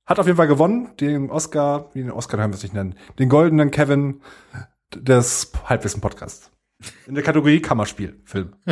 Hat 0.04 0.18
auf 0.18 0.26
jeden 0.26 0.36
Fall 0.36 0.48
gewonnen, 0.48 0.90
den 1.00 1.30
Oscar, 1.30 1.90
wie 1.94 2.02
den 2.02 2.10
Oscar 2.10 2.38
haben 2.38 2.52
wir 2.52 2.56
es 2.56 2.62
nicht 2.62 2.74
nennen, 2.74 2.96
den 3.18 3.28
goldenen 3.28 3.70
Kevin 3.70 4.20
des 4.94 5.52
Halbwissen-Podcasts. 5.64 6.50
In 7.06 7.14
der 7.14 7.24
Kategorie 7.24 7.60
Kammerspiel, 7.60 8.20
Film. 8.24 8.54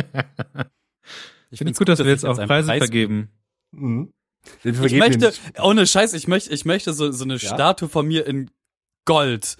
ich 1.49 1.57
finde 1.57 1.71
es 1.71 1.79
gut, 1.79 1.89
dass 1.89 1.99
wir 1.99 2.05
jetzt 2.05 2.25
auch 2.25 2.35
Preise 2.35 2.67
Preis 2.67 2.79
vergeben. 2.79 3.29
Mhm. 3.71 4.13
Ich 4.63 4.93
möchte, 4.93 5.33
ohne 5.61 5.87
Scheiß, 5.87 6.13
ich 6.13 6.27
möchte, 6.27 6.53
ich 6.53 6.65
möchte 6.65 6.93
so, 6.93 7.11
so 7.11 7.23
eine 7.23 7.37
ja? 7.37 7.39
Statue 7.39 7.87
von 7.87 8.05
mir 8.05 8.27
in 8.27 8.51
Gold. 9.05 9.57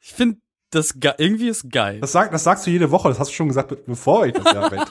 Ich 0.00 0.12
finde, 0.12 0.38
das 0.74 0.98
irgendwie 1.18 1.48
ist 1.48 1.70
geil. 1.70 2.00
Das, 2.00 2.12
sag, 2.12 2.30
das 2.30 2.44
sagst 2.44 2.66
du 2.66 2.70
jede 2.70 2.90
Woche, 2.90 3.08
das 3.08 3.18
hast 3.18 3.30
du 3.30 3.34
schon 3.34 3.48
gesagt, 3.48 3.86
bevor 3.86 4.26
ich 4.26 4.32
das 4.32 4.44
Jahr 4.52 4.70
wette. 4.70 4.84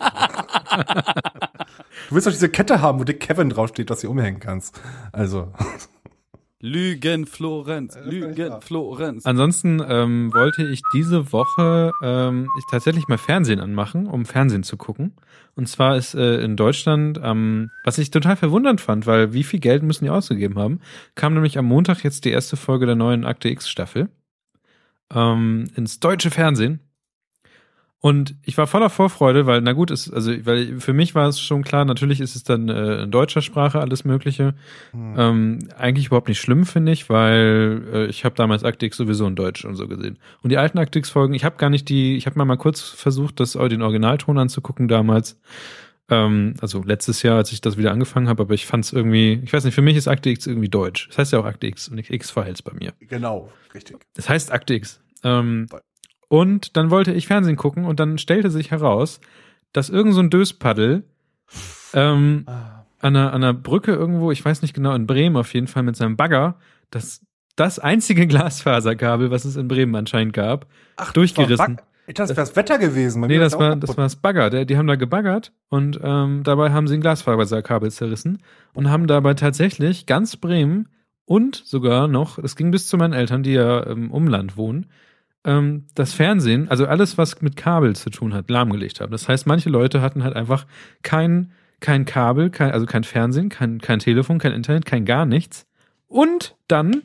du 2.09 2.15
willst 2.15 2.27
doch 2.27 2.31
diese 2.31 2.49
Kette 2.49 2.81
haben, 2.81 2.99
wo 2.99 3.03
Dick 3.03 3.19
Kevin 3.19 3.49
draufsteht, 3.49 3.89
dass 3.89 4.01
du 4.01 4.09
umhängen 4.09 4.39
kannst. 4.39 4.79
Also. 5.11 5.51
Lügen 6.65 7.25
Florenz, 7.25 7.97
Lügen 8.05 8.61
Florenz. 8.61 9.25
Ansonsten 9.25 9.83
ähm, 9.85 10.33
wollte 10.33 10.63
ich 10.63 10.81
diese 10.95 11.33
Woche 11.33 11.91
ähm, 12.01 12.47
ich 12.57 12.63
tatsächlich 12.71 13.09
mal 13.09 13.17
Fernsehen 13.17 13.59
anmachen, 13.59 14.07
um 14.07 14.23
Fernsehen 14.23 14.63
zu 14.63 14.77
gucken. 14.77 15.13
Und 15.55 15.67
zwar 15.67 15.97
ist 15.97 16.15
äh, 16.15 16.37
in 16.37 16.55
Deutschland, 16.55 17.19
ähm, 17.21 17.69
was 17.83 17.97
ich 17.97 18.11
total 18.11 18.37
verwundernd 18.37 18.79
fand, 18.79 19.05
weil 19.05 19.33
wie 19.33 19.43
viel 19.43 19.59
Geld 19.59 19.83
müssen 19.83 20.05
die 20.05 20.09
ausgegeben 20.09 20.57
haben, 20.57 20.79
kam 21.15 21.33
nämlich 21.33 21.57
am 21.57 21.65
Montag 21.65 22.01
jetzt 22.05 22.23
die 22.23 22.31
erste 22.31 22.55
Folge 22.55 22.85
der 22.85 22.95
neuen 22.95 23.25
Akte 23.25 23.49
X 23.49 23.67
Staffel 23.67 24.07
ähm, 25.13 25.65
ins 25.75 25.99
deutsche 25.99 26.31
Fernsehen. 26.31 26.79
Und 28.05 28.35
ich 28.43 28.57
war 28.57 28.67
voller 28.67 28.89
Vorfreude, 28.89 29.45
weil, 29.45 29.61
na 29.61 29.71
gut, 29.71 29.89
ist, 29.89 30.11
also, 30.11 30.33
weil 30.45 30.81
für 30.81 30.91
mich 30.91 31.15
war 31.15 31.29
es 31.29 31.39
schon 31.39 31.63
klar, 31.63 31.85
natürlich 31.85 32.19
ist 32.19 32.35
es 32.35 32.43
dann 32.43 32.67
äh, 32.67 33.03
in 33.03 33.11
deutscher 33.11 33.41
Sprache 33.41 33.79
alles 33.79 34.03
Mögliche. 34.03 34.55
Hm. 34.91 35.15
Ähm, 35.17 35.59
eigentlich 35.77 36.07
überhaupt 36.07 36.27
nicht 36.27 36.41
schlimm, 36.41 36.65
finde 36.65 36.91
ich, 36.91 37.09
weil 37.09 37.81
äh, 37.93 38.05
ich 38.07 38.25
habe 38.25 38.35
damals 38.35 38.63
Actix 38.63 38.97
sowieso 38.97 39.25
in 39.25 39.37
Deutsch 39.37 39.63
und 39.63 39.77
so 39.77 39.87
gesehen. 39.87 40.19
Und 40.41 40.49
die 40.49 40.57
alten 40.57 40.79
Actix-Folgen, 40.79 41.33
ich 41.33 41.45
habe 41.45 41.55
gar 41.55 41.69
nicht 41.69 41.87
die, 41.87 42.17
ich 42.17 42.25
habe 42.25 42.37
mal 42.37 42.43
mal 42.43 42.57
kurz 42.57 42.81
versucht, 42.81 43.39
das 43.39 43.53
den 43.53 43.81
Originalton 43.81 44.37
anzugucken 44.37 44.89
damals. 44.89 45.39
Ähm, 46.09 46.55
also 46.59 46.83
letztes 46.83 47.23
Jahr, 47.23 47.37
als 47.37 47.53
ich 47.53 47.61
das 47.61 47.77
wieder 47.77 47.93
angefangen 47.93 48.27
habe, 48.27 48.43
aber 48.43 48.53
ich 48.53 48.65
fand 48.65 48.83
es 48.83 48.91
irgendwie, 48.91 49.39
ich 49.45 49.53
weiß 49.53 49.63
nicht, 49.63 49.75
für 49.75 49.81
mich 49.81 49.95
ist 49.95 50.09
Akte 50.09 50.29
X 50.29 50.45
irgendwie 50.45 50.67
deutsch. 50.67 51.07
Das 51.07 51.19
heißt 51.19 51.31
ja 51.31 51.39
auch 51.39 51.45
Akte 51.45 51.67
X 51.67 51.87
und 51.87 51.95
nicht 51.95 52.11
X-Files 52.11 52.63
bei 52.63 52.73
mir. 52.73 52.91
Genau, 52.99 53.49
richtig. 53.73 54.05
Das 54.13 54.27
heißt 54.27 54.51
Akte 54.51 54.73
X. 54.73 54.99
Ähm, 55.23 55.67
und 56.27 56.77
dann 56.77 56.89
wollte 56.89 57.13
ich 57.13 57.27
Fernsehen 57.27 57.57
gucken 57.57 57.85
und 57.85 57.99
dann 57.99 58.17
stellte 58.17 58.49
sich 58.49 58.71
heraus, 58.71 59.19
dass 59.71 59.89
irgend 59.89 60.13
so 60.13 60.21
ein 60.21 60.29
Döspaddel 60.29 61.03
ähm, 61.93 62.43
ah. 62.47 62.85
an, 62.99 63.15
einer, 63.15 63.33
an 63.33 63.43
einer 63.43 63.53
Brücke 63.53 63.93
irgendwo, 63.93 64.31
ich 64.31 64.43
weiß 64.43 64.61
nicht 64.61 64.73
genau, 64.73 64.93
in 64.95 65.07
Bremen 65.07 65.37
auf 65.37 65.53
jeden 65.53 65.67
Fall 65.67 65.83
mit 65.83 65.95
seinem 65.95 66.17
Bagger, 66.17 66.57
das 66.89 67.21
das 67.55 67.79
einzige 67.79 68.27
Glasfaserkabel, 68.27 69.31
was 69.31 69.45
es 69.45 69.55
in 69.55 69.67
Bremen 69.67 69.95
anscheinend 69.95 70.33
gab, 70.33 70.67
Ach, 70.95 71.13
durchgerissen. 71.13 71.77
Ich 72.05 72.15
dachte, 72.15 72.33
das 72.33 72.37
wäre 72.37 72.47
das 72.47 72.55
Wetter 72.57 72.79
gewesen. 72.79 73.21
nee, 73.21 73.37
das 73.37 73.57
war, 73.57 73.77
das 73.77 73.95
war 73.95 74.03
das 74.03 74.17
Bagger. 74.17 74.49
Die, 74.49 74.65
die 74.65 74.77
haben 74.77 74.87
da 74.87 74.95
gebaggert 74.95 75.53
und 75.69 75.99
ähm, 76.03 76.41
dabei 76.43 76.71
haben 76.71 76.87
sie 76.87 76.95
ein 76.95 77.01
Glasfaserkabel 77.01 77.91
zerrissen 77.91 78.43
und 78.73 78.89
haben 78.89 79.07
dabei 79.07 79.35
tatsächlich 79.35 80.05
ganz 80.05 80.35
Bremen 80.35 80.89
und 81.25 81.55
sogar 81.55 82.09
noch, 82.09 82.37
es 82.37 82.57
ging 82.57 82.71
bis 82.71 82.87
zu 82.87 82.97
meinen 82.97 83.13
Eltern, 83.13 83.43
die 83.43 83.53
ja 83.53 83.79
im 83.81 84.11
Umland 84.11 84.57
wohnen, 84.57 84.87
ähm, 85.45 85.85
das 85.95 86.13
Fernsehen, 86.13 86.69
also 86.69 86.85
alles, 86.85 87.17
was 87.17 87.41
mit 87.41 87.55
Kabel 87.55 87.95
zu 87.95 88.09
tun 88.09 88.33
hat, 88.33 88.49
lahmgelegt 88.49 89.01
haben. 89.01 89.11
Das 89.11 89.27
heißt, 89.27 89.45
manche 89.47 89.69
Leute 89.69 90.01
hatten 90.01 90.23
halt 90.23 90.35
einfach 90.35 90.65
kein, 91.01 91.51
kein 91.79 92.05
Kabel, 92.05 92.49
kein, 92.49 92.71
also 92.71 92.85
kein 92.85 93.03
Fernsehen, 93.03 93.49
kein, 93.49 93.79
kein 93.79 93.99
Telefon, 93.99 94.39
kein 94.39 94.53
Internet, 94.53 94.85
kein 94.85 95.05
gar 95.05 95.25
nichts. 95.25 95.65
Und 96.07 96.55
dann 96.67 97.03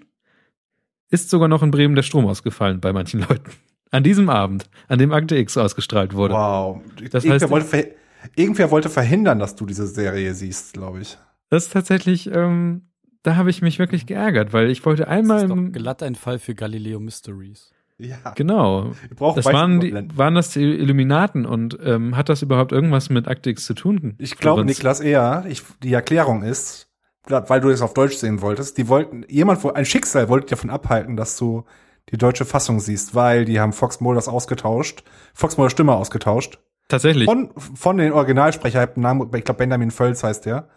ist 1.11 1.30
sogar 1.30 1.49
noch 1.49 1.62
in 1.62 1.70
Bremen 1.70 1.95
der 1.95 2.03
Strom 2.03 2.26
ausgefallen 2.26 2.80
bei 2.80 2.93
manchen 2.93 3.20
Leuten. 3.28 3.51
An 3.91 4.03
diesem 4.03 4.28
Abend, 4.28 4.68
an 4.86 4.99
dem 4.99 5.12
Akte 5.12 5.36
X 5.36 5.57
ausgestrahlt 5.57 6.14
wurde. 6.14 6.34
Wow. 6.34 6.82
Das 7.11 7.24
irgendwer, 7.24 7.34
heißt, 7.34 7.51
wollte 7.51 7.95
irgendwer 8.36 8.70
wollte 8.70 8.91
verhindern, 8.91 9.39
dass 9.39 9.57
du 9.57 9.64
diese 9.64 9.86
Serie 9.86 10.34
siehst, 10.34 10.74
glaube 10.74 11.01
ich. 11.01 11.16
Das 11.49 11.64
ist 11.64 11.72
tatsächlich, 11.72 12.30
ähm, 12.30 12.82
da 13.22 13.36
habe 13.36 13.49
ich 13.49 13.62
mich 13.62 13.78
wirklich 13.78 14.05
geärgert, 14.05 14.53
weil 14.53 14.70
ich 14.70 14.84
wollte 14.84 15.09
einmal. 15.09 15.49
Das 15.49 15.51
ist 15.51 15.66
doch 15.66 15.72
glatt 15.72 16.03
ein 16.03 16.14
Fall 16.14 16.39
für 16.39 16.55
Galileo 16.55 17.01
Mysteries. 17.01 17.72
Ja. 17.99 18.33
Genau. 18.37 18.93
Das 19.35 19.45
waren, 19.47 19.81
die, 19.81 19.93
waren 20.17 20.37
das 20.37 20.51
die 20.51 20.63
Illuminaten 20.63 21.45
und 21.45 21.77
ähm, 21.83 22.17
hat 22.17 22.29
das 22.29 22.43
überhaupt 22.43 22.71
irgendwas 22.71 23.11
mit 23.11 23.27
Akte 23.27 23.51
X 23.51 23.65
zu 23.65 23.75
tun? 23.75 24.15
Ich 24.19 24.37
glaube, 24.37 24.65
Niklas, 24.65 25.01
eher. 25.01 25.45
Ich, 25.49 25.65
die 25.83 25.93
Erklärung 25.93 26.45
ist, 26.45 26.89
weil 27.27 27.61
du 27.61 27.71
es 27.71 27.83
auf 27.83 27.95
Deutsch 27.95 28.17
sehen 28.17 28.41
wolltest, 28.41 28.79
die 28.79 28.89
wollten, 28.89 29.25
jemand, 29.29 29.65
ein 29.75 29.85
Schicksal 29.85 30.29
wollte 30.29 30.51
davon 30.51 30.71
abhalten, 30.71 31.17
dass 31.17 31.37
du 31.37 31.65
die 32.11 32.17
deutsche 32.17 32.45
Fassung 32.45 32.79
siehst, 32.79 33.15
weil 33.15 33.45
die 33.45 33.61
haben 33.61 33.73
Fox 33.73 34.01
Mulders 34.01 34.29
ausgetauscht, 34.29 35.03
Fox 35.35 35.57
Mulders 35.57 35.73
Stimme 35.73 35.95
ausgetauscht. 35.95 36.61
Tatsächlich. 36.89 37.27
Von, 37.27 37.51
von 37.57 37.99
den 37.99 38.13
Originalsprecher, 38.13 38.85
ich 38.85 38.95
glaube 38.95 39.55
Benjamin 39.59 39.91
Völz 39.91 40.23
heißt 40.23 40.47
der. 40.47 40.69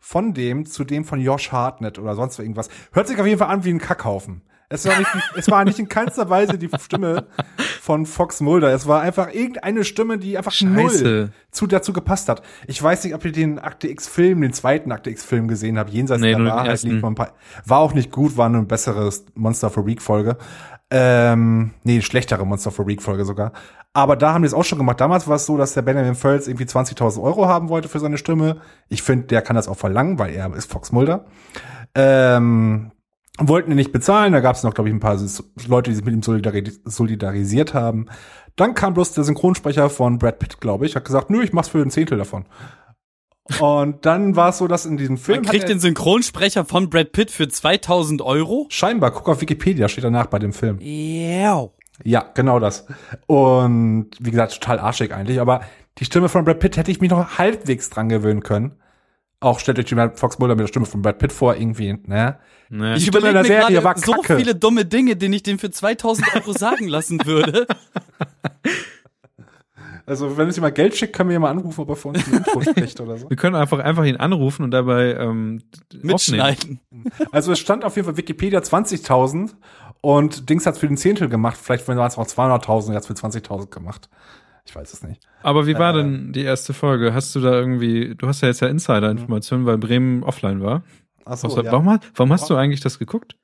Von 0.00 0.34
dem 0.34 0.66
zu 0.66 0.84
dem 0.84 1.04
von 1.04 1.20
Josh 1.20 1.52
Hartnett 1.52 1.98
oder 1.98 2.14
sonst 2.14 2.38
irgendwas. 2.38 2.68
Hört 2.92 3.08
sich 3.08 3.18
auf 3.18 3.26
jeden 3.26 3.38
Fall 3.38 3.48
an 3.48 3.64
wie 3.64 3.70
ein 3.70 3.78
Kackhaufen. 3.78 4.42
Es 4.74 4.86
war, 4.86 4.98
nicht, 4.98 5.10
es 5.36 5.50
war 5.50 5.64
nicht 5.64 5.78
in 5.78 5.88
keinster 5.88 6.28
Weise 6.28 6.58
die 6.58 6.68
Stimme 6.80 7.26
von 7.80 8.06
Fox 8.06 8.40
Mulder. 8.40 8.72
Es 8.72 8.86
war 8.88 9.00
einfach 9.00 9.32
irgendeine 9.32 9.84
Stimme, 9.84 10.18
die 10.18 10.36
einfach 10.36 10.52
Scheiße. 10.52 11.04
null 11.04 11.30
zu, 11.52 11.66
dazu 11.68 11.92
gepasst 11.92 12.28
hat. 12.28 12.42
Ich 12.66 12.82
weiß 12.82 13.04
nicht, 13.04 13.14
ob 13.14 13.24
ihr 13.24 13.30
den 13.30 13.60
Akte 13.60 13.88
X-Film, 13.88 14.40
den 14.40 14.52
zweiten 14.52 14.90
Akte 14.90 15.10
X-Film 15.10 15.46
gesehen 15.46 15.78
habt. 15.78 15.90
Jenseits 15.90 16.20
nee, 16.20 16.34
der 16.34 16.44
Wahrheit 16.44 16.82
liegt 16.82 17.04
ein 17.04 17.14
paar. 17.14 17.34
War 17.64 17.78
auch 17.78 17.94
nicht 17.94 18.10
gut, 18.10 18.36
war 18.36 18.46
eine 18.46 18.62
bessere 18.62 19.10
Monster 19.34 19.70
for 19.70 19.86
Week 19.86 20.02
Folge. 20.02 20.36
Ähm, 20.90 21.70
nee, 21.84 22.00
schlechtere 22.02 22.44
Monster 22.44 22.70
for 22.70 22.86
Week 22.86 23.00
Folge 23.00 23.24
sogar. 23.24 23.52
Aber 23.92 24.16
da 24.16 24.34
haben 24.34 24.42
die 24.42 24.48
es 24.48 24.54
auch 24.54 24.64
schon 24.64 24.78
gemacht. 24.78 25.00
Damals 25.00 25.28
war 25.28 25.36
es 25.36 25.46
so, 25.46 25.56
dass 25.56 25.74
der 25.74 25.82
Benjamin 25.82 26.16
Völz 26.16 26.48
irgendwie 26.48 26.64
20.000 26.64 27.22
Euro 27.22 27.46
haben 27.46 27.68
wollte 27.68 27.88
für 27.88 28.00
seine 28.00 28.18
Stimme. 28.18 28.56
Ich 28.88 29.02
finde, 29.02 29.26
der 29.26 29.40
kann 29.40 29.54
das 29.54 29.68
auch 29.68 29.76
verlangen, 29.76 30.18
weil 30.18 30.34
er 30.34 30.52
ist 30.54 30.70
Fox 30.70 30.90
Mulder. 30.90 31.26
Ähm, 31.94 32.90
wollten 33.38 33.70
ihn 33.70 33.76
nicht 33.76 33.92
bezahlen. 33.92 34.32
Da 34.32 34.40
gab 34.40 34.56
es 34.56 34.62
noch, 34.62 34.74
glaube 34.74 34.88
ich, 34.88 34.94
ein 34.94 35.00
paar 35.00 35.18
Leute, 35.66 35.90
die 35.90 35.96
sich 35.96 36.04
mit 36.04 36.14
ihm 36.14 36.22
solidaris 36.22 36.80
solidarisiert 36.84 37.74
haben. 37.74 38.06
Dann 38.56 38.74
kam 38.74 38.94
bloß 38.94 39.12
der 39.12 39.24
Synchronsprecher 39.24 39.90
von 39.90 40.18
Brad 40.18 40.38
Pitt, 40.38 40.60
glaube 40.60 40.86
ich, 40.86 40.94
hat 40.94 41.04
gesagt, 41.04 41.30
nö, 41.30 41.42
ich 41.42 41.52
mach's 41.52 41.68
für 41.68 41.82
ein 41.82 41.90
Zehntel 41.90 42.18
davon. 42.18 42.44
Und 43.58 44.06
dann 44.06 44.36
war 44.36 44.50
es 44.50 44.58
so, 44.58 44.68
dass 44.68 44.86
in 44.86 44.96
diesem 44.96 45.18
Film. 45.18 45.42
Man 45.42 45.50
kriegt 45.50 45.68
den 45.68 45.80
Synchronsprecher 45.80 46.64
von 46.64 46.88
Brad 46.88 47.12
Pitt 47.12 47.30
für 47.30 47.48
2000 47.48 48.22
Euro? 48.22 48.66
Scheinbar, 48.70 49.10
guck 49.10 49.28
auf 49.28 49.40
Wikipedia, 49.40 49.88
steht 49.88 50.04
danach 50.04 50.26
bei 50.26 50.38
dem 50.38 50.52
Film. 50.52 50.78
Yeah. 50.80 51.68
Ja, 52.02 52.24
genau 52.34 52.58
das. 52.58 52.86
Und 53.26 54.10
wie 54.18 54.30
gesagt, 54.30 54.54
total 54.54 54.78
arschig 54.78 55.12
eigentlich, 55.12 55.40
aber 55.40 55.60
die 55.98 56.04
Stimme 56.04 56.28
von 56.28 56.44
Brad 56.44 56.58
Pitt 56.58 56.76
hätte 56.76 56.90
ich 56.90 57.00
mich 57.00 57.10
noch 57.10 57.38
halbwegs 57.38 57.90
dran 57.90 58.08
gewöhnen 58.08 58.42
können. 58.42 58.76
Auch 59.40 59.58
stellt 59.58 59.78
euch 59.78 59.84
die 59.84 59.96
Fox 60.14 60.38
Mulder 60.38 60.54
mit 60.54 60.62
der 60.62 60.68
Stimme 60.68 60.86
von 60.86 61.02
Brad 61.02 61.18
Pitt 61.18 61.32
vor, 61.32 61.56
irgendwie, 61.56 61.92
ne? 62.06 62.38
Nee. 62.70 62.94
Ich 62.96 63.06
überlege 63.06 63.34
mir 63.34 63.44
Serie 63.44 63.80
gerade 63.80 64.00
so 64.00 64.22
viele 64.22 64.54
dumme 64.54 64.84
Dinge, 64.84 65.16
die 65.16 65.26
ich 65.34 65.42
dem 65.42 65.58
für 65.58 65.70
2000 65.70 66.34
Euro 66.34 66.52
sagen 66.52 66.88
lassen 66.88 67.24
würde. 67.24 67.66
Also, 70.06 70.36
wenn 70.36 70.48
es 70.48 70.56
jemand 70.56 70.74
Geld 70.74 70.94
schickt, 70.94 71.16
können 71.16 71.30
wir 71.30 71.40
mal 71.40 71.50
anrufen, 71.50 71.80
ob 71.80 71.88
er 71.88 71.96
für 71.96 72.08
uns 72.08 72.26
ein 72.26 72.34
Intro 72.34 72.60
spricht 72.60 73.00
oder 73.00 73.16
so. 73.16 73.30
Wir 73.30 73.38
können 73.38 73.56
einfach, 73.56 73.78
einfach 73.78 74.04
ihn 74.04 74.16
anrufen 74.16 74.62
und 74.62 74.70
dabei 74.70 75.14
ähm, 75.14 75.62
mitschneiden. 76.02 76.80
Aufnehmen. 76.92 77.30
Also, 77.32 77.52
es 77.52 77.58
stand 77.58 77.84
auf 77.84 77.96
jeden 77.96 78.04
Fall 78.04 78.16
Wikipedia 78.18 78.60
20.000 78.60 79.52
und 80.02 80.50
Dings 80.50 80.66
hat's 80.66 80.78
für 80.78 80.88
den 80.88 80.98
Zehntel 80.98 81.30
gemacht. 81.30 81.56
Vielleicht 81.60 81.88
waren 81.88 81.96
es 81.96 82.18
auch 82.18 82.26
200.000 82.26 82.88
und 82.88 82.92
jetzt 82.92 83.06
für 83.06 83.14
20.000 83.14 83.70
gemacht. 83.70 84.10
Ich 84.66 84.74
weiß 84.74 84.92
es 84.92 85.02
nicht. 85.02 85.20
Aber 85.42 85.66
wie 85.66 85.74
war 85.74 85.94
äh, 85.94 85.98
denn 85.98 86.32
die 86.32 86.42
erste 86.42 86.72
Folge? 86.72 87.12
Hast 87.12 87.34
du 87.34 87.40
da 87.40 87.52
irgendwie, 87.52 88.14
du 88.14 88.26
hast 88.26 88.40
ja 88.40 88.48
jetzt 88.48 88.60
ja 88.60 88.68
Insider-Informationen, 88.68 89.66
weil 89.66 89.78
Bremen 89.78 90.22
offline 90.22 90.62
war. 90.62 90.82
Ach 91.26 91.36
so, 91.36 91.62
ja. 91.62 91.70
warum, 91.70 91.98
warum 92.14 92.32
hast 92.32 92.48
du 92.48 92.56
eigentlich 92.56 92.80
das 92.80 92.98
geguckt? 92.98 93.36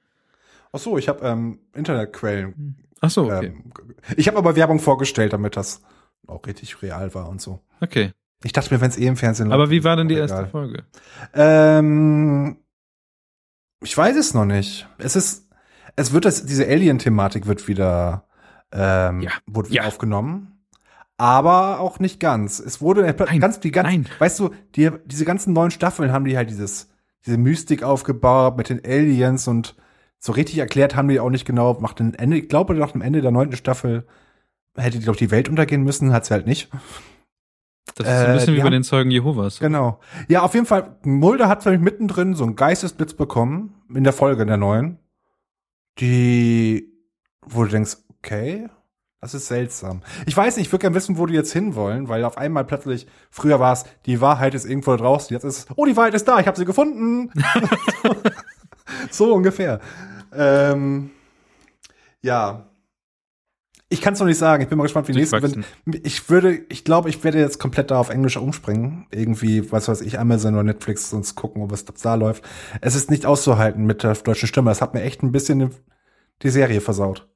Ach 0.73 0.79
so, 0.79 0.99
ich 0.99 1.09
habe 1.09 1.27
ähm, 1.27 1.59
Internetquellen. 1.75 2.77
Ach 3.01 3.11
so, 3.11 3.25
okay. 3.25 3.47
Ähm, 3.47 3.73
ich 4.17 4.29
habe 4.29 4.39
aber 4.39 4.57
Werbung 4.57 4.79
vorgestellt, 4.79 5.33
damit 5.33 5.57
das 5.57 5.83
auch 6.27 6.47
richtig 6.47 6.81
real 6.83 7.15
war 7.15 7.29
und 7.29 7.41
so. 7.41 7.61
Okay. 7.81 8.13
Ich 8.43 8.53
dachte 8.53 8.73
mir, 8.73 8.81
wenn 8.81 8.91
es 8.91 8.99
eh 8.99 9.07
im 9.07 9.17
Fernsehen 9.17 9.49
läuft. 9.49 9.55
Aber 9.55 9.71
wie 9.71 9.85
war 9.85 9.97
denn 9.97 10.09
die 10.09 10.15
erste 10.15 10.39
egal. 10.39 10.51
Folge? 10.51 10.85
Ähm, 11.35 12.57
ich 13.83 13.97
weiß 13.97 14.17
es 14.17 14.33
noch 14.33 14.47
nicht. 14.47 14.89
Es 14.97 15.17
ist, 15.17 15.49
es 15.97 16.13
wird 16.13 16.25
das, 16.25 16.47
diese 16.47 16.67
Alien-Thematik 16.67 17.47
wird 17.47 17.69
wieder, 17.69 18.25
ähm, 18.73 19.21
ja. 19.21 19.33
wurde 19.47 19.71
wieder 19.71 19.83
ja. 19.83 19.89
aufgenommen 19.89 20.50
aber 21.21 21.81
auch 21.81 21.99
nicht 21.99 22.19
ganz. 22.19 22.61
Es 22.61 22.81
wurde 22.81 23.03
nein, 23.03 23.41
ganz 23.41 23.61
die 23.61 23.71
ganzen, 23.71 24.07
weißt 24.19 24.41
du, 24.41 24.51
die, 24.75 24.91
diese 25.05 25.27
ganzen 25.27 25.53
neuen 25.53 25.71
Staffeln 25.71 26.13
haben 26.13 26.25
die 26.25 26.37
halt 26.37 26.49
dieses 26.49 26.89
diese 27.27 27.37
Mystik 27.37 27.83
aufgebaut 27.83 28.57
mit 28.57 28.71
den 28.71 28.81
Aliens 28.83 29.47
und 29.47 29.77
so 30.19 30.33
richtig 30.33 30.57
erklärt 30.57 30.97
haben 30.97 31.09
die 31.09 31.21
auch 31.21 31.29
nicht 31.29 31.45
genau. 31.45 31.79
Macht 31.79 31.99
den 31.99 32.15
Ende, 32.15 32.39
ich 32.39 32.49
glaube, 32.49 32.75
nach 32.75 32.93
dem 32.93 33.03
Ende 33.03 33.21
der 33.21 33.33
neunten 33.33 33.55
Staffel 33.55 34.07
hätte 34.75 34.99
die 34.99 35.05
doch 35.05 35.17
die 35.17 35.31
Welt 35.31 35.51
untergehen 35.51 35.83
müssen, 35.83 36.15
hat 36.15 36.25
sie 36.25 36.33
halt 36.33 36.47
nicht. 36.47 36.71
Das 37.97 38.07
ist 38.07 38.13
ein 38.15 38.33
bisschen 38.33 38.55
äh, 38.55 38.57
wie 38.57 38.63
bei 38.63 38.71
den 38.71 38.83
Zeugen 38.83 39.11
Jehovas. 39.11 39.59
Genau. 39.59 40.01
Ja, 40.29 40.41
auf 40.41 40.55
jeden 40.55 40.65
Fall, 40.65 40.97
Mulder 41.03 41.49
hat 41.49 41.63
für 41.63 41.71
mich 41.71 41.81
mittendrin 41.81 42.35
so 42.35 42.45
einen 42.45 42.57
Geistesblitz 42.57 43.13
bekommen 43.13 43.75
in 43.95 44.05
der 44.05 44.15
Folge 44.15 44.47
der 44.47 44.57
neuen, 44.57 44.99
die, 45.99 46.95
wo 47.43 47.65
du 47.65 47.71
denkst, 47.71 47.99
okay, 48.17 48.69
das 49.21 49.35
ist 49.35 49.49
seltsam. 49.49 50.03
Ich 50.27 50.37
weiß 50.37 50.57
nicht, 50.57 50.67
ich 50.67 50.73
würde 50.73 50.81
gerne 50.83 50.97
wissen, 50.97 51.19
wo 51.19 51.27
die 51.27 51.35
jetzt 51.35 51.53
hinwollen, 51.53 52.09
weil 52.09 52.25
auf 52.25 52.39
einmal 52.39 52.65
plötzlich, 52.65 53.07
früher 53.31 53.61
war 53.61 53.75
es, 53.75 53.85
die 54.07 54.21
Wahrheit 54.21 54.55
ist 54.55 54.65
irgendwo 54.65 54.93
da 54.93 54.97
draußen, 54.97 55.35
jetzt 55.35 55.45
ist 55.45 55.59
es, 55.59 55.67
oh, 55.77 55.85
die 55.85 55.97
Wahrheit 55.97 56.15
ist 56.15 56.27
da, 56.27 56.41
ich 56.41 56.47
habe 56.47 56.57
sie 56.57 56.65
gefunden. 56.65 57.31
so 59.11 59.35
ungefähr. 59.35 59.81
Ähm, 60.33 61.11
ja. 62.23 62.67
Ich 63.93 64.01
kann 64.01 64.15
es 64.15 64.21
noch 64.21 64.27
nicht 64.27 64.39
sagen. 64.39 64.63
Ich 64.63 64.69
bin 64.69 64.79
mal 64.79 64.85
gespannt, 64.85 65.09
wie 65.09 65.13
nächste. 65.13 65.43
Wenn, 65.43 65.65
ich 66.05 66.31
würde, 66.31 66.61
ich 66.69 66.85
glaube, 66.85 67.09
ich 67.11 67.25
werde 67.25 67.41
jetzt 67.41 67.59
komplett 67.59 67.91
da 67.91 67.99
auf 67.99 68.09
Englisch 68.09 68.37
umspringen. 68.37 69.07
Irgendwie, 69.11 69.73
was 69.73 69.89
weiß 69.89 70.01
ich, 70.03 70.21
Amazon 70.21 70.55
oder 70.55 70.63
Netflix 70.63 71.11
sonst 71.11 71.35
gucken, 71.35 71.61
ob 71.61 71.73
es 71.73 71.85
da 71.85 72.15
läuft. 72.15 72.45
Es 72.81 72.95
ist 72.95 73.11
nicht 73.11 73.27
auszuhalten 73.27 73.85
mit 73.85 74.05
der 74.05 74.15
deutschen 74.15 74.47
Stimme. 74.47 74.71
Das 74.71 74.81
hat 74.81 74.95
mir 74.95 75.03
echt 75.03 75.25
ein 75.25 75.33
bisschen 75.33 75.73
die 76.43 76.51
Serie 76.51 76.81
versaut. 76.81 77.30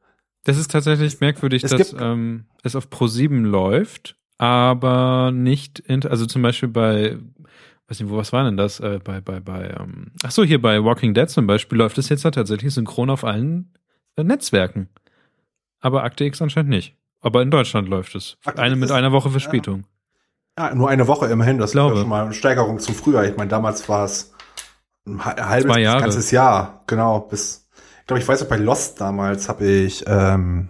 Das 0.45 0.59
ist 0.59 0.71
tatsächlich 0.71 1.21
merkwürdig, 1.21 1.65
es 1.65 1.71
dass 1.71 1.95
ähm, 1.99 2.45
es 2.63 2.77
auf 2.77 2.91
Pro 2.91 3.07
7 3.07 3.45
läuft, 3.45 4.17
aber 4.39 5.31
nicht, 5.33 5.79
in, 5.81 6.07
also 6.07 6.27
zum 6.27 6.43
Beispiel 6.43 6.69
bei, 6.69 7.17
weiß 7.89 8.01
nicht, 8.01 8.11
wo 8.11 8.17
was 8.17 8.33
war 8.33 8.45
denn 8.45 8.59
das? 8.59 8.79
Äh, 8.81 9.01
bei, 9.03 9.21
bei, 9.23 9.41
bei, 9.41 9.75
ähm, 9.79 10.13
ach 10.23 10.31
so, 10.31 10.45
hier 10.45 10.61
bei 10.61 10.85
Walking 10.85 11.15
Dead 11.15 11.29
zum 11.31 11.47
Beispiel 11.47 11.79
läuft 11.79 11.97
es 11.97 12.11
jetzt 12.11 12.23
tatsächlich 12.23 12.75
synchron 12.75 13.09
auf 13.09 13.25
allen 13.25 13.73
äh, 14.17 14.23
Netzwerken. 14.23 14.89
Aber 15.81 16.05
Akte 16.05 16.25
X 16.25 16.41
anscheinend 16.43 16.71
nicht. 16.71 16.95
Aber 17.21 17.41
in 17.41 17.51
Deutschland 17.51 17.89
läuft 17.89 18.15
es. 18.15 18.37
Akte 18.45 18.61
eine 18.63 18.77
mit 18.77 18.91
einer 18.91 19.13
Woche 19.13 19.31
Verspätung. 19.31 19.85
Ja. 20.59 20.69
ja. 20.69 20.75
nur 20.75 20.91
eine 20.91 21.07
Woche 21.07 21.27
immerhin. 21.27 21.59
Das 21.59 21.73
Glaube. 21.73 21.95
ist 21.95 22.01
schon 22.01 22.09
mal 22.09 22.25
eine 22.25 22.35
Steigerung 22.35 22.79
zu 22.79 22.93
früher. 22.93 23.25
Ich 23.25 23.37
meine, 23.37 23.49
damals 23.49 23.89
war 23.89 24.05
es 24.05 24.35
ein 25.07 25.25
halbes, 25.25 25.77
Jahre. 25.79 26.01
ganzes 26.01 26.31
Jahr. 26.31 26.83
Genau, 26.87 27.21
bis 27.21 27.64
glaube, 28.07 28.21
ich 28.21 28.29
weiß 28.29 28.43
auch 28.43 28.49
bei 28.49 28.57
Lost 28.57 29.01
damals 29.01 29.49
habe 29.49 29.67
ich, 29.67 30.05
ähm, 30.07 30.69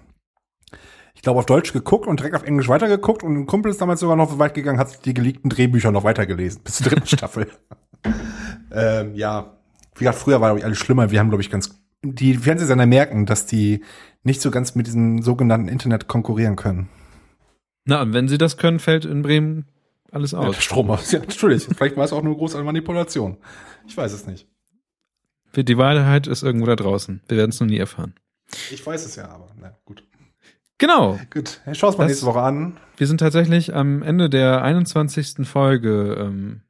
ich 1.15 1.23
glaube, 1.23 1.39
auf 1.39 1.47
Deutsch 1.47 1.73
geguckt 1.73 2.07
und 2.07 2.21
direkt 2.21 2.37
auf 2.37 2.43
Englisch 2.43 2.69
weitergeguckt 2.69 3.23
und 3.23 3.35
ein 3.37 3.47
Kumpel 3.47 3.71
ist 3.71 3.81
damals 3.81 4.01
sogar 4.01 4.17
noch 4.17 4.31
so 4.31 4.39
weit 4.39 4.55
gegangen, 4.55 4.79
hat 4.79 5.05
die 5.05 5.15
geleakten 5.15 5.51
Drehbücher 5.51 5.91
noch 5.91 6.05
weitergelesen, 6.05 6.63
bis 6.63 6.77
zur 6.77 6.87
dritten 6.89 7.07
Staffel. 7.07 7.49
ähm, 8.73 9.15
ja, 9.15 9.59
wie 9.95 10.01
gesagt, 10.01 10.19
früher 10.19 10.41
war, 10.41 10.51
glaube 10.51 10.59
ich, 10.59 10.65
alles 10.65 10.79
schlimmer. 10.79 11.11
Wir 11.11 11.21
haben, 11.21 11.31
glaube 11.31 11.43
ich, 11.43 11.51
ganz, 11.51 11.81
die 12.03 12.35
Fernsehsender 12.35 12.87
merken, 12.87 13.27
dass 13.27 13.47
die 13.47 13.83
nicht 14.23 14.41
so 14.41 14.51
ganz 14.51 14.75
mit 14.75 14.87
diesem 14.87 15.23
sogenannten 15.23 15.69
Internet 15.69 16.09
konkurrieren 16.09 16.57
können. 16.57 16.89
Na, 17.85 18.03
und 18.03 18.13
wenn 18.13 18.29
sie 18.29 18.39
das 18.39 18.57
können, 18.57 18.79
fällt 18.79 19.05
in 19.05 19.23
Bremen 19.23 19.67
alles 20.11 20.33
aus. 20.35 20.55
Ja, 20.55 20.61
Strom 20.61 20.91
aus. 20.91 21.11
Ja, 21.13 21.19
natürlich. 21.19 21.65
Vielleicht 21.65 21.97
war 21.97 22.05
es 22.05 22.13
auch 22.13 22.23
nur 22.23 22.37
große 22.37 22.63
Manipulation. 22.63 23.37
Ich 23.87 23.97
weiß 23.97 24.13
es 24.13 24.27
nicht. 24.27 24.49
Die 25.57 25.79
Wahrheit 25.79 26.27
ist 26.27 26.43
irgendwo 26.43 26.67
da 26.67 26.77
draußen. 26.77 27.23
Wir 27.29 27.37
werden 27.37 27.51
es 27.51 27.61
noch 27.61 27.67
nie 27.67 27.79
erfahren. 27.79 28.15
Ich 28.71 28.85
weiß 28.85 29.05
es 29.05 29.17
ja, 29.17 29.29
aber 29.29 29.49
na 29.61 29.77
gut. 29.85 30.05
Genau. 30.79 31.19
Gut, 31.33 31.61
ich 31.71 31.79
schaue 31.79 31.91
es 31.91 31.99
mal 31.99 32.05
das, 32.05 32.13
nächste 32.13 32.27
Woche 32.27 32.43
an. 32.43 32.77
Wir 32.97 33.07
sind 33.07 33.19
tatsächlich 33.19 33.75
am 33.75 34.03
Ende 34.03 34.29
der 34.29 34.63
21. 34.63 35.47
Folge 35.47 36.17
ähm, 36.19 36.63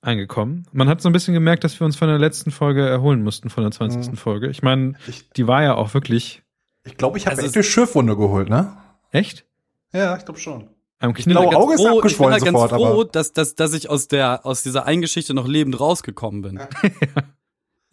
angekommen. 0.00 0.66
Man 0.72 0.88
hat 0.88 1.00
so 1.00 1.08
ein 1.08 1.12
bisschen 1.12 1.34
gemerkt, 1.34 1.64
dass 1.64 1.78
wir 1.78 1.84
uns 1.84 1.96
von 1.96 2.08
der 2.08 2.18
letzten 2.18 2.50
Folge 2.50 2.86
erholen 2.86 3.22
mussten, 3.22 3.50
von 3.50 3.62
der 3.62 3.70
20. 3.70 4.12
Mhm. 4.12 4.16
Folge. 4.16 4.48
Ich 4.48 4.62
meine, 4.62 4.94
die 5.36 5.46
war 5.46 5.62
ja 5.62 5.74
auch 5.74 5.94
wirklich. 5.94 6.42
Ich 6.84 6.96
glaube, 6.96 7.18
ich 7.18 7.26
habe 7.26 7.36
also 7.36 7.46
echt 7.46 7.54
eine 7.54 7.64
Schiffwunde 7.64 8.16
geholt, 8.16 8.48
ne? 8.48 8.76
Echt? 9.10 9.46
Ja, 9.92 10.16
ich 10.16 10.24
glaube 10.24 10.40
schon. 10.40 10.68
Am 10.98 11.14
Ich 11.16 11.24
Blaue 11.24 11.44
ganz 11.44 11.56
Auge 11.56 11.74
ist 11.74 11.80
froh, 11.80 11.86
ich 11.86 11.90
bin 11.90 11.98
abgeschwollen 11.98 12.44
ganz 12.44 12.58
sofort, 12.58 12.70
froh 12.70 13.04
dass, 13.04 13.32
dass, 13.32 13.54
dass 13.54 13.74
ich 13.74 13.90
aus 13.90 14.08
der 14.08 14.46
aus 14.46 14.62
dieser 14.62 14.86
einen 14.86 15.02
Geschichte 15.02 15.34
noch 15.34 15.46
lebend 15.46 15.78
rausgekommen 15.78 16.42
bin. 16.42 16.60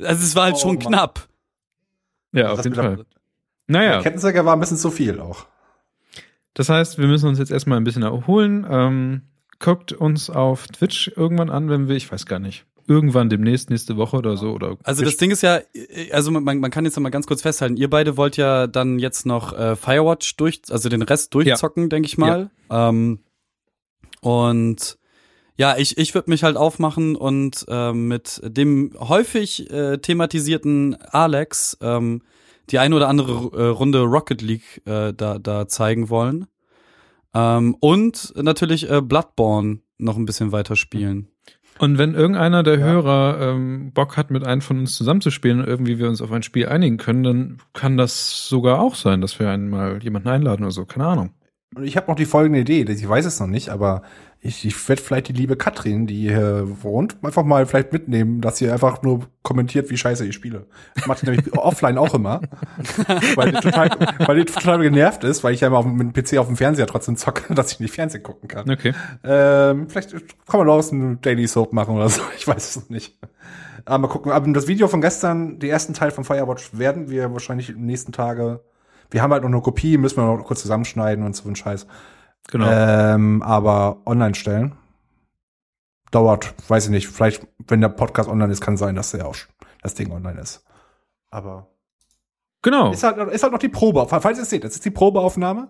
Also 0.04 0.24
es 0.24 0.36
war 0.36 0.43
halt 0.45 0.56
Oh, 0.56 0.60
schon 0.60 0.76
Mann. 0.76 0.80
knapp. 0.88 1.28
Ja, 2.34 2.49
auf 2.52 2.58
Das 2.58 2.66
jeden 2.66 2.76
Fall. 2.76 3.06
Naja, 3.68 3.91
Der 3.93 4.02
Kettensäger 4.04 4.45
war 4.45 4.54
ein 4.54 4.60
bisschen 4.60 4.78
zu 4.78 4.91
viel 4.91 5.20
auch. 5.20 5.45
das 6.54 6.70
heißt, 6.70 6.97
wir 6.97 7.08
müssen 7.08 7.28
uns 7.30 7.39
jetzt 7.39 7.52
erstmal 7.52 7.78
ein 7.78 7.84
bisschen 7.84 8.04
erholen. 8.04 8.66
Ähm, 8.70 9.22
guckt 9.60 9.91
uns 9.93 10.30
auf 10.30 10.68
Twitch 10.68 11.12
irgendwann 11.16 11.49
an, 11.49 11.70
wenn 11.70 11.88
wir, 11.88 11.95
ich 11.95 12.12
weiß 12.12 12.26
gar 12.26 12.39
nicht, 12.39 12.66
irgendwann 12.88 13.30
demnächst, 13.30 13.70
nächste 13.70 13.95
Woche 13.95 14.18
oder 14.18 14.36
so. 14.36 14.52
Oder 14.52 14.76
Also 14.84 15.06
das 15.06 15.16
Ding 15.18 15.32
ist 15.32 15.43
ja, 15.43 15.60
also 16.12 16.32
man, 16.32 16.43
man 16.60 16.72
kann 16.72 16.84
jetzt 16.84 16.95
noch 16.95 17.04
mal 17.04 17.10
ganz 17.12 17.28
kurz 17.28 17.41
festhalten, 17.43 17.78
ihr 17.78 17.89
beide 17.89 18.18
wollt 18.18 18.38
ja 18.38 18.68
dann 18.68 18.97
jetzt 18.99 19.26
noch 19.26 19.54
äh, 19.54 19.76
Firewatch 19.76 20.36
durch, 20.38 20.62
also 20.70 20.89
den 20.89 21.02
Rest 21.04 21.34
durchzocken, 21.34 21.89
denke 21.89 22.08
ich 22.08 22.18
mal. 22.18 22.49
Ähm, 22.70 23.20
und 24.22 24.97
ja, 25.62 25.78
ich, 25.78 25.95
ich 25.99 26.16
würde 26.16 26.32
mich 26.32 26.43
halt 26.43 26.57
aufmachen 26.57 27.16
und 27.16 27.66
ähm, 27.68 28.07
mit 28.07 28.41
dem 28.43 28.93
häufig 28.97 29.70
äh, 29.70 29.99
thematisierten 29.99 30.95
Alex 31.12 31.78
ähm, 31.82 32.24
die 32.72 32.80
eine 32.80 32.95
oder 32.95 33.07
andere 33.07 33.55
äh, 33.55 33.68
Runde 33.68 34.01
Rocket 34.01 34.41
League 34.41 34.82
äh, 34.88 35.14
da, 35.14 35.38
da 35.38 35.68
zeigen 35.68 36.09
wollen. 36.09 36.47
Ähm, 37.36 37.76
und 37.80 38.34
natürlich 38.36 38.89
äh, 38.89 39.01
Bloodborne 39.01 39.82
noch 39.99 40.18
ein 40.18 40.26
bisschen 40.26 40.51
weiter 40.51 40.76
spielen. 40.76 41.28
Und 41.78 41.99
wenn 41.99 42.16
irgendeiner 42.16 42.64
der 42.64 42.80
Ja. 42.80 42.86
Hörer 42.86 43.51
ähm, 43.53 43.91
Bock 43.93 44.18
hat, 44.18 44.32
mit 44.32 44.43
einem 44.43 44.62
von 44.62 44.80
uns 44.80 44.95
zusammenzuspielen 44.95 45.59
und 45.59 45.68
irgendwie 45.68 45.99
wir 45.99 46.09
uns 46.09 46.24
auf 46.24 46.32
ein 46.32 46.41
Spiel 46.41 46.70
einigen 46.70 46.97
können, 46.97 47.22
dann 47.22 47.57
kann 47.74 47.97
das 47.97 48.47
sogar 48.47 48.80
auch 48.80 48.95
sein, 48.95 49.22
dass 49.22 49.39
wir 49.39 49.51
einmal 49.51 50.01
jemanden 50.01 50.30
einladen 50.30 50.64
oder 50.64 50.72
so. 50.72 50.86
Keine 50.86 51.05
Ahnung. 51.05 51.30
Und 51.76 51.86
ich 51.86 51.95
habe 51.95 52.07
noch 52.07 52.18
die 52.18 52.26
folgende 52.26 52.59
Idee, 52.59 52.82
ich 52.82 53.07
weiß 53.07 53.26
es 53.26 53.39
noch 53.39 53.47
nicht, 53.47 53.70
aber 53.70 54.01
ich, 54.43 54.65
ich 54.65 54.89
werde 54.89 55.01
vielleicht 55.01 55.27
die 55.27 55.33
liebe 55.33 55.55
Katrin, 55.55 56.07
die 56.07 56.29
hier 56.29 56.67
wohnt, 56.81 57.15
einfach 57.23 57.43
mal 57.43 57.67
vielleicht 57.67 57.93
mitnehmen, 57.93 58.41
dass 58.41 58.57
sie 58.57 58.71
einfach 58.71 59.03
nur 59.03 59.27
kommentiert, 59.43 59.91
wie 59.91 59.97
scheiße 59.97 60.25
ich 60.25 60.33
spiele. 60.33 60.65
Macht 61.05 61.19
sie 61.19 61.27
nämlich 61.27 61.53
offline 61.57 61.99
auch 61.99 62.15
immer. 62.15 62.41
weil, 63.35 63.51
die 63.51 63.59
total, 63.59 63.91
weil 64.25 64.37
die 64.37 64.45
total 64.45 64.79
genervt 64.79 65.23
ist, 65.23 65.43
weil 65.43 65.53
ich 65.53 65.61
ja 65.61 65.67
immer 65.67 65.77
auf, 65.77 65.85
mit 65.85 66.15
dem 66.15 66.23
PC 66.23 66.39
auf 66.39 66.47
dem 66.47 66.57
Fernseher 66.57 66.87
trotzdem 66.87 67.17
zocke, 67.17 67.53
dass 67.53 67.73
ich 67.73 67.79
nicht 67.79 67.93
Fernsehen 67.93 68.23
gucken 68.23 68.47
kann. 68.47 68.67
Okay. 68.67 68.93
Ähm, 69.23 69.87
vielleicht 69.87 70.11
kann 70.11 70.57
man 70.57 70.65
daraus 70.65 70.91
einen 70.91 71.21
Daily 71.21 71.47
Soap 71.47 71.71
machen 71.71 71.95
oder 71.95 72.09
so. 72.09 72.23
Ich 72.35 72.47
weiß 72.47 72.67
es 72.67 72.75
noch 72.77 72.89
nicht. 72.89 73.19
Aber 73.85 73.99
mal 73.99 74.07
gucken. 74.07 74.31
Aber 74.31 74.51
das 74.53 74.67
Video 74.67 74.87
von 74.87 75.01
gestern, 75.01 75.59
die 75.59 75.69
ersten 75.69 75.93
Teil 75.93 76.09
von 76.09 76.23
Firewatch, 76.23 76.71
werden 76.75 77.11
wir 77.11 77.31
wahrscheinlich 77.31 77.69
in 77.69 77.75
den 77.75 77.85
nächsten 77.85 78.11
Tage. 78.11 78.61
Wir 79.11 79.21
haben 79.21 79.31
halt 79.33 79.43
noch 79.43 79.51
eine 79.51 79.61
Kopie, 79.61 79.97
müssen 79.97 80.17
wir 80.17 80.25
noch 80.25 80.43
kurz 80.45 80.61
zusammenschneiden 80.63 81.23
und 81.23 81.35
so 81.35 81.47
ein 81.47 81.55
Scheiß. 81.55 81.85
Genau. 82.52 82.68
Ähm, 82.70 83.41
aber 83.41 84.02
online 84.06 84.36
stellen. 84.36 84.76
Dauert, 86.12 86.54
weiß 86.70 86.86
ich 86.86 86.91
nicht. 86.91 87.08
Vielleicht, 87.08 87.47
wenn 87.68 87.82
der 87.82 87.89
Podcast 87.89 88.30
online 88.30 88.52
ist, 88.52 88.62
kann 88.62 88.76
sein, 88.78 88.95
dass 88.95 89.12
der 89.12 89.28
auch 89.28 89.36
das 89.82 89.95
Ding 89.95 90.12
online 90.12 90.39
ist. 90.39 90.64
Aber 91.32 91.70
genau. 92.62 92.91
ist 92.91 93.04
halt, 93.04 93.18
ist 93.32 93.41
halt 93.41 93.54
noch 93.54 93.60
die 93.60 93.70
Probe. 93.70 94.06
Falls 94.08 94.38
ihr 94.38 94.43
es 94.43 94.49
seht, 94.49 94.66
das 94.66 94.76
ist 94.76 94.86
die 94.86 94.91
Probeaufnahme. 94.91 95.70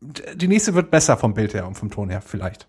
Die 0.00 0.48
nächste 0.48 0.74
wird 0.74 0.92
besser 0.92 1.16
vom 1.16 1.34
Bild 1.34 1.54
her 1.54 1.66
und 1.66 1.74
vom 1.74 1.90
Ton 1.90 2.08
her, 2.08 2.22
vielleicht. 2.22 2.68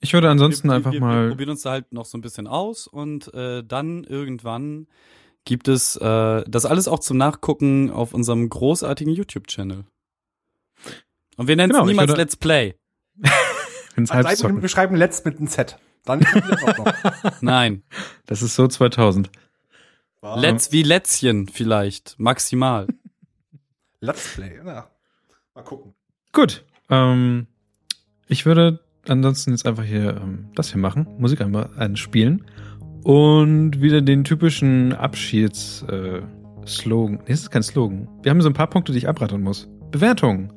Ich 0.00 0.12
würde 0.12 0.28
ansonsten 0.28 0.68
wir, 0.68 0.74
einfach 0.74 0.92
wir, 0.92 1.00
mal. 1.00 1.22
Wir 1.22 1.30
probieren 1.30 1.50
uns 1.50 1.62
da 1.62 1.70
halt 1.70 1.92
noch 1.92 2.04
so 2.04 2.18
ein 2.18 2.22
bisschen 2.22 2.48
aus 2.48 2.88
und 2.88 3.32
äh, 3.32 3.62
dann 3.62 4.02
irgendwann 4.02 4.88
gibt 5.44 5.68
es 5.68 5.94
äh, 5.96 6.44
das 6.48 6.66
alles 6.66 6.88
auch 6.88 6.98
zum 6.98 7.16
Nachgucken 7.16 7.90
auf 7.90 8.12
unserem 8.12 8.48
großartigen 8.48 9.12
YouTube-Channel. 9.12 9.84
Und 11.36 11.48
wir 11.48 11.56
nennen 11.56 11.70
es 11.70 11.76
Genau, 11.76 11.86
niemals 11.88 12.08
würde- 12.08 12.22
Let's 12.22 12.36
Play. 12.36 12.74
Also, 13.94 14.14
Halbzocken. 14.14 14.62
wir 14.62 14.68
schreiben 14.70 14.96
Let's 14.96 15.22
mit 15.26 15.36
einem 15.36 15.48
Z. 15.48 15.78
Dann 16.06 16.20
das 16.20 16.62
auch 16.64 16.78
noch. 16.78 17.32
Nein. 17.42 17.82
Das 18.24 18.40
ist 18.40 18.54
so 18.54 18.66
2000. 18.66 19.30
Let's 20.36 20.72
wie 20.72 20.82
Lätzchen 20.82 21.46
vielleicht. 21.46 22.18
Maximal. 22.18 22.86
Let's 24.00 24.32
Play, 24.34 24.56
ja. 24.64 24.88
Mal 25.54 25.62
gucken. 25.62 25.92
Gut. 26.32 26.64
Ähm, 26.88 27.46
ich 28.28 28.46
würde 28.46 28.80
ansonsten 29.06 29.50
jetzt 29.50 29.66
einfach 29.66 29.84
hier 29.84 30.16
ähm, 30.22 30.48
das 30.54 30.72
hier 30.72 30.80
machen. 30.80 31.06
Musik 31.18 31.42
einmal 31.42 31.68
einspielen. 31.76 32.46
Und 33.04 33.82
wieder 33.82 34.00
den 34.00 34.24
typischen 34.24 34.94
Abschieds-Slogan. 34.94 36.22
Äh, 36.62 36.66
Slogan. 36.66 37.14
nee, 37.16 37.22
das 37.28 37.40
ist 37.40 37.50
kein 37.50 37.62
Slogan. 37.62 38.08
Wir 38.22 38.30
haben 38.30 38.40
so 38.40 38.48
ein 38.48 38.54
paar 38.54 38.68
Punkte, 38.70 38.92
die 38.92 38.98
ich 38.98 39.08
abrattern 39.08 39.42
muss. 39.42 39.68
Bewertungen. 39.90 40.52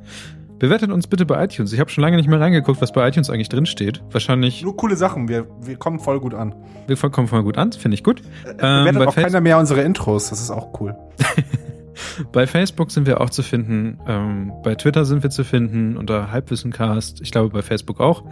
Bewertet 0.59 0.91
uns 0.91 1.07
bitte 1.07 1.25
bei 1.25 1.43
iTunes. 1.43 1.73
Ich 1.73 1.79
habe 1.79 1.89
schon 1.89 2.01
lange 2.01 2.15
nicht 2.17 2.29
mehr 2.29 2.39
reingeguckt, 2.39 2.81
was 2.81 2.91
bei 2.93 3.07
iTunes 3.07 3.29
eigentlich 3.29 3.49
drin 3.49 3.65
steht. 3.65 4.01
Wahrscheinlich, 4.11 4.61
Nur 4.63 4.75
coole 4.77 4.95
Sachen. 4.95 5.27
Wir, 5.27 5.47
wir 5.61 5.75
kommen 5.75 5.99
voll 5.99 6.19
gut 6.19 6.33
an. 6.33 6.55
wir 6.87 6.95
kommen 6.95 7.27
voll 7.27 7.43
gut 7.43 7.57
an, 7.57 7.73
finde 7.73 7.95
ich 7.95 8.03
gut. 8.03 8.21
Ähm, 8.45 8.51
Ähm, 8.59 8.85
Bewertet 8.85 9.07
auch 9.09 9.13
Face- 9.13 9.23
keiner 9.25 9.41
mehr 9.41 9.57
unsere 9.59 9.81
Intros. 9.81 10.29
Das 10.29 10.39
ist 10.41 10.51
auch 10.51 10.79
cool. 10.79 10.95
Bei 12.33 12.45
Facebook 12.47 12.91
sind 12.91 13.07
wir 13.07 13.21
auch 13.21 13.29
zu 13.29 13.41
finden. 13.41 13.99
Ähm, 14.05 14.51
bei 14.63 14.75
Twitter 14.75 15.05
sind 15.05 15.23
wir 15.23 15.29
zu 15.29 15.45
finden 15.45 15.95
unter 15.95 16.29
Halbwissencast. 16.31 17.21
Ich 17.21 17.31
glaube 17.31 17.49
bei 17.49 17.61
Facebook 17.61 18.01
auch. 18.01 18.23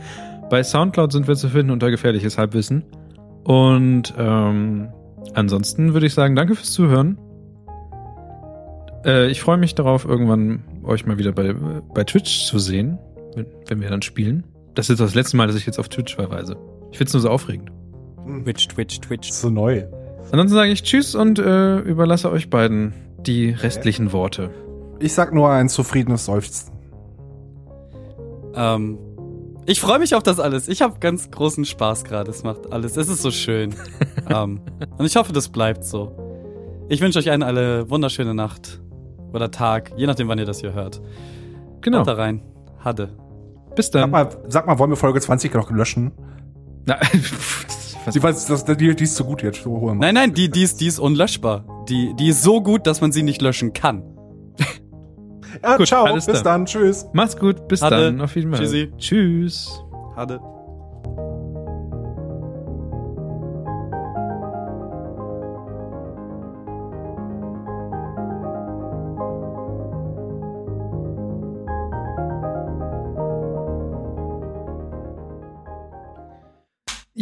Bei 0.50 0.64
Soundcloud 0.64 1.14
sind 1.14 1.28
wir 1.30 1.36
zu 1.36 1.48
finden 1.50 1.72
unter 1.72 1.90
gefährliches 1.90 2.38
Halbwissen. 2.38 2.84
Und 3.46 4.14
ähm, 4.18 4.90
ansonsten 5.34 5.94
würde 5.94 6.06
ich 6.06 6.14
sagen, 6.14 6.36
danke 6.36 6.56
fürs 6.56 6.72
Zuhören. 6.74 7.18
Äh, 9.06 9.28
ich 9.30 9.42
freue 9.42 9.58
mich 9.58 9.76
darauf, 9.76 10.04
irgendwann 10.06 10.64
euch 10.86 11.06
mal 11.06 11.18
wieder 11.18 11.32
bei, 11.32 11.54
bei 11.54 12.04
Twitch 12.04 12.46
zu 12.46 12.60
sehen, 12.60 12.98
wenn, 13.68 13.82
wir 13.82 13.90
dann 13.90 14.02
spielen. 14.02 14.44
Das 14.76 14.90
ist 14.90 15.00
das 15.00 15.16
letzte 15.16 15.38
Mal, 15.38 15.48
dass 15.48 15.56
ich 15.56 15.66
jetzt 15.66 15.80
auf 15.80 15.90
Twitch 15.90 16.16
verweise. 16.16 16.58
Ich 16.92 16.98
finde 16.98 17.10
es 17.10 17.14
nur 17.14 17.22
so 17.22 17.30
aufregend. 17.30 17.72
Twitch, 18.44 18.68
Twitch, 18.68 19.02
Twitch. 19.02 19.32
So 19.32 19.50
neu. 19.50 19.86
Ansonsten 20.32 20.56
sage 20.56 20.72
ich 20.72 20.84
Tschüss 20.84 21.16
und 21.16 21.40
äh, 21.40 21.80
überlasse 21.80 22.32
euch 22.32 22.50
beiden 22.50 22.94
die 23.20 23.52
restlichen 23.52 24.12
Worte. 24.12 24.50
Ich 25.00 25.14
sag 25.14 25.34
nur 25.34 25.50
ein 25.50 25.70
zufriedenes 25.70 26.26
Seufzen. 26.26 26.72
Ähm, 28.56 28.98
ich 29.66 29.80
freue 29.80 30.00
mich 30.00 30.16
auf 30.16 30.24
das 30.24 30.40
alles. 30.40 30.68
Ich 30.68 30.82
habe 30.82 31.00
ganz 31.00 31.32
großen 31.32 31.66
Spaß 31.66 32.04
gerade. 32.04 32.30
Es 32.32 32.44
macht 32.44 32.72
alles. 32.72 32.98
Es 32.98 33.10
ist 33.10 33.22
so 33.22 33.32
schön. 33.32 33.76
ähm, 34.30 34.62
und 34.98 35.06
ich 35.06 35.16
hoffe, 35.16 35.34
das 35.34 35.50
bleibt 35.50 35.86
so. 35.86 36.16
Ich 36.90 37.02
wünsche 37.02 37.20
euch 37.20 37.30
eine 37.30 37.46
alle 37.46 37.90
wunderschöne 37.90 38.34
Nacht 38.34 38.83
oder 39.34 39.52
Tag, 39.52 39.92
je 39.98 40.06
nachdem, 40.08 40.28
wann 40.28 40.40
ihr 40.40 40.46
das 40.46 40.60
hier 40.62 40.74
hört. 40.74 41.02
Genau. 41.82 42.00
Haut 42.00 42.08
da 42.08 42.14
rein. 42.14 42.42
Hadde. 42.80 43.10
Bis 43.76 43.88
Sag 43.88 44.02
dann. 44.04 44.12
mal, 44.12 44.30
sag 44.48 44.68
mal, 44.68 44.78
wollen 44.80 44.92
wir 44.92 44.98
Folge 44.98 45.20
20 45.20 45.54
noch 45.56 45.72
löschen? 45.72 46.12
Na, 46.86 46.98
Die, 48.14 48.22
weiß, 48.22 48.48
das, 48.48 48.66
die, 48.66 48.96
die 48.96 49.04
ist 49.04 49.16
zu 49.16 49.24
gut 49.24 49.42
jetzt. 49.44 49.64
So. 49.64 49.94
Nein, 49.94 50.14
nein, 50.16 50.34
die, 50.34 50.50
die, 50.50 50.64
ist, 50.64 50.82
die 50.82 50.88
ist 50.88 51.00
unlöschbar. 51.00 51.86
Die, 51.88 52.14
die 52.16 52.28
ist 52.28 52.44
so 52.44 52.62
gut, 52.62 52.86
dass 52.86 53.00
man 53.00 53.14
sie 53.14 53.24
nicht 53.24 53.42
löschen 53.42 53.72
kann. 53.72 54.04
Ja, 55.64 55.78
Gut, 55.78 55.88
ciao, 55.88 56.04
alles 56.04 56.26
bis 56.26 56.42
klar. 56.42 56.56
dann, 56.58 56.66
tschüss. 56.66 57.08
Mach's 57.14 57.38
gut, 57.38 57.68
bis 57.70 57.82
Hatte. 57.82 57.96
dann, 58.12 58.20
auf 58.22 58.36
jeden 58.36 58.52
Fall. 58.52 58.60
Tschüssi. 58.60 58.92
Tschüss. 58.98 59.82
Hadde. 60.16 60.42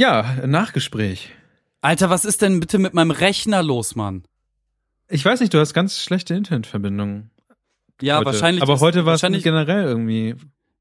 Ja, 0.02 0.48
Nachgespräch. 0.48 1.30
Alter, 1.82 2.10
was 2.10 2.26
ist 2.26 2.42
denn 2.42 2.60
bitte 2.60 2.80
mit 2.80 2.96
meinem 2.96 3.12
Rechner 3.12 3.62
los, 3.62 3.96
Mann? 3.96 4.24
Ich 5.08 5.24
weiß 5.24 5.40
nicht, 5.42 5.54
du 5.54 5.60
hast 5.60 5.76
ganz 5.76 6.00
schlechte 6.00 6.34
Internetverbindungen. 6.34 7.30
Ja, 8.02 8.18
heute. 8.18 8.26
wahrscheinlich. 8.26 8.64
Aber 8.64 8.74
ist- 8.74 8.82
heute 8.82 9.06
war 9.06 9.14
es 9.14 9.22
wahrscheinlich, 9.22 9.44
generell 9.44 9.84
irgendwie. 9.84 10.36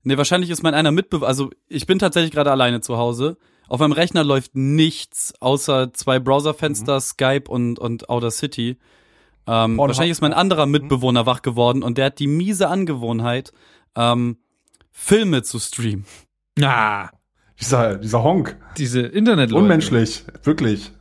Nee, 0.05 0.16
wahrscheinlich 0.16 0.48
ist 0.48 0.62
mein 0.62 0.72
einer 0.72 0.90
Mitbewohner, 0.90 1.28
also 1.28 1.51
ich 1.68 1.84
bin 1.84 1.98
tatsächlich 1.98 2.30
gerade 2.30 2.51
alleine 2.51 2.80
zu 2.80 2.97
Hause. 2.97 3.36
Auf 3.68 3.80
meinem 3.80 3.92
Rechner 3.92 4.24
läuft 4.24 4.55
nichts 4.56 5.34
außer 5.38 5.92
zwei 5.92 6.18
Browserfenster, 6.18 6.98
Skype 6.98 7.44
und, 7.51 7.78
und 7.78 8.09
Audacity. 8.09 8.70
Ähm, 8.70 8.76
Pornhub. 9.47 9.88
wahrscheinlich 9.88 10.12
ist 10.12 10.22
mein 10.22 10.32
anderer 10.32 10.64
Mitbewohner 10.64 11.26
wach 11.26 11.42
geworden 11.42 11.82
und 11.82 11.98
der 11.98 12.06
hat 12.06 12.20
die 12.20 12.26
miese 12.26 12.68
Angewohnheit, 12.68 13.52
ähm, 13.97 14.38
Filme 14.92 15.42
zu 15.42 15.59
streamen. 15.59 16.06
Ah, 16.62 17.10
Dieser, 17.61 17.97
dieser 17.97 18.23
Honk. 18.23 18.57
diese 18.78 19.01
internet 19.03 19.53
Unmenschlich. 19.53 20.24
Wirklich. 20.43 20.93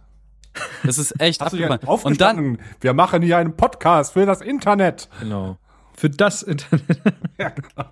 Das 0.83 0.97
ist 0.97 1.19
echt 1.21 1.41
abgefahren. 1.43 1.79
Und 2.03 2.19
dann? 2.21 2.57
Wir 2.81 2.93
machen 2.93 3.21
hier 3.21 3.37
einen 3.37 3.55
Podcast 3.55 4.13
für 4.13 4.25
das 4.25 4.41
Internet. 4.41 5.07
Genau. 5.21 5.57
Für 5.95 6.09
das 6.09 6.43
Internet. 6.43 6.83
Ja, 7.37 7.49
genau. 7.49 7.89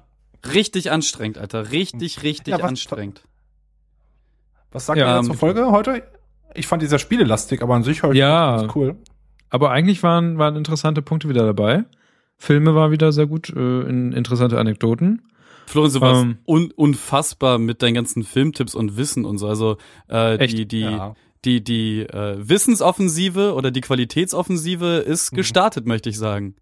richtig 0.53 0.91
anstrengend, 0.91 1.37
Alter. 1.37 1.71
Richtig, 1.71 2.23
richtig 2.23 2.51
Ja, 2.51 2.57
was- 2.59 2.69
anstrengend. 2.69 3.23
Was 4.71 4.85
sagt 4.85 4.99
Ja, 4.99 5.15
ihr 5.15 5.19
ähm, 5.19 5.25
zur 5.25 5.35
Folge 5.35 5.71
heute? 5.71 6.03
Ich 6.53 6.67
fand 6.67 6.81
dieser 6.81 6.99
Spielelastik, 6.99 7.61
aber 7.61 7.75
an 7.75 7.83
sich 7.83 8.03
heute 8.03 8.17
Ja. 8.19 8.67
cool. 8.75 8.95
Aber 9.49 9.71
eigentlich 9.71 10.03
waren, 10.03 10.37
waren 10.37 10.57
interessante 10.57 11.01
Punkte 11.01 11.29
wieder 11.29 11.45
dabei. 11.45 11.85
Filme 12.37 12.75
war 12.75 12.91
wieder 12.91 13.11
sehr 13.13 13.27
gut, 13.27 13.49
äh, 13.49 13.81
in, 13.81 14.11
interessante 14.11 14.59
Anekdoten. 14.59 15.21
Florian, 15.67 15.93
du 15.93 16.01
warst 16.01 16.21
um, 16.23 16.37
un 16.45 16.71
unfassbar 16.71 17.59
mit 17.59 17.81
deinen 17.81 17.93
ganzen 17.93 18.23
Filmtipps 18.23 18.73
und 18.73 18.97
Wissen 18.97 19.25
und 19.25 19.37
so. 19.37 19.47
Also 19.47 19.77
äh, 20.07 20.47
die, 20.47 20.65
die, 20.65 20.81
ja. 20.81 21.13
die, 21.43 21.63
die 21.63 22.01
äh, 22.01 22.37
Wissensoffensive 22.37 23.53
oder 23.53 23.71
die 23.71 23.81
Qualitätsoffensive 23.81 24.97
ist 25.05 25.33
mhm. 25.33 25.37
gestartet, 25.37 25.85
mhm. 25.85 25.89
möchte 25.89 26.09
ich 26.09 26.17
sagen. 26.17 26.55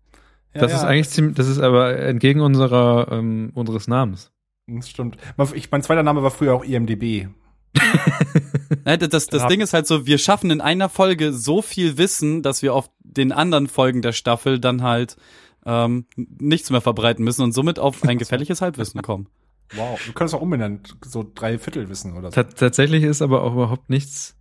Ja, 0.53 0.61
das 0.61 0.71
ja. 0.71 0.77
ist 0.77 0.83
eigentlich 0.83 1.09
ziemlich, 1.09 1.35
das 1.35 1.47
ist 1.47 1.59
aber 1.59 1.97
entgegen 1.97 2.41
unserer 2.41 3.07
ähm, 3.11 3.51
unseres 3.53 3.87
Namens. 3.87 4.31
Das 4.67 4.89
stimmt. 4.89 5.17
Ich, 5.53 5.69
mein 5.69 5.83
zweiter 5.83 6.01
Name 6.01 6.23
war 6.23 6.31
früher 6.31 6.55
auch 6.55 6.63
IMDB. 6.63 7.27
das 8.83 9.27
das 9.27 9.47
Ding 9.47 9.61
ist 9.61 9.73
halt 9.73 9.85
so, 9.85 10.07
wir 10.07 10.17
schaffen 10.17 10.49
in 10.49 10.61
einer 10.61 10.89
Folge 10.89 11.33
so 11.33 11.61
viel 11.61 11.97
Wissen, 11.97 12.41
dass 12.41 12.61
wir 12.61 12.73
auf 12.73 12.89
den 12.99 13.31
anderen 13.31 13.67
Folgen 13.67 14.01
der 14.01 14.13
Staffel 14.13 14.59
dann 14.59 14.81
halt 14.81 15.17
ähm, 15.65 16.05
nichts 16.15 16.69
mehr 16.69 16.81
verbreiten 16.81 17.23
müssen 17.23 17.41
und 17.41 17.53
somit 17.53 17.79
auf 17.79 18.03
ein 18.03 18.17
gefährliches 18.17 18.61
Halbwissen 18.61 19.01
kommen. 19.01 19.27
Wow, 19.75 19.99
du 20.05 20.13
könntest 20.13 20.35
auch 20.35 20.41
umbenennen, 20.41 20.81
so 21.03 21.25
drei 21.33 21.57
Viertelwissen 21.57 22.15
oder 22.15 22.31
so. 22.31 22.43
T 22.43 22.49
tatsächlich 22.53 23.03
ist 23.03 23.23
aber 23.23 23.41
auch 23.41 23.53
überhaupt 23.53 23.89
nichts. 23.89 24.37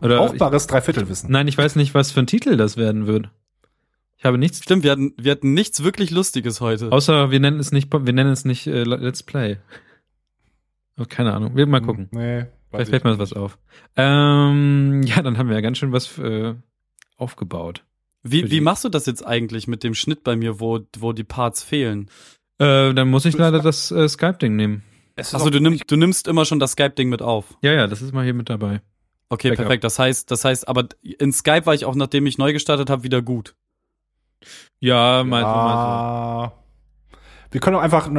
Oder 0.00 0.18
Brauchbares 0.18 0.68
Dreiviertelwissen. 0.68 1.28
Nein, 1.28 1.48
ich 1.48 1.58
weiß 1.58 1.74
nicht, 1.74 1.92
was 1.92 2.12
für 2.12 2.20
ein 2.20 2.28
Titel 2.28 2.56
das 2.56 2.76
werden 2.76 3.08
wird. 3.08 3.30
Ich 4.16 4.24
habe 4.24 4.38
nichts. 4.38 4.62
Stimmt, 4.62 4.84
wir 4.84 4.92
hatten, 4.92 5.12
wir 5.16 5.32
hatten 5.32 5.54
nichts 5.54 5.82
wirklich 5.82 6.10
Lustiges 6.10 6.60
heute. 6.60 6.92
Außer 6.92 7.30
wir 7.30 7.40
nennen 7.40 7.58
es 7.58 7.72
nicht, 7.72 7.92
wir 7.92 8.12
nennen 8.12 8.30
es 8.30 8.44
nicht 8.44 8.66
äh, 8.68 8.84
Let's 8.84 9.22
Play. 9.24 9.56
Oh, 10.98 11.04
keine 11.08 11.32
Ahnung. 11.32 11.56
Wir 11.56 11.66
mal 11.66 11.80
gucken. 11.80 12.08
Nee. 12.12 12.46
Vielleicht 12.70 12.90
fällt 12.90 13.04
mir 13.04 13.18
was 13.18 13.32
auf. 13.32 13.58
Ähm, 13.96 15.02
ja, 15.04 15.22
dann 15.22 15.38
haben 15.38 15.48
wir 15.48 15.56
ja 15.56 15.60
ganz 15.60 15.78
schön 15.78 15.92
was 15.92 16.16
äh, 16.18 16.54
aufgebaut. 17.16 17.84
Wie, 18.22 18.50
wie 18.50 18.60
machst 18.60 18.84
du 18.84 18.88
das 18.88 19.06
jetzt 19.06 19.26
eigentlich 19.26 19.66
mit 19.66 19.82
dem 19.82 19.94
Schnitt 19.94 20.24
bei 20.24 20.36
mir, 20.36 20.60
wo, 20.60 20.80
wo 20.98 21.12
die 21.12 21.24
Parts 21.24 21.62
fehlen? 21.62 22.10
Äh, 22.58 22.92
dann 22.92 23.08
muss 23.08 23.24
ich 23.24 23.36
leider 23.36 23.60
das 23.60 23.90
äh, 23.90 24.08
Skype-Ding 24.08 24.56
nehmen. 24.56 24.82
Achso, 25.16 25.50
du, 25.50 25.60
nimm, 25.60 25.78
du 25.86 25.96
nimmst 25.96 26.28
immer 26.28 26.44
schon 26.44 26.60
das 26.60 26.72
Skype-Ding 26.72 27.08
mit 27.08 27.22
auf. 27.22 27.56
Ja, 27.62 27.72
ja, 27.72 27.86
das 27.86 28.02
ist 28.02 28.12
mal 28.12 28.24
hier 28.24 28.34
mit 28.34 28.50
dabei. 28.50 28.82
Okay, 29.30 29.50
Backup. 29.50 29.64
perfekt. 29.64 29.84
Das 29.84 29.98
heißt, 29.98 30.30
das 30.30 30.44
heißt, 30.44 30.68
aber 30.68 30.88
in 31.02 31.32
Skype 31.32 31.66
war 31.66 31.74
ich 31.74 31.84
auch, 31.84 31.94
nachdem 31.94 32.26
ich 32.26 32.36
neu 32.36 32.52
gestartet 32.52 32.90
habe, 32.90 33.02
wieder 33.02 33.22
gut. 33.22 33.54
Ja, 34.80 35.24
mal 35.24 35.42
ja. 35.42 36.52
so. 36.52 37.18
Wir 37.52 37.60
können 37.60 37.76
auch 37.76 37.80
einfach 37.80 38.10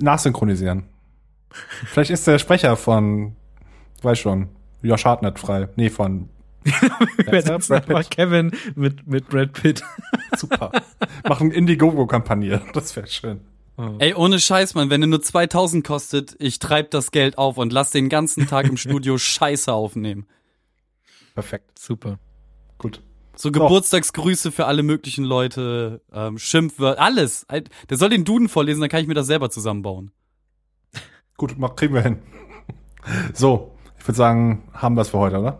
nachsynchronisieren. 0.00 0.84
Vielleicht 1.86 2.10
ist 2.10 2.26
der 2.26 2.38
Sprecher 2.38 2.76
von, 2.76 3.36
weiß 4.02 4.18
schon, 4.18 4.48
Josh 4.82 5.04
Hartnett 5.04 5.38
frei. 5.38 5.68
Nee, 5.76 5.90
von 5.90 6.28
Brad 6.64 8.10
Kevin 8.10 8.52
mit, 8.74 9.06
mit 9.06 9.28
Brad 9.28 9.52
Pitt. 9.52 9.82
Super. 10.36 10.72
Machen 11.28 11.50
Indiegogo-Kampagne. 11.50 12.62
Das 12.72 12.94
wäre 12.96 13.06
schön. 13.06 13.40
Oh. 13.78 13.96
Ey, 13.98 14.14
ohne 14.14 14.38
Scheiß, 14.38 14.74
Mann, 14.74 14.90
wenn 14.90 15.02
er 15.02 15.08
nur 15.08 15.22
2000 15.22 15.84
kostet, 15.86 16.36
ich 16.38 16.58
treib 16.58 16.90
das 16.90 17.10
Geld 17.10 17.38
auf 17.38 17.56
und 17.56 17.72
lass 17.72 17.90
den 17.90 18.08
ganzen 18.08 18.46
Tag 18.46 18.66
im 18.66 18.76
Studio 18.76 19.18
Scheiße 19.18 19.72
aufnehmen. 19.72 20.26
Perfekt. 21.34 21.78
Super. 21.78 22.18
Gut. 22.78 23.00
So 23.34 23.50
Geburtstagsgrüße 23.50 24.52
für 24.52 24.66
alle 24.66 24.82
möglichen 24.82 25.24
Leute, 25.24 26.02
ähm, 26.12 26.38
Schimpfwörter, 26.38 27.00
alles. 27.00 27.46
Der 27.88 27.96
soll 27.96 28.10
den 28.10 28.24
Duden 28.24 28.48
vorlesen, 28.48 28.80
dann 28.82 28.90
kann 28.90 29.00
ich 29.00 29.06
mir 29.06 29.14
das 29.14 29.26
selber 29.26 29.48
zusammenbauen. 29.48 30.12
Gut, 31.38 31.56
kriegen 31.76 31.94
wir 31.94 32.02
hin. 32.02 32.18
So, 33.32 33.74
ich 33.98 34.06
würde 34.06 34.16
sagen, 34.16 34.68
haben 34.74 34.96
wir 34.96 35.00
es 35.00 35.08
für 35.08 35.18
heute, 35.18 35.38
oder? 35.38 35.58